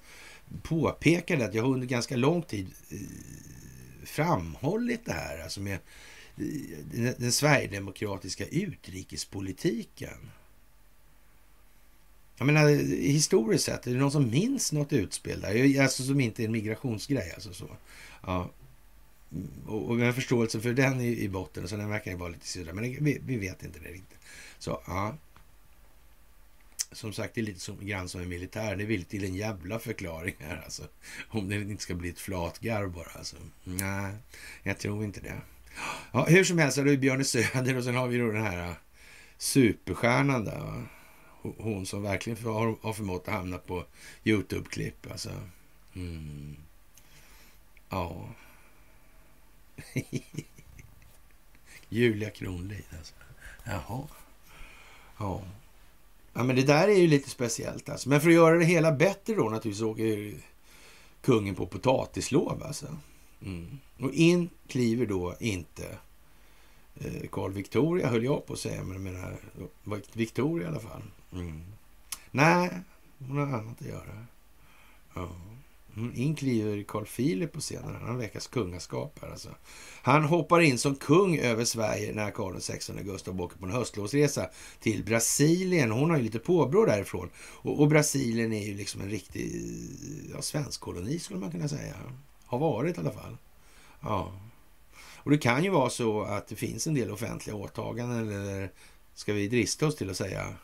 påpeka 0.63 1.35
det 1.35 1.45
att 1.45 1.53
jag 1.53 1.63
har 1.63 1.73
under 1.73 1.87
ganska 1.87 2.15
lång 2.15 2.41
tid 2.41 2.67
eh, 2.89 2.97
framhållit 4.05 5.05
det 5.05 5.13
här, 5.13 5.39
alltså 5.43 5.61
med 5.61 5.79
eh, 6.37 7.13
den 7.17 7.31
sverigedemokratiska 7.31 8.45
utrikespolitiken. 8.45 10.31
Jag 12.38 12.45
menar, 12.45 12.69
historiskt 13.01 13.64
sett, 13.64 13.88
är 13.88 13.91
det 13.91 13.99
någon 13.99 14.11
som 14.11 14.30
minns 14.30 14.72
något 14.72 14.93
utspel 14.93 15.41
där? 15.41 15.81
Alltså 15.81 16.03
som 16.03 16.19
inte 16.19 16.43
är 16.43 16.45
en 16.45 16.51
migrationsgrej. 16.51 17.31
Alltså 17.34 17.53
så. 17.53 17.69
Ja. 18.23 18.51
Och, 19.65 19.89
och 19.89 19.95
med 19.95 20.15
förståelse 20.15 20.61
för 20.61 20.73
den 20.73 21.01
i, 21.01 21.23
i 21.23 21.30
botten, 21.30 21.68
så 21.68 21.77
den 21.77 21.89
verkar 21.89 22.11
ju 22.11 22.18
vara 22.18 22.30
lite 22.30 22.47
syrra. 22.47 22.73
Men 22.73 22.84
det, 22.84 22.97
vi, 23.01 23.22
vi, 23.26 23.38
vet 23.38 23.64
inte 23.64 23.80
det 23.80 23.89
riktigt. 23.89 24.19
Så, 24.59 24.81
ja. 24.88 25.15
Som 26.91 27.14
sagt, 27.14 27.35
det 27.35 27.41
är 27.41 27.45
lite 27.45 27.59
som, 27.59 27.85
grann 27.85 28.09
som 28.09 28.22
en 28.22 28.30
militär. 28.30 28.76
Det 28.76 28.85
vill 28.85 29.05
till 29.05 29.23
en 29.23 29.35
jävla 29.35 29.80
förklaring 29.80 30.35
här 30.39 30.61
alltså. 30.64 30.84
Om 31.27 31.49
det 31.49 31.55
inte 31.55 31.84
ska 31.84 31.95
bli 31.95 32.09
ett 32.09 32.19
flatgarv 32.19 32.91
bara 32.91 33.11
alltså. 33.15 33.35
Nej, 33.64 34.14
jag 34.64 34.80
tror 34.80 35.03
inte 35.03 35.19
det. 35.19 35.41
Ja, 36.11 36.26
hur 36.26 36.43
som 36.43 36.57
helst, 36.57 36.77
då 36.77 36.91
är 36.91 36.97
Björn 36.97 37.26
Söder 37.26 37.77
och 37.77 37.84
sen 37.84 37.95
har 37.95 38.07
vi 38.07 38.18
då 38.18 38.31
den 38.31 38.43
här 38.43 38.76
superstjärnan 39.38 40.45
där. 40.45 40.59
Va? 40.59 40.84
Hon 41.57 41.86
som 41.86 42.03
verkligen 42.03 42.44
har, 42.44 42.76
har 42.82 42.94
förmått 42.94 43.28
att 43.28 43.34
hamna 43.34 43.57
på 43.57 43.86
Youtube-klipp. 44.24 45.11
Alltså. 45.11 45.30
Mm. 45.95 46.56
Ja. 47.90 48.30
Julia 51.90 52.30
Kronlid 52.30 52.84
alltså. 52.98 53.14
Jaha. 53.64 54.07
Ja. 55.18 55.41
Ja, 56.34 56.44
men 56.44 56.56
det 56.56 56.64
där 56.64 56.88
är 56.88 56.95
ju 56.95 57.07
lite 57.07 57.30
speciellt 57.30 57.90
alltså. 57.90 58.10
Men 58.10 58.22
för 58.22 58.28
att 58.28 58.36
göra 58.36 58.57
det 58.57 58.65
hela 58.65 58.91
bättre 58.91 59.34
då 59.34 59.44
naturligtvis 59.44 59.82
åker 59.82 60.34
kungen 61.22 61.56
på 61.56 61.68
potatislov 61.68 62.64
alltså. 62.64 62.98
Mm. 63.41 63.80
Och 63.99 64.14
in 64.14 64.49
kliver 64.68 65.06
då 65.06 65.36
inte 65.40 65.98
Karl 67.02 67.28
Carl 67.32 67.53
Victoria 67.53 68.07
höll 68.07 68.24
jag 68.24 68.45
på 68.45 68.53
att 68.53 68.60
säga, 68.60 68.84
men 68.84 69.03
menar 69.03 69.38
Victoria 70.14 70.68
i 70.68 70.69
alla 70.69 70.80
fall. 70.80 71.03
Mm. 71.34 71.64
Nej, 72.32 72.69
hon 73.19 73.38
har 73.38 73.45
annat 73.45 73.82
att 73.82 73.88
göra. 73.88 74.26
Ja. 75.14 75.30
Mm, 75.95 76.11
in 76.15 76.36
kliver 76.36 76.84
Carl 76.84 77.06
Philip 77.06 77.53
på 77.53 77.60
scenen. 77.60 77.95
Han 77.95 78.10
har 78.10 78.18
veckans 78.18 78.48
kungaskap 78.48 79.19
här 79.22 79.30
alltså. 79.30 79.49
Han 80.02 80.24
hoppar 80.24 80.61
in 80.61 80.78
som 80.78 80.95
kung 80.95 81.38
över 81.38 81.65
Sverige 81.65 82.14
när 82.14 82.32
Karl 82.32 82.60
XVI 82.60 83.03
Gustav 83.03 83.41
åker 83.41 83.57
på 83.57 83.65
en 83.65 83.72
höstlovsresa 83.72 84.49
till 84.80 85.03
Brasilien. 85.03 85.91
Hon 85.91 86.10
har 86.10 86.18
ju 86.18 86.24
lite 86.24 86.40
påbrå 86.40 86.86
därifrån. 86.86 87.30
Och, 87.38 87.82
och, 87.82 87.88
Brasilien 87.88 88.53
är 88.53 88.68
ju 88.68 88.74
liksom 88.74 89.02
en 89.02 89.10
riktig 89.10 89.61
ja, 90.34 90.41
svensk 90.41 90.82
koloni 90.82 91.19
skulle 91.19 91.40
man 91.40 91.52
kunna 91.52 91.68
säga. 91.68 91.95
Har 92.45 92.60
varit 92.60 92.98
i 92.98 92.99
alla 92.99 93.11
fall. 93.11 93.38
Ja. 94.02 94.32
Och 95.27 95.31
det 95.31 95.37
kan 95.37 95.63
ju 95.63 95.69
vara 95.69 95.89
så 95.89 96.21
att 96.21 96.47
det 96.47 96.55
finns 96.55 96.87
en 96.87 96.93
del 96.93 97.11
offentliga 97.11 97.55
åtaganden 97.55 98.29
eller 98.29 98.71
ska 99.13 99.33
vi 99.33 99.47
drista 99.47 99.87
oss 99.87 99.95
till 99.95 100.09
att 100.09 100.17
säga 100.17 100.55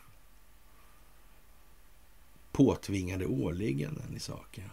påtvingade 2.52 3.26
åligganden 3.26 4.16
i 4.16 4.20
saken. 4.20 4.70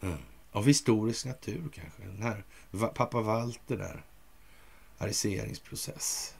Mm. 0.00 0.18
Av 0.52 0.66
historisk 0.66 1.26
natur 1.26 1.68
kanske. 1.74 2.02
Den 2.02 2.22
här 2.22 2.44
pappa 2.88 3.20
Walter 3.20 3.76
där. 3.76 4.04
Ariseringsprocess. 4.98 6.34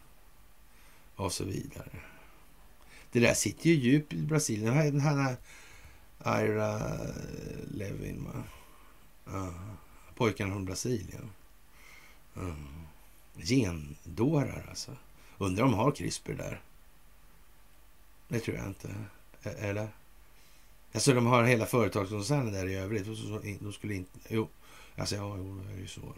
Och 1.17 1.33
så 1.33 1.45
vidare. 1.45 2.01
det 3.13 3.21
där 3.21 3.35
sitter 3.35 3.71
ju 3.71 3.75
djupt 3.75 4.13
i 4.13 4.23
Brasilien. 4.23 4.77
Den 4.77 5.01
här 5.01 5.37
Ira 6.25 6.99
Levin, 7.71 8.29
uh, 9.29 9.75
pojkarna 10.15 10.53
från 10.53 10.65
Brasilien. 10.65 11.31
Mm. 12.37 12.87
Gendårar 13.37 14.67
alltså. 14.69 14.97
Undrar 15.39 15.65
om 15.65 15.71
de 15.71 15.77
har 15.77 15.93
CRISPR 15.93 16.33
där. 16.33 16.61
Det 18.29 18.41
tror 18.41 18.57
jag 18.57 18.67
inte. 18.67 18.95
Eller? 19.43 19.89
Alltså 20.93 21.15
de 21.15 21.27
har 21.27 21.45
hela 21.45 21.67
företagskoncernen 21.67 22.53
där 22.53 22.67
i 22.67 22.75
övrigt. 22.75 23.07
De 23.61 23.73
skulle 23.73 23.95
inte... 23.95 24.19
Jo, 24.29 24.49
alltså 24.97 25.17
ja, 25.17 25.37
jo, 25.37 25.61
det 25.67 25.73
är 25.73 25.79
ju 25.79 25.89
så. 25.89 26.15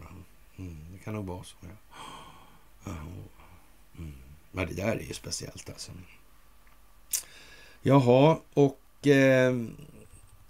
Mm, 0.59 0.77
det 0.93 0.99
kan 0.99 1.15
nog 1.15 1.27
vara 1.27 1.45
så. 1.45 1.57
Ja. 2.85 2.91
Mm. 3.99 4.13
Men 4.53 4.67
det 4.67 4.75
där 4.75 4.97
är 4.97 5.03
ju 5.03 5.15
speciellt 5.15 5.71
alltså. 5.71 5.93
Jaha, 7.83 8.41
och 8.55 9.07
eh, 9.07 9.57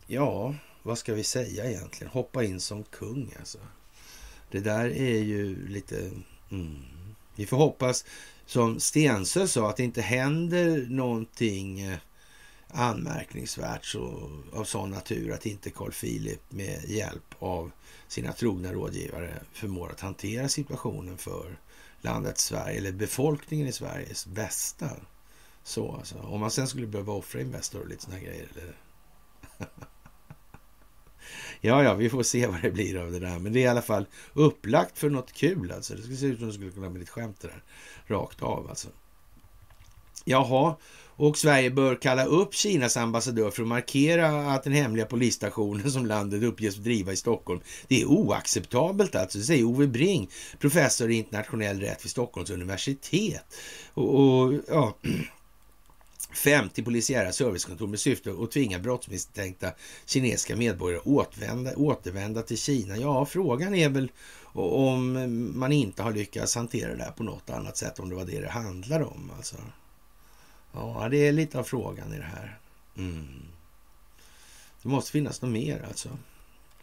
ja, 0.06 0.54
vad 0.82 0.98
ska 0.98 1.14
vi 1.14 1.24
säga 1.24 1.70
egentligen? 1.70 2.12
Hoppa 2.12 2.44
in 2.44 2.60
som 2.60 2.84
kung 2.84 3.34
alltså. 3.38 3.58
Det 4.52 4.60
där 4.60 4.84
är 4.84 5.18
ju 5.18 5.68
lite... 5.68 6.10
Mm. 6.50 6.82
Vi 7.34 7.46
får 7.46 7.56
hoppas, 7.56 8.04
som 8.46 8.80
Stensö 8.80 9.48
sa, 9.48 9.70
att 9.70 9.76
det 9.76 9.84
inte 9.84 10.02
händer 10.02 10.86
någonting 10.88 11.80
eh, 11.80 11.98
anmärkningsvärt 12.68 13.84
så, 13.84 14.30
av 14.52 14.64
sån 14.64 14.90
natur 14.90 15.32
att 15.32 15.46
inte 15.46 15.70
Carl 15.70 15.92
Philip 15.92 16.40
med 16.48 16.84
hjälp 16.84 17.34
av 17.38 17.70
sina 18.08 18.32
trogna 18.32 18.72
rådgivare 18.72 19.42
förmår 19.52 19.90
att 19.90 20.00
hantera 20.00 20.48
situationen 20.48 21.18
för 21.18 21.58
landet 22.00 22.38
Sverige, 22.38 22.78
eller 22.78 22.92
befolkningen 22.92 23.66
i 23.66 23.72
Sveriges 23.72 24.26
bästa. 24.26 24.90
Så 25.64 25.92
alltså. 25.92 26.18
Om 26.18 26.40
man 26.40 26.50
sen 26.50 26.68
skulle 26.68 26.86
behöva 26.86 27.12
offra 27.12 27.40
Investor 27.40 27.80
och 27.80 27.88
lite 27.88 28.02
såna 28.02 28.18
grejer. 28.18 28.48
Eller? 28.56 28.74
ja, 31.64 31.82
ja, 31.82 31.94
vi 31.94 32.10
får 32.10 32.22
se 32.22 32.46
vad 32.46 32.62
det 32.62 32.70
blir 32.70 32.98
av 32.98 33.12
det 33.12 33.18
där. 33.18 33.38
Men 33.38 33.52
det 33.52 33.58
är 33.58 33.62
i 33.62 33.66
alla 33.66 33.82
fall 33.82 34.06
upplagt 34.32 34.98
för 34.98 35.10
något 35.10 35.32
kul 35.32 35.72
alltså. 35.72 35.94
Det 35.94 36.02
skulle 36.02 36.16
se 36.16 36.26
ut 36.26 36.38
som 36.38 36.46
det 36.46 36.52
skulle 36.52 36.70
kunna 36.70 36.90
bli 36.90 37.02
ett 37.02 37.08
skämt 37.08 37.40
det 37.40 37.48
där. 37.48 37.62
Rakt 38.06 38.42
av 38.42 38.68
alltså. 38.68 38.88
Jaha, 40.24 40.76
och 41.16 41.38
Sverige 41.38 41.70
bör 41.70 41.94
kalla 41.94 42.24
upp 42.24 42.54
Kinas 42.54 42.96
ambassadör 42.96 43.50
för 43.50 43.62
att 43.62 43.68
markera 43.68 44.52
att 44.52 44.64
den 44.64 44.72
hemliga 44.72 45.06
polisstationen 45.06 45.90
som 45.90 46.06
landet 46.06 46.42
uppges 46.42 46.76
driva 46.76 47.12
i 47.12 47.16
Stockholm, 47.16 47.60
det 47.88 48.02
är 48.02 48.06
oacceptabelt 48.06 49.14
alltså, 49.14 49.38
det 49.38 49.44
säger 49.44 49.64
Ove 49.64 49.86
Bring, 49.86 50.30
professor 50.58 51.10
i 51.10 51.14
internationell 51.14 51.80
rätt 51.80 52.04
vid 52.04 52.10
Stockholms 52.10 52.50
universitet. 52.50 53.54
Och, 53.94 54.20
och 54.20 54.52
ja, 54.68 54.96
50 56.34 56.82
polisiära 56.82 57.32
servicekontor 57.32 57.86
med 57.86 58.00
syfte 58.00 58.30
att 58.42 58.50
tvinga 58.50 58.78
brottsmisstänkta 58.78 59.72
kinesiska 60.06 60.56
medborgare 60.56 61.00
att 61.00 61.06
återvända, 61.06 61.76
återvända 61.76 62.42
till 62.42 62.58
Kina. 62.58 62.96
Ja, 62.96 63.26
frågan 63.26 63.74
är 63.74 63.88
väl 63.88 64.10
om 64.54 65.52
man 65.58 65.72
inte 65.72 66.02
har 66.02 66.12
lyckats 66.12 66.54
hantera 66.54 66.96
det 66.96 67.02
här 67.04 67.10
på 67.10 67.22
något 67.22 67.50
annat 67.50 67.76
sätt, 67.76 67.98
om 67.98 68.08
det 68.08 68.14
var 68.14 68.24
det 68.24 68.40
det 68.40 68.48
handlar 68.48 69.02
om. 69.02 69.30
Alltså. 69.36 69.56
Ja, 70.72 71.08
det 71.10 71.16
är 71.16 71.32
lite 71.32 71.58
av 71.58 71.64
frågan 71.64 72.14
i 72.14 72.18
det 72.18 72.30
här. 72.36 72.58
Mm. 72.96 73.42
Det 74.82 74.88
måste 74.88 75.10
finnas 75.10 75.42
något 75.42 75.50
mer 75.50 75.84
alltså, 75.88 76.08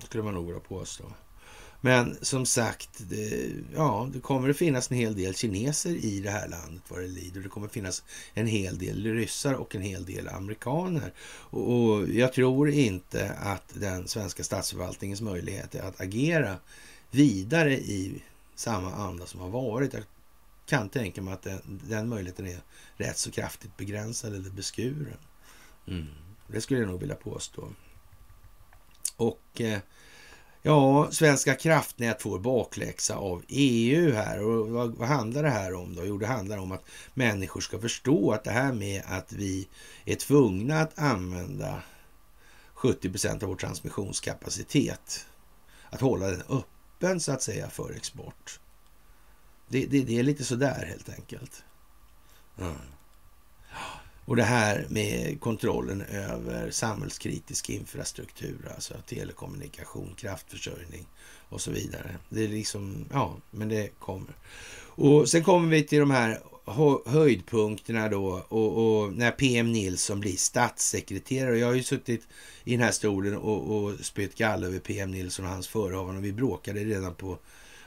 skulle 0.03 0.23
man 0.23 0.33
nog 0.33 0.45
vilja 0.45 0.59
påstå. 0.59 1.03
Men 1.81 2.17
som 2.21 2.45
sagt, 2.45 2.89
det, 2.97 3.51
ja, 3.75 4.09
det 4.13 4.19
kommer 4.19 4.49
att 4.49 4.57
finnas 4.57 4.91
en 4.91 4.97
hel 4.97 5.15
del 5.15 5.35
kineser 5.35 5.89
i 5.89 6.19
det 6.19 6.29
här 6.29 6.47
landet 6.47 6.83
vad 6.87 6.99
det 6.99 7.07
lider. 7.07 7.41
Det 7.41 7.49
kommer 7.49 7.67
att 7.67 7.73
finnas 7.73 8.03
en 8.33 8.47
hel 8.47 8.77
del 8.77 9.03
ryssar 9.03 9.53
och 9.53 9.75
en 9.75 9.81
hel 9.81 10.05
del 10.05 10.27
amerikaner. 10.27 11.13
Och, 11.49 12.09
jag 12.09 12.33
tror 12.33 12.69
inte 12.69 13.31
att 13.31 13.73
den 13.73 14.07
svenska 14.07 14.43
statsförvaltningens 14.43 15.21
möjligheter 15.21 15.81
att 15.81 16.01
agera 16.01 16.57
vidare 17.11 17.73
i 17.73 18.23
samma 18.55 18.93
anda 18.93 19.25
som 19.25 19.39
har 19.39 19.49
varit. 19.49 19.93
Jag 19.93 20.03
kan 20.65 20.89
tänka 20.89 21.21
mig 21.21 21.33
att 21.33 21.43
den, 21.43 21.81
den 21.87 22.09
möjligheten 22.09 22.47
är 22.47 22.59
rätt 22.97 23.17
så 23.17 23.31
kraftigt 23.31 23.77
begränsad 23.77 24.35
eller 24.35 24.49
beskuren. 24.49 25.17
Mm. 25.87 26.07
Det 26.47 26.61
skulle 26.61 26.79
jag 26.79 26.89
nog 26.89 26.99
vilja 26.99 27.15
påstå. 27.15 27.69
Och 29.15 29.61
eh, 29.61 29.79
ja, 30.61 31.11
Svenska 31.11 31.55
kraftnät 31.55 32.21
får 32.21 32.39
bakläxa 32.39 33.15
av 33.15 33.43
EU 33.47 34.13
här. 34.13 34.43
Och 34.43 34.69
vad, 34.69 34.95
vad, 34.95 35.07
handlar 35.07 35.43
det 35.43 35.49
här 35.49 35.73
om 35.73 35.95
då? 35.95 36.05
Jo, 36.05 36.17
det 36.17 36.27
handlar 36.27 36.57
om 36.57 36.71
att 36.71 36.83
människor 37.13 37.61
ska 37.61 37.79
förstå 37.79 38.31
att 38.31 38.43
det 38.43 38.51
här 38.51 38.73
med 38.73 39.03
att 39.05 39.33
vi 39.33 39.67
är 40.05 40.15
tvungna 40.15 40.81
att 40.81 40.99
använda 40.99 41.83
70 42.73 43.09
procent 43.09 43.43
av 43.43 43.49
vår 43.49 43.55
transmissionskapacitet, 43.55 45.25
att 45.89 46.01
hålla 46.01 46.27
den 46.27 46.43
öppen 46.49 47.19
så 47.19 47.31
att 47.31 47.41
säga 47.41 47.69
för 47.69 47.91
export. 47.91 48.59
Det, 49.67 49.85
det, 49.85 50.01
det 50.01 50.19
är 50.19 50.23
lite 50.23 50.43
sådär 50.43 50.85
helt 50.89 51.09
enkelt. 51.09 51.63
Mm. 52.57 52.75
Och 54.29 54.35
det 54.35 54.43
här 54.43 54.85
med 54.89 55.39
kontrollen 55.41 56.01
över 56.01 56.71
samhällskritisk 56.71 57.69
infrastruktur, 57.69 58.71
alltså 58.75 58.93
telekommunikation, 59.07 60.13
kraftförsörjning 60.17 61.07
och 61.49 61.61
så 61.61 61.71
vidare. 61.71 62.17
Det 62.29 62.43
är 62.43 62.47
liksom, 62.47 63.05
ja, 63.13 63.37
men 63.51 63.69
det 63.69 63.89
kommer. 63.99 64.33
Och 64.85 65.29
sen 65.29 65.43
kommer 65.43 65.69
vi 65.69 65.83
till 65.83 65.99
de 65.99 66.11
här 66.11 66.41
höjdpunkterna 67.05 68.09
då 68.09 68.45
och, 68.47 69.01
och, 69.01 69.13
när 69.13 69.31
PM 69.31 69.71
Nilsson 69.71 70.19
blir 70.19 70.35
statssekreterare. 70.35 71.59
Jag 71.59 71.67
har 71.67 71.73
ju 71.73 71.83
suttit 71.83 72.27
i 72.63 72.71
den 72.71 72.81
här 72.81 72.91
stolen 72.91 73.37
och, 73.37 73.75
och 73.75 73.99
spytt 73.99 74.35
galla 74.35 74.67
över 74.67 74.79
PM 74.79 75.11
Nilsson 75.11 75.45
och 75.45 75.51
hans 75.51 75.67
förehavanden 75.67 76.17
och 76.17 76.25
vi 76.25 76.33
bråkade 76.33 76.79
redan 76.79 77.15
på 77.15 77.37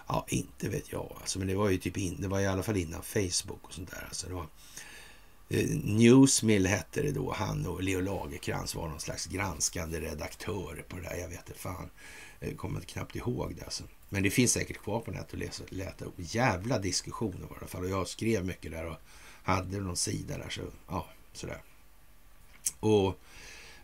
Ja, 0.09 0.27
inte 0.29 0.69
vet 0.69 0.93
jag 0.93 1.17
alltså, 1.21 1.39
men 1.39 1.49
det 1.49 1.55
var 1.55 1.71
ju 1.71 1.79
typ 1.79 1.99
in, 1.99 2.17
det 2.21 2.29
var 2.29 2.41
i 2.41 2.47
alla 2.47 2.63
fall 2.63 2.77
innan 2.77 3.03
Facebook 3.03 3.61
och 3.63 3.73
sånt 3.73 3.91
där. 3.91 4.05
Alltså, 4.09 4.29
det 4.29 4.35
var, 4.35 4.47
Eh, 5.53 5.69
Newsmill 5.85 6.67
hette 6.67 7.03
det 7.03 7.13
då. 7.13 7.33
Han 7.33 7.67
och 7.67 7.83
Leo 7.83 8.01
Lagerkrans 8.01 8.75
var 8.75 8.89
någon 8.89 9.01
slags 9.01 9.27
granskande 9.27 10.01
redaktör 10.01 10.85
på 10.89 10.97
det 10.97 11.03
där. 11.03 11.17
Jag 11.17 11.29
vet 11.29 11.49
inte 11.49 11.61
fan. 11.61 11.91
Jag 12.41 12.57
kommer 12.57 12.81
knappt 12.81 13.17
ihåg 13.17 13.55
det. 13.57 13.65
Alltså. 13.65 13.85
Men 14.09 14.23
det 14.23 14.31
finns 14.31 14.53
säkert 14.53 14.79
kvar 14.79 15.01
på 15.01 15.11
nätet 15.11 15.33
att 15.33 15.39
läsa. 15.39 15.65
läsa. 15.69 16.05
Jävla 16.17 16.79
diskussioner 16.79 17.41
var 17.41 17.49
det 17.49 17.55
i 17.55 17.59
alla 17.59 17.67
fall. 17.67 17.85
Och 17.85 17.91
jag 17.91 18.09
skrev 18.09 18.45
mycket 18.45 18.73
där 18.73 18.87
och 18.87 18.97
hade 19.43 19.81
någon 19.81 19.97
sida 19.97 20.39
där. 20.39 20.49
Så, 20.49 20.61
ja, 20.89 21.07
sådär. 21.33 21.63
Och 22.81 23.19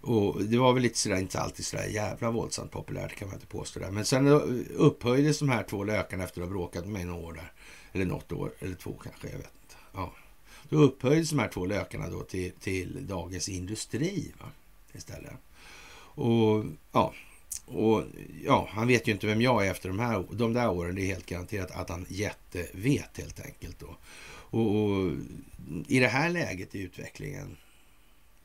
och 0.01 0.45
det 0.45 0.59
var 0.59 0.73
väl 0.73 0.83
lite 0.83 0.99
sådär, 0.99 1.17
inte 1.17 1.41
alltid 1.41 1.67
sådär 1.67 1.87
jävla 1.87 2.31
våldsamt 2.31 2.71
populärt 2.71 3.17
kan 3.17 3.29
man 3.29 3.35
inte 3.35 3.47
påstå 3.47 3.81
Där. 3.81 3.91
Men 3.91 4.05
sen 4.05 4.29
upphöjdes 4.77 5.39
de 5.39 5.49
här 5.49 5.63
två 5.63 5.85
lökarna 5.85 6.25
efter 6.25 6.41
att 6.41 6.49
ha 6.49 6.53
bråkat 6.53 6.85
med 6.85 6.93
mig 6.93 7.05
några 7.05 7.27
år 7.27 7.33
där. 7.33 7.53
Eller 7.93 8.05
något 8.05 8.33
år, 8.33 8.53
eller 8.59 8.75
två 8.75 9.01
kanske, 9.03 9.29
jag 9.29 9.39
vet 9.39 9.53
inte. 9.63 9.77
Ja. 9.93 10.13
Då 10.69 10.77
upphöjdes 10.77 11.31
de 11.31 11.39
här 11.39 11.49
två 11.49 11.67
lökarna 11.67 12.11
då 12.11 12.23
till, 12.23 12.53
till 12.61 13.07
Dagens 13.07 13.49
Industri 13.49 14.33
va? 14.41 14.47
istället. 14.93 15.33
Och 16.15 16.65
ja, 16.93 17.15
och 17.67 18.05
ja, 18.45 18.69
han 18.71 18.89
vet 18.89 19.09
ju 19.09 19.13
inte 19.13 19.27
vem 19.27 19.43
jag 19.43 19.67
är 19.67 19.71
efter 19.71 19.89
de, 19.89 19.99
här, 19.99 20.25
de 20.31 20.53
där 20.53 20.71
åren. 20.71 20.95
Det 20.95 21.03
är 21.03 21.07
helt 21.07 21.27
garanterat 21.27 21.71
att 21.71 21.91
han 21.91 22.07
jättevet 22.09 23.19
helt 23.19 23.41
enkelt. 23.41 23.79
Då. 23.79 23.97
Och, 24.51 24.77
och 24.77 25.13
i 25.89 25.99
det 25.99 26.09
här 26.09 26.31
läget 26.31 26.75
i 26.75 26.81
utvecklingen 26.81 27.57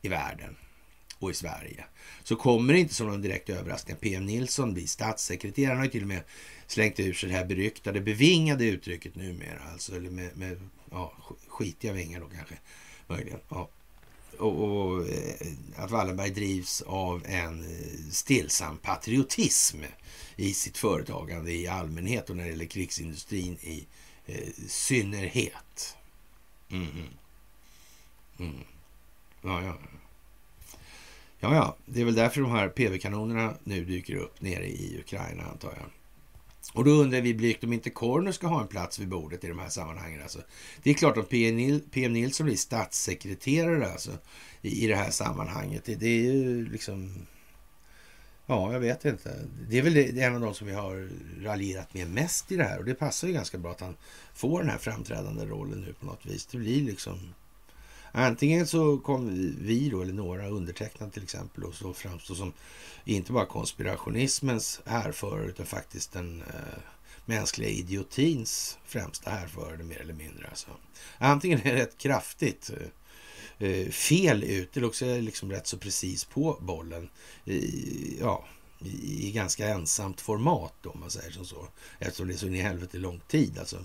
i 0.02 0.08
världen 0.08 0.56
och 1.18 1.30
i 1.30 1.34
Sverige. 1.34 1.84
Så 2.22 2.36
kommer 2.36 2.72
det 2.72 2.80
inte 2.80 2.94
som 2.94 3.06
någon 3.06 3.22
direkt 3.22 3.50
överraskning 3.50 3.96
PM 3.96 4.26
Nilsson 4.26 4.74
blir 4.74 4.86
statssekreterare. 4.86 5.68
Han 5.68 5.78
har 5.78 5.84
ju 5.84 5.90
till 5.90 6.02
och 6.02 6.08
med 6.08 6.22
slängt 6.66 7.00
ur 7.00 7.12
sig 7.12 7.28
det 7.28 7.34
här 7.34 7.44
beryktade, 7.44 8.00
bevingade 8.00 8.64
uttrycket 8.64 9.14
numera. 9.14 9.60
Alltså, 9.72 9.96
eller 9.96 10.10
med, 10.10 10.36
med 10.36 10.68
ja, 10.94 11.12
skitiga 11.48 11.92
vingar 11.92 12.20
då 12.20 12.26
kanske, 12.26 12.54
möjligen. 13.06 13.40
Ja. 13.48 13.68
Och, 14.38 14.64
och 14.64 15.08
eh, 15.08 15.46
att 15.76 15.90
Wallenberg 15.90 16.30
drivs 16.30 16.82
av 16.82 17.22
en 17.26 17.60
eh, 17.60 18.10
stillsam 18.10 18.78
patriotism 18.78 19.78
i 20.36 20.54
sitt 20.54 20.78
företagande 20.78 21.52
i 21.52 21.68
allmänhet 21.68 22.30
och 22.30 22.36
när 22.36 22.44
det 22.44 22.50
gäller 22.50 22.66
krigsindustrin 22.66 23.58
i 23.60 23.86
eh, 24.26 24.48
synnerhet. 24.68 25.96
Mm. 26.70 26.88
Mm. 26.90 27.08
mm. 28.38 28.64
Ja, 29.42 29.62
ja. 29.62 29.78
Ja, 31.40 31.54
ja, 31.54 31.76
det 31.86 32.00
är 32.00 32.04
väl 32.04 32.14
därför 32.14 32.40
de 32.40 32.50
här 32.50 32.68
PV-kanonerna 32.68 33.54
nu 33.64 33.84
dyker 33.84 34.16
upp 34.16 34.40
nere 34.40 34.66
i 34.66 34.98
Ukraina 35.00 35.44
antar 35.44 35.74
jag. 35.76 35.90
Och 36.74 36.84
då 36.84 36.90
undrar 36.90 37.20
vi 37.20 37.34
blygt 37.34 37.64
om 37.64 37.72
inte 37.72 37.90
Corner 37.90 38.32
ska 38.32 38.46
ha 38.46 38.60
en 38.60 38.68
plats 38.68 38.98
vid 38.98 39.08
bordet 39.08 39.44
i 39.44 39.48
de 39.48 39.58
här 39.58 39.68
sammanhangen. 39.68 40.22
Alltså, 40.22 40.38
det 40.82 40.90
är 40.90 40.94
klart 40.94 41.16
att 41.16 41.28
PM 41.28 42.12
Nilsson 42.12 42.46
blir 42.46 42.56
statssekreterare 42.56 43.92
alltså, 43.92 44.10
i, 44.62 44.84
i 44.84 44.86
det 44.86 44.96
här 44.96 45.10
sammanhanget. 45.10 45.84
Det, 45.84 45.94
det, 45.94 46.06
är 46.06 46.32
ju 46.32 46.68
liksom... 46.68 47.26
Ja, 48.46 48.72
jag 48.72 48.80
vet 48.80 49.04
inte. 49.04 49.48
Det 49.68 49.78
är 49.78 49.82
väl 49.82 49.94
det, 49.94 50.20
en 50.20 50.34
av 50.34 50.40
de 50.40 50.54
som 50.54 50.66
vi 50.66 50.72
har 50.72 51.08
raljerat 51.42 51.94
med 51.94 52.10
mest 52.10 52.52
i 52.52 52.56
det 52.56 52.64
här. 52.64 52.78
Och 52.78 52.84
det 52.84 52.94
passar 52.94 53.28
ju 53.28 53.34
ganska 53.34 53.58
bra 53.58 53.70
att 53.70 53.80
han 53.80 53.96
får 54.34 54.60
den 54.60 54.70
här 54.70 54.78
framträdande 54.78 55.44
rollen 55.44 55.80
nu 55.80 55.92
på 55.92 56.06
något 56.06 56.26
vis. 56.26 56.46
Det 56.46 56.58
blir 56.58 56.82
liksom 56.82 57.34
Antingen 58.16 58.66
så 58.66 58.98
kommer 58.98 59.32
vi 59.60 59.88
då, 59.88 60.02
eller 60.02 60.12
några 60.12 60.48
undertecknade 60.48 61.12
till 61.12 61.22
exempel, 61.22 61.64
och 61.64 61.74
så 61.74 61.92
framstå 61.92 62.34
som 62.34 62.52
inte 63.04 63.32
bara 63.32 63.46
konspirationismens 63.46 64.80
härförare 64.84 65.48
utan 65.48 65.66
faktiskt 65.66 66.12
den 66.12 66.42
eh, 66.42 66.78
mänskliga 67.24 67.68
idiotins 67.68 68.78
främsta 68.86 69.30
härförare 69.30 69.82
mer 69.82 70.00
eller 70.00 70.14
mindre. 70.14 70.46
Alltså. 70.48 70.68
Antingen 71.18 71.60
är 71.60 71.74
det 71.74 71.82
rätt 71.82 71.98
kraftigt 71.98 72.70
eh, 73.58 73.68
eh 73.68 73.88
fel 73.88 74.44
ut 74.44 74.76
eller 74.76 74.86
också 74.86 75.06
är 75.06 75.14
det 75.14 75.20
liksom 75.20 75.50
rätt 75.50 75.66
så 75.66 75.78
precis 75.78 76.24
på 76.24 76.58
bollen. 76.60 77.08
I, 77.44 78.18
ja, 78.20 78.44
i, 79.02 79.32
ganska 79.32 79.68
ensamt 79.68 80.20
format 80.20 80.74
då, 80.82 80.90
om 80.90 81.00
man 81.00 81.10
säger 81.10 81.30
som 81.30 81.44
så. 81.44 81.68
Eftersom 81.98 82.28
det 82.28 82.34
är 82.34 82.38
så 82.38 82.46
in 82.46 82.54
i 82.54 82.60
helvete 82.60 82.98
lång 82.98 83.20
tid. 83.28 83.58
Alltså, 83.58 83.76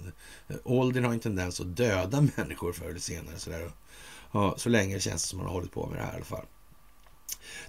eh, 0.47 0.55
åldern 0.63 1.05
har 1.05 1.13
en 1.13 1.19
tendens 1.19 1.59
att 1.59 1.77
döda 1.77 2.21
människor 2.35 2.73
förr 2.73 2.89
eller 2.89 2.99
senare. 2.99 3.39
Så, 3.39 3.49
där. 3.49 3.71
Ja, 4.31 4.55
så 4.57 4.69
länge 4.69 4.95
det 4.95 5.01
känns 5.01 5.23
som 5.23 5.37
man 5.37 5.47
har 5.47 5.53
hållit 5.53 5.71
på 5.71 5.87
med 5.87 5.97
det 5.97 6.03
här 6.03 6.13
i 6.13 6.15
alla 6.15 6.25
fall. 6.25 6.45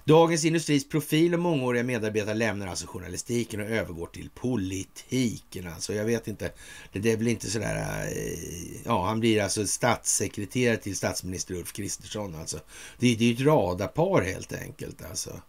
Dagens 0.03 0.45
Industris 0.45 0.89
profil 0.89 1.33
och 1.33 1.39
mångåriga 1.39 1.83
medarbetare 1.83 2.33
lämnar 2.33 2.67
alltså 2.67 2.87
journalistiken 2.87 3.61
och 3.61 3.67
övergår 3.67 4.07
till 4.07 4.29
politiken. 4.29 5.67
Alltså, 5.67 5.93
jag 5.93 6.05
vet 6.05 6.27
inte, 6.27 6.51
det 6.93 7.11
är 7.11 7.17
väl 7.17 7.27
inte 7.27 7.49
sådär... 7.49 8.07
Eh, 8.11 8.81
ja, 8.85 9.05
han 9.05 9.19
blir 9.19 9.41
alltså 9.41 9.67
statssekreterare 9.67 10.77
till 10.77 10.95
statsminister 10.95 11.53
Ulf 11.53 11.73
Kristersson. 11.73 12.35
Alltså. 12.35 12.57
Det, 12.99 13.15
det 13.15 13.23
är 13.23 13.27
ju 13.27 13.33
ett 13.33 13.41
radarpar 13.41 14.21
helt 14.21 14.53
enkelt. 14.53 15.05
Alltså. 15.09 15.41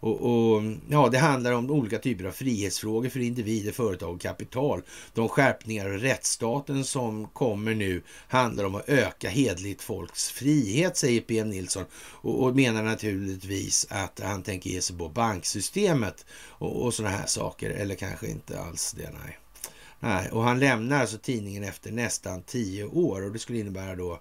Och, 0.00 0.20
och, 0.20 0.62
ja, 0.88 1.08
Det 1.08 1.18
handlar 1.18 1.52
om 1.52 1.70
olika 1.70 1.98
typer 1.98 2.24
av 2.24 2.30
frihetsfrågor 2.32 3.08
för 3.08 3.20
individer, 3.20 3.72
företag 3.72 4.14
och 4.14 4.20
kapital. 4.20 4.82
De 5.14 5.28
skärpningar 5.28 5.86
av 5.86 5.92
rättsstaten 5.92 6.84
som 6.84 7.26
kommer 7.26 7.74
nu 7.74 8.02
handlar 8.28 8.64
om 8.64 8.74
att 8.74 8.88
öka 8.88 9.28
hedligt 9.28 9.82
folks 9.82 10.30
frihet, 10.30 10.96
säger 10.96 11.20
PM 11.20 11.50
Nilsson 11.50 11.84
och, 11.94 12.44
och 12.44 12.56
menar 12.56 12.82
naturligtvis 12.82 13.86
att 13.90 14.20
han 14.24 14.42
tänker 14.42 14.70
ge 14.70 14.80
sig 14.80 14.98
på 14.98 15.08
banksystemet 15.08 16.26
och, 16.48 16.84
och 16.84 16.94
sådana 16.94 17.16
här 17.16 17.26
saker, 17.26 17.70
eller 17.70 17.94
kanske 17.94 18.26
inte 18.26 18.60
alls 18.60 18.92
det, 18.92 19.10
nej. 19.24 19.38
Nej, 20.02 20.30
och 20.30 20.42
han 20.42 20.58
lämnar 20.58 21.00
alltså 21.00 21.18
tidningen 21.18 21.64
efter 21.64 21.92
nästan 21.92 22.42
tio 22.42 22.84
år 22.84 23.24
och 23.24 23.32
det 23.32 23.38
skulle 23.38 23.58
innebära 23.58 23.96
då 23.96 24.20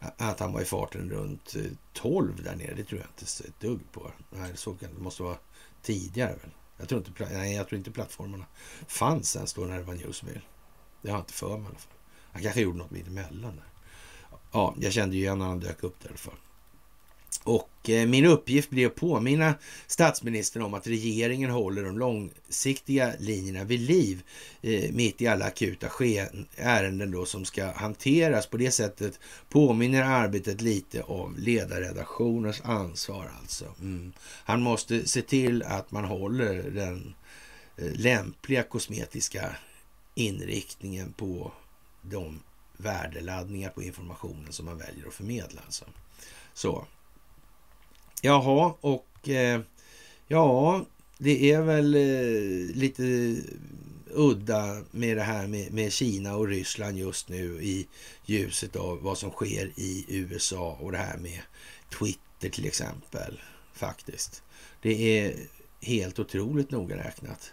att 0.00 0.40
han 0.40 0.52
var 0.52 0.60
i 0.60 0.64
farten 0.64 1.10
runt 1.10 1.56
eh, 1.56 1.62
12 1.92 2.42
där 2.42 2.56
nere, 2.56 2.74
det 2.74 2.84
tror 2.84 3.00
jag 3.00 3.08
inte 3.10 3.48
ett 3.48 3.60
dugg 3.60 3.80
på. 3.92 4.10
Nej, 4.30 4.52
så 4.54 4.74
kan, 4.74 4.94
det 4.94 5.02
måste 5.02 5.22
vara 5.22 5.36
tidigare 5.82 6.30
väl. 6.30 6.50
Jag 6.76 6.88
tror 6.88 6.98
inte, 7.06 7.28
nej, 7.32 7.54
jag 7.54 7.68
tror 7.68 7.78
inte 7.78 7.90
plattformarna 7.90 8.44
fanns 8.88 9.36
ens 9.36 9.54
då 9.54 9.60
när 9.60 9.78
det 9.78 9.84
var 9.84 9.94
Newsmill. 9.94 10.40
Det 11.02 11.10
har 11.10 11.18
jag 11.18 11.22
inte 11.22 11.32
för 11.32 11.56
mig 11.56 11.62
i 11.62 11.66
alla 11.66 11.78
fall. 11.78 11.92
Han 12.32 12.42
kanske 12.42 12.60
gjorde 12.60 12.78
något 12.78 12.90
mittemellan 12.90 13.56
där. 13.56 13.64
Ja, 14.52 14.74
jag 14.80 14.92
kände 14.92 15.16
ju 15.16 15.22
igen 15.22 15.38
när 15.38 15.46
han 15.46 15.60
dök 15.60 15.82
upp 15.82 16.00
där 16.00 16.06
i 16.06 16.10
alla 16.10 16.18
fall. 16.18 16.38
Och 17.44 17.90
eh, 17.90 18.06
min 18.06 18.24
uppgift 18.24 18.70
blir 18.70 18.86
att 18.86 18.94
påminna 18.94 19.54
statsministern 19.86 20.62
om 20.62 20.74
att 20.74 20.86
regeringen 20.86 21.50
håller 21.50 21.84
de 21.84 21.98
långsiktiga 21.98 23.12
linjerna 23.18 23.64
vid 23.64 23.80
liv 23.80 24.22
eh, 24.62 24.92
mitt 24.92 25.20
i 25.20 25.26
alla 25.26 25.44
akuta 25.44 25.88
ärenden 26.56 27.10
då 27.10 27.26
som 27.26 27.44
ska 27.44 27.72
hanteras. 27.72 28.46
På 28.46 28.56
det 28.56 28.70
sättet 28.70 29.20
påminner 29.48 30.02
arbetet 30.02 30.60
lite 30.60 31.02
om 31.02 31.36
ledarredaktionens 31.38 32.60
ansvar 32.64 33.30
alltså. 33.40 33.64
Mm. 33.80 34.12
Han 34.20 34.62
måste 34.62 35.08
se 35.08 35.22
till 35.22 35.62
att 35.62 35.90
man 35.90 36.04
håller 36.04 36.62
den 36.70 37.14
eh, 37.76 37.92
lämpliga 37.92 38.62
kosmetiska 38.62 39.56
inriktningen 40.14 41.12
på 41.12 41.52
de 42.02 42.40
värdeladdningar 42.76 43.70
på 43.70 43.82
informationen 43.82 44.52
som 44.52 44.66
man 44.66 44.78
väljer 44.78 45.06
att 45.06 45.14
förmedla. 45.14 45.60
Alltså. 45.66 45.84
Så. 46.54 46.86
Jaha, 48.22 48.74
och 48.80 49.28
eh, 49.28 49.60
ja, 50.28 50.84
det 51.18 51.52
är 51.52 51.62
väl 51.62 51.94
eh, 51.94 52.76
lite 52.76 53.36
udda 54.14 54.82
med 54.90 55.16
det 55.16 55.22
här 55.22 55.46
med, 55.46 55.72
med, 55.72 55.92
Kina 55.92 56.36
och 56.36 56.48
Ryssland 56.48 56.98
just 56.98 57.28
nu 57.28 57.62
i 57.62 57.86
ljuset 58.26 58.76
av 58.76 59.02
vad 59.02 59.18
som 59.18 59.30
sker 59.30 59.72
i 59.76 60.04
USA 60.08 60.78
och 60.80 60.92
det 60.92 60.98
här 60.98 61.18
med 61.18 61.40
Twitter 61.98 62.48
till 62.48 62.66
exempel. 62.66 63.40
Faktiskt. 63.74 64.42
Det 64.82 65.18
är 65.18 65.34
helt 65.80 66.18
otroligt 66.18 66.70
noga 66.70 66.96
räknat. 66.96 67.52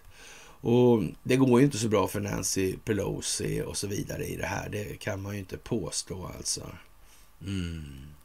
Och 0.61 1.03
det 1.23 1.35
går 1.35 1.60
ju 1.60 1.65
inte 1.65 1.77
så 1.77 1.88
bra 1.88 2.07
för 2.07 2.19
Nancy 2.19 2.76
Pelosi 2.85 3.61
och 3.61 3.77
så 3.77 3.88
vidare 3.88 4.26
i 4.26 4.35
det 4.35 4.45
här. 4.45 4.69
Det 4.69 4.99
kan 4.99 5.22
man 5.22 5.34
ju 5.34 5.39
inte 5.39 5.57
påstå 5.57 6.31
alltså. 6.38 6.69
Mm. 7.41 8.16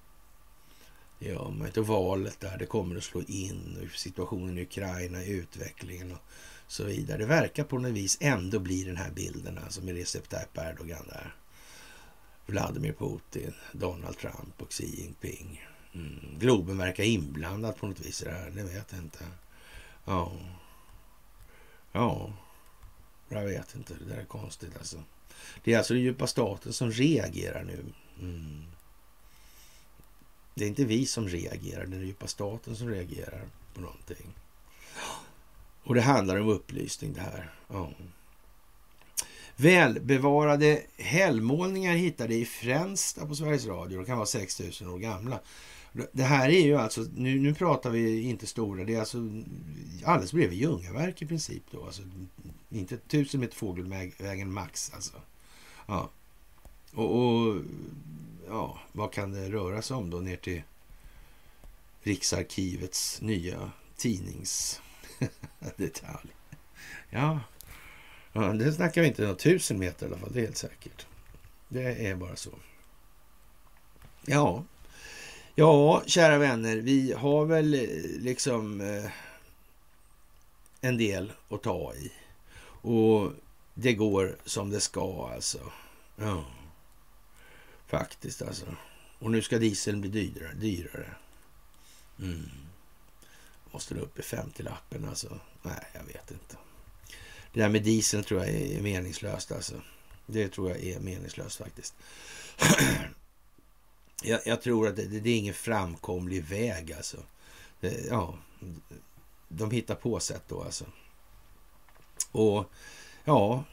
Ja, 1.25 1.51
men 1.51 1.67
inte 1.67 1.81
valet 1.81 2.41
där, 2.41 2.59
det 2.59 2.67
kommer 2.67 2.97
att 2.97 3.05
slå 3.05 3.23
in, 3.23 3.91
situationen 3.95 4.59
i 4.59 4.63
Ukraina, 4.63 5.25
utvecklingen 5.25 6.13
och 6.13 6.23
så 6.67 6.85
vidare. 6.85 7.19
Det 7.19 7.27
verkar 7.27 7.65
på 7.65 7.79
något 7.79 7.93
vis 7.93 8.19
ändå 8.21 8.59
bli 8.59 8.85
den 8.85 8.97
här 8.97 9.11
bilden, 9.11 9.59
alltså 9.59 9.85
med 9.85 9.97
Recep 9.97 10.29
Tayyip 10.29 10.59
Erdogan 10.59 11.07
där. 11.09 11.35
Vladimir 12.47 12.93
Putin, 12.93 13.55
Donald 13.73 14.19
Trump 14.19 14.63
och 14.63 14.73
Xi 14.73 15.01
Jinping. 15.01 15.65
Mm. 15.95 16.39
Globen 16.39 16.79
verkar 16.79 17.05
inblandad 17.05 17.77
på 17.77 17.87
något 17.87 18.01
vis 18.01 18.23
i 18.23 18.25
det 18.25 18.31
här, 18.31 18.51
det 18.51 18.63
vet 18.63 18.93
jag 18.93 19.01
inte. 19.01 19.25
Ja. 20.05 20.33
Ja. 21.93 22.33
Jag 23.29 23.45
vet 23.45 23.75
inte, 23.75 23.95
det 23.95 24.15
där 24.15 24.21
är 24.21 24.25
konstigt 24.25 24.77
alltså. 24.79 25.03
Det 25.65 25.73
är 25.73 25.79
alltså 25.79 25.95
den 25.95 26.03
djupa 26.03 26.27
staten 26.27 26.73
som 26.73 26.91
reagerar 26.91 27.65
nu. 27.65 27.85
Mm. 28.21 28.65
Det 30.55 30.65
är 30.65 30.69
inte 30.69 30.85
vi 30.85 31.07
som 31.07 31.29
reagerar, 31.29 31.87
det 31.87 31.97
är 31.97 31.99
den 31.99 32.07
djupa 32.07 32.27
staten 32.27 32.77
som 32.77 32.89
reagerar 32.89 33.43
på 33.75 33.81
någonting. 33.81 34.27
Och 35.85 35.95
det 35.95 36.03
handlar 36.03 36.41
om 36.41 36.49
upplysning 36.49 37.13
det 37.13 37.21
här. 37.21 37.55
Ja. 37.69 37.91
Välbevarade 39.57 40.83
hällmålningar 40.97 41.95
hittade 41.95 42.35
i 42.35 42.45
Fränsta 42.45 43.27
på 43.27 43.35
Sveriges 43.35 43.67
Radio. 43.67 43.99
De 43.99 44.07
kan 44.07 44.17
vara 44.17 44.27
6000 44.27 44.89
år 44.89 44.99
gamla. 44.99 45.41
Det 46.13 46.23
här 46.23 46.49
är 46.49 46.63
ju 46.63 46.77
alltså, 46.77 47.07
nu, 47.17 47.41
nu 47.41 47.55
pratar 47.55 47.91
vi 47.91 48.23
inte 48.23 48.47
stora, 48.47 48.85
det 48.85 48.95
är 48.95 49.01
alltså 49.01 49.19
alldeles 50.05 50.33
bredvid 50.33 50.59
Ljungaverk 50.59 51.23
i 51.23 51.27
princip 51.27 51.63
då. 51.71 51.85
Alltså, 51.85 52.03
inte 52.71 52.97
tusen 52.97 53.41
meter 53.41 53.57
fågelvägen 53.57 54.53
max 54.53 54.93
alltså. 54.95 55.13
Ja. 55.87 56.11
Och, 56.95 57.17
och 57.17 57.63
ja, 58.53 58.79
vad 58.93 59.13
kan 59.13 59.33
det 59.33 59.51
röra 59.51 59.83
sig 59.83 59.97
om 59.97 60.11
då 60.11 60.19
ner 60.19 60.37
till 60.37 60.63
Riksarkivets 62.03 63.21
nya 63.21 63.73
tidningsdetalj? 63.97 64.81
ja, 67.11 67.41
ja, 68.33 68.41
det 68.41 68.73
snackar 68.73 69.01
vi 69.01 69.07
inte 69.07 69.31
om 69.31 69.37
tusen 69.37 69.79
meter 69.79 70.07
i 70.07 70.09
alla 70.09 70.19
fall, 70.19 70.33
det 70.33 70.41
är 70.41 70.45
helt 70.45 70.57
säkert. 70.57 71.07
Det 71.69 72.07
är 72.07 72.17
bara 72.17 72.37
så. 72.37 72.51
Ja, 74.27 74.65
ja, 75.55 76.03
kära 76.07 76.39
vänner, 76.39 76.77
vi 76.77 77.13
har 77.13 77.45
väl 77.45 77.75
eh, 77.75 77.81
liksom 78.19 78.81
eh, 78.81 79.11
en 80.81 80.97
del 80.97 81.33
att 81.49 81.63
ta 81.63 81.95
i. 81.95 82.13
Och 82.83 83.31
det 83.75 83.95
går 83.95 84.37
som 84.45 84.71
det 84.71 84.81
ska 84.81 85.31
alltså. 85.35 85.59
Ja. 86.17 86.45
Faktiskt 87.93 88.43
alltså. 88.43 88.67
Och 89.19 89.31
nu 89.31 89.43
ska 89.43 89.59
dieseln 89.59 90.01
bli 90.01 90.11
dyrare. 90.11 90.55
dyrare. 90.55 91.15
Mm. 92.19 92.51
Måste 93.73 93.95
den 93.95 94.03
upp 94.03 94.19
i 94.19 94.23
50-lappen 94.23 95.09
alltså? 95.09 95.41
Nej, 95.63 95.87
jag 95.93 96.05
vet 96.05 96.31
inte. 96.31 96.57
Det 97.53 97.61
där 97.61 97.69
med 97.69 97.83
dieseln 97.83 98.25
tror 98.25 98.41
jag 98.41 98.55
är 98.55 98.83
meningslöst 98.83 99.53
alltså. 99.53 99.75
Det 100.27 100.49
tror 100.49 100.71
jag 100.71 100.85
är 100.85 101.01
meningslöst 101.01 101.59
faktiskt. 101.59 101.95
jag, 104.23 104.41
jag, 104.45 104.63
tror 104.63 104.89
att 104.89 104.97
det, 104.97 105.05
det, 105.05 105.31
är 105.31 105.39
ingen 105.39 105.55
framkomlig 105.55 106.45
väg 106.45 106.93
alltså. 106.93 107.19
Det, 107.81 108.07
ja, 108.09 108.39
de 109.49 109.71
hittar 109.71 109.95
på 109.95 110.21
sätt 110.21 110.45
då 110.49 110.63
alltså. 110.63 110.85
Och 112.31 112.71
ja, 113.25 113.65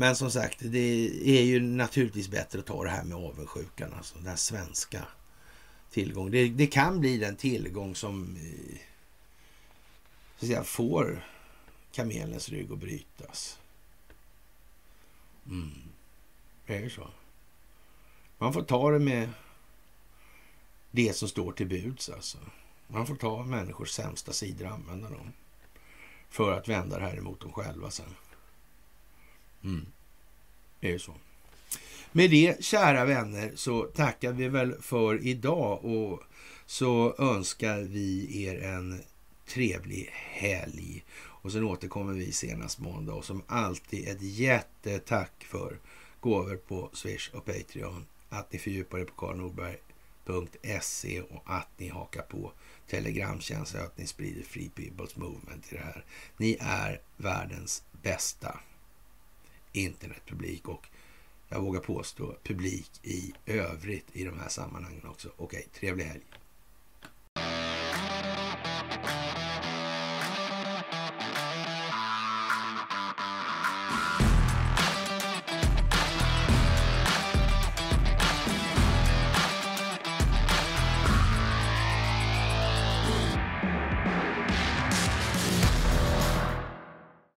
men 0.00 0.16
som 0.16 0.30
sagt, 0.30 0.58
det 0.60 1.38
är 1.38 1.42
ju 1.42 1.60
naturligtvis 1.60 2.28
bättre 2.28 2.58
att 2.58 2.66
ta 2.66 2.84
det 2.84 2.90
här 2.90 3.04
med 3.04 3.16
avundsjukan, 3.16 3.92
alltså 3.96 4.18
den 4.18 4.36
svenska 4.36 5.04
tillgången. 5.90 6.32
Det, 6.32 6.48
det, 6.48 6.66
kan 6.66 7.00
bli 7.00 7.18
den 7.18 7.36
tillgång 7.36 7.94
som 7.94 8.36
eh, 8.36 8.78
så 10.36 10.44
att 10.44 10.48
säga, 10.48 10.64
får 10.64 11.26
kamelens 11.92 12.48
rygg 12.48 12.72
att 12.72 12.78
brytas. 12.78 13.58
Mm. 15.46 15.82
Det 16.66 16.76
är 16.76 16.88
så. 16.88 17.10
Man 18.38 18.52
får 18.52 18.62
ta 18.62 18.90
det 18.90 18.98
med 18.98 19.28
det 20.90 21.16
som 21.16 21.28
står 21.28 21.52
till 21.52 21.66
buds. 21.68 22.08
Alltså. 22.08 22.38
Man 22.86 23.06
får 23.06 23.16
ta 23.16 23.44
människors 23.44 23.90
sämsta 23.90 24.32
sidor 24.32 24.66
och 24.66 24.72
använda 24.72 25.10
dem 25.10 25.32
för 26.28 26.52
att 26.52 26.68
vända 26.68 26.98
det 26.98 27.04
här 27.04 27.16
emot 27.16 27.40
dem 27.40 27.52
själva 27.52 27.90
sen. 27.90 28.14
Mm. 29.64 29.86
Det 30.80 30.92
är 30.92 30.98
så. 30.98 31.14
Med 32.12 32.30
det, 32.30 32.64
kära 32.64 33.04
vänner, 33.04 33.52
så 33.54 33.82
tackar 33.82 34.32
vi 34.32 34.48
väl 34.48 34.74
för 34.80 35.26
idag 35.26 35.84
och 35.84 36.22
så 36.66 37.14
önskar 37.18 37.80
vi 37.80 38.42
er 38.44 38.62
en 38.62 39.00
trevlig 39.46 40.10
helg. 40.12 41.04
Och 41.18 41.52
sen 41.52 41.64
återkommer 41.64 42.12
vi 42.12 42.32
senast 42.32 42.78
måndag 42.78 43.12
och 43.12 43.24
som 43.24 43.42
alltid 43.46 44.08
ett 44.08 44.22
jättetack 44.22 45.44
för 45.44 45.78
gåvor 46.20 46.56
på 46.56 46.90
Swish 46.92 47.30
och 47.34 47.44
Patreon. 47.44 48.06
Att 48.28 48.52
ni 48.52 48.58
fördjupar 48.58 48.98
er 48.98 49.04
på 49.04 49.14
karlnorberg.se 49.14 51.20
och 51.20 51.42
att 51.46 51.68
ni 51.76 51.88
hakar 51.88 52.22
på 52.22 52.52
Telegramtjänsten 52.90 53.80
och 53.80 53.86
att 53.86 53.98
ni 53.98 54.06
sprider 54.06 54.42
Free 54.42 54.70
People's 54.76 55.18
Movement 55.18 55.72
i 55.72 55.74
det 55.74 55.82
här. 55.82 56.04
Ni 56.36 56.56
är 56.60 57.00
världens 57.16 57.82
bästa 58.02 58.60
internetpublik 59.72 60.68
och 60.68 60.88
jag 61.48 61.60
vågar 61.60 61.80
påstå 61.80 62.36
publik 62.42 62.90
i 63.02 63.32
övrigt 63.46 64.06
i 64.12 64.24
de 64.24 64.38
här 64.38 64.48
sammanhangen 64.48 65.06
också. 65.06 65.28
Okej, 65.36 65.68
trevlig 65.74 66.04
helg! 66.04 66.22